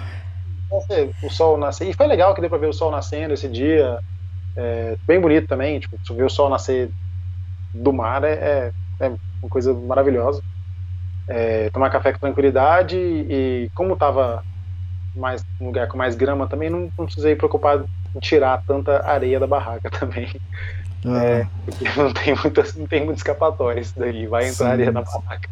O 1.23 1.31
sol 1.31 1.57
nascer, 1.57 1.89
e 1.89 1.93
foi 1.93 2.07
legal 2.07 2.35
que 2.35 2.41
deu 2.41 2.51
para 2.51 2.59
ver 2.59 2.67
o 2.69 2.73
sol 2.73 2.91
nascendo 2.91 3.35
esse 3.35 3.49
dia. 3.49 3.99
É, 4.59 4.97
bem 5.07 5.21
bonito 5.21 5.47
também, 5.47 5.79
tipo, 5.79 5.99
ver 6.11 6.25
o 6.25 6.31
sol 6.31 6.49
nascer 6.49 6.91
do 7.83 7.93
mar 7.93 8.25
é, 8.25 8.33
é, 8.33 8.73
é 9.01 9.09
uma 9.43 9.49
coisa 9.49 9.73
maravilhosa. 9.73 10.43
É, 11.29 11.71
tomar 11.71 11.91
café 11.91 12.13
com 12.13 12.19
tranquilidade 12.19 12.97
e, 12.97 13.71
como 13.75 13.95
estava 13.95 14.45
mais 15.15 15.45
um 15.61 15.67
lugar 15.67 15.89
com 15.89 15.97
mais 15.97 16.15
grama 16.15 16.47
também, 16.47 16.71
não, 16.71 16.93
não 16.97 17.07
precisei 17.07 17.35
preocupar 17.35 17.85
em 18.15 18.21
tirar 18.21 18.63
tanta 18.67 19.05
areia 19.05 19.41
da 19.41 19.47
barraca 19.47 19.91
também. 19.99 20.29
Ah. 21.05 21.25
É, 21.25 21.47
não 21.97 22.13
tem, 22.13 22.35
muitas, 22.35 22.75
não 22.75 22.87
tem 22.87 23.05
muito 23.05 23.19
escapatória 23.19 23.81
isso 23.81 23.95
daí, 23.97 24.27
vai 24.27 24.49
entrar 24.49 24.67
Sim. 24.67 24.73
areia 24.73 24.93
na 24.93 25.03
barraca. 25.03 25.49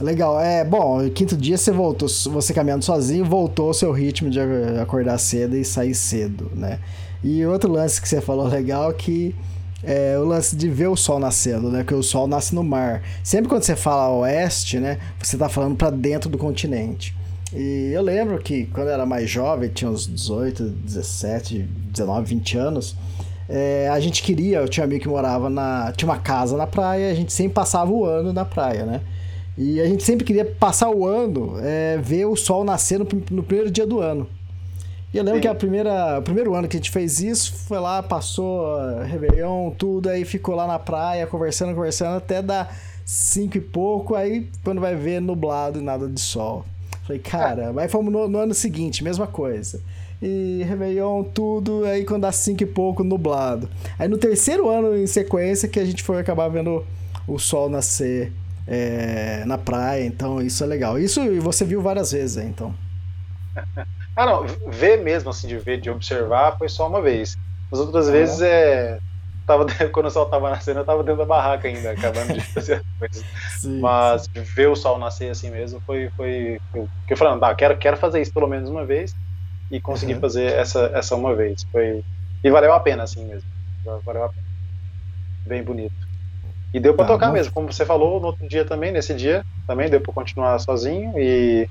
Legal, 0.00 0.40
é 0.40 0.64
bom. 0.64 1.08
Quinto 1.10 1.36
dia 1.36 1.58
você 1.58 1.72
voltou, 1.72 2.08
você 2.30 2.54
caminhando 2.54 2.84
sozinho, 2.84 3.24
voltou 3.24 3.68
ao 3.68 3.74
seu 3.74 3.90
ritmo 3.90 4.30
de 4.30 4.38
acordar 4.80 5.18
cedo 5.18 5.56
e 5.56 5.64
sair 5.64 5.94
cedo, 5.94 6.50
né? 6.54 6.78
E 7.22 7.44
outro 7.44 7.70
lance 7.70 8.00
que 8.00 8.08
você 8.08 8.20
falou 8.20 8.46
legal 8.46 8.92
que 8.92 9.34
é, 9.82 10.18
o 10.18 10.24
lance 10.24 10.56
de 10.56 10.68
ver 10.68 10.88
o 10.88 10.96
sol 10.96 11.18
nascendo, 11.18 11.70
né? 11.70 11.84
Que 11.84 11.94
o 11.94 12.02
sol 12.02 12.26
nasce 12.26 12.54
no 12.54 12.64
mar. 12.64 13.02
Sempre 13.22 13.48
quando 13.48 13.62
você 13.62 13.76
fala 13.76 14.10
oeste, 14.18 14.78
né? 14.78 14.98
Você 15.20 15.36
está 15.36 15.48
falando 15.48 15.76
para 15.76 15.90
dentro 15.90 16.28
do 16.28 16.36
continente. 16.36 17.14
E 17.52 17.90
eu 17.92 18.02
lembro 18.02 18.38
que 18.38 18.66
quando 18.66 18.88
eu 18.88 18.94
era 18.94 19.06
mais 19.06 19.30
jovem, 19.30 19.70
tinha 19.70 19.90
uns 19.90 20.06
18, 20.06 20.64
17, 20.64 21.62
19, 21.92 22.34
20 22.34 22.58
anos, 22.58 22.96
é, 23.48 23.88
a 23.88 23.98
gente 23.98 24.22
queria, 24.22 24.58
eu 24.58 24.68
tinha 24.68 24.84
um 24.84 24.86
amigo 24.88 25.02
que 25.02 25.08
morava 25.08 25.48
na. 25.48 25.92
tinha 25.96 26.08
uma 26.08 26.18
casa 26.18 26.56
na 26.56 26.66
praia, 26.66 27.10
a 27.10 27.14
gente 27.14 27.32
sempre 27.32 27.54
passava 27.54 27.90
o 27.90 28.04
ano 28.04 28.32
na 28.32 28.44
praia, 28.44 28.84
né? 28.84 29.00
E 29.56 29.80
a 29.80 29.86
gente 29.86 30.04
sempre 30.04 30.24
queria 30.24 30.44
passar 30.44 30.90
o 30.90 31.06
ano, 31.06 31.56
é, 31.60 31.98
ver 31.98 32.26
o 32.26 32.36
sol 32.36 32.62
nascer 32.62 32.98
no, 32.98 33.08
no, 33.30 33.42
primeiro 33.42 33.70
dia 33.70 33.86
do 33.86 33.98
ano. 33.98 34.28
E 35.12 35.16
eu 35.16 35.24
lembro 35.24 35.38
Sim. 35.38 35.42
que 35.42 35.48
a 35.48 35.54
primeira, 35.54 36.18
o 36.18 36.22
primeiro 36.22 36.54
ano 36.54 36.68
que 36.68 36.76
a 36.76 36.80
gente 36.80 36.90
fez 36.90 37.20
isso, 37.20 37.54
foi 37.66 37.78
lá, 37.78 38.02
passou 38.02 38.66
Réveillon, 39.04 39.70
tudo, 39.70 40.10
aí 40.10 40.24
ficou 40.24 40.54
lá 40.54 40.66
na 40.66 40.78
praia, 40.78 41.26
conversando, 41.26 41.74
conversando, 41.74 42.18
até 42.18 42.42
dar 42.42 42.76
cinco 43.06 43.56
e 43.56 43.60
pouco, 43.60 44.14
aí 44.14 44.50
quando 44.62 44.80
vai 44.80 44.94
ver 44.94 45.20
nublado 45.20 45.78
e 45.78 45.82
nada 45.82 46.06
de 46.06 46.20
sol. 46.20 46.64
Falei, 47.04 47.20
cara, 47.22 47.72
aí 47.74 47.88
fomos 47.88 48.12
no, 48.12 48.28
no 48.28 48.38
ano 48.38 48.52
seguinte, 48.52 49.02
mesma 49.02 49.26
coisa 49.26 49.80
e 50.20 50.64
Réveillon, 50.64 51.22
tudo, 51.22 51.84
aí 51.84 52.04
quando 52.04 52.22
dá 52.22 52.32
cinco 52.32 52.62
e 52.62 52.66
pouco, 52.66 53.04
nublado. 53.04 53.68
Aí 53.98 54.08
no 54.08 54.18
terceiro 54.18 54.68
ano 54.68 54.96
em 54.96 55.06
sequência 55.06 55.68
que 55.68 55.78
a 55.78 55.84
gente 55.84 56.02
foi 56.02 56.18
acabar 56.18 56.48
vendo 56.48 56.84
o 57.26 57.38
sol 57.38 57.68
nascer 57.68 58.32
é, 58.66 59.44
na 59.46 59.56
praia, 59.56 60.04
então 60.04 60.42
isso 60.42 60.62
é 60.64 60.66
legal. 60.66 60.98
Isso 60.98 61.20
você 61.40 61.64
viu 61.64 61.80
várias 61.80 62.12
vezes, 62.12 62.36
então. 62.44 62.74
ah, 64.18 64.26
não, 64.26 64.44
ver 64.66 64.96
mesmo, 64.96 65.30
assim, 65.30 65.46
de 65.46 65.56
ver, 65.58 65.80
de 65.80 65.88
observar, 65.88 66.58
foi 66.58 66.68
só 66.68 66.88
uma 66.88 67.00
vez. 67.00 67.36
As 67.72 67.78
outras 67.78 68.10
vezes 68.10 68.40
é. 68.40 68.98
Tava, 69.46 69.64
quando 69.92 70.06
o 70.06 70.10
sol 70.10 70.26
tava 70.26 70.50
nascendo, 70.50 70.80
eu 70.80 70.84
tava 70.84 71.04
dentro 71.04 71.20
da 71.20 71.24
barraca 71.24 71.68
ainda, 71.68 71.92
acabando 71.92 72.32
de 72.32 72.40
fazer 72.40 72.74
as 72.74 72.82
coisas. 72.98 73.24
Sim, 73.60 73.78
Mas 73.78 74.22
sim. 74.24 74.42
ver 74.42 74.68
o 74.68 74.74
sol 74.74 74.98
nascer 74.98 75.30
assim 75.30 75.50
mesmo 75.50 75.80
foi. 75.86 76.10
foi 76.16 76.60
eu, 76.74 76.88
eu 77.08 77.16
falando, 77.16 77.44
ah, 77.44 77.54
quero, 77.54 77.78
quero 77.78 77.96
fazer 77.96 78.20
isso 78.20 78.32
pelo 78.32 78.48
menos 78.48 78.68
uma 78.68 78.84
vez 78.84 79.14
e 79.70 79.80
consegui 79.80 80.14
uhum. 80.14 80.20
fazer 80.20 80.52
essa, 80.52 80.90
essa 80.92 81.14
uma 81.14 81.36
vez. 81.36 81.62
Foi, 81.70 82.04
e 82.42 82.50
valeu 82.50 82.72
a 82.72 82.80
pena, 82.80 83.04
assim 83.04 83.24
mesmo. 83.24 83.48
Valeu 84.04 84.24
a 84.24 84.28
pena. 84.28 84.46
Bem 85.46 85.62
bonito. 85.62 85.94
E 86.74 86.80
deu 86.80 86.94
para 86.94 87.06
tá, 87.06 87.12
tocar 87.12 87.32
mesmo, 87.32 87.52
como 87.52 87.72
você 87.72 87.86
falou, 87.86 88.20
no 88.20 88.26
outro 88.26 88.48
dia 88.48 88.64
também, 88.64 88.90
nesse 88.90 89.14
dia, 89.14 89.44
também 89.66 89.88
deu 89.88 90.00
para 90.00 90.12
continuar 90.12 90.58
sozinho 90.58 91.14
e 91.16 91.68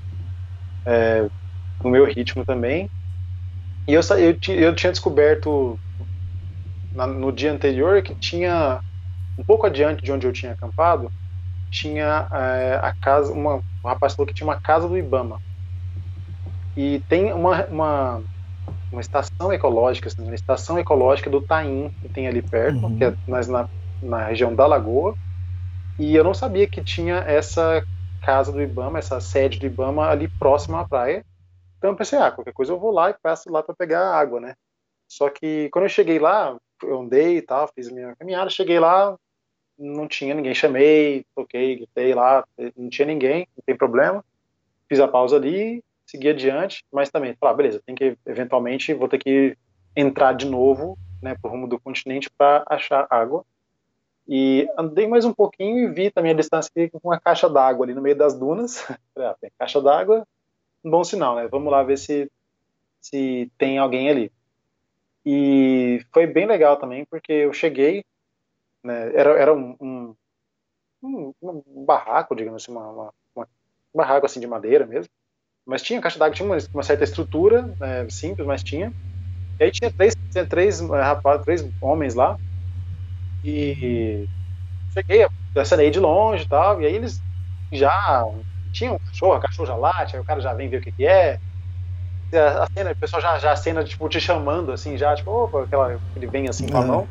é, 0.84 1.28
no 1.82 1.90
meu 1.90 2.04
ritmo 2.04 2.44
também. 2.44 2.90
E 3.86 3.94
eu, 3.94 4.00
eu, 4.18 4.54
eu 4.54 4.74
tinha 4.74 4.92
descoberto 4.92 5.78
na, 6.92 7.06
no 7.06 7.32
dia 7.32 7.52
anterior 7.52 8.02
que 8.02 8.14
tinha, 8.14 8.80
um 9.38 9.44
pouco 9.44 9.66
adiante 9.66 10.02
de 10.02 10.12
onde 10.12 10.26
eu 10.26 10.32
tinha 10.32 10.52
acampado, 10.52 11.10
tinha 11.70 12.26
é, 12.32 12.80
a 12.82 12.92
casa, 12.92 13.32
uma, 13.32 13.56
um 13.56 13.88
rapaz 13.88 14.14
falou 14.14 14.26
que 14.26 14.34
tinha 14.34 14.46
uma 14.46 14.60
casa 14.60 14.88
do 14.88 14.98
Ibama. 14.98 15.40
E 16.76 17.02
tem 17.08 17.32
uma, 17.32 17.64
uma, 17.66 18.22
uma 18.92 19.00
estação 19.00 19.52
ecológica, 19.52 20.08
assim, 20.08 20.22
uma 20.22 20.34
estação 20.34 20.78
ecológica 20.78 21.30
do 21.30 21.40
Taim, 21.40 21.90
que 22.00 22.08
tem 22.08 22.26
ali 22.26 22.42
perto, 22.42 22.86
uhum. 22.86 22.96
que 22.96 23.04
é 23.04 23.14
na, 23.26 23.68
na 24.02 24.26
região 24.26 24.54
da 24.54 24.66
Lagoa. 24.66 25.14
E 25.98 26.14
eu 26.14 26.22
não 26.22 26.34
sabia 26.34 26.66
que 26.66 26.82
tinha 26.82 27.16
essa 27.26 27.82
casa 28.22 28.52
do 28.52 28.62
Ibama, 28.62 28.98
essa 28.98 29.20
sede 29.20 29.58
do 29.58 29.66
Ibama 29.66 30.08
ali 30.08 30.28
próxima 30.28 30.80
à 30.80 30.84
praia. 30.84 31.24
Então 31.78 31.90
eu 31.90 31.96
pensei, 31.96 32.18
ah, 32.18 32.30
qualquer 32.30 32.52
coisa 32.52 32.72
eu 32.72 32.78
vou 32.78 32.90
lá 32.90 33.10
e 33.10 33.14
passo 33.14 33.50
lá 33.50 33.62
para 33.62 33.74
pegar 33.74 34.14
água, 34.14 34.40
né? 34.40 34.54
Só 35.08 35.30
que 35.30 35.70
quando 35.70 35.84
eu 35.84 35.88
cheguei 35.88 36.18
lá, 36.18 36.58
eu 36.82 37.00
andei 37.00 37.38
e 37.38 37.42
tal, 37.42 37.68
fiz 37.68 37.88
a 37.88 37.94
minha 37.94 38.14
caminhada, 38.16 38.50
cheguei 38.50 38.78
lá, 38.78 39.16
não 39.78 40.06
tinha 40.08 40.34
ninguém, 40.34 40.54
chamei, 40.54 41.24
toquei, 41.34 41.76
gritei 41.76 42.14
lá, 42.14 42.44
não 42.76 42.90
tinha 42.90 43.06
ninguém, 43.06 43.48
não 43.56 43.62
tem 43.64 43.76
problema. 43.76 44.24
Fiz 44.88 45.00
a 45.00 45.08
pausa 45.08 45.36
ali 45.36 45.82
seguir 46.08 46.30
adiante, 46.30 46.82
mas 46.90 47.10
também 47.10 47.36
falar, 47.38 47.54
beleza, 47.54 47.82
tem 47.84 47.94
que 47.94 48.16
eventualmente 48.26 48.94
vou 48.94 49.08
ter 49.08 49.18
que 49.18 49.56
entrar 49.94 50.32
de 50.32 50.46
novo, 50.46 50.98
né, 51.22 51.36
pro 51.40 51.50
rumo 51.50 51.68
do 51.68 51.78
continente 51.78 52.30
para 52.30 52.64
achar 52.66 53.06
água. 53.10 53.44
E 54.26 54.66
andei 54.78 55.06
mais 55.06 55.24
um 55.24 55.32
pouquinho 55.32 55.78
e 55.78 55.92
vi 55.92 56.10
também 56.10 56.32
a 56.32 56.34
distância 56.34 56.70
com 56.90 57.00
uma 57.02 57.20
caixa 57.20 57.48
d'água 57.48 57.84
ali 57.84 57.94
no 57.94 58.02
meio 58.02 58.16
das 58.16 58.34
dunas. 58.34 58.84
ah, 59.16 59.36
tem 59.40 59.50
caixa 59.58 59.80
d'água, 59.80 60.26
um 60.84 60.90
bom 60.90 61.04
sinal, 61.04 61.36
né? 61.36 61.48
Vamos 61.48 61.70
lá 61.70 61.82
ver 61.82 61.98
se 61.98 62.30
se 63.00 63.50
tem 63.56 63.78
alguém 63.78 64.10
ali. 64.10 64.32
E 65.24 66.04
foi 66.12 66.26
bem 66.26 66.46
legal 66.46 66.78
também, 66.78 67.04
porque 67.04 67.32
eu 67.32 67.52
cheguei, 67.52 68.04
né, 68.82 69.14
era, 69.14 69.38
era 69.38 69.54
um, 69.54 69.76
um, 69.80 70.14
um, 71.42 71.84
barraco, 71.84 72.34
digamos 72.34 72.62
assim, 72.62 72.72
uma, 72.72 72.88
uma, 72.90 73.14
uma, 73.34 73.48
um 73.94 73.98
barraco 73.98 74.26
assim 74.26 74.40
de 74.40 74.46
madeira 74.46 74.86
mesmo, 74.86 75.10
mas 75.66 75.82
tinha, 75.82 76.00
caixa 76.00 76.18
d'água 76.18 76.34
tinha 76.34 76.48
uma, 76.48 76.56
uma, 76.72 76.82
certa 76.82 77.04
estrutura, 77.04 77.62
né, 77.78 78.08
simples, 78.08 78.46
mas 78.46 78.62
tinha. 78.62 78.92
E 79.60 79.64
aí 79.64 79.70
tinha 79.70 79.92
três, 79.92 80.14
tinha 80.30 80.46
três, 80.46 80.80
eh, 80.80 81.02
rapaz, 81.02 81.42
três 81.44 81.68
homens 81.80 82.14
lá. 82.14 82.38
E 83.44 84.26
cheguei, 84.92 85.26
acenei 85.56 85.90
de 85.90 86.00
longe 86.00 86.44
e 86.44 86.48
tal, 86.48 86.80
e 86.80 86.86
aí 86.86 86.94
eles 86.94 87.20
já 87.72 88.24
tinham 88.72 88.94
um 88.94 88.98
cachorro, 88.98 89.32
a 89.34 89.40
cachorro 89.40 89.66
já 89.66 89.76
late, 89.76 90.16
aí 90.16 90.22
o 90.22 90.24
cara 90.24 90.40
já 90.40 90.52
vem 90.54 90.68
ver 90.68 90.78
o 90.78 90.80
que, 90.80 90.92
que 90.92 91.06
é. 91.06 91.38
A 92.32 92.66
cena, 92.76 92.92
o 92.92 92.96
pessoal 92.96 93.22
já, 93.22 93.38
já 93.38 93.56
cena, 93.56 93.82
tipo, 93.82 94.08
te 94.08 94.20
chamando, 94.20 94.72
assim, 94.72 94.98
já, 94.98 95.14
tipo, 95.14 95.30
opa, 95.30 95.64
aquela, 95.64 95.98
ele 96.14 96.26
vem 96.26 96.48
assim 96.48 96.68
com 96.68 96.78
a 96.78 96.84
mão. 96.84 97.08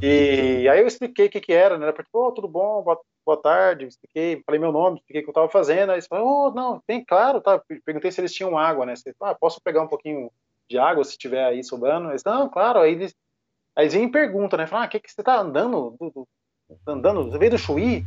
E 0.00 0.68
aí 0.68 0.80
eu 0.80 0.86
expliquei 0.86 1.26
o 1.26 1.30
que 1.30 1.40
que 1.40 1.52
era, 1.52 1.78
né? 1.78 1.92
Tipo, 1.92 2.08
oh, 2.12 2.32
tudo 2.32 2.48
bom, 2.48 2.82
boa, 2.82 3.00
boa 3.24 3.40
tarde, 3.40 3.86
expliquei, 3.86 4.42
falei 4.44 4.60
meu 4.60 4.72
nome, 4.72 4.98
expliquei 4.98 5.22
o 5.22 5.24
que 5.24 5.30
eu 5.30 5.32
estava 5.32 5.48
fazendo. 5.48 5.90
Aí 5.90 5.96
eles 5.96 6.06
falaram, 6.06 6.28
oh, 6.28 6.50
não, 6.50 6.80
tem, 6.86 7.04
claro, 7.04 7.40
tá. 7.40 7.62
Perguntei 7.84 8.10
se 8.10 8.20
eles 8.20 8.34
tinham 8.34 8.58
água, 8.58 8.84
né? 8.84 8.96
Você, 8.96 9.14
ah, 9.22 9.34
posso 9.34 9.60
pegar 9.62 9.82
um 9.82 9.88
pouquinho 9.88 10.30
de 10.68 10.78
água 10.78 11.04
se 11.04 11.16
tiver 11.16 11.44
aí 11.44 11.62
sobrando? 11.62 12.10
Eles, 12.10 12.24
não, 12.24 12.48
claro. 12.48 12.80
Aí 12.80 12.92
eles, 12.92 13.14
aí 13.76 13.88
vêm 13.88 14.04
e 14.04 14.10
perguntam, 14.10 14.58
né? 14.58 14.66
Falam, 14.66 14.84
ah, 14.84 14.86
o 14.86 14.90
que, 14.90 15.00
que 15.00 15.10
você 15.10 15.22
tá 15.22 15.38
andando? 15.38 15.96
Do, 15.98 16.10
do, 16.10 16.28
andando? 16.86 17.24
Você 17.24 17.38
veio 17.38 17.52
do 17.52 17.58
Chuí? 17.58 18.04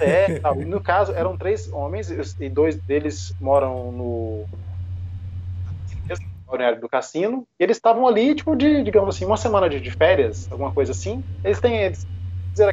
É, 0.00 0.26
tal. 0.40 0.56
no 0.56 0.80
caso, 0.82 1.12
eram 1.12 1.36
três 1.36 1.70
homens 1.72 2.08
e 2.38 2.48
dois 2.48 2.80
deles 2.86 3.34
moram 3.40 3.92
no 3.92 4.48
balneário 6.46 6.80
do 6.80 6.88
cassino, 6.88 7.46
e 7.58 7.64
eles 7.64 7.76
estavam 7.76 8.06
ali, 8.06 8.34
tipo, 8.34 8.54
de, 8.54 8.82
digamos 8.82 9.16
assim, 9.16 9.24
uma 9.24 9.36
semana 9.36 9.68
de, 9.68 9.80
de 9.80 9.90
férias, 9.90 10.46
alguma 10.50 10.70
coisa 10.72 10.92
assim. 10.92 11.24
Eles 11.42 11.60
têm, 11.60 11.76
eles 11.76 12.06
fizeram 12.50 12.72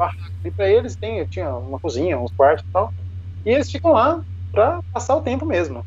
ali 0.00 0.50
pra 0.50 0.68
eles, 0.68 0.96
tem, 0.96 1.24
tinha 1.26 1.54
uma 1.56 1.78
cozinha, 1.78 2.18
uns 2.18 2.32
quartos 2.36 2.64
e 2.66 2.72
tal, 2.72 2.92
e 3.44 3.50
eles 3.50 3.70
ficam 3.70 3.92
lá 3.92 4.22
pra 4.50 4.80
passar 4.92 5.16
o 5.16 5.22
tempo 5.22 5.46
mesmo. 5.46 5.84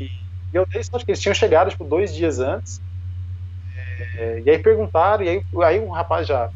E, 0.00 0.08
eu 0.52 0.66
dei 0.72 0.82
sorte 0.82 1.04
que 1.04 1.12
eles 1.12 1.20
tinham 1.20 1.34
chegado, 1.34 1.70
tipo, 1.70 1.84
dois 1.84 2.14
dias 2.14 2.40
antes, 2.40 2.80
é, 4.16 4.40
e 4.40 4.50
aí 4.50 4.58
perguntaram, 4.58 5.24
e 5.24 5.28
aí, 5.28 5.42
aí 5.62 5.80
um 5.80 5.90
rapaz 5.90 6.26
já 6.26 6.50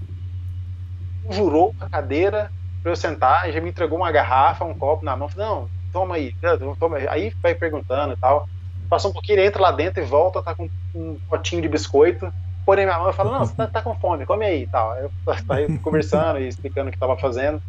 jurou 1.31 1.75
a 1.79 1.89
cadeira 1.89 2.51
pra 2.83 2.93
eu 2.93 2.97
sentar, 2.97 3.49
e 3.49 3.53
já 3.53 3.61
me 3.61 3.71
entregou 3.71 3.99
uma 3.99 4.13
garrafa, 4.13 4.65
um 4.65 4.75
copo 4.75 5.05
na 5.05 5.17
mão, 5.17 5.29
falei, 5.29 5.47
não, 5.47 5.69
toma 5.93 6.15
aí, 6.17 6.35
toma 6.79 6.97
aí. 6.97 7.09
Aí 7.09 7.35
vai 7.43 7.55
perguntando 7.55 8.15
e 8.15 8.17
tal 8.17 8.49
passa 8.91 9.07
um 9.07 9.13
pouquinho, 9.13 9.39
ele 9.39 9.47
entra 9.47 9.63
lá 9.63 9.71
dentro 9.71 10.03
e 10.03 10.05
volta, 10.07 10.43
tá 10.43 10.53
com 10.55 10.69
um 10.93 11.19
potinho 11.29 11.63
de 11.63 11.69
biscoito. 11.69 12.31
Porém, 12.67 12.85
minha 12.85 12.99
mãe 12.99 13.13
fala: 13.13 13.39
Não, 13.39 13.47
você 13.47 13.55
tá, 13.55 13.69
tá 13.69 13.81
com 13.81 13.95
fome, 13.95 14.27
come 14.27 14.45
aí 14.45 14.65
e 14.65 14.67
tal. 14.67 14.95
Eu 14.97 15.11
tá 15.25 15.57
conversando 15.83 16.41
e 16.41 16.49
explicando 16.49 16.89
o 16.89 16.91
que 16.91 16.97
estava 16.97 17.17
fazendo. 17.17 17.63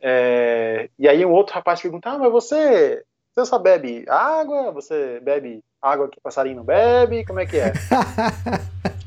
É, 0.00 0.88
e 0.98 1.08
aí 1.08 1.26
um 1.26 1.32
outro 1.32 1.54
rapaz 1.54 1.82
pergunta: 1.82 2.10
Ah, 2.10 2.18
mas 2.18 2.30
você, 2.30 3.04
você 3.34 3.44
só 3.44 3.58
bebe 3.58 4.04
água? 4.08 4.70
Você 4.70 5.20
bebe 5.20 5.60
água 5.82 6.08
que 6.08 6.20
passarinho 6.20 6.56
não 6.56 6.64
bebe? 6.64 7.26
Como 7.26 7.40
é 7.40 7.46
que 7.46 7.58
é? 7.58 7.72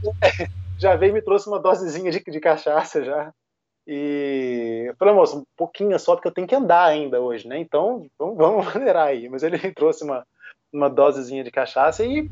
já 0.77 0.95
veio 0.95 1.11
e 1.11 1.13
me 1.13 1.21
trouxe 1.21 1.47
uma 1.47 1.59
dosezinha 1.59 2.11
de, 2.11 2.21
de 2.21 2.39
cachaça 2.39 3.03
já. 3.03 3.33
E 3.87 4.85
eu 4.87 4.95
falei, 4.95 5.13
moço, 5.13 5.39
um 5.39 5.43
pouquinho 5.55 5.97
só, 5.99 6.15
porque 6.15 6.27
eu 6.27 6.33
tenho 6.33 6.47
que 6.47 6.55
andar 6.55 6.85
ainda 6.85 7.21
hoje, 7.21 7.47
né? 7.47 7.59
Então 7.59 8.07
vamos, 8.17 8.37
vamos 8.37 8.73
maneirar 8.73 9.07
aí. 9.07 9.29
Mas 9.29 9.43
ele 9.43 9.59
trouxe 9.73 10.03
uma, 10.03 10.25
uma 10.73 10.89
dosezinha 10.89 11.43
de 11.43 11.51
cachaça 11.51 12.03
e 12.03 12.29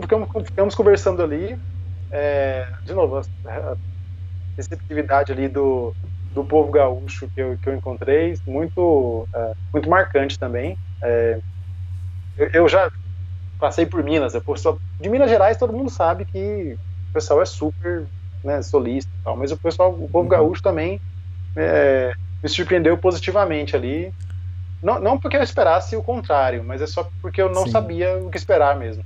ficamos, 0.00 0.28
ficamos 0.44 0.74
conversando 0.74 1.22
ali. 1.22 1.58
É, 2.10 2.66
de 2.84 2.92
novo, 2.92 3.20
a 3.46 3.76
receptividade 4.56 5.32
ali 5.32 5.48
do, 5.48 5.94
do 6.34 6.44
povo 6.44 6.70
gaúcho 6.70 7.28
que 7.34 7.40
eu, 7.40 7.58
que 7.58 7.68
eu 7.68 7.74
encontrei, 7.74 8.34
muito, 8.46 9.26
é, 9.34 9.52
muito 9.72 9.88
marcante 9.88 10.38
também. 10.38 10.76
É, 11.02 11.38
eu, 12.36 12.50
eu, 12.52 12.68
já 12.68 12.90
passei 13.58 13.86
por 13.86 14.02
Minas, 14.02 14.34
eu, 14.34 14.42
de 15.00 15.08
Minas 15.08 15.30
Gerais 15.30 15.56
todo 15.56 15.72
mundo 15.72 15.90
sabe 15.90 16.24
que 16.24 16.76
o 17.10 17.12
pessoal 17.12 17.40
é 17.40 17.44
super 17.44 18.06
né, 18.44 18.62
solista 18.62 19.10
tal, 19.24 19.36
mas 19.36 19.52
o 19.52 19.56
pessoal, 19.56 19.90
o 19.90 20.08
povo 20.08 20.24
uhum. 20.24 20.28
gaúcho 20.28 20.62
também 20.62 21.00
é, 21.56 22.14
me 22.42 22.48
surpreendeu 22.48 22.96
positivamente 22.98 23.76
ali. 23.76 24.12
Não, 24.82 24.98
não 24.98 25.18
porque 25.18 25.36
eu 25.36 25.42
esperasse 25.42 25.94
o 25.96 26.02
contrário, 26.02 26.64
mas 26.64 26.82
é 26.82 26.86
só 26.86 27.08
porque 27.20 27.40
eu 27.40 27.48
não 27.48 27.66
Sim. 27.66 27.70
sabia 27.70 28.18
o 28.18 28.30
que 28.30 28.36
esperar 28.36 28.76
mesmo. 28.76 29.04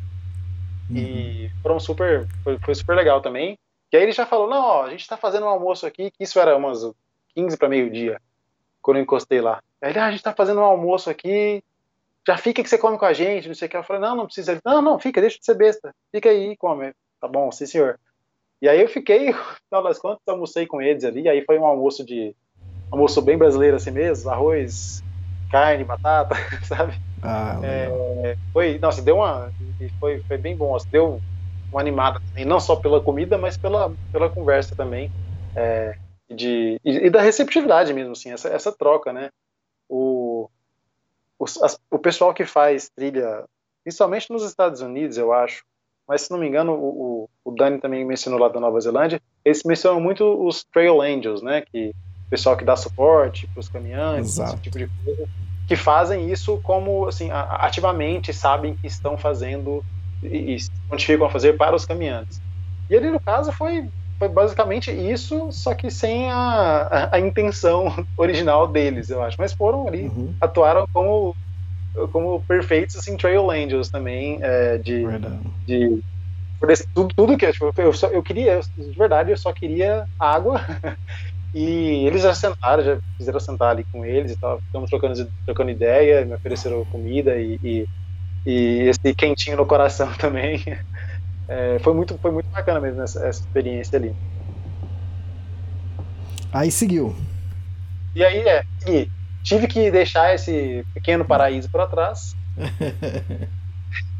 Uhum. 0.89 0.97
E 0.97 1.51
foram 1.63 1.79
super, 1.79 2.27
foi, 2.43 2.59
foi, 2.59 2.75
super 2.75 2.97
legal 2.97 3.21
também. 3.21 3.59
E 3.93 3.97
aí 3.97 4.03
ele 4.03 4.13
já 4.13 4.25
falou: 4.25 4.49
não, 4.49 4.63
ó, 4.63 4.85
a 4.85 4.91
gente 4.91 5.07
tá 5.07 5.17
fazendo 5.17 5.45
um 5.45 5.49
almoço 5.49 5.87
aqui, 5.87 6.11
que 6.11 6.25
isso 6.25 6.39
era 6.41 6.57
umas 6.57 6.81
15 7.35 7.57
para 7.57 7.69
meio-dia, 7.69 8.21
quando 8.81 8.99
eu 8.99 9.03
encostei 9.03 9.41
lá. 9.41 9.61
Aí 9.83 9.91
ele, 9.91 9.99
ah, 9.99 10.07
a 10.07 10.11
gente 10.11 10.23
tá 10.23 10.33
fazendo 10.33 10.61
um 10.61 10.65
almoço 10.65 11.11
aqui, 11.11 11.63
já 12.27 12.37
fica 12.37 12.63
que 12.63 12.69
você 12.69 12.79
come 12.79 12.99
com 12.99 13.05
a 13.05 13.13
gente, 13.13 13.49
não 13.49 13.55
sei 13.55 13.69
o 13.69 13.71
que. 13.71 13.77
Eu 13.77 13.85
falei: 13.85 14.01
não, 14.01 14.17
não 14.17 14.27
precisa. 14.27 14.53
Ele, 14.53 14.61
não, 14.65 14.81
não, 14.81 14.99
fica, 14.99 15.21
deixa 15.21 15.39
de 15.39 15.45
ser 15.45 15.55
besta, 15.55 15.95
fica 16.11 16.31
aí 16.31 16.53
e 16.53 16.57
come. 16.57 16.93
tá 17.21 17.29
bom, 17.29 17.53
sim 17.53 17.67
senhor. 17.67 17.99
E 18.63 18.69
aí 18.69 18.81
eu 18.81 18.89
fiquei, 18.89 19.31
no 19.33 19.35
final 19.69 19.83
das 19.85 19.99
contas, 19.99 20.23
almocei 20.29 20.67
com 20.67 20.81
eles 20.83 21.05
ali, 21.05 21.29
aí 21.29 21.45
foi 21.45 21.59
um 21.59 21.67
almoço 21.67 22.05
de, 22.05 22.35
almoço 22.91 23.23
bem 23.23 23.39
brasileiro 23.39 23.77
assim 23.77 23.93
mesmo, 23.93 24.31
arroz, 24.31 25.03
carne, 25.51 25.85
batata, 25.85 26.35
sabe? 26.65 26.99
Ah, 27.23 27.61
É, 27.63 28.37
foi, 28.53 28.79
nossa, 28.79 29.03
deu 29.03 29.17
uma, 29.17 29.53
foi, 29.99 30.23
foi 30.27 30.39
bem 30.39 30.57
bom, 30.57 30.75
assim, 30.75 30.87
deu 30.91 31.23
uma 31.71 31.81
animada 31.81 32.21
também, 32.29 32.45
não 32.45 32.61
só 32.61 32.77
pela 32.77 33.03
comida, 33.03 33.39
mas 33.39 33.57
pela, 33.57 33.95
pela 34.13 34.31
conversa 34.31 34.75
também, 34.77 35.11
é, 35.57 35.97
de, 36.31 36.81
e, 36.85 37.07
e 37.07 37.11
da 37.11 37.21
receptividade 37.23 37.93
mesmo, 37.93 38.13
assim, 38.13 38.33
essa, 38.33 38.49
essa 38.49 38.73
troca, 38.73 39.13
né? 39.13 39.31
O, 39.89 40.49
as- 41.63 41.79
o 41.91 41.99
pessoal 41.99 42.35
que 42.35 42.45
faz 42.45 42.89
trilha, 42.91 43.45
principalmente 43.85 44.31
nos 44.31 44.43
Estados 44.45 44.81
Unidos, 44.81 45.17
eu 45.19 45.33
acho, 45.33 45.65
mas 46.09 46.23
se 46.23 46.31
não 46.31 46.39
me 46.39 46.47
engano, 46.47 46.73
o, 46.73 47.29
o, 47.45 47.51
Dani 47.51 47.81
também 47.81 48.05
mencionou 48.05 48.39
lá 48.39 48.49
da 48.49 48.61
Nova 48.61 48.81
Zelândia, 48.81 49.21
eles 49.45 49.63
mencionam 49.65 50.01
muito 50.01 50.25
os 50.47 50.65
Trail 50.65 51.01
Angels, 51.01 51.43
né? 51.43 51.63
Que 51.63 51.89
o 51.89 52.31
pessoal 52.31 52.57
que 52.57 52.65
dá 52.65 52.77
suporte 52.77 53.49
para 53.49 53.61
os 53.61 53.69
caminhantes, 53.69 54.31
Exato. 54.33 54.55
esse 54.55 54.63
tipo 54.63 54.79
de 54.79 54.89
coisa, 55.05 55.29
que 55.67 55.77
fazem 55.77 56.31
isso 56.31 56.59
como, 56.63 57.07
assim, 57.07 57.29
ativamente 57.33 58.33
sabem 58.33 58.77
que 58.77 58.87
estão 58.87 59.17
fazendo 59.17 59.85
e, 60.23 60.55
e 60.55 60.61
se 60.61 60.71
prontificam 60.89 61.27
a 61.27 61.31
fazer 61.31 61.57
para 61.57 61.75
os 61.75 61.85
caminhantes. 61.85 62.41
E 62.89 62.97
ali 62.97 63.11
no 63.11 63.21
caso 63.21 63.51
foi, 63.51 63.89
foi 64.19 64.29
basicamente 64.29 64.93
isso, 64.93 65.51
só 65.51 65.75
que 65.75 65.91
sem 65.91 66.31
a, 66.31 66.83
a, 66.83 67.17
a 67.17 67.21
intenção 67.21 67.87
original 68.17 68.69
deles, 68.69 69.11
eu 69.11 69.23
acho. 69.23 69.37
Mas 69.39 69.53
foram 69.53 69.89
ali, 69.89 70.05
Uhum, 70.05 70.35
atuaram 70.41 70.85
como 70.93 71.35
como 72.13 72.43
perfeitos 72.43 72.97
assim 72.97 73.17
trail 73.17 73.51
angels 73.51 73.89
também 73.89 74.39
é, 74.43 74.79
de, 74.79 75.05
verdade. 75.05 75.39
de 75.67 76.03
tudo, 76.95 77.15
tudo 77.15 77.37
que 77.37 77.51
tipo, 77.53 77.73
eu, 77.77 77.93
só, 77.93 78.09
eu 78.09 78.23
queria 78.23 78.61
de 78.77 78.99
verdade 78.99 79.31
eu 79.31 79.37
só 79.37 79.53
queria 79.53 80.07
água 80.19 80.61
e 81.55 82.07
eles 82.07 82.23
já 82.23 82.35
sentaram 82.35 82.83
já 82.83 82.99
fizeram 83.17 83.41
sentar 83.41 83.71
ali 83.71 83.85
com 83.93 84.05
eles 84.05 84.33
e 84.33 84.37
tal 84.37 84.61
ficamos 84.61 84.91
trocando 84.91 85.29
trocando 85.45 85.71
ideia 85.71 86.25
me 86.25 86.35
ofereceram 86.35 86.85
comida 86.87 87.37
e, 87.37 87.59
e, 87.63 87.87
e 88.47 88.89
esse 88.89 89.15
quentinho 89.15 89.57
no 89.57 89.67
coração 89.67 90.13
também 90.19 90.63
É, 91.49 91.79
foi 91.79 91.95
muito 91.95 92.19
foi 92.19 92.33
muito 92.33 92.51
bacana 92.51 92.81
mesmo 92.81 93.01
essa, 93.03 93.25
essa 93.25 93.41
experiência 93.41 93.97
ali 93.97 94.13
Aí 96.57 96.71
seguiu. 96.71 97.15
E 98.15 98.25
aí 98.25 98.39
é, 98.39 98.65
segui. 98.79 99.13
Tive 99.47 99.69
que 99.69 99.91
deixar 99.91 100.35
esse 100.35 100.85
pequeno 100.95 101.27
paraíso 101.27 101.71
para 101.71 101.87
trás 101.89 102.37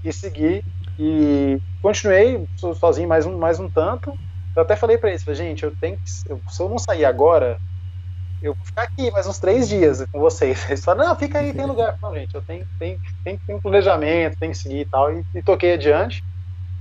e 0.03 0.13
seguir 0.13 0.63
e 0.99 1.61
continuei 1.83 2.45
so- 2.59 2.75
sozinho 2.75 3.09
mais 3.09 3.27
um, 3.27 3.39
mais 3.39 3.61
um 3.61 3.69
tanto. 3.71 4.15
Eu 4.55 4.63
até 4.63 4.75
falei 4.77 4.97
para 4.97 5.11
eles, 5.11 5.23
falei, 5.23 5.37
gente, 5.37 5.65
eu 5.65 5.75
tenho 5.79 5.97
que, 5.97 6.03
eu- 6.33 6.43
se 6.49 6.63
eu 6.63 6.69
não 6.69 6.79
sair 6.79 7.05
agora, 7.05 7.59
eu 8.43 8.55
vou 8.55 8.67
ficar 8.67 8.85
aqui 8.85 9.11
mais 9.13 9.27
uns 9.27 9.39
três 9.41 9.69
dias 9.69 10.05
com 10.13 10.21
vocês. 10.21 10.65
Eles 10.71 10.85
falaram, 10.85 11.11
não, 11.11 11.17
fica 11.19 11.41
aí, 11.41 11.55
tem 11.55 11.67
lugar. 11.67 11.97
Não, 12.03 12.15
gente, 12.15 12.35
eu 12.35 12.43
tenho, 12.43 12.67
tenho, 12.79 12.99
tenho, 13.25 13.39
tenho 13.47 13.59
um 13.59 13.63
planejamento, 13.63 14.37
tenho 14.39 14.53
que 14.53 14.59
seguir 14.59 14.81
e 14.81 14.87
tal. 14.87 15.13
E, 15.13 15.25
e 15.35 15.43
toquei 15.43 15.75
adiante. 15.75 16.23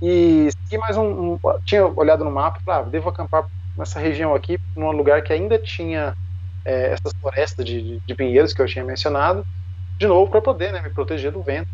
E 0.02 0.48
segui 0.68 0.78
mais 0.80 0.96
um, 0.96 1.34
um- 1.34 1.38
Tinha 1.64 1.86
olhado 1.86 2.24
no 2.24 2.30
mapa 2.30 2.58
e 2.60 2.62
falei, 2.64 2.82
ah, 2.82 2.90
devo 2.90 3.08
acampar 3.10 3.46
nessa 3.76 4.00
região 4.00 4.34
aqui, 4.34 4.58
num 4.76 4.92
lugar 4.92 5.22
que 5.22 5.32
ainda 5.32 5.58
tinha 5.58 6.14
é, 6.66 6.88
essas 6.88 7.12
florestas 7.20 7.64
de, 7.64 8.00
de, 8.04 8.14
pinheiros 8.16 8.52
que 8.52 8.60
eu 8.60 8.66
tinha 8.66 8.84
mencionado, 8.84 9.46
de 10.00 10.06
novo 10.06 10.30
para 10.30 10.42
poder 10.42 10.72
né, 10.72 10.82
me 10.82 10.90
proteger 10.90 11.30
do 11.30 11.42
vento. 11.42 11.68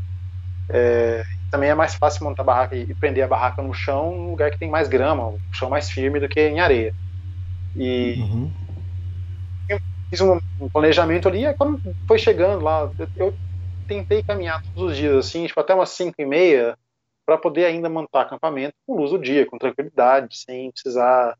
É, 0.70 1.24
também 1.50 1.70
é 1.70 1.74
mais 1.74 1.94
fácil 1.94 2.24
montar 2.24 2.44
barraca 2.44 2.76
e 2.76 2.94
prender 2.94 3.24
a 3.24 3.28
barraca 3.28 3.62
no 3.62 3.72
chão, 3.72 4.14
num 4.14 4.30
lugar 4.30 4.50
que 4.50 4.58
tem 4.58 4.70
mais 4.70 4.88
grama, 4.88 5.28
um 5.28 5.38
chão 5.50 5.70
mais 5.70 5.90
firme 5.90 6.20
do 6.20 6.28
que 6.28 6.40
em 6.40 6.60
areia. 6.60 6.94
E 7.74 8.16
Uhum. 8.18 8.52
fiz 10.10 10.20
um, 10.20 10.38
um 10.60 10.68
planejamento 10.68 11.26
ali, 11.26 11.46
e 11.46 11.54
quando 11.54 11.80
foi 12.06 12.18
chegando 12.18 12.62
lá, 12.62 12.90
eu, 12.98 13.08
eu 13.16 13.34
tentei 13.88 14.22
caminhar 14.22 14.62
todos 14.74 14.92
os 14.92 14.96
dias, 14.96 15.16
assim, 15.16 15.46
tipo, 15.46 15.58
até 15.58 15.74
umas 15.74 15.90
5 15.90 16.14
e 16.18 16.26
meia, 16.26 16.76
para 17.24 17.38
poder 17.38 17.64
ainda 17.64 17.88
montar 17.88 18.22
acampamento 18.22 18.74
com 18.86 18.96
luz 18.96 19.10
do 19.10 19.18
dia, 19.18 19.46
com 19.46 19.56
tranquilidade, 19.56 20.36
sem 20.38 20.70
precisar 20.70 21.36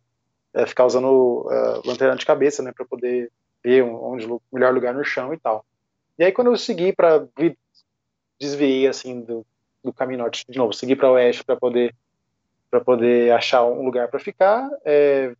é, 0.54 0.66
ficar 0.66 0.86
usando 0.86 1.46
é, 1.50 1.86
lanterna 1.86 2.16
de 2.16 2.26
cabeça, 2.26 2.62
né, 2.62 2.72
para 2.74 2.86
poder 2.86 3.30
ver 3.64 3.82
onde 3.82 4.26
o 4.26 4.40
melhor 4.52 4.72
lugar 4.72 4.94
no 4.94 5.04
chão 5.04 5.32
e 5.32 5.38
tal. 5.38 5.64
E 6.18 6.24
aí 6.24 6.32
quando 6.32 6.50
eu 6.50 6.56
segui 6.56 6.92
para 6.92 7.26
desviei 8.38 8.86
assim 8.86 9.20
do, 9.20 9.46
do 9.84 9.92
caminho 9.92 10.20
norte 10.20 10.44
de 10.48 10.58
novo, 10.58 10.72
segui 10.72 10.96
para 10.96 11.10
oeste 11.10 11.44
para 11.44 11.56
poder 11.56 11.94
para 12.70 12.80
poder 12.80 13.30
achar 13.32 13.64
um 13.66 13.84
lugar 13.84 14.08
para 14.08 14.18
ficar, 14.18 14.66
é, 14.82 15.34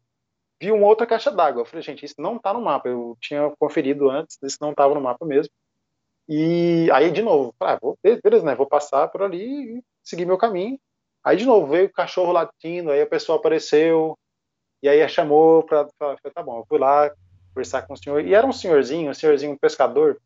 vi 0.60 0.70
uma 0.70 0.86
outra 0.86 1.06
caixa 1.06 1.30
d'água. 1.30 1.62
Eu 1.62 1.64
falei, 1.64 1.82
gente, 1.82 2.04
isso 2.04 2.16
não 2.18 2.38
tá 2.38 2.52
no 2.52 2.60
mapa. 2.60 2.90
Eu 2.90 3.16
tinha 3.18 3.50
conferido 3.58 4.10
antes, 4.10 4.38
isso 4.42 4.58
não 4.60 4.74
tava 4.74 4.94
no 4.94 5.00
mapa 5.00 5.24
mesmo. 5.24 5.50
E 6.28 6.90
aí, 6.92 7.10
de 7.10 7.22
novo, 7.22 7.54
falei, 7.58 7.74
ah, 7.74 7.78
vou, 7.80 7.98
beleza, 8.02 8.44
né? 8.44 8.54
Vou 8.54 8.66
passar 8.66 9.08
por 9.08 9.22
ali 9.22 9.78
e 9.78 9.84
seguir 10.04 10.26
meu 10.26 10.36
caminho. 10.36 10.78
Aí, 11.24 11.36
de 11.36 11.46
novo, 11.46 11.66
veio 11.66 11.86
o 11.86 11.92
cachorro 11.92 12.32
latindo, 12.32 12.90
aí 12.90 13.00
a 13.00 13.06
pessoa 13.06 13.38
apareceu, 13.38 14.16
e 14.82 14.88
aí 14.88 15.02
a 15.02 15.08
chamou 15.08 15.66
falei, 15.66 15.88
tá 16.34 16.42
bom, 16.42 16.58
eu 16.58 16.66
fui 16.68 16.78
lá 16.78 17.10
conversar 17.54 17.82
com 17.82 17.94
o 17.94 17.96
senhor. 17.96 18.24
E 18.24 18.34
era 18.34 18.46
um 18.46 18.52
senhorzinho, 18.52 19.10
um 19.10 19.14
senhorzinho 19.14 19.58
pescador, 19.58 20.20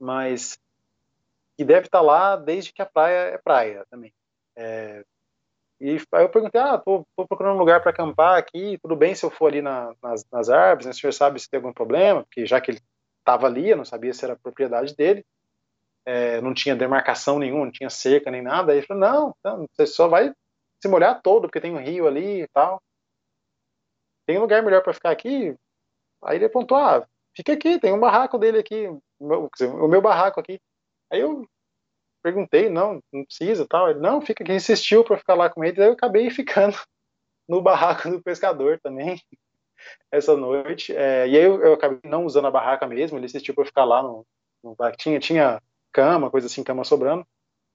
mas 0.00 0.58
que 1.56 1.64
deve 1.64 1.86
estar 1.86 2.00
lá 2.00 2.36
desde 2.36 2.72
que 2.72 2.82
a 2.82 2.86
praia 2.86 3.34
é 3.34 3.38
praia 3.38 3.84
também. 3.90 4.12
É, 4.56 5.04
e 5.80 5.90
aí 6.12 6.24
eu 6.24 6.30
perguntei, 6.30 6.60
ah, 6.60 6.78
tô, 6.78 7.06
tô 7.16 7.26
procurando 7.26 7.56
um 7.56 7.60
lugar 7.60 7.82
para 7.82 7.90
acampar 7.90 8.38
aqui, 8.38 8.78
tudo 8.82 8.96
bem 8.96 9.14
se 9.14 9.24
eu 9.26 9.30
for 9.30 9.48
ali 9.48 9.62
na- 9.62 9.94
nas, 10.02 10.24
nas 10.32 10.48
árvores, 10.48 10.86
né? 10.86 10.92
o 10.92 10.94
senhor 10.94 11.12
sabe 11.12 11.40
se 11.40 11.50
tem 11.50 11.58
algum 11.58 11.72
problema, 11.72 12.22
porque 12.24 12.46
já 12.46 12.60
que 12.60 12.70
ele 12.72 12.80
estava 13.20 13.46
ali, 13.46 13.70
eu 13.70 13.76
não 13.76 13.84
sabia 13.84 14.14
se 14.14 14.24
era 14.24 14.36
propriedade 14.36 14.94
dele, 14.96 15.24
é, 16.06 16.40
não 16.40 16.54
tinha 16.54 16.76
demarcação 16.76 17.38
nenhuma, 17.38 17.66
não 17.66 17.72
tinha 17.72 17.90
cerca 17.90 18.30
nem 18.30 18.42
nada, 18.42 18.72
aí 18.72 18.78
ele 18.78 18.86
falou, 18.86 19.00
não, 19.00 19.36
não, 19.44 19.66
você 19.72 19.86
só 19.86 20.08
vai 20.08 20.32
se 20.82 20.88
molhar 20.88 21.20
todo, 21.22 21.42
porque 21.42 21.60
tem 21.60 21.72
um 21.74 21.82
rio 21.82 22.06
ali 22.06 22.42
e 22.42 22.48
tal, 22.48 22.82
tem 24.26 24.38
um 24.38 24.42
lugar 24.42 24.62
melhor 24.62 24.82
para 24.82 24.92
ficar 24.94 25.10
aqui? 25.10 25.56
Aí 26.24 26.36
ele 26.36 26.46
apontou, 26.46 26.76
ah, 26.76 27.06
fica 27.34 27.52
aqui, 27.52 27.78
tem 27.78 27.92
um 27.92 28.00
barraco 28.00 28.38
dele 28.38 28.58
aqui, 28.58 28.88
meu, 29.20 29.50
o 29.60 29.88
meu 29.88 30.00
barraco 30.00 30.40
aqui. 30.40 30.60
Aí 31.10 31.20
eu 31.20 31.46
perguntei, 32.22 32.68
não, 32.68 33.02
não 33.12 33.24
precisa 33.24 33.66
tal. 33.68 33.90
Ele, 33.90 34.00
não, 34.00 34.20
fica 34.20 34.42
aqui, 34.42 34.52
insistiu 34.52 35.04
para 35.04 35.18
ficar 35.18 35.34
lá 35.34 35.50
com 35.50 35.64
ele, 35.64 35.80
aí 35.80 35.88
eu 35.88 35.92
acabei 35.92 36.30
ficando 36.30 36.76
no 37.48 37.60
barraco 37.60 38.08
do 38.08 38.22
pescador 38.22 38.78
também, 38.82 39.20
essa 40.10 40.36
noite. 40.36 40.94
É, 40.94 41.28
e 41.28 41.36
aí 41.36 41.44
eu, 41.44 41.60
eu 41.62 41.74
acabei 41.74 41.98
não 42.04 42.24
usando 42.24 42.46
a 42.46 42.50
barraca 42.50 42.86
mesmo, 42.86 43.18
ele 43.18 43.26
insistiu 43.26 43.54
para 43.54 43.64
ficar 43.64 43.84
lá 43.84 44.02
no, 44.02 44.24
no 44.62 44.74
barraco. 44.74 44.98
Tinha, 44.98 45.18
tinha 45.18 45.60
cama, 45.92 46.30
coisa 46.30 46.46
assim, 46.46 46.62
cama 46.62 46.84
sobrando. 46.84 47.26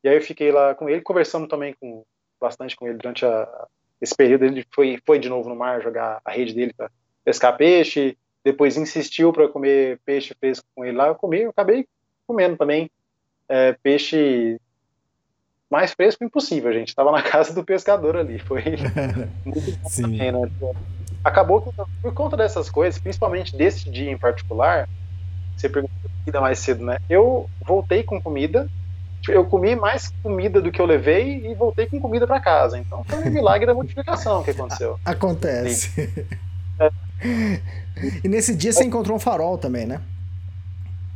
E 0.04 0.10
aí 0.10 0.16
eu 0.16 0.22
fiquei 0.22 0.52
lá 0.52 0.74
com 0.74 0.90
ele, 0.90 1.02
conversando 1.02 1.48
também 1.48 1.74
com 1.80 2.04
bastante 2.40 2.76
com 2.76 2.88
ele 2.88 2.98
durante 2.98 3.26
a, 3.26 3.68
esse 4.00 4.16
período. 4.16 4.46
Ele 4.46 4.66
foi, 4.74 5.00
foi 5.06 5.20
de 5.20 5.28
novo 5.30 5.50
no 5.50 5.56
mar 5.56 5.82
jogar 5.82 6.22
a 6.24 6.32
rede 6.32 6.54
dele 6.54 6.74
para 6.74 6.90
pescar 7.26 7.58
peixe, 7.58 8.18
depois 8.48 8.78
insistiu 8.78 9.34
para 9.34 9.50
comer 9.50 10.00
peixe 10.06 10.34
fresco 10.40 10.66
com 10.74 10.86
ele 10.86 10.96
lá. 10.96 11.08
Eu 11.08 11.16
comi, 11.16 11.42
eu 11.42 11.50
acabei 11.50 11.86
comendo 12.26 12.56
também 12.56 12.90
é, 13.50 13.74
peixe 13.84 14.58
mais 15.70 15.92
fresco 15.92 16.24
impossível, 16.24 16.72
gente. 16.72 16.88
Estava 16.88 17.12
na 17.12 17.22
casa 17.24 17.54
do 17.54 17.64
pescador 17.64 18.16
ali. 18.16 18.40
Foi 18.40 18.64
muito 19.44 19.72
bom 19.80 19.90
Sim. 19.90 20.02
também, 20.04 20.32
né? 20.32 20.50
Acabou 21.26 21.62
que, 21.62 21.72
por 22.02 22.14
conta 22.14 22.38
dessas 22.38 22.70
coisas, 22.70 23.02
principalmente 23.02 23.54
desse 23.54 23.90
dia 23.90 24.10
em 24.10 24.18
particular, 24.18 24.88
você 25.58 25.68
perguntou 25.68 26.10
comida 26.24 26.40
mais 26.40 26.60
cedo, 26.60 26.86
né? 26.86 27.00
Eu 27.10 27.50
voltei 27.66 28.02
com 28.02 28.22
comida, 28.22 28.70
eu 29.28 29.44
comi 29.44 29.76
mais 29.76 30.10
comida 30.24 30.62
do 30.62 30.72
que 30.72 30.80
eu 30.80 30.86
levei 30.86 31.52
e 31.52 31.54
voltei 31.54 31.86
com 31.86 32.00
comida 32.00 32.26
para 32.26 32.40
casa. 32.40 32.80
Então 32.80 33.04
foi 33.04 33.20
um 33.26 33.30
milagre 33.30 33.66
da 33.66 33.74
multiplicação 33.74 34.42
que 34.42 34.52
aconteceu. 34.52 34.98
Acontece. 35.04 36.10
E 38.24 38.28
nesse 38.28 38.56
dia 38.56 38.72
você 38.72 38.84
encontrou 38.84 39.16
um 39.16 39.20
farol 39.20 39.58
também, 39.58 39.86
né? 39.86 40.02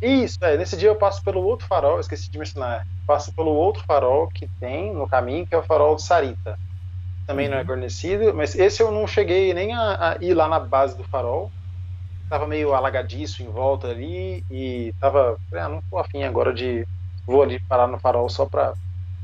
Isso, 0.02 0.38
é. 0.42 0.58
Nesse 0.58 0.76
dia 0.76 0.90
eu 0.90 0.96
passo 0.96 1.24
pelo 1.24 1.44
outro 1.44 1.68
farol, 1.68 2.00
esqueci 2.00 2.30
de 2.30 2.38
mencionar. 2.40 2.86
Passo 3.06 3.34
pelo 3.34 3.52
outro 3.52 3.84
farol 3.84 4.28
que 4.28 4.48
tem 4.60 4.94
no 4.94 5.08
caminho, 5.08 5.46
que 5.46 5.54
é 5.54 5.58
o 5.58 5.64
farol 5.64 5.96
de 5.96 6.02
Sarita. 6.02 6.58
Também 7.28 7.48
não 7.48 7.58
é 7.58 7.64
guarnecido, 7.64 8.34
mas 8.34 8.56
esse 8.56 8.82
eu 8.82 8.92
não 8.92 9.06
cheguei 9.06 9.54
nem 9.54 9.74
a, 9.74 10.14
a 10.14 10.18
ir 10.20 10.34
lá 10.34 10.48
na 10.48 10.60
base 10.60 10.98
do 10.98 11.04
farol. 11.04 11.52
Tava 12.28 12.48
meio 12.48 12.74
alagadiço 12.74 13.44
em 13.44 13.48
volta 13.48 13.90
ali 13.90 14.44
e 14.50 14.94
tava. 15.00 15.38
Ah, 15.54 15.70
não 15.70 15.82
tô 15.90 15.98
afim 15.98 16.24
agora 16.24 16.54
de. 16.54 16.86
Vou 17.28 17.44
ali 17.44 17.60
parar 17.68 17.88
no 17.88 18.00
farol 18.00 18.28
só 18.28 18.46
pra, 18.46 18.74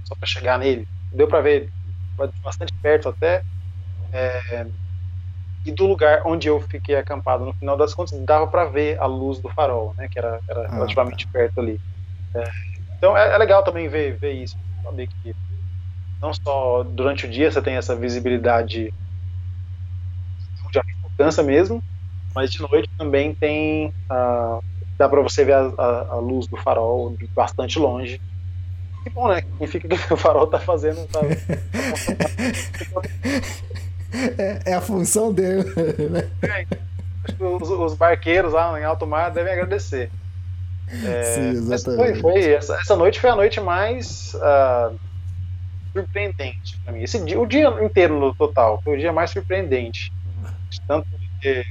só 0.03 0.15
pra 0.15 0.27
chegar 0.27 0.59
nele. 0.59 0.87
Deu 1.11 1.27
pra 1.27 1.41
ver 1.41 1.69
bastante 2.43 2.73
perto 2.81 3.09
até. 3.09 3.41
É, 4.11 4.67
e 5.67 5.71
do 5.71 5.85
lugar 5.85 6.21
onde 6.25 6.47
eu 6.47 6.61
fiquei 6.61 6.95
acampado, 6.95 7.43
no 7.43 7.53
final 7.53 7.75
das 7.75 7.93
contas, 7.93 8.17
dava 8.21 8.47
para 8.47 8.63
ver 8.63 8.97
a 9.01 9.05
luz 9.05 9.39
do 9.39 9.49
farol, 9.49 9.93
né? 9.97 10.07
Que 10.09 10.17
era, 10.17 10.39
era 10.47 10.61
Ah, 10.61 10.75
relativamente 10.75 11.27
perto 11.27 11.59
ali. 11.59 11.77
É, 12.33 12.43
então 12.97 13.17
é, 13.17 13.33
é 13.33 13.37
legal 13.37 13.61
também 13.63 13.89
ver, 13.89 14.17
ver 14.17 14.31
isso, 14.31 14.55
saber 14.81 15.07
que 15.07 15.35
não 16.21 16.33
só 16.33 16.83
durante 16.83 17.25
o 17.25 17.29
dia 17.29 17.51
você 17.51 17.61
tem 17.61 17.75
essa 17.75 17.95
visibilidade 17.95 18.93
de 20.71 20.81
alcance 21.03 21.43
mesmo, 21.43 21.83
mas 22.33 22.49
de 22.49 22.61
noite 22.61 22.89
também 22.97 23.35
tem 23.35 23.87
uh, 24.09 24.63
dá 24.97 25.09
para 25.09 25.21
você 25.21 25.43
ver 25.43 25.53
a, 25.53 25.73
a, 25.77 26.13
a, 26.13 26.15
luz 26.15 26.47
do 26.47 26.55
farol 26.55 27.13
bastante 27.35 27.77
longe. 27.77 28.21
Que 29.03 29.09
bom, 29.09 29.27
né? 29.27 29.41
Significa 29.41 29.87
que 29.89 30.13
o 30.13 30.17
farol 30.17 30.47
tá 30.47 30.59
fazendo. 30.59 31.05
Tá... 31.07 31.19
é, 34.13 34.71
é, 34.71 34.73
a 34.73 34.81
função 34.81 35.33
dele, 35.33 35.63
né? 36.09 36.29
É, 36.43 36.65
os, 37.43 37.69
os, 37.69 37.93
barqueiros 37.93 38.53
lá 38.53 38.79
em 38.79 38.83
alto 38.83 39.05
mar 39.05 39.31
devem 39.31 39.53
agradecer. 39.53 40.09
É, 41.03 41.23
Sim, 41.23 41.49
exatamente. 41.49 42.21
Foi, 42.21 42.33
foi 42.33 42.51
essa, 42.51 42.75
essa, 42.75 42.95
noite 42.95 43.19
foi 43.19 43.29
a 43.29 43.35
noite 43.35 43.59
mais 43.59 44.33
uh, 44.35 44.97
surpreendente 45.91 46.79
para 46.83 46.93
mim. 46.93 47.03
Esse 47.03 47.23
dia, 47.25 47.39
o 47.39 47.45
dia 47.45 47.67
inteiro 47.83 48.17
no 48.17 48.33
total 48.33 48.81
foi 48.81 48.95
o 48.95 48.99
dia 48.99 49.11
mais 49.11 49.31
surpreendente. 49.31 50.13
Tanto 50.87 51.07
que 51.41 51.65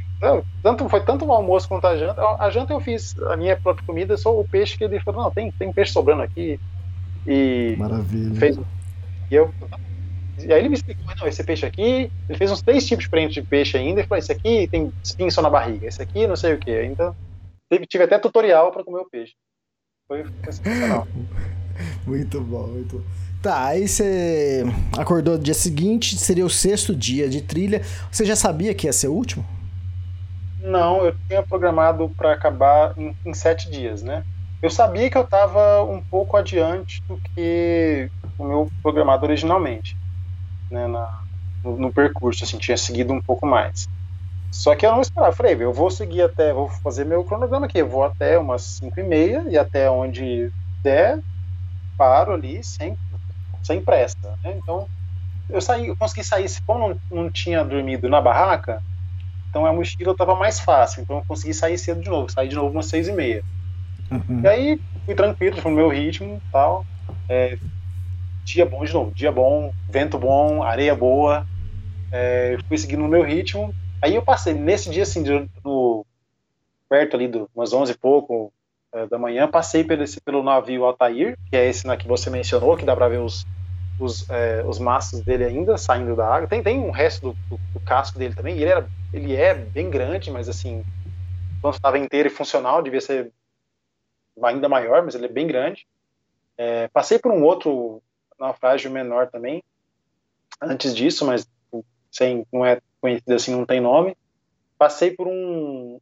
tanto, 0.62 0.88
foi 0.88 1.00
tanto 1.04 1.24
o 1.24 1.32
almoço 1.32 1.68
quanto 1.68 1.86
a 1.86 1.96
janta. 1.96 2.22
A 2.38 2.50
janta 2.50 2.72
eu 2.72 2.80
fiz 2.80 3.16
a 3.22 3.36
minha 3.36 3.56
própria 3.56 3.86
comida, 3.86 4.16
só 4.16 4.38
o 4.38 4.46
peixe 4.46 4.76
que 4.76 4.84
ele 4.84 5.00
falou, 5.00 5.24
não, 5.24 5.30
tem, 5.30 5.50
tem 5.52 5.72
peixe 5.72 5.92
sobrando 5.92 6.22
aqui. 6.22 6.58
E 7.26 7.74
Maravilha. 7.78 8.38
Fez, 8.38 8.56
e, 9.30 9.34
eu, 9.34 9.52
e 10.38 10.52
aí 10.52 10.60
ele 10.60 10.68
me 10.68 10.74
explicou, 10.74 11.14
não, 11.16 11.26
esse 11.26 11.42
peixe 11.42 11.64
aqui, 11.64 12.10
ele 12.28 12.38
fez 12.38 12.50
uns 12.50 12.62
três 12.62 12.86
tipos 12.86 13.04
diferentes 13.04 13.34
de 13.34 13.42
peixe 13.42 13.76
ainda, 13.76 14.00
e 14.00 14.04
falou, 14.04 14.18
esse 14.18 14.32
aqui 14.32 14.68
tem 14.68 14.92
espinho 15.02 15.30
só 15.30 15.40
na 15.40 15.50
barriga, 15.50 15.86
esse 15.86 16.02
aqui 16.02 16.26
não 16.26 16.36
sei 16.36 16.54
o 16.54 16.58
que. 16.58 16.84
Então, 16.84 17.14
tive, 17.70 17.86
tive 17.86 18.04
até 18.04 18.18
tutorial 18.18 18.70
para 18.72 18.84
comer 18.84 19.00
o 19.00 19.10
peixe. 19.10 19.34
Foi, 20.06 20.24
foi 20.24 20.52
sensacional. 20.52 21.06
muito 22.06 22.40
bom, 22.40 22.66
muito 22.66 22.98
bom. 22.98 23.26
Tá, 23.42 23.66
aí 23.66 23.86
você 23.86 24.64
acordou 24.98 25.36
no 25.36 25.42
dia 25.42 25.54
seguinte, 25.54 26.16
seria 26.16 26.44
o 26.44 26.50
sexto 26.50 26.94
dia 26.94 27.28
de 27.28 27.42
trilha. 27.42 27.82
Você 28.10 28.24
já 28.24 28.34
sabia 28.34 28.74
que 28.74 28.86
ia 28.86 28.92
ser 28.92 29.08
o 29.08 29.12
último? 29.12 29.44
Não, 30.60 31.04
eu 31.04 31.14
tinha 31.28 31.42
programado 31.42 32.08
para 32.16 32.32
acabar 32.32 32.92
em, 32.98 33.16
em, 33.24 33.32
sete 33.32 33.70
dias, 33.70 34.02
né? 34.02 34.24
Eu 34.60 34.68
sabia 34.68 35.08
que 35.08 35.16
eu 35.16 35.22
estava 35.22 35.84
um 35.84 36.02
pouco 36.02 36.36
adiante 36.36 37.00
do 37.02 37.18
que 37.18 38.10
o 38.36 38.44
meu 38.44 38.70
programado 38.82 39.24
originalmente, 39.24 39.96
né? 40.70 40.86
Na, 40.86 41.22
no, 41.64 41.76
no, 41.76 41.92
percurso, 41.92 42.44
assim, 42.44 42.58
tinha 42.58 42.76
seguido 42.76 43.12
um 43.12 43.20
pouco 43.20 43.46
mais. 43.46 43.88
Só 44.52 44.74
que 44.74 44.86
eu 44.86 44.92
não 44.92 45.00
esperava, 45.00 45.34
falei, 45.34 45.56
eu 45.58 45.72
vou 45.72 45.90
seguir 45.90 46.22
até, 46.22 46.52
vou 46.52 46.68
fazer 46.68 47.04
meu 47.04 47.24
cronograma 47.24 47.66
aqui, 47.66 47.78
eu 47.78 47.88
vou 47.88 48.04
até 48.04 48.38
umas 48.38 48.62
cinco 48.62 48.98
e 49.00 49.02
meia 49.02 49.44
e 49.48 49.58
até 49.58 49.90
onde 49.90 50.50
der, 50.82 51.20
paro 51.96 52.32
ali 52.32 52.62
sem, 52.62 52.96
sem 53.62 53.80
pressa, 53.80 54.16
né? 54.44 54.54
Então, 54.56 54.86
eu 55.48 55.60
saí, 55.60 55.88
eu 55.88 55.96
consegui 55.96 56.24
sair, 56.24 56.46
como 56.66 56.88
não, 56.88 57.00
não 57.10 57.30
tinha 57.30 57.64
dormido 57.64 58.08
na 58.08 58.20
barraca, 58.20 58.80
então 59.48 59.66
a 59.66 59.72
mochila 59.72 60.12
estava 60.12 60.34
mais 60.34 60.60
fácil, 60.60 61.02
então 61.02 61.16
eu 61.18 61.24
consegui 61.26 61.54
sair 61.54 61.78
cedo 61.78 62.00
de 62.00 62.10
novo, 62.10 62.30
saí 62.30 62.48
de 62.48 62.54
novo 62.54 62.70
umas 62.70 62.86
seis 62.86 63.08
e 63.08 63.12
meia. 63.12 63.42
Uhum. 64.10 64.40
E 64.42 64.48
aí 64.48 64.80
fui 65.04 65.14
tranquilo, 65.14 65.60
no 65.64 65.70
meu 65.70 65.88
ritmo 65.88 66.40
tal. 66.52 66.84
É, 67.28 67.58
dia 68.46 68.64
bom 68.64 68.84
de 68.84 68.94
novo, 68.94 69.10
dia 69.10 69.32
bom, 69.32 69.72
vento 69.90 70.16
bom, 70.16 70.62
areia 70.62 70.94
boa. 70.94 71.44
É, 72.12 72.56
fui 72.68 72.78
seguindo 72.78 73.04
o 73.04 73.08
meu 73.08 73.22
ritmo. 73.22 73.74
Aí 74.00 74.14
eu 74.14 74.22
passei, 74.22 74.54
nesse 74.54 74.88
dia 74.88 75.02
assim, 75.02 75.24
no, 75.64 76.06
perto 76.88 77.16
ali 77.16 77.26
do 77.26 77.50
umas 77.54 77.72
onze 77.72 77.92
e 77.92 77.98
pouco 77.98 78.52
é, 78.92 79.06
da 79.06 79.18
manhã, 79.18 79.48
passei 79.48 79.82
pelo, 79.82 80.04
esse, 80.04 80.20
pelo 80.20 80.44
navio 80.44 80.84
Altair, 80.84 81.36
que 81.50 81.56
é 81.56 81.68
esse 81.68 81.86
na 81.86 81.96
que 81.96 82.06
você 82.06 82.30
mencionou, 82.30 82.76
que 82.76 82.84
dá 82.84 82.94
para 82.94 83.08
ver 83.08 83.18
os, 83.18 83.44
os, 83.98 84.30
é, 84.30 84.62
os 84.64 84.78
mastros 84.78 85.22
dele 85.22 85.44
ainda 85.44 85.76
saindo 85.76 86.14
da 86.14 86.32
água. 86.32 86.46
Tem, 86.46 86.62
tem 86.62 86.78
um 86.78 86.92
resto 86.92 87.32
do, 87.32 87.56
do, 87.56 87.60
do 87.72 87.80
casco 87.80 88.16
dele 88.16 88.34
também, 88.34 88.54
ele 88.54 88.70
era 88.70 88.88
ele 89.12 89.34
é 89.34 89.54
bem 89.54 89.90
grande, 89.90 90.30
mas 90.30 90.48
assim, 90.48 90.84
quando 91.60 91.74
estava 91.74 91.98
inteiro 91.98 92.28
e 92.28 92.30
funcional, 92.30 92.80
devia 92.80 93.00
ser 93.00 93.32
ainda 94.40 94.68
maior, 94.68 95.02
mas 95.02 95.16
ele 95.16 95.26
é 95.26 95.30
bem 95.30 95.48
grande. 95.48 95.84
É, 96.56 96.86
passei 96.88 97.18
por 97.18 97.32
um 97.32 97.42
outro 97.42 98.00
naufrágio 98.38 98.90
menor 98.90 99.28
também, 99.28 99.62
antes 100.60 100.94
disso, 100.94 101.24
mas 101.24 101.46
sem, 102.10 102.46
não 102.52 102.64
é 102.64 102.80
conhecido 103.00 103.34
assim, 103.34 103.54
não 103.54 103.66
tem 103.66 103.80
nome. 103.80 104.16
Passei 104.78 105.10
por 105.10 105.26
um 105.26 106.00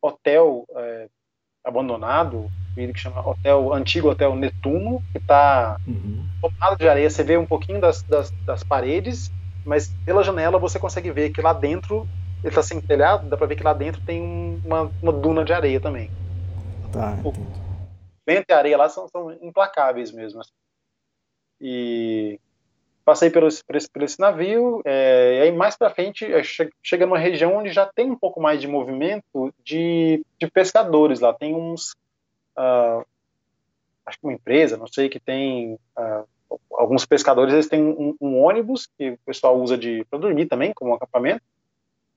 hotel 0.00 0.64
é, 0.74 1.08
abandonado, 1.64 2.50
que 2.74 2.98
chama 2.98 3.26
Hotel 3.26 3.72
Antigo 3.72 4.10
Hotel 4.10 4.34
Netuno, 4.34 5.02
que 5.12 5.18
está 5.18 5.76
uhum. 5.86 6.26
tomado 6.40 6.78
de 6.78 6.88
areia. 6.88 7.10
Você 7.10 7.22
vê 7.22 7.36
um 7.36 7.46
pouquinho 7.46 7.80
das, 7.80 8.02
das, 8.02 8.30
das 8.44 8.64
paredes, 8.64 9.30
mas 9.64 9.88
pela 10.04 10.22
janela 10.22 10.58
você 10.58 10.78
consegue 10.78 11.10
ver 11.10 11.30
que 11.30 11.42
lá 11.42 11.52
dentro 11.52 12.08
ele 12.42 12.54
tá 12.54 12.62
sem 12.62 12.80
telhado, 12.80 13.28
dá 13.28 13.36
pra 13.36 13.46
ver 13.46 13.56
que 13.56 13.62
lá 13.62 13.74
dentro 13.74 14.00
tem 14.02 14.60
uma, 14.64 14.90
uma 15.02 15.12
duna 15.12 15.44
de 15.44 15.52
areia 15.52 15.80
também. 15.80 16.10
Tá. 16.92 17.18
O 17.22 17.32
vento 18.26 18.46
e 18.48 18.52
a 18.52 18.58
areia 18.58 18.78
lá 18.78 18.88
são, 18.88 19.06
são 19.08 19.32
implacáveis 19.42 20.10
mesmo. 20.10 20.40
Assim. 20.40 20.52
E 21.60 22.40
passei 23.04 23.28
por, 23.28 23.42
esse, 23.44 23.62
por 23.64 24.02
esse 24.02 24.20
navio, 24.20 24.82
é, 24.84 25.38
e 25.38 25.40
aí 25.42 25.52
mais 25.52 25.76
pra 25.76 25.90
frente 25.90 26.24
é, 26.24 26.42
chega 26.82 27.06
numa 27.06 27.18
região 27.18 27.56
onde 27.56 27.70
já 27.70 27.86
tem 27.86 28.10
um 28.10 28.16
pouco 28.16 28.40
mais 28.40 28.60
de 28.60 28.68
movimento 28.68 29.52
de, 29.64 30.24
de 30.38 30.50
pescadores 30.50 31.20
lá. 31.20 31.32
Tem 31.32 31.54
uns. 31.54 31.92
Uh, 32.56 33.04
acho 34.06 34.18
que 34.18 34.26
uma 34.26 34.32
empresa, 34.32 34.76
não 34.76 34.86
sei, 34.86 35.08
que 35.08 35.18
tem. 35.18 35.74
Uh, 35.98 36.58
alguns 36.72 37.04
pescadores 37.04 37.52
eles 37.52 37.68
têm 37.68 37.82
um, 37.82 38.16
um, 38.20 38.42
ônibus 38.42 38.88
que 38.98 39.10
o 39.10 39.18
pessoal 39.26 39.60
usa 39.60 39.78
de 39.78 40.04
para 40.10 40.18
dormir 40.18 40.46
também 40.46 40.72
como 40.74 40.94
acampamento 40.94 41.42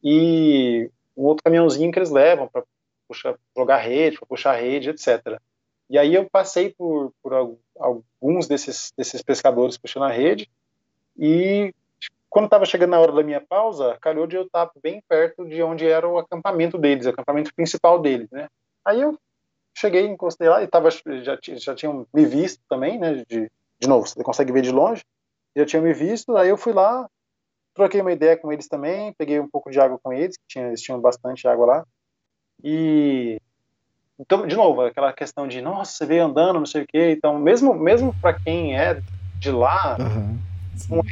e 0.04 0.90
um 1.16 1.24
outro 1.24 1.44
caminhãozinho 1.44 1.92
que 1.92 2.00
eles 2.00 2.10
levam 2.10 2.48
para 2.48 2.64
jogar 3.56 3.78
rede, 3.78 4.18
para 4.18 4.28
puxar 4.28 4.54
rede, 4.54 4.90
etc. 4.90 5.40
E 5.90 5.98
aí 5.98 6.16
eu 6.16 6.28
passei 6.30 6.72
por, 6.72 7.14
por 7.22 7.34
alguns 7.78 8.48
desses, 8.48 8.94
desses 8.98 9.22
pescadores 9.22 9.78
puxando 9.78 10.04
a 10.04 10.12
rede 10.12 10.50
e 11.18 11.74
quando 12.30 12.46
estava 12.46 12.66
chegando 12.66 12.92
na 12.92 13.00
hora 13.00 13.12
da 13.12 13.22
minha 13.22 13.40
pausa, 13.40 13.96
calhou 14.02 14.26
de 14.26 14.36
eu 14.36 14.44
estar 14.44 14.70
bem 14.82 15.04
perto 15.08 15.46
de 15.46 15.62
onde 15.62 15.88
era 15.88 16.08
o 16.08 16.18
acampamento 16.18 16.80
deles, 16.80 17.06
o 17.06 17.10
acampamento 17.10 17.54
principal 17.54 18.00
deles, 18.00 18.28
né? 18.32 18.48
Aí 18.84 19.02
eu 19.02 19.16
cheguei, 19.78 20.08
encostei 20.08 20.50
lá 20.50 20.64
e 20.64 20.68
tava, 20.68 20.90
já, 20.92 21.38
já 21.40 21.76
tinham 21.76 22.08
me 22.12 22.26
visto 22.26 22.60
também, 22.68 22.98
né? 22.98 23.24
De, 23.28 23.52
de 23.80 23.88
novo, 23.88 24.08
você 24.08 24.24
consegue 24.24 24.52
ver 24.52 24.64
de 24.64 24.72
longe, 24.72 25.04
já 25.56 25.64
tinham 25.64 25.84
me 25.84 25.94
visto, 25.94 26.36
aí 26.36 26.50
eu 26.50 26.58
fui 26.58 26.74
lá, 26.74 27.08
troquei 27.76 28.02
uma 28.02 28.12
ideia 28.12 28.36
com 28.36 28.52
eles 28.52 28.68
também, 28.68 29.14
peguei 29.14 29.40
um 29.40 29.48
pouco 29.48 29.70
de 29.70 29.80
água 29.80 30.00
com 30.02 30.12
eles, 30.12 30.36
que 30.36 30.48
tinha, 30.48 30.68
eles 30.68 30.82
tinham 30.82 31.00
bastante 31.00 31.48
água 31.48 31.66
lá. 31.66 31.86
E 32.64 33.40
então, 34.20 34.46
de 34.46 34.56
novo, 34.56 34.82
aquela 34.82 35.12
questão 35.12 35.48
de, 35.48 35.62
nossa, 35.62 35.92
você 35.92 36.06
veio 36.06 36.26
andando, 36.26 36.60
não 36.60 36.66
sei 36.66 36.84
o 36.84 36.88
quê. 36.88 37.14
Então, 37.18 37.40
mesmo 37.40 37.74
mesmo 37.74 38.14
para 38.22 38.34
quem 38.34 38.78
é 38.78 39.02
de 39.40 39.52
lá, 39.52 39.98
uhum, 40.00 40.40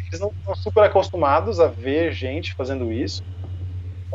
eles 0.07 0.19
não 0.19 0.29
estão 0.29 0.55
super 0.55 0.83
acostumados 0.83 1.59
a 1.59 1.67
ver 1.67 2.11
gente 2.11 2.53
fazendo 2.53 2.91
isso. 2.91 3.23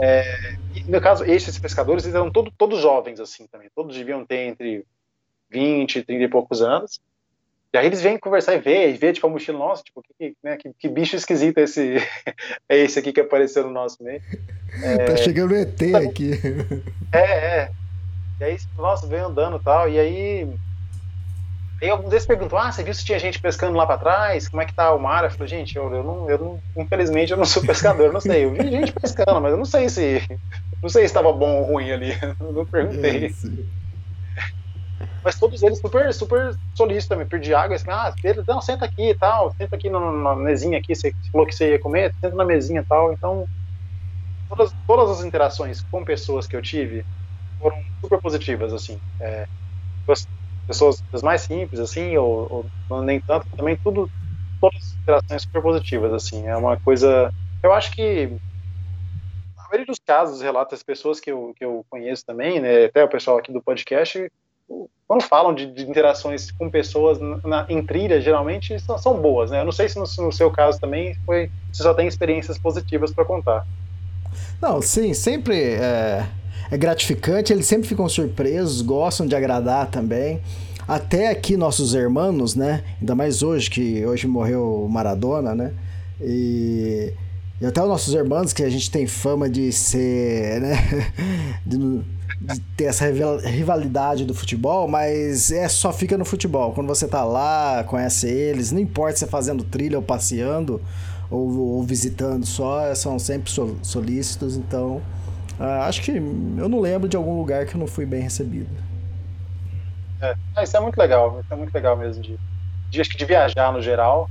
É, 0.00 0.56
no 0.86 1.00
caso, 1.00 1.24
esses 1.24 1.58
pescadores, 1.58 2.04
eles 2.04 2.14
eram 2.14 2.30
todo, 2.30 2.52
todos 2.56 2.80
jovens, 2.80 3.18
assim, 3.18 3.46
também. 3.46 3.68
Todos 3.74 3.96
deviam 3.96 4.24
ter 4.24 4.46
entre 4.46 4.84
20 5.50 5.96
e 5.96 6.02
30 6.04 6.24
e 6.24 6.28
poucos 6.28 6.62
anos. 6.62 7.00
E 7.72 7.78
aí 7.78 7.86
eles 7.86 8.00
vêm 8.00 8.18
conversar 8.18 8.54
e 8.54 8.60
ver, 8.60 8.90
e 8.90 8.96
ver, 8.96 9.12
tipo, 9.12 9.26
a 9.26 9.30
mochila, 9.30 9.58
nossa, 9.58 9.82
tipo, 9.82 10.02
que, 10.02 10.34
né, 10.42 10.56
que, 10.56 10.72
que 10.78 10.88
bicho 10.88 11.16
esquisito 11.16 11.58
esse, 11.58 11.96
é 12.68 12.78
esse 12.78 12.98
aqui 12.98 13.12
que 13.12 13.20
apareceu 13.20 13.64
no 13.64 13.70
nosso 13.70 14.02
meio. 14.02 14.22
É, 14.82 15.04
tá 15.04 15.16
chegando 15.16 15.52
o 15.52 15.56
ET 15.56 15.76
tá, 15.92 15.98
aqui. 15.98 16.30
É, 17.12 17.18
é. 17.18 17.70
E 18.40 18.44
aí, 18.44 18.56
nossa, 18.76 19.06
veio 19.06 19.26
andando 19.26 19.56
e 19.56 19.62
tal, 19.62 19.88
e 19.88 19.98
aí... 19.98 20.58
Aí 21.82 21.90
alguns 21.90 22.08
deles 22.08 22.26
perguntam, 22.26 22.58
ah, 22.58 22.72
você 22.72 22.82
viu 22.82 22.94
se 22.94 23.04
tinha 23.04 23.18
gente 23.18 23.38
pescando 23.38 23.76
lá 23.76 23.86
para 23.86 23.98
trás? 23.98 24.48
Como 24.48 24.62
é 24.62 24.66
que 24.66 24.74
tá 24.74 24.94
o 24.94 24.98
mar? 24.98 25.24
Eu 25.24 25.30
falei, 25.30 25.46
gente, 25.46 25.76
eu, 25.76 25.92
eu, 25.92 26.02
não, 26.02 26.30
eu 26.30 26.38
não, 26.38 26.62
infelizmente 26.78 27.32
eu 27.32 27.36
não 27.36 27.44
sou 27.44 27.62
pescador, 27.66 28.12
não 28.14 28.20
sei. 28.20 28.44
Eu 28.46 28.52
vi 28.52 28.70
gente 28.70 28.92
pescando, 28.92 29.40
mas 29.42 29.52
eu 29.52 29.58
não 29.58 29.64
sei 29.66 29.88
se, 29.90 30.26
não 30.82 30.88
sei 30.88 31.02
se 31.02 31.06
estava 31.08 31.30
bom 31.32 31.60
ou 31.60 31.64
ruim 31.66 31.92
ali. 31.92 32.12
Eu 32.40 32.52
não 32.52 32.64
perguntei. 32.64 33.26
É, 33.26 33.28
mas 35.22 35.38
todos 35.38 35.62
eles 35.62 35.78
super, 35.80 36.14
super 36.14 36.56
solícitos 36.76 37.08
também, 37.08 37.26
pedir 37.26 37.54
água, 37.54 37.76
assim, 37.76 37.90
ah, 37.90 38.14
Pedro, 38.22 38.44
não, 38.46 38.60
senta 38.60 38.84
aqui 38.84 39.10
e 39.10 39.14
tal, 39.14 39.52
senta 39.60 39.76
aqui 39.76 39.90
na, 39.90 39.98
na 40.12 40.36
mesinha 40.36 40.78
aqui, 40.78 40.94
você 40.94 41.12
falou 41.32 41.46
que 41.46 41.52
você 41.52 41.72
ia 41.72 41.80
comer, 41.80 42.14
senta 42.24 42.36
na 42.36 42.44
mesinha 42.44 42.80
e 42.80 42.86
tal, 42.86 43.12
então 43.12 43.46
todas, 44.48 44.74
todas 44.86 45.18
as 45.18 45.24
interações 45.24 45.82
com 45.90 46.04
pessoas 46.04 46.46
que 46.46 46.56
eu 46.56 46.62
tive 46.62 47.04
foram 47.60 47.82
super 48.00 48.20
positivas, 48.20 48.72
assim, 48.72 49.00
é, 49.20 49.46
pessoas 50.66 51.02
mais 51.22 51.42
simples, 51.42 51.80
assim, 51.80 52.16
ou, 52.16 52.66
ou, 52.88 53.02
nem 53.02 53.20
tanto, 53.20 53.46
também 53.56 53.76
tudo, 53.76 54.10
todas 54.60 54.82
as 54.82 54.92
interações 54.94 55.42
super 55.42 55.62
positivas, 55.62 56.12
assim, 56.12 56.46
é 56.46 56.56
uma 56.56 56.76
coisa, 56.78 57.32
eu 57.62 57.72
acho 57.72 57.92
que 57.92 58.30
na 59.56 59.64
maioria 59.64 59.86
dos 59.86 59.98
casos, 59.98 60.40
relatos 60.40 60.72
das 60.72 60.82
pessoas 60.82 61.18
que 61.18 61.30
eu, 61.30 61.54
que 61.56 61.64
eu 61.64 61.84
conheço 61.90 62.24
também, 62.24 62.60
né, 62.60 62.84
até 62.84 63.02
o 63.04 63.08
pessoal 63.08 63.38
aqui 63.38 63.52
do 63.52 63.62
podcast, 63.62 64.30
quando 65.06 65.22
falam 65.22 65.54
de, 65.54 65.66
de 65.66 65.88
interações 65.88 66.50
com 66.50 66.68
pessoas 66.68 67.18
na, 67.44 67.64
em 67.68 67.84
trilha, 67.84 68.20
geralmente 68.20 68.78
são, 68.80 68.98
são, 68.98 69.20
boas, 69.20 69.50
né? 69.50 69.60
Eu 69.60 69.64
não 69.64 69.72
sei 69.72 69.88
se 69.88 69.96
no, 69.96 70.24
no, 70.24 70.32
seu 70.32 70.50
caso 70.50 70.80
também 70.80 71.14
foi, 71.24 71.50
você 71.72 71.82
só 71.82 71.94
tem 71.94 72.08
experiências 72.08 72.58
positivas 72.58 73.12
para 73.12 73.24
contar. 73.24 73.64
Não, 74.60 74.82
sim, 74.82 75.14
sempre 75.14 75.74
é, 75.74 76.26
é 76.70 76.76
gratificante, 76.76 77.52
eles 77.52 77.66
sempre 77.66 77.88
ficam 77.88 78.08
surpresos, 78.08 78.82
gostam 78.82 79.26
de 79.26 79.34
agradar 79.34 79.86
também. 79.90 80.40
Até 80.86 81.30
aqui 81.30 81.56
nossos 81.56 81.94
irmãos, 81.94 82.54
né? 82.54 82.84
Ainda 83.00 83.14
mais 83.14 83.42
hoje, 83.42 83.68
que 83.68 84.04
hoje 84.06 84.26
morreu 84.26 84.86
Maradona, 84.88 85.54
né? 85.54 85.72
E, 86.20 87.12
e 87.60 87.66
até 87.66 87.82
os 87.82 87.88
nossos 87.88 88.14
irmãos, 88.14 88.52
que 88.52 88.62
a 88.62 88.70
gente 88.70 88.90
tem 88.90 89.06
fama 89.06 89.48
de 89.48 89.72
ser, 89.72 90.60
né? 90.60 91.12
De, 91.66 91.78
de 92.40 92.60
ter 92.76 92.84
essa 92.84 93.06
rivalidade 93.44 94.24
do 94.24 94.32
futebol, 94.32 94.86
mas 94.86 95.50
é 95.50 95.68
só 95.68 95.92
fica 95.92 96.16
no 96.16 96.24
futebol. 96.24 96.72
Quando 96.72 96.86
você 96.86 97.08
tá 97.08 97.24
lá, 97.24 97.82
conhece 97.82 98.28
eles, 98.28 98.70
não 98.70 98.78
importa 98.78 99.16
se 99.16 99.24
é 99.24 99.26
fazendo 99.26 99.64
trilha 99.64 99.98
ou 99.98 100.02
passeando 100.02 100.80
ou, 101.30 101.58
ou 101.58 101.82
visitando 101.82 102.46
só, 102.46 102.94
são 102.94 103.18
sempre 103.18 103.50
solícitos, 103.82 104.56
então 104.56 105.02
uh, 105.58 105.82
acho 105.82 106.02
que 106.02 106.12
eu 106.12 106.68
não 106.68 106.80
lembro 106.80 107.08
de 107.08 107.16
algum 107.16 107.36
lugar 107.36 107.66
que 107.66 107.74
eu 107.74 107.80
não 107.80 107.86
fui 107.86 108.06
bem 108.06 108.22
recebido. 108.22 108.70
É, 110.20 110.34
é 110.56 110.62
isso 110.64 110.76
é 110.76 110.80
muito 110.80 110.96
legal, 110.96 111.40
isso 111.40 111.52
é 111.52 111.56
muito 111.56 111.74
legal 111.74 111.96
mesmo 111.96 112.22
de, 112.22 112.38
de 112.90 113.00
acho 113.00 113.10
que 113.10 113.18
de 113.18 113.24
viajar 113.24 113.72
no 113.72 113.82
geral. 113.82 114.28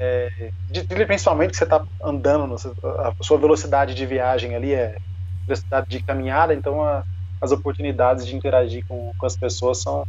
É, 0.00 0.52
de 0.70 0.84
principalmente 0.84 1.50
que 1.50 1.56
você 1.56 1.64
está 1.64 1.84
andando, 2.02 2.54
a 2.54 3.12
sua 3.20 3.36
velocidade 3.36 3.94
de 3.94 4.06
viagem 4.06 4.54
ali 4.54 4.72
é 4.72 4.96
velocidade 5.44 5.88
de 5.88 6.00
caminhada, 6.02 6.54
então 6.54 6.84
a, 6.84 7.02
as 7.40 7.50
oportunidades 7.50 8.26
de 8.26 8.36
interagir 8.36 8.84
com, 8.86 9.12
com 9.16 9.26
as 9.26 9.36
pessoas 9.36 9.78
são, 9.82 10.06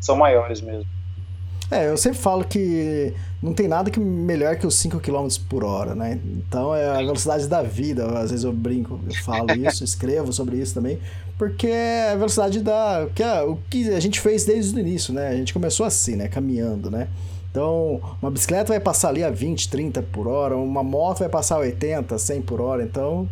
são 0.00 0.16
maiores 0.16 0.60
mesmo. 0.60 0.86
É, 1.70 1.88
eu 1.88 1.96
sempre 1.96 2.18
falo 2.18 2.44
que 2.44 3.12
não 3.42 3.52
tem 3.52 3.66
nada 3.66 3.90
que 3.90 3.98
melhor 3.98 4.56
que 4.56 4.66
os 4.66 4.74
5 4.76 5.00
km 5.00 5.26
por 5.48 5.64
hora, 5.64 5.94
né? 5.94 6.20
Então 6.24 6.74
é 6.74 6.88
a 6.88 6.96
velocidade 6.98 7.46
da 7.46 7.62
vida. 7.62 8.06
Às 8.18 8.30
vezes 8.30 8.44
eu 8.44 8.52
brinco, 8.52 9.00
eu 9.06 9.14
falo 9.22 9.50
isso, 9.56 9.82
escrevo 9.82 10.32
sobre 10.32 10.56
isso 10.56 10.74
também, 10.74 10.98
porque 11.38 11.66
é 11.66 12.12
a 12.12 12.16
velocidade 12.16 12.60
da. 12.60 13.08
Que 13.14 13.22
é, 13.22 13.42
o 13.42 13.58
que 13.68 13.88
a 13.90 14.00
gente 14.00 14.20
fez 14.20 14.44
desde 14.44 14.76
o 14.76 14.80
início, 14.80 15.12
né? 15.12 15.28
A 15.28 15.36
gente 15.36 15.52
começou 15.52 15.84
assim, 15.86 16.16
né? 16.16 16.28
Caminhando, 16.28 16.90
né? 16.90 17.08
Então, 17.50 18.00
uma 18.20 18.32
bicicleta 18.32 18.72
vai 18.72 18.80
passar 18.80 19.10
ali 19.10 19.22
a 19.22 19.30
20, 19.30 19.68
30 19.68 20.02
por 20.02 20.26
hora, 20.26 20.56
uma 20.56 20.82
moto 20.82 21.20
vai 21.20 21.28
passar 21.28 21.54
a 21.54 21.58
80, 21.58 22.18
100 22.18 22.42
por 22.42 22.60
hora. 22.60 22.82
Então, 22.82 23.28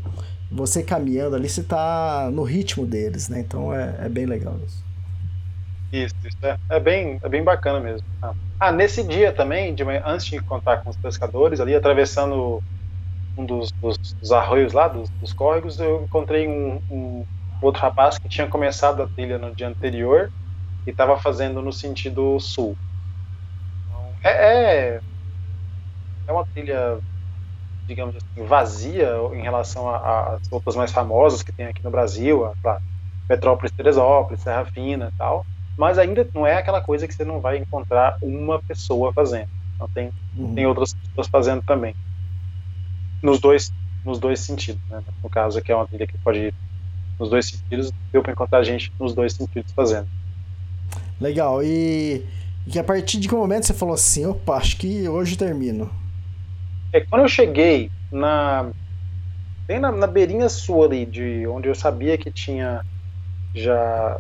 você 0.51 0.83
caminhando 0.83 1.35
ali, 1.35 1.49
você 1.49 1.63
tá 1.63 2.31
no 2.33 2.45
ritmo 2.45 2.87
deles, 2.87 3.29
né? 3.29 3.41
Então 3.41 3.75
é, 3.75 3.97
é 4.03 4.09
bem 4.09 4.27
legal 4.27 4.57
isso. 4.65 4.85
Isso, 5.93 6.15
isso 6.25 6.39
é, 6.43 6.57
é, 6.71 6.81
bem, 6.81 7.21
é 7.23 7.29
bem 7.29 7.45
bacana 7.45 7.79
mesmo. 7.79 8.07
Ah, 8.23 8.35
ah 8.59 8.73
nesse 8.73 9.03
dia 9.03 9.31
também, 9.31 9.75
de 9.75 9.85
manhã, 9.85 10.03
antes 10.07 10.27
de 10.27 10.41
contar 10.41 10.79
com 10.79 10.89
os 10.89 10.97
pescadores, 10.97 11.61
ali 11.61 11.75
atravessando 11.75 12.63
um 13.37 13.45
dos, 13.45 13.71
dos, 13.73 13.99
dos 14.15 14.33
arroios 14.33 14.73
lá, 14.73 14.89
dos, 14.89 15.09
dos, 15.21 15.33
córregos, 15.33 15.79
eu 15.79 16.05
encontrei 16.05 16.49
um, 16.49 16.81
um, 16.91 17.27
outro 17.61 17.83
rapaz 17.83 18.19
que 18.19 18.29
tinha 18.29 18.47
começado 18.47 19.03
a 19.03 19.07
trilha 19.07 19.39
no 19.39 19.55
dia 19.55 19.69
anterior 19.69 20.31
e 20.87 20.91
estava 20.91 21.19
fazendo 21.19 21.61
no 21.61 21.73
sentido 21.73 22.41
sul. 22.41 22.77
Então, 23.87 24.15
é, 24.25 24.31
é, 24.31 25.01
é 26.27 26.33
uma 26.33 26.47
trilha 26.47 26.99
digamos 27.87 28.17
assim, 28.17 28.47
vazia 28.47 29.11
em 29.35 29.43
relação 29.43 29.89
às 29.95 30.41
outras 30.51 30.77
mais 30.77 30.93
famosas 30.93 31.43
que 31.43 31.53
tem 31.53 31.67
aqui 31.67 31.83
no 31.83 31.91
Brasil, 31.91 32.47
a, 32.65 32.81
Petrópolis, 33.29 33.73
Teresópolis, 33.73 34.43
Serra 34.43 34.65
Fina 34.67 35.11
e 35.13 35.17
tal, 35.17 35.45
mas 35.77 35.99
ainda 35.99 36.29
não 36.35 36.47
é 36.47 36.57
aquela 36.57 36.81
coisa 36.81 37.07
que 37.07 37.15
você 37.15 37.25
não 37.25 37.41
vai 37.41 37.59
encontrar 37.59 38.17
uma 38.23 38.61
pessoa 38.63 39.13
fazendo. 39.13 39.49
Então 39.75 39.89
tem, 39.89 40.11
uhum. 40.37 40.55
tem 40.55 40.67
outras 40.67 40.95
pessoas 40.95 41.29
fazendo 41.29 41.63
também. 41.63 41.95
Nos 43.23 43.41
dois, 43.41 43.73
nos 44.05 44.19
dois 44.19 44.41
sentidos, 44.41 44.83
né? 44.89 45.03
No 45.23 45.31
caso 45.31 45.59
aqui 45.59 45.73
é 45.73 45.77
uma 45.77 45.87
trilha 45.87 46.07
que 46.07 46.19
pode 46.19 46.39
ir 46.39 46.55
nos 47.19 47.31
dois 47.31 47.47
sentidos, 47.47 47.93
deu 48.13 48.23
para 48.23 48.33
encontrar 48.33 48.63
gente 48.63 48.93
nos 48.99 49.15
dois 49.15 49.33
sentidos 49.33 49.73
fazendo. 49.73 50.09
Legal. 51.21 51.63
E, 51.63 52.25
e 52.67 52.79
a 52.79 52.85
partir 52.85 53.19
de 53.19 53.29
que 53.29 53.35
momento 53.35 53.67
você 53.67 53.75
falou 53.75 53.95
assim, 53.95 54.27
opa, 54.27 54.55
acho 54.57 54.77
que 54.77 55.09
hoje 55.09 55.37
termino? 55.37 55.91
É 56.93 57.01
quando 57.01 57.23
eu 57.23 57.29
cheguei 57.29 57.91
na 58.11 58.71
bem 59.67 59.79
na, 59.79 59.91
na 59.91 60.07
beirinha 60.07 60.49
sul 60.49 60.85
ali, 60.85 61.07
de 61.07 61.47
onde 61.47 61.69
eu 61.69 61.75
sabia 61.75 62.19
que 62.19 62.31
tinha 62.31 62.85
já 63.55 64.19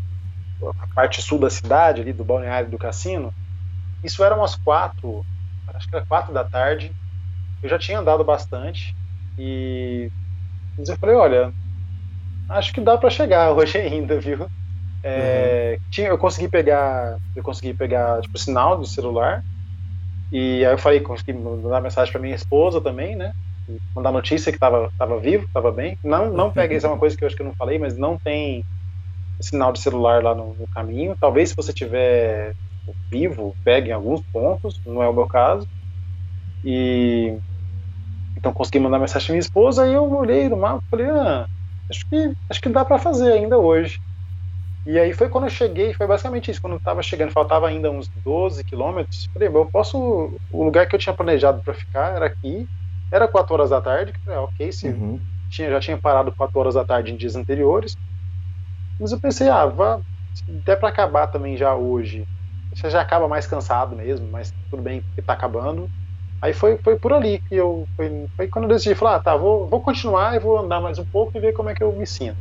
a 0.70 0.86
parte 0.94 1.22
sul 1.22 1.38
da 1.38 1.50
cidade, 1.50 2.00
ali 2.00 2.12
do 2.12 2.24
balneário 2.24 2.70
do 2.70 2.78
cassino, 2.78 3.32
isso 4.02 4.22
era 4.24 4.36
umas 4.36 4.56
quatro, 4.56 5.22
acho 5.68 5.86
que 5.88 5.96
era 5.96 6.04
quatro 6.06 6.32
da 6.32 6.44
tarde. 6.44 6.90
Eu 7.62 7.68
já 7.68 7.78
tinha 7.78 7.98
andado 7.98 8.24
bastante 8.24 8.92
e 9.38 10.08
mas 10.76 10.88
eu 10.88 10.96
falei, 10.98 11.16
olha, 11.16 11.52
acho 12.48 12.72
que 12.72 12.80
dá 12.80 12.96
para 12.98 13.10
chegar 13.10 13.52
hoje 13.56 13.78
ainda, 13.78 14.20
viu? 14.20 14.46
É, 15.04 15.72
uhum. 15.72 15.78
tinha, 15.90 16.08
eu 16.08 16.18
consegui 16.18 16.48
pegar, 16.48 17.18
eu 17.34 17.42
consegui 17.42 17.74
pegar 17.74 18.20
tipo 18.22 18.38
sinal 18.38 18.78
do 18.78 18.86
celular 18.86 19.42
e 20.30 20.64
aí 20.64 20.72
eu 20.72 20.78
falei, 20.78 21.00
consegui 21.00 21.32
mandar 21.34 21.80
mensagem 21.80 22.10
para 22.12 22.20
minha 22.20 22.34
esposa 22.34 22.80
também, 22.80 23.16
né? 23.16 23.32
Mandar 23.94 24.12
notícia 24.12 24.50
que 24.50 24.56
estava 24.56 24.90
tava 24.98 25.20
vivo, 25.20 25.44
estava 25.44 25.70
bem. 25.70 25.96
Não, 26.02 26.32
não 26.32 26.50
peguei, 26.52 26.78
isso 26.78 26.86
é 26.86 26.90
uma 26.90 26.98
coisa 26.98 27.16
que 27.16 27.24
eu 27.24 27.26
acho 27.26 27.36
que 27.36 27.42
eu 27.42 27.46
não 27.46 27.54
falei, 27.58 27.78
mas 27.78 27.96
não 27.96 28.16
tem 28.24 28.64
sinal 29.40 29.72
de 29.72 29.80
celular 29.80 30.22
lá 30.22 30.34
no, 30.34 30.54
no 30.54 30.66
caminho. 30.68 31.16
Talvez 31.18 31.50
se 31.50 31.56
você 31.56 31.72
tiver 31.72 32.54
vivo, 33.10 33.56
pegue 33.64 33.90
em 33.90 33.92
alguns 33.92 34.22
pontos, 34.32 34.80
não 34.84 35.02
é 35.02 35.08
o 35.08 35.14
meu 35.14 35.26
caso. 35.26 35.66
E 36.64 37.38
então 38.36 38.52
consegui 38.52 38.78
mandar 38.80 38.98
mensagem 38.98 39.26
para 39.26 39.32
minha 39.34 39.40
esposa 39.40 39.86
e 39.86 39.92
eu 39.94 40.10
olhei 40.12 40.48
no 40.48 40.56
mapa 40.56 40.82
e 40.86 40.90
falei, 40.90 41.10
ah, 41.10 41.46
acho 41.90 42.04
que 42.08 42.32
acho 42.48 42.60
que 42.60 42.68
dá 42.68 42.84
para 42.84 42.98
fazer 42.98 43.32
ainda 43.32 43.58
hoje. 43.58 43.98
E 44.84 44.98
aí 44.98 45.12
foi 45.12 45.28
quando 45.28 45.44
eu 45.44 45.50
cheguei, 45.50 45.94
foi 45.94 46.06
basicamente 46.06 46.50
isso. 46.50 46.60
Quando 46.60 46.74
eu 46.74 46.80
tava 46.80 47.02
chegando, 47.02 47.30
faltava 47.30 47.68
ainda 47.68 47.90
uns 47.90 48.08
12 48.24 48.64
quilômetros. 48.64 49.28
Falei, 49.32 49.48
eu 49.48 49.66
posso. 49.70 50.36
O 50.50 50.64
lugar 50.64 50.88
que 50.88 50.96
eu 50.96 50.98
tinha 50.98 51.14
planejado 51.14 51.62
para 51.62 51.74
ficar 51.74 52.16
era 52.16 52.26
aqui. 52.26 52.66
Era 53.12 53.28
4 53.28 53.54
horas 53.54 53.70
da 53.70 53.80
tarde. 53.80 54.12
Falei, 54.24 54.40
ah, 54.40 54.42
ok, 54.42 54.72
sim. 54.72 54.88
Uhum. 54.88 55.20
Tinha, 55.48 55.70
já 55.70 55.80
tinha 55.80 55.98
parado 55.98 56.34
4 56.36 56.58
horas 56.58 56.74
da 56.74 56.84
tarde 56.84 57.12
em 57.12 57.16
dias 57.16 57.36
anteriores. 57.36 57.96
Mas 58.98 59.12
eu 59.12 59.20
pensei, 59.20 59.48
ah, 59.48 59.66
vá, 59.66 60.00
até 60.60 60.76
para 60.76 60.88
acabar 60.88 61.26
também 61.28 61.56
já 61.56 61.74
hoje. 61.76 62.26
Você 62.74 62.90
já 62.90 63.00
acaba 63.00 63.28
mais 63.28 63.46
cansado 63.46 63.94
mesmo, 63.96 64.30
mas 64.30 64.52
tudo 64.70 64.82
bem 64.82 65.02
que 65.14 65.22
tá 65.22 65.34
acabando. 65.34 65.90
Aí 66.40 66.52
foi, 66.52 66.78
foi 66.84 66.98
por 66.98 67.12
ali 67.12 67.40
que 67.40 67.54
eu. 67.54 67.88
Foi, 67.96 68.26
foi 68.36 68.48
quando 68.48 68.64
eu 68.66 68.70
decidi 68.76 68.94
falar, 68.94 69.16
ah, 69.16 69.20
tá, 69.20 69.36
vou, 69.36 69.68
vou 69.68 69.82
continuar 69.82 70.34
e 70.36 70.40
vou 70.40 70.58
andar 70.58 70.80
mais 70.80 70.98
um 70.98 71.04
pouco 71.06 71.32
e 71.36 71.40
ver 71.40 71.52
como 71.52 71.70
é 71.70 71.74
que 71.74 71.84
eu 71.84 71.92
me 71.96 72.06
sinto. 72.06 72.38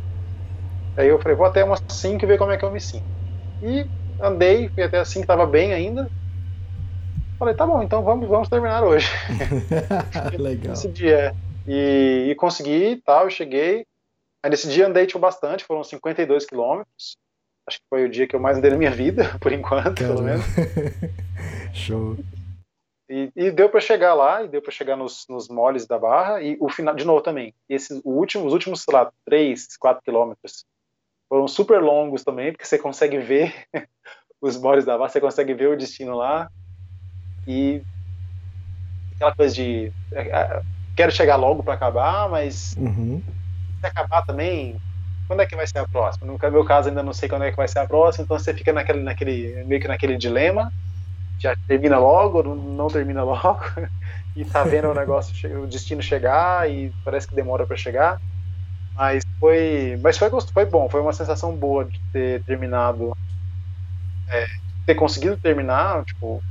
Aí 0.98 1.08
eu 1.08 1.20
falei, 1.20 1.38
vou 1.38 1.46
até 1.46 1.64
umas 1.64 1.82
5 1.92 2.24
e 2.26 2.28
ver 2.28 2.38
como 2.38 2.52
é 2.52 2.58
que 2.58 2.66
eu 2.66 2.72
me 2.72 2.80
sinto. 2.80 3.06
E 3.62 3.90
andei, 4.22 4.70
fui 4.70 4.84
até 4.84 5.00
assim 5.00 5.20
que 5.20 5.26
estava 5.26 5.46
bem 5.46 5.74
ainda. 5.74 6.10
Falei, 7.40 7.56
tá 7.56 7.66
bom, 7.66 7.82
então 7.82 8.04
vamos, 8.04 8.28
vamos 8.30 8.50
terminar 8.50 8.84
hoje. 8.84 9.08
Legal. 10.38 10.76
Esse 10.76 10.92
dia. 10.92 11.34
E, 11.66 12.28
e 12.32 12.36
consegui 12.36 13.02
tal, 13.04 13.26
eu 13.26 13.30
cheguei. 13.30 13.86
Aí 14.44 14.50
nesse 14.50 14.70
dia 14.70 14.88
andei 14.88 15.06
tipo, 15.06 15.20
bastante, 15.20 15.64
foram 15.64 15.84
52 15.84 16.46
quilômetros. 16.46 17.18
Acho 17.68 17.78
que 17.80 17.86
foi 17.90 18.06
o 18.06 18.10
dia 18.10 18.28
que 18.28 18.36
eu 18.36 18.40
mais 18.40 18.58
andei 18.58 18.72
na 18.72 18.78
minha 18.78 18.92
vida, 18.92 19.38
por 19.40 19.52
enquanto, 19.52 20.02
Caramba. 20.02 20.16
pelo 20.16 20.24
menos. 20.24 20.46
Show. 21.74 22.18
E, 23.08 23.30
e, 23.36 23.52
deu 23.52 23.70
para 23.70 23.82
chegar 23.82 24.14
lá, 24.14 24.42
e 24.42 24.48
deu 24.48 24.62
para 24.62 24.72
chegar 24.72 24.96
nos, 24.96 25.26
nos 25.30 25.50
moles 25.50 25.86
da 25.86 26.00
barra, 26.00 26.42
e 26.42 26.58
o 26.62 26.70
final, 26.70 26.96
de 26.96 27.06
novo 27.06 27.22
também, 27.22 27.54
esse, 27.68 28.02
o 28.06 28.12
último, 28.12 28.46
os 28.46 28.54
últimos, 28.54 28.82
sei 28.82 28.94
lá, 28.94 29.12
3, 29.26 29.76
4 29.78 30.02
quilômetros, 30.02 30.66
foram 31.28 31.48
super 31.48 31.82
longos 31.82 32.24
também, 32.24 32.54
porque 32.54 32.66
você 32.66 32.78
consegue 32.78 33.18
ver 33.18 33.54
os 34.42 34.58
moles 34.58 34.86
da 34.86 34.98
barra, 34.98 35.10
você 35.10 35.20
consegue 35.20 35.54
ver 35.54 35.68
o 35.68 35.78
destino 35.78 36.16
lá, 36.16 36.50
e 37.46 37.82
aquela 39.16 39.36
coisa 39.36 39.54
de 39.54 39.92
é, 40.14 40.22
é, 40.30 40.62
quero 40.96 41.12
chegar 41.12 41.36
logo 41.36 41.64
para 41.64 41.74
acabar, 41.74 42.30
mas 42.30 42.76
uhum. 42.78 43.22
Se 43.82 43.88
acabar 43.88 44.22
também, 44.24 44.78
quando 45.28 45.42
é 45.42 45.46
que 45.46 45.56
vai 45.56 45.66
ser 45.68 45.80
a 45.80 45.88
próxima? 45.88 46.28
No 46.28 46.38
meu 46.52 46.66
caso 46.66 46.90
ainda 46.90 47.04
não 47.04 47.14
sei 47.14 47.28
quando 47.28 47.44
é 47.46 47.52
que 47.52 47.58
vai 47.58 47.68
ser 47.68 47.80
a 47.80 47.88
próxima, 47.88 48.24
então 48.24 48.38
você 48.38 48.54
fica 48.54 48.72
naquele, 48.74 49.02
naquele 49.04 49.64
meio 49.66 49.82
que 49.82 49.88
naquele 49.88 50.18
dilema, 50.18 50.72
já 51.40 51.56
termina 51.68 51.98
logo, 51.98 52.44
não, 52.44 52.56
não 52.56 52.88
termina 52.88 53.24
logo, 53.26 53.64
e 54.36 54.46
tá 54.46 54.64
vendo 54.64 54.90
o 54.90 54.94
negócio, 54.94 55.64
o 55.64 55.68
destino 55.68 56.02
chegar 56.02 56.70
e 56.70 56.92
parece 57.04 57.28
que 57.28 57.36
demora 57.36 57.66
para 57.66 57.78
chegar. 57.78 58.20
Mas 58.94 59.24
foi, 59.40 59.98
mas 60.04 60.18
foi, 60.18 60.30
foi 60.54 60.66
bom, 60.66 60.90
foi 60.90 61.02
uma 61.02 61.14
sensação 61.14 61.56
boa 61.56 61.86
de 61.86 62.00
ter 62.12 62.44
terminado, 62.44 63.16
é, 64.30 64.46
ter 64.86 64.96
conseguido 64.96 65.38
terminar, 65.38 66.04
tipo, 66.06 66.44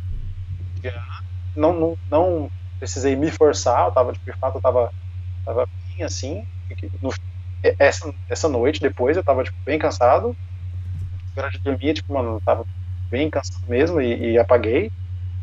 não, 1.55 1.73
não, 1.74 1.98
não 2.11 2.51
precisei 2.78 3.16
me 3.16 3.31
forçar, 3.31 3.86
eu 3.86 3.93
tava, 3.93 4.12
de 4.12 4.32
fato, 4.40 4.57
eu 4.57 4.61
tava, 4.61 4.90
tava 5.44 5.66
bem 5.89 6.05
assim, 6.05 6.44
no, 7.02 7.10
essa, 7.78 8.12
essa 8.28 8.48
noite 8.48 8.80
depois 8.80 9.16
eu 9.16 9.24
tava, 9.24 9.44
tipo, 9.44 9.56
bem 9.64 9.78
cansado, 9.78 10.34
hora 11.36 11.51
de 11.51 11.59
dormir, 11.59 11.94
tipo, 11.94 12.12
mano, 12.12 12.36
eu 12.36 12.40
tava 12.40 12.64
bem 13.10 13.30
cansado 13.30 13.66
mesmo 13.68 14.01
e, 14.01 14.32
e 14.32 14.38
apaguei. 14.38 14.90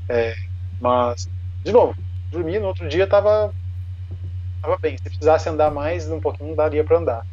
É, 0.10 0.34
mas, 0.80 1.28
de 1.64 1.72
novo, 1.72 1.96
dormi, 2.32 2.60
no 2.60 2.68
outro 2.68 2.88
dia 2.88 3.08
tava, 3.08 3.52
tava 4.62 4.78
bem. 4.80 4.98
Se 4.98 5.04
precisasse 5.04 5.50
andar 5.50 5.72
mais 5.72 6.10
um 6.10 6.20
pouquinho, 6.20 6.56
daria 6.56 6.84
para 6.84 6.98
andar. 6.98 7.24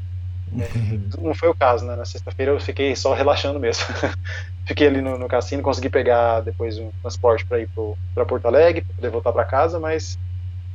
É, 0.57 1.21
não 1.21 1.35
foi 1.35 1.49
o 1.49 1.55
caso, 1.55 1.87
né? 1.87 1.97
Na 1.97 2.05
sexta-feira 2.05 2.53
eu 2.53 2.61
fiquei 2.61 2.95
só 2.95 3.13
relaxando 3.15 3.59
mesmo. 3.61 3.85
fiquei 4.67 4.87
ali 4.87 5.01
no, 5.01 5.19
no, 5.19 5.29
cassino, 5.29 5.63
consegui 5.63 5.91
pegar 5.91 6.41
depois 6.41 6.79
um 6.79 6.91
transporte 7.03 7.47
para 7.47 7.61
ir 7.61 7.69
para 8.15 8.27
Porto 8.27 8.47
Alegre, 8.47 8.85
para 8.85 8.95
poder 8.95 9.11
voltar 9.11 9.33
para 9.33 9.45
casa, 9.45 9.79
mas 9.79 10.17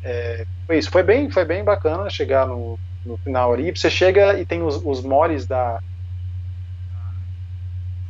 é, 0.04 0.46
foi 0.66 0.78
isso. 0.78 0.91
Foi 0.91 1.04
bem, 1.04 1.30
foi 1.30 1.46
bem 1.46 1.64
bacana 1.64 2.10
chegar 2.10 2.48
no, 2.48 2.80
no 3.10 3.18
final 3.18 3.53
ali. 3.53 3.72
Você 3.72 3.90
chega 3.90 4.40
e 4.40 4.45
tem 4.45 4.61
os, 4.61 4.81
os 4.84 5.02
moles 5.02 5.48
da 5.48 5.81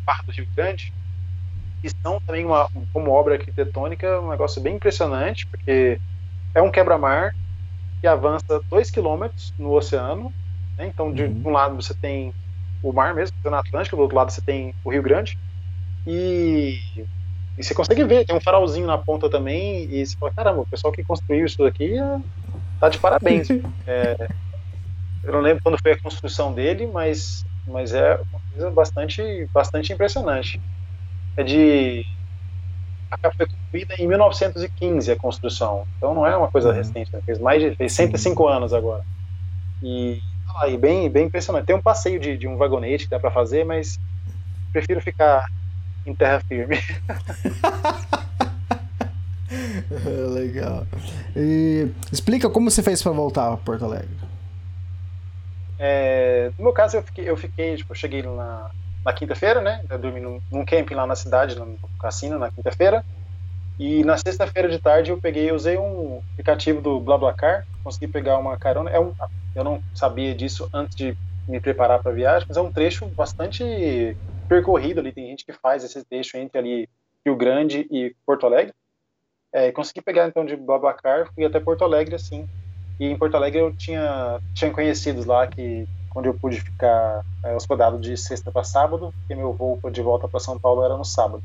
Barra 0.06 0.24
do 0.24 0.32
Rio 0.32 0.48
Grande, 0.56 0.94
que 1.82 1.90
são 1.90 2.20
também 2.22 2.46
uma, 2.46 2.70
como 2.92 3.12
obra 3.12 3.36
arquitetônica 3.36 4.20
um 4.20 4.30
negócio 4.30 4.62
bem 4.62 4.76
impressionante, 4.76 5.48
porque 5.48 6.00
é 6.54 6.62
um 6.62 6.72
quebra-mar 6.72 7.34
que 8.02 8.08
avança 8.08 8.62
2 8.70 8.92
km 8.92 9.28
no 9.58 9.72
oceano. 9.72 10.34
Né? 10.78 10.88
Então, 10.88 11.14
de 11.14 11.24
uhum. 11.24 11.42
um 11.46 11.50
lado 11.50 11.76
você 11.76 11.94
tem 11.94 12.34
o 12.84 12.92
mar 12.92 13.14
mesmo, 13.14 13.36
o 13.44 13.56
Atlântico, 13.56 13.96
do 13.96 14.02
outro 14.02 14.18
lado 14.18 14.32
você 14.32 14.42
tem 14.42 14.74
o 14.84 14.92
Rio 14.92 15.04
Grande. 15.04 15.38
E, 16.08 16.80
e, 17.58 17.64
você 17.64 17.74
consegue 17.74 18.04
ver, 18.04 18.26
tem 18.26 18.36
um 18.36 18.42
farolzinho 18.42 18.88
na 18.88 18.98
ponta 18.98 19.30
também, 19.30 19.84
e 19.92 20.06
você 20.06 20.18
fala, 20.18 20.34
caramba, 20.34 20.62
o 20.62 20.66
pessoal 20.66 20.94
que 20.94 21.04
construiu 21.04 21.46
isso 21.46 21.62
daqui 21.62 21.98
é, 21.98 22.20
tá 22.80 22.90
de 22.90 22.98
parabéns. 22.98 23.50
é, 23.86 24.30
eu 25.24 25.34
não 25.34 25.42
lembro 25.42 25.64
quando 25.64 25.78
foi 25.82 25.94
a 25.94 26.00
construção 26.00 26.54
dele, 26.54 26.88
mas, 26.88 27.46
mas 27.68 27.94
é 27.94 28.16
uma 28.16 28.42
coisa 28.52 28.72
bastante, 28.72 29.50
bastante 29.54 29.94
impressionante. 29.94 30.62
É 31.38 31.44
de. 31.44 32.06
A 33.12 33.32
foi 33.32 33.48
construída 33.48 33.96
em 33.98 34.08
1915 34.08 35.12
a 35.12 35.16
construção, 35.16 35.88
então 35.98 36.14
não 36.14 36.28
é 36.28 36.38
uma 36.38 36.48
coisa 36.48 36.70
uhum. 36.70 36.76
recente, 36.76 37.12
né? 37.12 37.20
fez 37.26 37.40
mais 37.40 37.60
de 37.60 37.76
fez 37.76 37.92
105 37.94 38.44
Sim. 38.44 38.50
anos 38.54 38.72
agora. 38.72 39.04
E, 39.82 40.22
ah, 40.56 40.68
e 40.68 40.78
bem, 40.78 41.10
bem 41.10 41.26
impressionante. 41.26 41.66
Tem 41.66 41.76
um 41.76 41.82
passeio 41.82 42.20
de, 42.20 42.38
de 42.38 42.48
um 42.48 42.56
vagonete 42.56 43.06
que 43.06 43.10
dá 43.10 43.20
para 43.20 43.32
fazer, 43.32 43.66
mas 43.66 44.00
prefiro 44.72 45.02
ficar 45.02 45.48
em 46.06 46.14
terra 46.14 46.40
firme. 46.48 46.78
Legal. 50.34 50.86
E 51.36 51.88
explica 52.12 52.50
como 52.50 52.70
você 52.70 52.84
fez 52.84 53.02
para 53.02 53.12
voltar 53.12 53.52
a 53.52 53.58
Porto 53.58 53.86
Alegre. 53.86 54.10
É, 55.80 56.50
no 56.58 56.66
meu 56.66 56.74
caso, 56.74 56.98
eu 56.98 57.04
fiquei, 57.04 57.30
eu 57.30 57.38
fiquei 57.38 57.78
tipo, 57.78 57.92
eu 57.94 57.96
cheguei 57.96 58.22
na, 58.24 58.72
na 59.06 59.14
quinta-feira, 59.14 59.62
né? 59.62 59.84
Eu 59.90 60.00
dormi 60.00 60.20
num, 60.20 60.42
num 60.52 60.66
camping 60.66 60.96
lá 60.96 61.08
na 61.08 61.16
cidade, 61.16 61.56
no 61.58 61.80
cassino, 62.00 62.38
na 62.40 62.52
quinta-feira. 62.52 63.04
E 63.80 64.04
na 64.04 64.18
sexta-feira 64.18 64.70
de 64.70 64.80
tarde 64.80 65.12
eu 65.12 65.20
peguei, 65.22 65.52
usei 65.52 65.78
um 65.78 66.20
aplicativo 66.34 66.82
do 66.82 67.00
BlaBlaCar, 67.00 67.66
consegui 67.84 68.08
pegar 68.12 68.38
uma 68.38 68.58
carona. 68.58 68.90
É 68.92 69.00
um, 69.00 69.14
eu 69.56 69.64
não 69.64 69.84
sabia 69.94 70.36
disso 70.36 70.70
antes 70.74 70.96
de 70.96 71.18
me 71.48 71.60
preparar 71.62 72.02
para 72.02 72.12
a 72.12 72.16
viagem, 72.16 72.46
mas 72.50 72.58
é 72.58 72.62
um 72.62 72.72
trecho 72.72 73.10
bastante 73.16 73.64
percorrido 74.50 75.00
ali. 75.00 75.14
Tem 75.14 75.28
gente 75.28 75.46
que 75.46 75.54
faz 75.54 75.84
esse 75.84 76.04
trecho 76.06 76.38
entre 76.38 76.60
ali 76.60 76.90
Rio 77.26 77.36
Grande 77.38 77.88
e 77.92 78.16
Porto 78.26 78.46
Alegre. 78.46 78.74
É, 79.54 79.72
consegui 79.72 80.02
pegar 80.02 80.28
então 80.28 80.46
de 80.46 80.56
BlaBlaCar, 80.56 81.32
fui 81.34 81.46
até 81.46 81.60
Porto 81.60 81.84
Alegre 81.84 82.16
assim. 82.16 82.48
E 83.00 83.06
em 83.06 83.18
Porto 83.18 83.36
Alegre 83.36 83.60
eu 83.60 83.72
tinha, 83.72 84.40
tinha 84.54 84.72
conhecidos 84.72 85.26
lá 85.26 85.48
que 85.48 85.88
onde 86.16 86.28
eu 86.28 86.34
pude 86.34 86.60
ficar 86.60 87.24
é, 87.44 87.56
hospedado 87.56 87.98
de 88.00 88.18
sexta 88.18 88.52
para 88.52 88.64
sábado, 88.64 89.14
porque 89.20 89.36
meu 89.36 89.54
voo 89.54 89.80
de 89.92 90.02
volta 90.02 90.28
para 90.28 90.40
São 90.40 90.60
Paulo 90.60 90.84
era 90.84 90.98
no 90.98 91.06
sábado. 91.06 91.44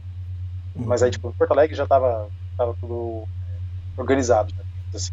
Uhum. 0.74 0.84
Mas 0.86 1.02
aí, 1.02 1.10
tipo, 1.10 1.28
em 1.28 1.32
Porto 1.32 1.52
Alegre 1.52 1.76
já 1.76 1.84
estava 1.84 2.28
tava 2.56 2.74
tudo 2.80 3.24
é, 3.48 4.00
organizado, 4.00 4.52
né, 4.56 4.64
assim, 4.94 5.12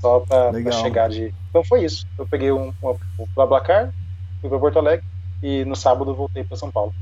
só 0.00 0.20
para 0.20 0.72
chegar 0.72 1.08
de. 1.08 1.32
Então 1.50 1.64
foi 1.64 1.84
isso. 1.84 2.06
Eu 2.18 2.26
peguei 2.26 2.50
um, 2.50 2.72
um, 2.82 2.90
um 3.18 3.26
BlaBlaCar, 3.34 3.92
fui 4.40 4.50
para 4.50 4.58
Porto 4.58 4.78
Alegre 4.78 5.06
e 5.42 5.64
no 5.64 5.76
sábado 5.76 6.14
voltei 6.14 6.42
para 6.44 6.56
São 6.56 6.70
Paulo. 6.70 6.94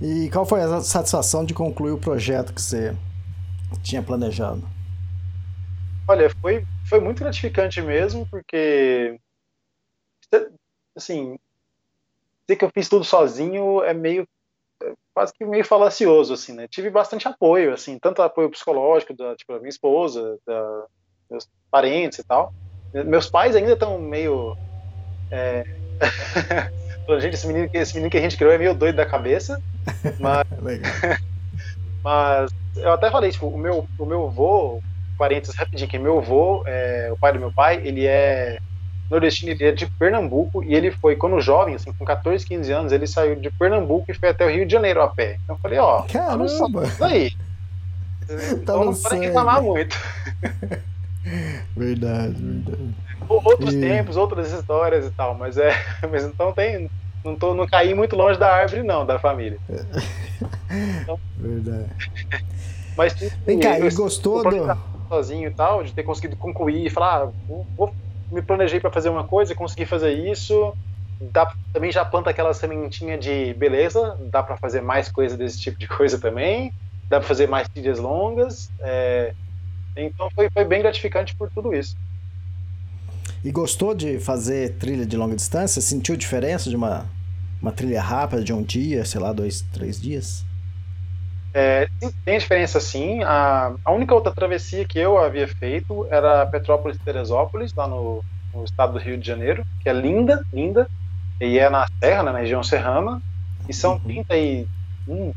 E 0.00 0.30
qual 0.30 0.46
foi 0.46 0.62
a 0.62 0.80
satisfação 0.80 1.44
de 1.44 1.52
concluir 1.52 1.92
o 1.92 1.98
projeto 1.98 2.54
que 2.54 2.62
você 2.62 2.96
tinha 3.82 4.02
planejado? 4.02 4.62
Olha, 6.08 6.30
foi, 6.40 6.66
foi 6.90 6.98
muito 6.98 7.20
gratificante 7.20 7.80
mesmo, 7.80 8.26
porque 8.28 9.16
assim, 10.96 11.38
dizer 12.42 12.58
que 12.58 12.64
eu 12.64 12.70
fiz 12.74 12.88
tudo 12.88 13.04
sozinho 13.04 13.82
é 13.84 13.94
meio 13.94 14.26
é 14.82 14.92
quase 15.14 15.32
que 15.32 15.44
meio 15.44 15.64
falacioso, 15.64 16.34
assim, 16.34 16.52
né? 16.52 16.66
Tive 16.66 16.90
bastante 16.90 17.28
apoio, 17.28 17.72
assim, 17.72 17.98
tanto 17.98 18.22
apoio 18.22 18.50
psicológico 18.50 19.14
da, 19.14 19.36
tipo, 19.36 19.52
da 19.52 19.60
minha 19.60 19.68
esposa, 19.68 20.38
da, 20.44 20.86
meus 21.30 21.48
parentes 21.70 22.18
e 22.18 22.24
tal. 22.24 22.52
Meus 22.92 23.30
pais 23.30 23.54
ainda 23.54 23.74
estão 23.74 23.98
meio... 23.98 24.56
É... 25.30 25.62
gente, 27.20 27.34
esse 27.34 27.46
menino, 27.46 27.68
esse 27.72 27.94
menino 27.94 28.10
que 28.10 28.16
a 28.16 28.20
gente 28.20 28.36
criou 28.36 28.52
é 28.52 28.58
meio 28.58 28.74
doido 28.74 28.96
da 28.96 29.06
cabeça, 29.06 29.60
mas... 30.18 30.46
mas 32.02 32.50
eu 32.76 32.92
até 32.92 33.10
falei, 33.10 33.30
tipo, 33.30 33.48
o 33.48 33.58
meu, 33.58 33.86
o 33.98 34.06
meu 34.06 34.26
avô, 34.26 34.80
parênteses 35.20 35.54
rapidinho, 35.54 35.90
que 35.90 35.98
meu 35.98 36.16
avô, 36.16 36.64
é, 36.66 37.10
o 37.12 37.16
pai 37.18 37.34
do 37.34 37.38
meu 37.38 37.52
pai, 37.52 37.82
ele 37.84 38.06
é 38.06 38.58
nordestino, 39.10 39.52
ele 39.52 39.64
é 39.64 39.72
de 39.72 39.86
Pernambuco 39.86 40.64
e 40.64 40.74
ele 40.74 40.90
foi, 40.90 41.14
quando 41.14 41.38
jovem, 41.42 41.74
assim, 41.74 41.92
com 41.92 42.06
14, 42.06 42.46
15 42.46 42.72
anos, 42.72 42.92
ele 42.92 43.06
saiu 43.06 43.36
de 43.36 43.50
Pernambuco 43.50 44.10
e 44.10 44.14
foi 44.14 44.30
até 44.30 44.46
o 44.46 44.50
Rio 44.50 44.64
de 44.64 44.72
Janeiro 44.72 45.02
a 45.02 45.08
pé. 45.08 45.36
Então 45.44 45.56
eu 45.56 45.60
falei, 45.60 45.78
ó, 45.78 46.02
Caramba! 46.02 46.88
Tá 46.96 47.06
aí. 47.06 47.30
tá 48.26 48.34
então 48.54 48.84
não 48.86 48.94
pode 48.94 49.18
reclamar 49.18 49.60
muito. 49.60 49.98
verdade, 51.76 52.34
verdade. 52.34 52.94
Outros 53.28 53.74
e... 53.74 53.80
tempos, 53.80 54.16
outras 54.16 54.50
histórias 54.50 55.06
e 55.06 55.10
tal, 55.10 55.34
mas 55.34 55.58
é. 55.58 55.70
Mas 56.10 56.24
então 56.24 56.52
tem. 56.52 56.90
Não, 57.22 57.36
tô, 57.36 57.52
não 57.54 57.66
caí 57.66 57.94
muito 57.94 58.16
longe 58.16 58.38
da 58.38 58.50
árvore, 58.50 58.82
não, 58.82 59.04
da 59.04 59.18
família. 59.18 59.58
Então, 61.02 61.20
verdade. 61.36 61.90
Mas 62.96 63.14
Vem 63.44 63.58
cá, 63.58 63.78
e 63.78 63.90
gostou 63.90 64.42
do. 64.42 64.89
Sozinho 65.10 65.48
e 65.48 65.50
tal, 65.52 65.82
de 65.82 65.92
ter 65.92 66.04
conseguido 66.04 66.36
concluir 66.36 66.86
e 66.86 66.90
falar, 66.90 67.24
ah, 67.24 67.32
vou, 67.48 67.66
vou 67.76 67.94
me 68.30 68.40
planejei 68.40 68.78
para 68.78 68.92
fazer 68.92 69.08
uma 69.08 69.24
coisa, 69.24 69.56
consegui 69.56 69.84
fazer 69.84 70.12
isso. 70.12 70.72
Dá, 71.20 71.52
também 71.72 71.90
já 71.90 72.04
planta 72.04 72.30
aquela 72.30 72.54
sementinha 72.54 73.18
de 73.18 73.52
beleza, 73.54 74.16
dá 74.30 74.40
para 74.40 74.56
fazer 74.56 74.80
mais 74.80 75.10
coisa 75.10 75.36
desse 75.36 75.60
tipo 75.60 75.78
de 75.80 75.88
coisa 75.88 76.16
também, 76.16 76.72
dá 77.08 77.18
para 77.18 77.26
fazer 77.26 77.48
mais 77.48 77.68
trilhas 77.68 77.98
longas. 77.98 78.70
É, 78.78 79.34
então 79.96 80.30
foi, 80.30 80.48
foi 80.48 80.64
bem 80.64 80.80
gratificante 80.80 81.34
por 81.34 81.50
tudo 81.50 81.74
isso. 81.74 81.96
E 83.44 83.50
gostou 83.50 83.94
de 83.94 84.20
fazer 84.20 84.76
trilha 84.78 85.04
de 85.04 85.16
longa 85.16 85.34
distância? 85.34 85.82
Sentiu 85.82 86.16
diferença 86.16 86.70
de 86.70 86.76
uma, 86.76 87.04
uma 87.60 87.72
trilha 87.72 88.00
rápida 88.00 88.44
de 88.44 88.52
um 88.52 88.62
dia, 88.62 89.04
sei 89.04 89.20
lá, 89.20 89.32
dois, 89.32 89.62
três 89.72 90.00
dias? 90.00 90.44
É, 91.52 91.88
tem 92.24 92.38
diferença 92.38 92.80
sim. 92.80 93.22
A, 93.24 93.74
a, 93.84 93.92
única 93.92 94.14
outra 94.14 94.32
travessia 94.32 94.84
que 94.84 94.98
eu 94.98 95.18
havia 95.18 95.48
feito 95.48 96.06
era 96.10 96.46
Petrópolis-Teresópolis, 96.46 97.74
lá 97.74 97.88
no, 97.88 98.24
no, 98.54 98.64
estado 98.64 98.92
do 98.92 98.98
Rio 98.98 99.18
de 99.18 99.26
Janeiro, 99.26 99.64
que 99.82 99.88
é 99.88 99.92
linda, 99.92 100.44
linda, 100.52 100.88
e 101.40 101.58
é 101.58 101.68
na 101.68 101.86
serra, 101.98 102.22
né, 102.22 102.32
na 102.32 102.38
região 102.38 102.62
serrana, 102.62 103.20
e 103.68 103.74
são 103.74 103.94
uhum. 103.94 104.00
30 104.00 104.36
e, 104.36 104.68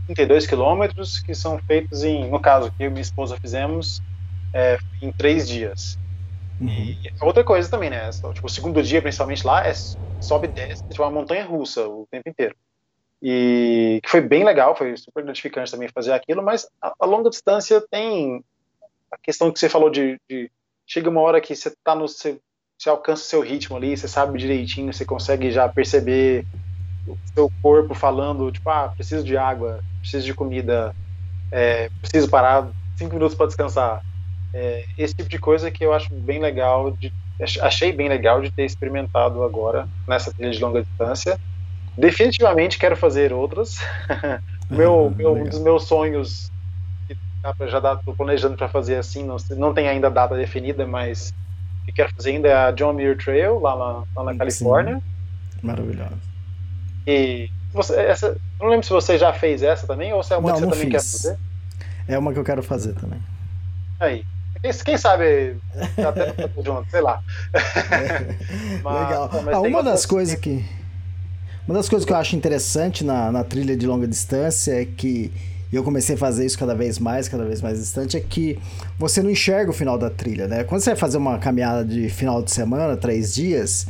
32 0.07 0.45
quilômetros 0.45 1.19
que 1.19 1.33
são 1.33 1.57
feitos 1.59 2.03
em, 2.03 2.29
no 2.29 2.39
caso 2.39 2.71
que 2.71 2.83
eu 2.83 2.87
e 2.87 2.89
minha 2.91 3.01
esposa 3.01 3.37
fizemos, 3.37 4.01
é, 4.53 4.77
em 5.01 5.11
três 5.11 5.47
dias. 5.47 5.97
Uhum. 6.61 6.69
E 6.69 6.99
outra 7.21 7.43
coisa 7.43 7.69
também, 7.69 7.89
né? 7.89 8.11
Tipo, 8.11 8.45
o 8.45 8.49
segundo 8.49 8.83
dia, 8.83 9.01
principalmente 9.01 9.45
lá, 9.47 9.65
é 9.65 9.73
sobe 10.21 10.47
e 10.47 10.51
desce, 10.51 10.83
tipo 10.87 11.01
uma 11.01 11.11
montanha 11.11 11.43
russa 11.43 11.87
o 11.87 12.07
tempo 12.09 12.29
inteiro 12.29 12.55
e 13.25 14.01
que 14.03 14.09
foi 14.09 14.19
bem 14.19 14.43
legal, 14.43 14.75
foi 14.75 14.97
super 14.97 15.23
gratificante 15.23 15.71
também 15.71 15.87
fazer 15.87 16.11
aquilo, 16.11 16.43
mas 16.43 16.67
a, 16.81 16.93
a 16.99 17.05
longa 17.05 17.29
distância 17.29 17.81
tem 17.89 18.43
a 19.09 19.17
questão 19.17 19.49
que 19.49 19.57
você 19.57 19.69
falou 19.69 19.89
de, 19.89 20.19
de 20.29 20.51
chega 20.85 21.09
uma 21.09 21.21
hora 21.21 21.39
que 21.39 21.55
você 21.55 21.73
tá 21.81 21.95
no 21.95 22.05
seu, 22.05 22.37
você 22.77 22.89
alcança 22.89 23.23
o 23.23 23.25
seu 23.25 23.39
ritmo 23.39 23.77
ali, 23.77 23.95
você 23.95 24.09
sabe 24.09 24.37
direitinho, 24.37 24.91
você 24.91 25.05
consegue 25.05 25.51
já 25.51 25.69
perceber 25.69 26.45
o 27.07 27.17
seu 27.33 27.49
corpo 27.61 27.93
falando, 27.93 28.51
tipo, 28.51 28.69
ah, 28.69 28.91
preciso 28.93 29.23
de 29.23 29.37
água, 29.37 29.81
preciso 30.01 30.25
de 30.25 30.33
comida, 30.33 30.93
é, 31.49 31.89
preciso 32.01 32.29
parar 32.29 32.69
cinco 32.97 33.15
minutos 33.15 33.37
para 33.37 33.47
descansar. 33.47 34.03
É, 34.53 34.83
esse 34.97 35.15
tipo 35.15 35.29
de 35.29 35.39
coisa 35.39 35.71
que 35.71 35.85
eu 35.85 35.93
acho 35.93 36.13
bem 36.13 36.39
legal, 36.39 36.91
de, 36.91 37.13
achei 37.61 37.93
bem 37.93 38.09
legal 38.09 38.41
de 38.41 38.51
ter 38.51 38.65
experimentado 38.65 39.43
agora 39.43 39.87
nessa 40.05 40.33
trilha 40.33 40.51
de 40.51 40.59
longa 40.59 40.81
distância 40.81 41.39
Definitivamente 41.97 42.77
quero 42.77 42.95
fazer 42.97 43.31
outras. 43.31 43.79
meu, 44.69 45.11
ah, 45.13 45.17
meu 45.17 45.33
um 45.35 45.43
dos 45.43 45.59
meus 45.59 45.83
sonhos, 45.83 46.51
que 47.07 47.15
já 47.69 47.77
estou 47.93 48.15
planejando 48.15 48.57
para 48.57 48.67
fazer 48.67 48.95
assim, 48.95 49.23
não, 49.23 49.37
não 49.51 49.73
tem 49.73 49.87
ainda 49.87 50.09
data 50.09 50.35
definida, 50.35 50.87
mas 50.87 51.33
que 51.85 51.91
quero 51.91 52.13
fazer 52.15 52.31
ainda 52.31 52.47
é 52.47 52.55
a 52.55 52.71
John 52.71 52.93
Muir 52.93 53.17
Trail, 53.17 53.59
lá 53.59 53.75
na, 53.75 54.03
lá 54.15 54.31
na 54.31 54.37
Califórnia. 54.37 55.01
Maravilhoso. 55.61 56.17
E 57.05 57.49
você, 57.73 57.95
essa, 57.99 58.37
não 58.59 58.67
lembro 58.67 58.85
se 58.85 58.91
você 58.93 59.17
já 59.17 59.33
fez 59.33 59.61
essa 59.61 59.85
também 59.85 60.13
ou 60.13 60.23
se 60.23 60.33
é 60.33 60.37
uma 60.37 60.49
Não, 60.49 60.55
que 60.55 60.63
você 60.65 60.69
também 60.69 60.89
quer 60.89 61.01
fiz. 61.01 61.11
fazer. 61.11 61.37
É 62.07 62.17
uma 62.17 62.33
que 62.33 62.39
eu 62.39 62.43
quero 62.43 62.63
fazer 62.63 62.93
também. 62.93 63.19
Aí. 63.99 64.25
Quem, 64.85 64.97
sabe 64.97 65.57
até 66.07 66.33
junto, 66.63 66.89
sei 66.89 67.01
lá. 67.01 67.21
Mas- 68.81 69.09
Legal. 69.09 69.29
mas 69.43 69.55
Ah, 69.55 69.61
uma 69.61 69.83
das 69.83 70.05
coisas 70.05 70.35
que. 70.39 70.63
Uma 71.67 71.75
das 71.75 71.87
coisas 71.87 72.05
que 72.05 72.11
eu 72.11 72.17
acho 72.17 72.35
interessante 72.35 73.03
na, 73.03 73.31
na 73.31 73.43
trilha 73.43 73.75
de 73.75 73.87
longa 73.87 74.07
distância 74.07 74.81
é 74.81 74.85
que 74.85 75.31
e 75.71 75.75
eu 75.75 75.83
comecei 75.83 76.13
a 76.13 76.17
fazer 76.19 76.45
isso 76.45 76.59
cada 76.59 76.75
vez 76.75 76.99
mais, 76.99 77.27
cada 77.27 77.43
vez 77.45 77.59
mais 77.59 77.79
distante, 77.79 78.15
é 78.15 78.19
que 78.19 78.59
você 78.95 79.23
não 79.23 79.31
enxerga 79.31 79.71
o 79.71 79.73
final 79.73 79.97
da 79.97 80.07
trilha, 80.07 80.47
né? 80.47 80.63
Quando 80.63 80.81
você 80.81 80.91
vai 80.91 80.99
fazer 80.99 81.17
uma 81.17 81.39
caminhada 81.39 81.83
de 81.83 82.09
final 82.09 82.43
de 82.43 82.51
semana, 82.51 82.95
três 82.95 83.33
dias, 83.33 83.87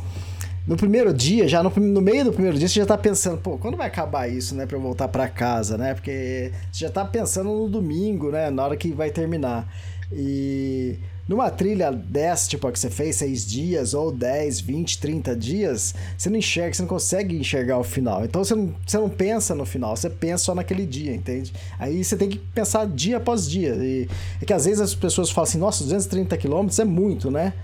no 0.66 0.78
primeiro 0.78 1.12
dia, 1.12 1.46
já 1.46 1.62
no, 1.62 1.68
no 1.68 2.00
meio 2.00 2.24
do 2.24 2.32
primeiro 2.32 2.56
dia, 2.56 2.66
você 2.68 2.80
já 2.80 2.86
tá 2.86 2.96
pensando, 2.96 3.36
pô, 3.36 3.58
quando 3.58 3.76
vai 3.76 3.86
acabar 3.86 4.26
isso, 4.26 4.54
né, 4.54 4.64
pra 4.64 4.78
eu 4.78 4.80
voltar 4.80 5.08
pra 5.08 5.28
casa, 5.28 5.76
né? 5.76 5.92
Porque 5.92 6.52
você 6.72 6.86
já 6.86 6.90
tá 6.90 7.04
pensando 7.04 7.50
no 7.50 7.68
domingo, 7.68 8.30
né, 8.30 8.48
na 8.48 8.64
hora 8.64 8.78
que 8.78 8.90
vai 8.90 9.10
terminar. 9.10 9.68
E 10.10 10.98
numa 11.28 11.50
trilha 11.50 11.90
dessa, 11.90 12.48
tipo 12.48 12.66
a 12.66 12.72
que 12.72 12.78
você 12.78 12.90
fez, 12.90 13.16
seis 13.16 13.46
dias, 13.46 13.94
ou 13.94 14.12
10, 14.12 14.60
20, 14.60 14.98
30 14.98 15.36
dias, 15.36 15.94
você 16.16 16.28
não 16.28 16.36
enxerga, 16.36 16.74
você 16.74 16.82
não 16.82 16.88
consegue 16.88 17.36
enxergar 17.36 17.78
o 17.78 17.84
final. 17.84 18.24
Então 18.24 18.44
você 18.44 18.54
não, 18.54 18.74
você 18.86 18.98
não 18.98 19.08
pensa 19.08 19.54
no 19.54 19.64
final, 19.64 19.96
você 19.96 20.10
pensa 20.10 20.44
só 20.44 20.54
naquele 20.54 20.84
dia, 20.84 21.14
entende? 21.14 21.52
Aí 21.78 22.04
você 22.04 22.16
tem 22.16 22.28
que 22.28 22.38
pensar 22.38 22.86
dia 22.86 23.16
após 23.16 23.48
dia. 23.48 23.74
E 23.74 24.08
é 24.40 24.44
que 24.44 24.52
às 24.52 24.66
vezes 24.66 24.80
as 24.80 24.94
pessoas 24.94 25.30
falam 25.30 25.48
assim, 25.48 25.58
nossa, 25.58 25.82
230 25.82 26.36
quilômetros 26.36 26.78
é 26.78 26.84
muito, 26.84 27.30
né? 27.30 27.54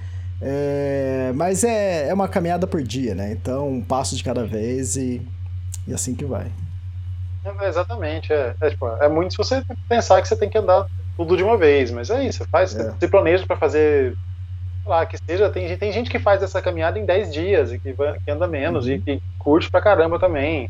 É, 0.43 1.33
mas 1.35 1.65
é, 1.65 2.09
é 2.09 2.15
uma 2.15 2.27
caminhada 2.27 2.67
por 2.67 2.83
dia, 2.83 3.15
né? 3.15 3.33
Então, 3.33 3.69
um 3.69 3.83
passo 3.83 4.17
de 4.17 4.25
cada 4.25 4.47
vez 4.47 4.97
e, 4.97 5.21
e 5.87 5.93
assim 5.93 6.15
que 6.15 6.25
vai. 6.25 6.51
É, 7.45 7.69
exatamente, 7.69 8.33
é, 8.33 8.55
é, 8.61 8.71
tipo, 8.71 8.87
é 8.87 9.09
muito 9.09 9.33
se 9.33 9.39
você 9.39 9.63
pensar 9.89 10.21
que 10.23 10.29
você 10.29 10.37
tem 10.37 10.49
que 10.49 10.57
andar 10.57 10.87
tudo 11.27 11.37
de 11.37 11.45
uma 11.45 11.57
vez, 11.57 11.91
mas 11.91 12.11
é 12.11 12.25
isso, 12.25 12.39
você 12.39 12.47
faz, 12.51 12.73
É. 12.75 12.97
se 13.01 13.09
planeja 13.11 13.47
para 13.47 13.57
fazer, 13.57 14.17
lá, 14.87 15.07
que 15.07 15.17
seja, 15.29 15.51
tem, 15.51 15.69
gente- 15.69 15.79
tem 15.81 15.93
gente 15.93 16.11
que 16.11 16.19
faz 16.19 16.43
essa 16.43 16.63
caminhada 16.63 16.99
em 16.99 17.07
10 17.07 17.33
dias 17.33 17.73
e 17.73 17.81
que, 17.81 17.95
vai- 17.95 18.19
que 18.25 18.31
anda 18.33 18.49
menos 18.49 18.87
Uhum. 18.87 18.93
e 18.95 19.03
que 19.03 19.21
curte 19.39 19.71
pra 19.71 19.83
caramba 19.83 20.19
também. 20.21 20.69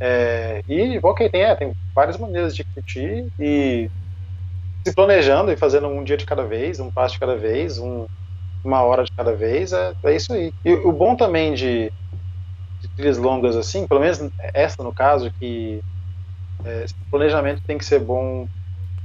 É, 0.00 0.60
e 0.68 1.00
ok, 1.02 1.30
tem, 1.30 1.42
é, 1.44 1.56
tem 1.56 1.72
várias 1.94 2.18
maneiras 2.18 2.54
de 2.56 2.64
curtir 2.74 3.28
e 3.38 3.90
se 4.86 4.94
planejando 4.94 5.50
e 5.52 5.56
fazendo 5.56 5.88
um 5.88 6.04
dia 6.04 6.16
de 6.16 6.26
cada 6.26 6.46
vez, 6.46 6.80
um 6.80 6.90
passo 6.90 7.14
de 7.14 7.20
cada 7.20 7.36
vez, 7.36 7.78
um- 7.78 8.06
uma 8.64 8.82
hora 8.82 9.04
de 9.04 9.10
cada 9.16 9.34
vez, 9.36 9.72
é, 9.72 9.94
é 10.04 10.16
isso 10.16 10.32
aí. 10.32 10.52
E 10.64 10.72
o 10.74 10.92
bom 10.92 11.16
também 11.16 11.54
de, 11.54 11.92
de 12.80 12.88
trilhas 12.94 13.18
longas 13.18 13.56
assim, 13.56 13.86
pelo 13.86 14.00
menos 14.00 14.18
essa 14.54 14.82
no 14.82 14.92
caso, 14.94 15.30
que 15.40 15.80
é, 16.64 16.84
esse 16.84 16.94
planejamento 17.10 17.60
tem 17.66 17.78
que 17.78 17.84
ser 17.84 18.00
bom. 18.00 18.46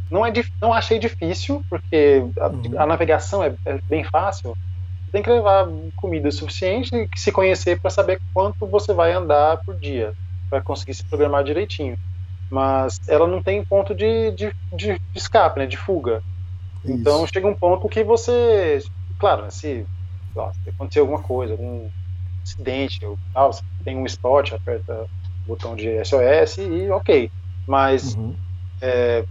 Não, 0.10 0.26
é, 0.26 0.32
não 0.62 0.74
achei 0.74 1.00
difícil, 1.00 1.64
porque 1.70 2.24
a, 2.40 2.48
Uhum. 2.56 2.84
a 2.84 2.86
navegação 2.86 3.44
é, 3.44 3.56
é 3.66 3.80
bem 3.90 4.04
fácil. 4.04 4.56
Tem 5.12 5.24
que 5.24 5.30
levar 5.30 5.68
comida 5.96 6.32
suficiente 6.32 6.90
e 6.96 7.08
se 7.18 7.32
conhecer 7.32 7.80
para 7.82 7.92
saber 7.92 8.22
quanto 8.34 8.68
você 8.68 8.94
vai 8.94 9.14
andar 9.14 9.60
por 9.66 9.78
dia, 9.80 10.14
para 10.50 10.62
conseguir 10.64 10.94
se 10.96 11.04
programar 11.10 11.44
direitinho. 11.44 11.98
Mas 12.52 13.00
ela 13.08 13.28
não 13.28 13.42
tem 13.44 13.64
ponto 13.66 13.96
de, 13.96 14.32
de, 14.34 14.54
de 14.74 15.00
escape, 15.16 15.60
né, 15.60 15.68
de 15.68 15.78
fuga. 15.78 16.22
Então 16.86 17.26
Isso. 17.26 17.34
chega 17.34 17.48
um 17.48 17.56
ponto 17.56 17.88
que 17.90 18.04
você, 18.04 18.80
claro, 19.18 19.44
né, 19.44 19.50
se, 19.52 19.86
se 20.64 20.70
acontecer 20.70 21.00
alguma 21.00 21.22
coisa, 21.22 21.54
algum 21.54 21.90
acidente 22.46 23.06
ou 23.06 23.18
tal, 23.34 23.54
você 23.54 23.62
tem 23.86 23.98
um 23.98 24.06
spot, 24.06 24.54
aperta 24.54 25.04
o 25.46 25.48
botão 25.48 25.76
de 25.76 25.90
SOS 25.90 26.58
e 26.60 26.90
ok. 26.92 27.32
Mas 27.68 28.18
Uhum. 28.18 28.38
é, 28.82 29.26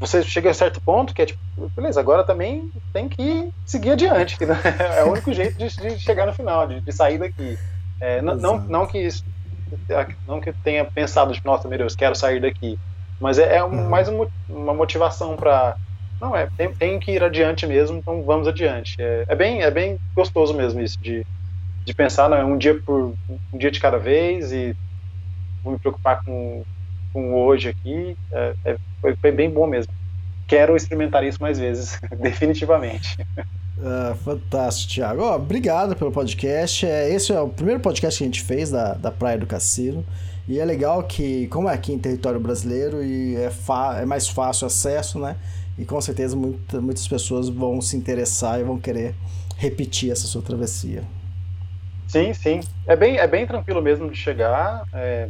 você 0.00 0.22
chega 0.22 0.50
a 0.50 0.54
certo 0.54 0.80
ponto 0.82 1.14
que 1.14 1.22
é 1.22 1.26
tipo, 1.26 1.40
beleza, 1.76 2.00
agora 2.00 2.24
também 2.24 2.70
tem 2.92 3.08
que 3.08 3.50
seguir 3.64 3.92
adiante, 3.92 4.36
que 4.38 4.46
né, 4.46 4.54
é 4.98 5.04
o 5.04 5.10
único 5.10 5.32
jeito 5.32 5.56
de, 5.58 5.68
de 5.68 5.98
chegar 6.00 6.26
no 6.26 6.32
final, 6.34 6.66
de, 6.66 6.80
de 6.82 6.92
sair 6.92 7.18
daqui. 7.18 7.58
É, 8.00 8.20
não, 8.22 8.36
não, 8.36 8.66
não 8.68 8.86
que 8.86 8.98
isso, 8.98 9.22
não 10.26 10.40
que 10.40 10.52
tenha 10.62 10.84
pensado, 10.90 11.32
tipo, 11.32 11.46
nossa, 11.48 11.68
meu 11.68 11.78
Deus, 11.78 11.94
quero 11.94 12.14
sair 12.14 12.40
daqui, 12.40 12.78
mas 13.20 13.38
é, 13.38 13.56
é 13.56 13.64
um- 13.64 13.70
Uhum. 13.72 13.88
mais 13.90 14.08
um- 14.08 14.26
uma 14.48 14.74
motivação 14.74 15.36
para 15.36 15.76
não 16.20 16.34
é, 16.34 16.48
tem, 16.56 16.72
tem 16.74 16.98
que 16.98 17.12
ir 17.12 17.22
adiante 17.22 17.66
mesmo, 17.66 17.98
então 17.98 18.24
vamos 18.24 18.48
adiante. 18.48 18.94
É, 18.98 19.26
é 19.28 19.34
bem, 19.36 19.62
é 19.62 19.70
bem 19.70 19.98
gostoso 20.16 20.54
mesmo 20.54 20.80
isso 20.80 20.96
de, 21.00 21.26
de 21.86 21.94
pensar, 21.94 22.28
não 22.30 22.36
é 22.38 22.44
um 22.44 22.58
dia 22.58 22.80
por 22.84 23.16
um 23.28 23.58
dia 23.58 23.70
de 23.70 23.80
cada 23.80 23.98
vez 23.98 24.52
e 24.52 24.74
vou 25.62 25.72
me 25.74 25.78
preocupar 25.78 26.22
com, 26.24 26.64
com 27.16 27.32
hoje 27.34 27.70
aqui. 27.70 28.14
É, 28.30 28.54
é- 28.66 28.76
foi, 29.00 29.16
foi 29.16 29.32
bem 29.32 29.48
bom 29.50 29.66
mesmo. 29.66 29.90
Quero 30.46 30.76
experimentar 30.76 31.24
isso 31.24 31.38
mais 31.40 31.58
vezes, 31.58 31.98
definitivamente. 32.20 33.16
Ah, 33.82 34.14
fantástico, 34.22 34.92
Thiago. 34.92 35.22
Ó, 35.22 35.36
obrigado 35.36 35.96
pelo 35.96 36.12
podcast. 36.12 36.84
É, 36.86 37.08
esse 37.10 37.32
é 37.32 37.40
o 37.40 37.48
primeiro 37.48 37.80
podcast 37.80 38.18
que 38.18 38.24
a 38.24 38.26
gente 38.26 38.42
fez 38.42 38.70
da, 38.70 38.92
da 38.94 39.10
Praia 39.10 39.38
do 39.38 39.46
Cassino. 39.46 40.04
E 40.46 40.60
é 40.60 40.64
legal 40.64 41.02
que, 41.04 41.46
como 41.48 41.68
é 41.68 41.72
aqui 41.74 41.92
em 41.92 41.98
território 41.98 42.38
brasileiro, 42.38 43.02
e 43.02 43.34
é, 43.36 43.50
é 44.00 44.04
mais 44.04 44.28
fácil 44.28 44.66
acesso, 44.66 45.18
né? 45.18 45.36
E 45.78 45.84
com 45.84 46.00
certeza 46.00 46.36
muita- 46.36 46.80
muitas 46.80 47.08
pessoas 47.08 47.48
vão 47.48 47.80
se 47.80 47.96
interessar 47.96 48.60
e 48.60 48.62
vão 48.62 48.78
querer 48.78 49.14
repetir 49.56 50.10
essa 50.12 50.26
sua 50.26 50.42
travessia. 50.42 51.02
Sim, 52.06 52.32
sim. 52.34 52.60
É 52.86 52.94
bem, 52.94 53.16
é 53.18 53.26
bem 53.26 53.46
tranquilo 53.46 53.82
mesmo 53.82 54.08
de 54.10 54.16
chegar. 54.16 54.84
É, 54.92 55.28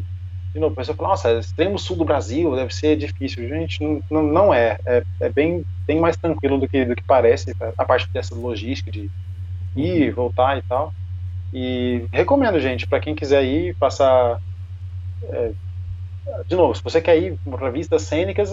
de 0.57 0.61
novo, 0.61 0.75
a 0.75 0.77
pessoa 0.77 0.97
fala, 0.97 1.11
nossa, 1.11 1.33
extremo 1.39 1.79
sul 1.79 1.99
do 1.99 2.05
Brasil 2.07 2.57
deve 2.57 2.75
ser 2.75 2.97
difícil. 2.97 3.49
Gente, 3.49 3.79
não, 4.11 4.23
não, 4.25 4.55
é. 4.55 4.79
é. 4.87 5.03
É 5.21 5.33
bem, 5.33 5.65
bem 5.87 6.01
mais 6.01 6.17
tranquilo 6.17 6.59
do 6.61 6.69
que, 6.69 6.85
do 6.87 6.97
que 6.97 7.05
parece, 7.07 7.53
a 7.79 7.85
parte 7.87 8.09
dessa 8.15 8.35
logística 8.35 8.91
de 8.91 9.11
ir, 9.77 10.15
voltar 10.15 10.59
e 10.59 10.63
tal. 10.69 10.93
E 11.53 12.07
recomendo, 12.13 12.61
gente, 12.61 12.87
para 12.87 13.01
quem 13.01 13.15
quiser 13.15 13.45
ir, 13.45 13.77
passar. 13.79 14.39
é, 15.25 15.55
de 16.49 16.57
novo, 16.57 16.75
se 16.75 16.83
você 16.83 17.01
quer 17.01 17.17
ir 17.23 17.39
para 17.45 17.71
vistas 17.71 18.03
cênicas, 18.03 18.51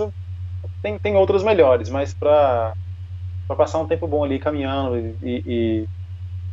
tem, 0.81 0.99
tem 0.99 1.15
outras 1.17 1.43
melhores, 1.43 1.89
mas 1.89 2.13
para 2.13 2.75
passar 3.57 3.79
um 3.79 3.87
tempo 3.87 4.07
bom 4.07 4.23
ali 4.23 4.39
caminhando 4.39 4.97
e- 4.99 5.17
e- 5.23 5.83
e 5.83 5.89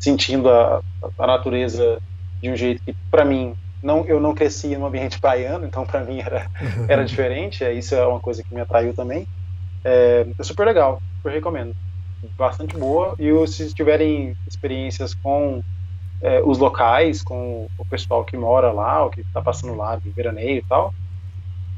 sentindo 0.00 0.50
a, 0.50 0.82
a 1.18 1.26
natureza 1.28 2.00
de 2.42 2.50
um 2.50 2.56
jeito 2.56 2.82
que 2.86 2.94
para 3.10 3.24
mim 3.24 3.54
não 3.82 4.04
eu 4.06 4.20
não 4.20 4.34
cresci 4.34 4.68
em 4.68 4.76
um 4.76 4.86
ambiente 4.86 5.20
praiano 5.20 5.66
então 5.66 5.84
para 5.84 6.04
mim 6.04 6.20
era 6.20 6.46
era 6.88 7.04
diferente 7.04 7.64
é, 7.64 7.72
isso 7.72 7.94
é 7.94 8.06
uma 8.06 8.20
coisa 8.20 8.42
que 8.42 8.54
me 8.54 8.60
atraiu 8.60 8.94
também. 8.94 9.26
É, 9.84 10.26
é 10.38 10.42
super 10.42 10.66
legal 10.66 11.00
super 11.16 11.32
recomendo. 11.32 11.74
Bastante 12.36 12.76
boa 12.76 13.14
e 13.18 13.46
se 13.46 13.72
tiverem 13.72 14.36
experiências 14.46 15.14
com 15.14 15.62
é, 16.20 16.42
os 16.42 16.58
locais 16.58 17.22
com 17.22 17.66
o 17.78 17.84
pessoal 17.86 18.24
que 18.24 18.36
mora 18.36 18.70
lá 18.72 19.06
o 19.06 19.10
que 19.10 19.22
está 19.22 19.40
passando 19.40 19.74
lá 19.74 19.96
de 19.96 20.10
veraneio 20.10 20.58
e 20.58 20.62
tal 20.62 20.92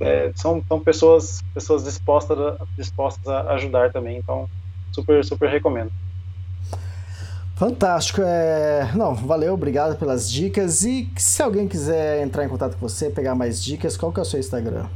é, 0.01 0.33
são, 0.35 0.61
são 0.67 0.81
pessoas 0.81 1.41
pessoas 1.55 1.85
dispostas 1.85 2.37
a, 2.37 2.57
dispostas 2.77 3.29
a 3.29 3.53
ajudar 3.53 3.93
também 3.93 4.19
então 4.19 4.49
super 4.93 5.25
super 5.25 5.49
recomendo 5.49 5.93
Fantástico. 7.57 8.21
É... 8.23 8.91
Não, 8.95 9.15
valeu, 9.15 9.55
obrigado 9.55 9.97
pelas 9.99 10.31
dicas. 10.31 10.83
E 10.83 11.11
se 11.17 11.43
alguém 11.43 11.69
quiser 11.69 12.23
entrar 12.23 12.45
em 12.45 12.49
contato 12.49 12.77
com 12.77 12.89
você, 12.89 13.11
pegar 13.11 13.35
mais 13.35 13.63
dicas, 13.63 13.97
qual 13.97 14.13
que 14.13 14.19
é 14.19 14.23
o 14.23 14.27
seu 14.27 14.41
Instagram? 14.41 14.87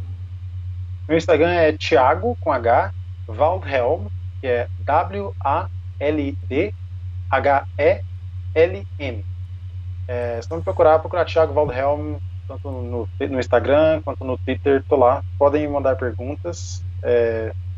Meu 1.09 1.17
Instagram 1.17 1.51
é 1.51 1.73
Thiago 1.73 2.37
com 2.41 2.53
H 2.53 2.93
Waldhelm, 3.29 4.07
que 4.41 4.47
é 4.47 4.69
W-A-L-D-H-E-L-M. 4.81 5.67
É, 10.09 10.41
se 10.41 10.51
não 10.51 10.59
me 10.59 10.63
procurar, 10.63 10.99
procurar 11.01 11.25
Thiago 11.25 11.53
Waldhelm, 11.53 12.17
tanto 12.47 12.71
no, 12.71 13.09
no 13.19 13.41
Instagram 13.41 14.01
quanto 14.03 14.25
no 14.25 14.39
Twitter, 14.39 14.85
tô 14.89 14.97
lá. 14.97 15.23
Podem 15.39 15.69
mandar 15.69 15.97
perguntas, 15.97 16.83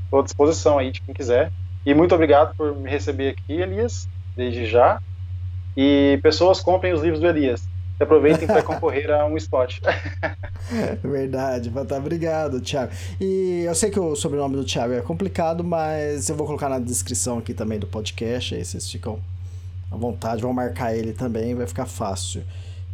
estou 0.04 0.20
à 0.20 0.22
disposição 0.22 0.78
aí 0.78 0.90
de 0.90 1.00
quem 1.00 1.14
quiser. 1.14 1.50
E 1.84 1.94
muito 1.94 2.14
obrigado 2.14 2.54
por 2.54 2.74
me 2.76 2.90
receber 2.90 3.30
aqui, 3.30 3.60
Elias, 3.60 4.08
desde 4.38 4.66
já. 4.66 5.02
E 5.76 6.18
pessoas 6.22 6.60
comprem 6.60 6.92
os 6.92 7.02
livros 7.02 7.20
do 7.20 7.26
Elias. 7.26 7.60
E 7.98 8.02
aproveitem 8.02 8.46
para 8.46 8.62
concorrer 8.64 9.10
a 9.10 9.26
um 9.26 9.36
spot. 9.36 9.80
Verdade, 11.02 11.70
tá, 11.86 11.96
obrigado, 11.96 12.60
Thiago. 12.60 12.92
E 13.20 13.64
eu 13.66 13.74
sei 13.74 13.90
que 13.90 13.98
o 13.98 14.14
sobrenome 14.14 14.56
do 14.56 14.64
Thiago 14.64 14.94
é 14.94 15.00
complicado, 15.00 15.64
mas 15.64 16.28
eu 16.28 16.36
vou 16.36 16.46
colocar 16.46 16.68
na 16.68 16.78
descrição 16.78 17.38
aqui 17.38 17.52
também 17.52 17.78
do 17.78 17.86
podcast, 17.86 18.54
aí 18.54 18.64
vocês 18.64 18.88
ficam 18.90 19.18
à 19.90 19.96
vontade, 19.96 20.42
vão 20.42 20.52
marcar 20.52 20.94
ele 20.94 21.12
também, 21.12 21.54
vai 21.54 21.66
ficar 21.66 21.86
fácil. 21.86 22.42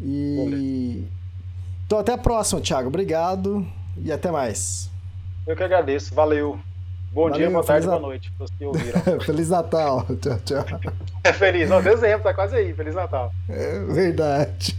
E 0.01 1.05
então 1.87 1.99
até 1.99 2.13
a 2.13 2.19
próxima, 2.19 2.61
Thiago. 2.61 2.89
Obrigado 2.89 3.67
e 4.03 4.11
até 4.11 4.31
mais. 4.31 4.91
Eu 5.47 5.55
que 5.55 5.63
agradeço, 5.63 6.15
valeu. 6.15 6.59
Bom 7.15 7.29
Valeu, 7.29 7.39
dia, 7.39 7.49
boa 7.49 7.63
tarde, 7.63 7.87
feliz 7.87 8.01
boa 8.01 8.09
noite, 8.09 8.33
para 8.33 8.45
os 8.45 8.51
que 8.51 8.65
ouviram. 8.65 9.01
Feliz 9.25 9.49
Natal. 9.49 10.05
Tchau, 10.21 10.39
tchau. 10.45 10.65
É 11.23 11.33
feliz, 11.33 11.71
não, 11.71 11.81
dezembro, 11.81 12.23
tá 12.23 12.35
quase 12.35 12.55
aí, 12.55 12.75
Feliz 12.75 12.95
Natal. 12.95 13.33
É 13.49 13.79
verdade. 13.85 14.77